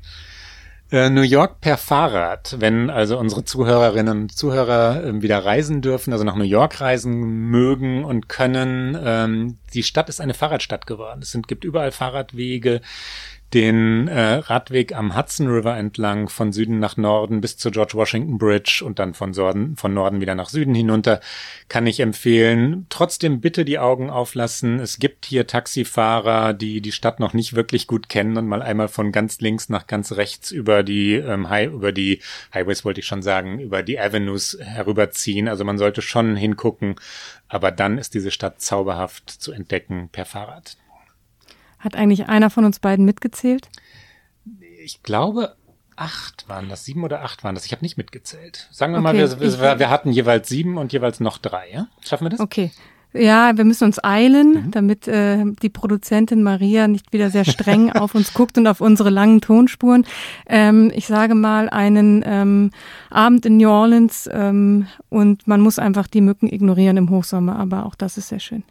Äh, 0.92 1.10
New 1.10 1.22
York 1.22 1.62
per 1.62 1.78
Fahrrad, 1.78 2.58
wenn 2.60 2.90
also 2.90 3.18
unsere 3.18 3.46
Zuhörerinnen 3.46 4.24
und 4.24 4.38
Zuhörer 4.38 5.06
äh, 5.06 5.22
wieder 5.22 5.46
reisen 5.46 5.82
dürfen, 5.82 6.12
also 6.12 6.26
nach 6.26 6.36
New 6.36 6.44
York 6.44 6.82
reisen 6.82 7.14
mögen 7.50 8.04
und 8.04 8.28
können. 8.28 8.98
Ähm, 9.02 9.58
die 9.74 9.84
Stadt 9.84 10.10
ist 10.10 10.20
eine 10.20 10.34
Fahrradstadt 10.34 10.86
geworden. 10.88 11.22
Es 11.22 11.38
gibt 11.48 11.64
überall 11.64 11.94
Fahrradwege 11.94 12.82
den 13.54 14.08
äh, 14.08 14.36
Radweg 14.36 14.96
am 14.96 15.16
Hudson 15.16 15.48
River 15.48 15.78
entlang 15.78 16.30
von 16.30 16.54
Süden 16.54 16.80
nach 16.80 16.98
Norden 16.98 17.42
bis 17.42 17.58
zur 17.58 17.72
George 17.72 17.94
Washington 17.96 18.38
Bridge 18.38 18.84
und 18.86 19.00
dann 19.00 19.14
von, 19.14 19.32
Norden, 19.32 19.76
von 19.76 19.94
Norden 19.94 20.22
wieder 20.22 20.36
nach 20.36 20.50
Süden 20.50 20.74
hinunter, 20.74 21.20
kann 21.68 21.88
ich 21.88 22.00
empfehlen. 22.00 22.86
Trotzdem 22.90 23.42
bitte 23.42 23.66
die 23.66 23.80
Augen 23.80 24.10
auflassen. 24.10 24.80
Es 24.80 25.00
gibt 25.00 25.26
hier 25.26 25.48
Taxifahrer, 25.48 26.54
die 26.54 26.82
die 26.82 26.92
Stadt 26.92 27.20
noch 27.20 27.34
nicht 27.34 27.54
wirklich 27.56 27.88
gut 27.88 28.10
kennen 28.10 28.38
und 28.38 28.48
mal 28.48 28.62
einmal 28.62 28.88
von 28.88 29.12
ganz 29.12 29.42
links 29.42 29.70
nach 29.70 29.88
ganz 29.88 30.14
rechts 30.14 30.52
über 30.52 30.84
die 30.84 31.16
ähm, 31.16 31.50
High, 31.50 31.72
über 31.72 31.92
die 31.92 32.22
Highways 32.54 32.86
wollte 32.86 33.02
ich 33.02 33.06
schon 33.06 33.22
sagen, 33.22 33.60
über 33.60 33.84
die 33.84 34.00
Avenues 34.00 34.58
herüberziehen. 34.62 35.48
Also 35.48 35.66
man 35.66 35.78
sollte 35.78 36.02
schon 36.02 36.36
hingucken, 36.36 36.96
aber 37.48 37.72
dann 37.72 37.98
ist 37.98 38.14
diese 38.14 38.32
Stadt 38.32 38.62
zauberhaft 38.62 39.30
zu 39.30 39.52
entdecken 39.52 40.10
per 40.12 40.26
Fahrrad. 40.26 40.78
Hat 41.82 41.96
eigentlich 41.96 42.30
einer 42.30 42.50
von 42.50 42.64
uns 42.64 42.80
beiden 42.80 43.06
mitgezählt? 43.06 43.70
Ich 44.84 45.04
glaube, 45.04 45.56
acht 45.96 46.48
waren 46.48 46.70
das, 46.70 46.86
sieben 46.86 47.04
oder 47.04 47.24
acht 47.24 47.44
waren 47.44 47.56
das. 47.56 47.66
Ich 47.66 47.72
habe 47.72 47.84
nicht 47.84 47.98
mitgezählt. 47.98 48.68
Sagen 48.72 48.94
wir 48.94 49.00
okay, 49.00 49.04
mal, 49.04 49.40
wir, 49.40 49.60
wir, 49.60 49.80
wir, 49.80 49.90
hatten 49.90 50.12
jeweils 50.12 50.50
sieben 50.50 50.78
und 50.78 50.94
jeweils 50.94 51.20
noch 51.20 51.38
drei. 51.38 51.70
Ja? 51.72 51.88
Schaffen 52.02 52.26
wir 52.26 52.30
das? 52.30 52.40
Okay. 52.40 52.72
Ja, 53.14 53.58
wir 53.58 53.66
müssen 53.66 53.84
uns 53.84 54.02
eilen, 54.02 54.54
mhm. 54.54 54.72
damit 54.72 55.08
äh, 55.08 55.44
die 55.62 55.70
Produzentin 55.70 56.44
Maria 56.44 56.88
nicht 56.88 57.12
wieder 57.12 57.30
sehr 57.30 57.44
streng 57.44 57.92
auf 57.94 58.16
uns 58.16 58.34
guckt 58.34 58.58
und 58.58 58.68
auf 58.68 58.80
unsere 58.80 59.10
langen 59.10 59.42
Tonspuren. 59.42 60.06
Ähm, 60.48 60.92
ich 60.96 61.08
sage 61.08 61.36
mal 61.36 61.68
einen 61.70 62.24
ähm, 62.26 62.72
Abend 63.10 63.46
in 63.46 63.58
New 63.58 63.70
Orleans 63.70 64.30
ähm, 64.32 64.88
und 65.10 65.46
man 65.46 65.60
muss 65.60 65.78
einfach 65.78 66.08
die 66.08 66.22
Mücken 66.22 66.48
ignorieren 66.48 66.96
im 66.96 67.10
Hochsommer, 67.10 67.58
aber 67.58 67.86
auch 67.86 67.96
das 67.96 68.18
ist 68.18 68.30
sehr 68.30 68.40
schön. 68.40 68.64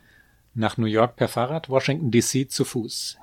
Nach 0.60 0.76
New 0.76 0.86
York 0.86 1.16
per 1.16 1.26
Fahrrad, 1.26 1.70
Washington 1.70 2.10
DC 2.10 2.50
zu 2.50 2.66
Fuß. 2.66 3.16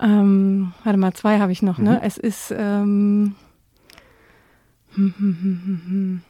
ähm, 0.00 0.72
warte 0.84 0.98
mal, 0.98 1.12
zwei 1.14 1.40
habe 1.40 1.50
ich 1.50 1.62
noch, 1.62 1.78
ne? 1.78 1.90
mhm. 1.90 1.96
ne? 1.96 2.02
Es 2.04 2.16
ist 2.16 2.52
ähm, 2.56 3.34
hm, 4.94 5.14
hm, 5.18 5.82
hm, 5.86 6.22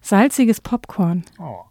salziges 0.00 0.62
Popcorn. 0.62 1.24
Oh. 1.38 1.64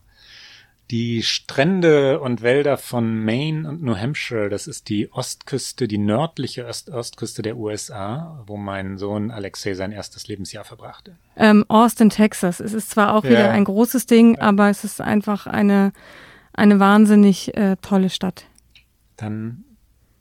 Die 0.92 1.24
Strände 1.24 2.20
und 2.20 2.44
Wälder 2.44 2.78
von 2.78 3.26
Maine 3.26 3.68
und 3.68 3.82
New 3.82 3.96
Hampshire, 3.96 4.50
das 4.50 4.68
ist 4.68 4.88
die 4.90 5.12
Ostküste, 5.12 5.88
die 5.88 5.98
nördliche 5.98 6.68
Ost 6.68 6.92
Ostküste 6.92 7.42
der 7.42 7.58
USA, 7.58 8.44
wo 8.46 8.56
mein 8.56 9.00
Sohn 9.00 9.32
Alexei 9.32 9.74
sein 9.74 9.92
erstes 9.92 10.28
Lebensjahr 10.28 10.64
verbrachte. 10.64 11.18
Ähm, 11.36 11.66
Austin, 11.70 12.12
Texas. 12.12 12.60
Es 12.60 12.74
ist 12.74 12.92
zwar 12.92 13.16
auch 13.16 13.24
ja. 13.24 13.32
wieder 13.32 13.50
ein 13.50 13.64
großes 13.64 14.06
Ding, 14.06 14.38
aber 14.38 14.70
es 14.70 14.84
ist 14.84 15.02
einfach 15.02 15.48
eine 15.48 15.92
eine 16.56 16.80
wahnsinnig 16.80 17.56
äh, 17.56 17.76
tolle 17.82 18.10
Stadt. 18.10 18.46
Dann 19.18 19.64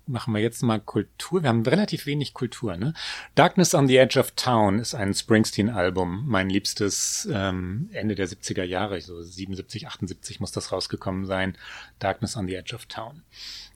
machen 0.06 0.34
wir 0.34 0.40
jetzt 0.40 0.62
mal 0.62 0.80
Kultur. 0.80 1.42
Wir 1.42 1.48
haben 1.48 1.64
relativ 1.64 2.06
wenig 2.06 2.34
Kultur, 2.34 2.76
ne? 2.76 2.94
Darkness 3.34 3.74
on 3.74 3.88
the 3.88 3.96
Edge 3.96 4.18
of 4.18 4.32
Town 4.32 4.78
ist 4.78 4.94
ein 4.94 5.14
Springsteen-Album, 5.14 6.24
mein 6.26 6.50
liebstes 6.50 7.28
ähm, 7.32 7.88
Ende 7.92 8.14
der 8.14 8.28
70er 8.28 8.64
Jahre, 8.64 9.00
so 9.00 9.22
77, 9.22 9.86
78 9.86 10.40
muss 10.40 10.52
das 10.52 10.72
rausgekommen 10.72 11.26
sein. 11.26 11.56
Darkness 11.98 12.36
on 12.36 12.46
the 12.46 12.54
Edge 12.54 12.74
of 12.74 12.86
Town. 12.86 13.22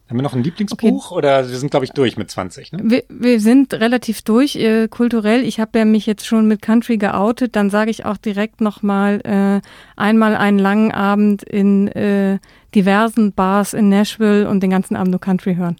Haben 0.09 0.17
wir 0.17 0.23
noch 0.23 0.35
ein 0.35 0.43
Lieblingsbuch 0.43 1.11
okay. 1.11 1.15
oder 1.15 1.51
wir 1.51 1.59
sind, 1.59 1.71
glaube 1.71 1.85
ich, 1.85 1.93
durch 1.93 2.17
mit 2.17 2.31
20? 2.31 2.73
Ne? 2.73 2.79
Wir, 2.83 3.03
wir 3.11 3.41
sind 3.41 3.75
relativ 3.75 4.23
durch 4.23 4.57
äh, 4.57 4.89
kulturell. 4.89 5.45
Ich 5.45 5.61
habe 5.61 5.79
ja 5.79 5.85
mich 5.85 6.07
jetzt 6.07 6.27
schon 6.27 6.49
mit 6.49 6.63
Country 6.63 6.97
geoutet. 6.97 7.55
Dann 7.57 7.69
sage 7.69 7.91
ich 7.91 8.07
auch 8.07 8.17
direkt 8.17 8.63
nochmal 8.63 9.21
äh, 9.25 9.61
einmal 10.01 10.35
einen 10.35 10.59
langen 10.59 10.93
Abend 10.93 11.43
in 11.43 11.89
äh, 11.89 12.39
diversen 12.75 13.33
Bars 13.33 13.75
in 13.75 13.91
Nashville 13.91 14.49
und 14.49 14.63
den 14.63 14.71
ganzen 14.71 14.97
Abend 14.97 15.11
nur 15.11 15.21
Country 15.21 15.57
hören. 15.57 15.77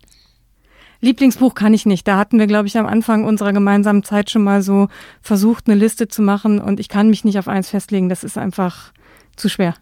Lieblingsbuch 1.01 1.55
kann 1.55 1.73
ich 1.73 1.87
nicht. 1.87 2.07
Da 2.07 2.19
hatten 2.19 2.39
wir, 2.39 2.47
glaube 2.47 2.67
ich, 2.69 2.77
am 2.77 2.87
Anfang 2.87 3.25
unserer 3.25 3.55
gemeinsamen 3.55 4.03
Zeit 4.03 4.31
schon 4.31 4.43
mal 4.43 4.63
so 4.63 4.89
versucht, 5.23 5.69
eine 5.69 5.77
Liste 5.77 6.09
zu 6.09 6.21
machen 6.21 6.61
und 6.61 6.81
ich 6.81 6.89
kann 6.89 7.09
mich 7.09 7.25
nicht 7.25 7.39
auf 7.39 7.49
eins 7.49 7.71
festlegen. 7.71 8.09
Das 8.09 8.25
ist 8.25 8.37
einfach 8.37 8.93
zu 9.39 9.49
schwer. 9.49 9.75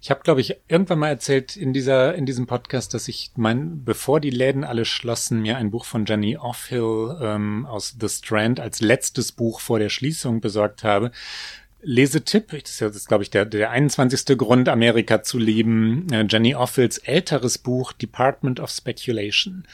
Ich 0.00 0.10
habe, 0.10 0.22
glaube 0.22 0.40
ich, 0.40 0.56
irgendwann 0.68 0.98
mal 0.98 1.08
erzählt 1.08 1.56
in 1.56 1.72
dieser 1.72 2.14
in 2.14 2.26
diesem 2.26 2.46
Podcast, 2.46 2.94
dass 2.94 3.08
ich 3.08 3.32
mein, 3.36 3.84
bevor 3.84 4.20
die 4.20 4.30
Läden 4.30 4.64
alle 4.64 4.84
schlossen, 4.84 5.40
mir 5.42 5.56
ein 5.56 5.70
Buch 5.70 5.84
von 5.84 6.04
Jenny 6.04 6.36
Offhill 6.36 7.18
ähm, 7.20 7.66
aus 7.66 7.96
The 8.00 8.08
Strand 8.08 8.60
als 8.60 8.80
letztes 8.80 9.32
Buch 9.32 9.60
vor 9.60 9.78
der 9.78 9.88
Schließung 9.88 10.40
besorgt 10.40 10.84
habe. 10.84 11.10
Lesetipp, 11.84 12.50
das 12.50 12.70
ist 12.70 12.80
jetzt, 12.80 13.08
glaube 13.08 13.22
ich, 13.22 13.30
der, 13.30 13.44
der 13.44 13.70
21. 13.70 14.38
Grund, 14.38 14.68
Amerika 14.68 15.22
zu 15.22 15.38
lieben. 15.38 16.06
Äh, 16.12 16.26
Jenny 16.28 16.54
Offels 16.54 16.98
älteres 16.98 17.58
Buch 17.58 17.92
Department 17.92 18.58
of 18.58 18.70
Speculation. 18.70 19.64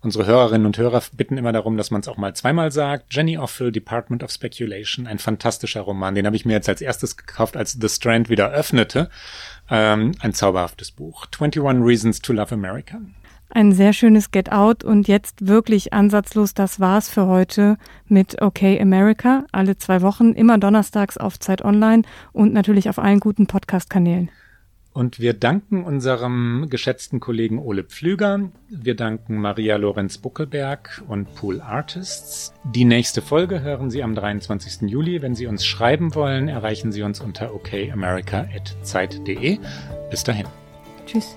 Unsere 0.00 0.26
Hörerinnen 0.26 0.66
und 0.66 0.76
Hörer 0.76 1.02
bitten 1.12 1.38
immer 1.38 1.52
darum, 1.52 1.76
dass 1.76 1.90
man 1.90 2.02
es 2.02 2.08
auch 2.08 2.18
mal 2.18 2.34
zweimal 2.34 2.70
sagt. 2.70 3.14
Jenny 3.14 3.38
Offel, 3.38 3.72
Department 3.72 4.22
of 4.22 4.30
Speculation, 4.30 5.06
ein 5.06 5.18
fantastischer 5.18 5.80
Roman. 5.80 6.14
Den 6.14 6.26
habe 6.26 6.36
ich 6.36 6.44
mir 6.44 6.52
jetzt 6.52 6.68
als 6.68 6.82
erstes 6.82 7.16
gekauft, 7.16 7.56
als 7.56 7.78
The 7.80 7.88
Strand 7.88 8.28
wieder 8.28 8.50
öffnete. 8.50 9.08
Ähm, 9.70 10.12
ein 10.20 10.34
zauberhaftes 10.34 10.90
Buch. 10.90 11.26
21 11.26 11.82
Reasons 11.82 12.20
to 12.20 12.34
Love 12.34 12.52
America. 12.52 13.00
Ein 13.50 13.72
sehr 13.72 13.92
schönes 13.92 14.30
Get 14.30 14.50
Out 14.50 14.82
und 14.82 15.06
jetzt 15.06 15.46
wirklich 15.46 15.92
ansatzlos, 15.92 16.54
das 16.54 16.80
war's 16.80 17.08
für 17.08 17.26
heute 17.26 17.76
mit 18.08 18.42
OK 18.42 18.62
America. 18.62 19.44
Alle 19.52 19.76
zwei 19.76 20.02
Wochen, 20.02 20.32
immer 20.32 20.58
donnerstags 20.58 21.16
auf 21.16 21.38
Zeit 21.38 21.64
Online 21.64 22.02
und 22.32 22.52
natürlich 22.52 22.88
auf 22.88 22.98
allen 22.98 23.20
guten 23.20 23.46
Podcast-Kanälen. 23.46 24.30
Und 24.94 25.18
wir 25.18 25.34
danken 25.34 25.84
unserem 25.84 26.68
geschätzten 26.70 27.18
Kollegen 27.18 27.58
Ole 27.58 27.82
Pflüger. 27.82 28.52
Wir 28.68 28.94
danken 28.94 29.38
Maria 29.38 29.74
Lorenz 29.76 30.18
Buckelberg 30.18 31.02
und 31.08 31.34
Pool 31.34 31.60
Artists. 31.60 32.54
Die 32.64 32.84
nächste 32.84 33.20
Folge 33.20 33.60
hören 33.60 33.90
Sie 33.90 34.04
am 34.04 34.14
23. 34.14 34.88
Juli. 34.88 35.20
Wenn 35.20 35.34
Sie 35.34 35.48
uns 35.48 35.66
schreiben 35.66 36.14
wollen, 36.14 36.46
erreichen 36.46 36.92
Sie 36.92 37.02
uns 37.02 37.18
unter 37.18 37.52
okamerica.zeit.de. 37.52 39.58
Bis 40.10 40.22
dahin. 40.22 40.46
Tschüss. 41.06 41.36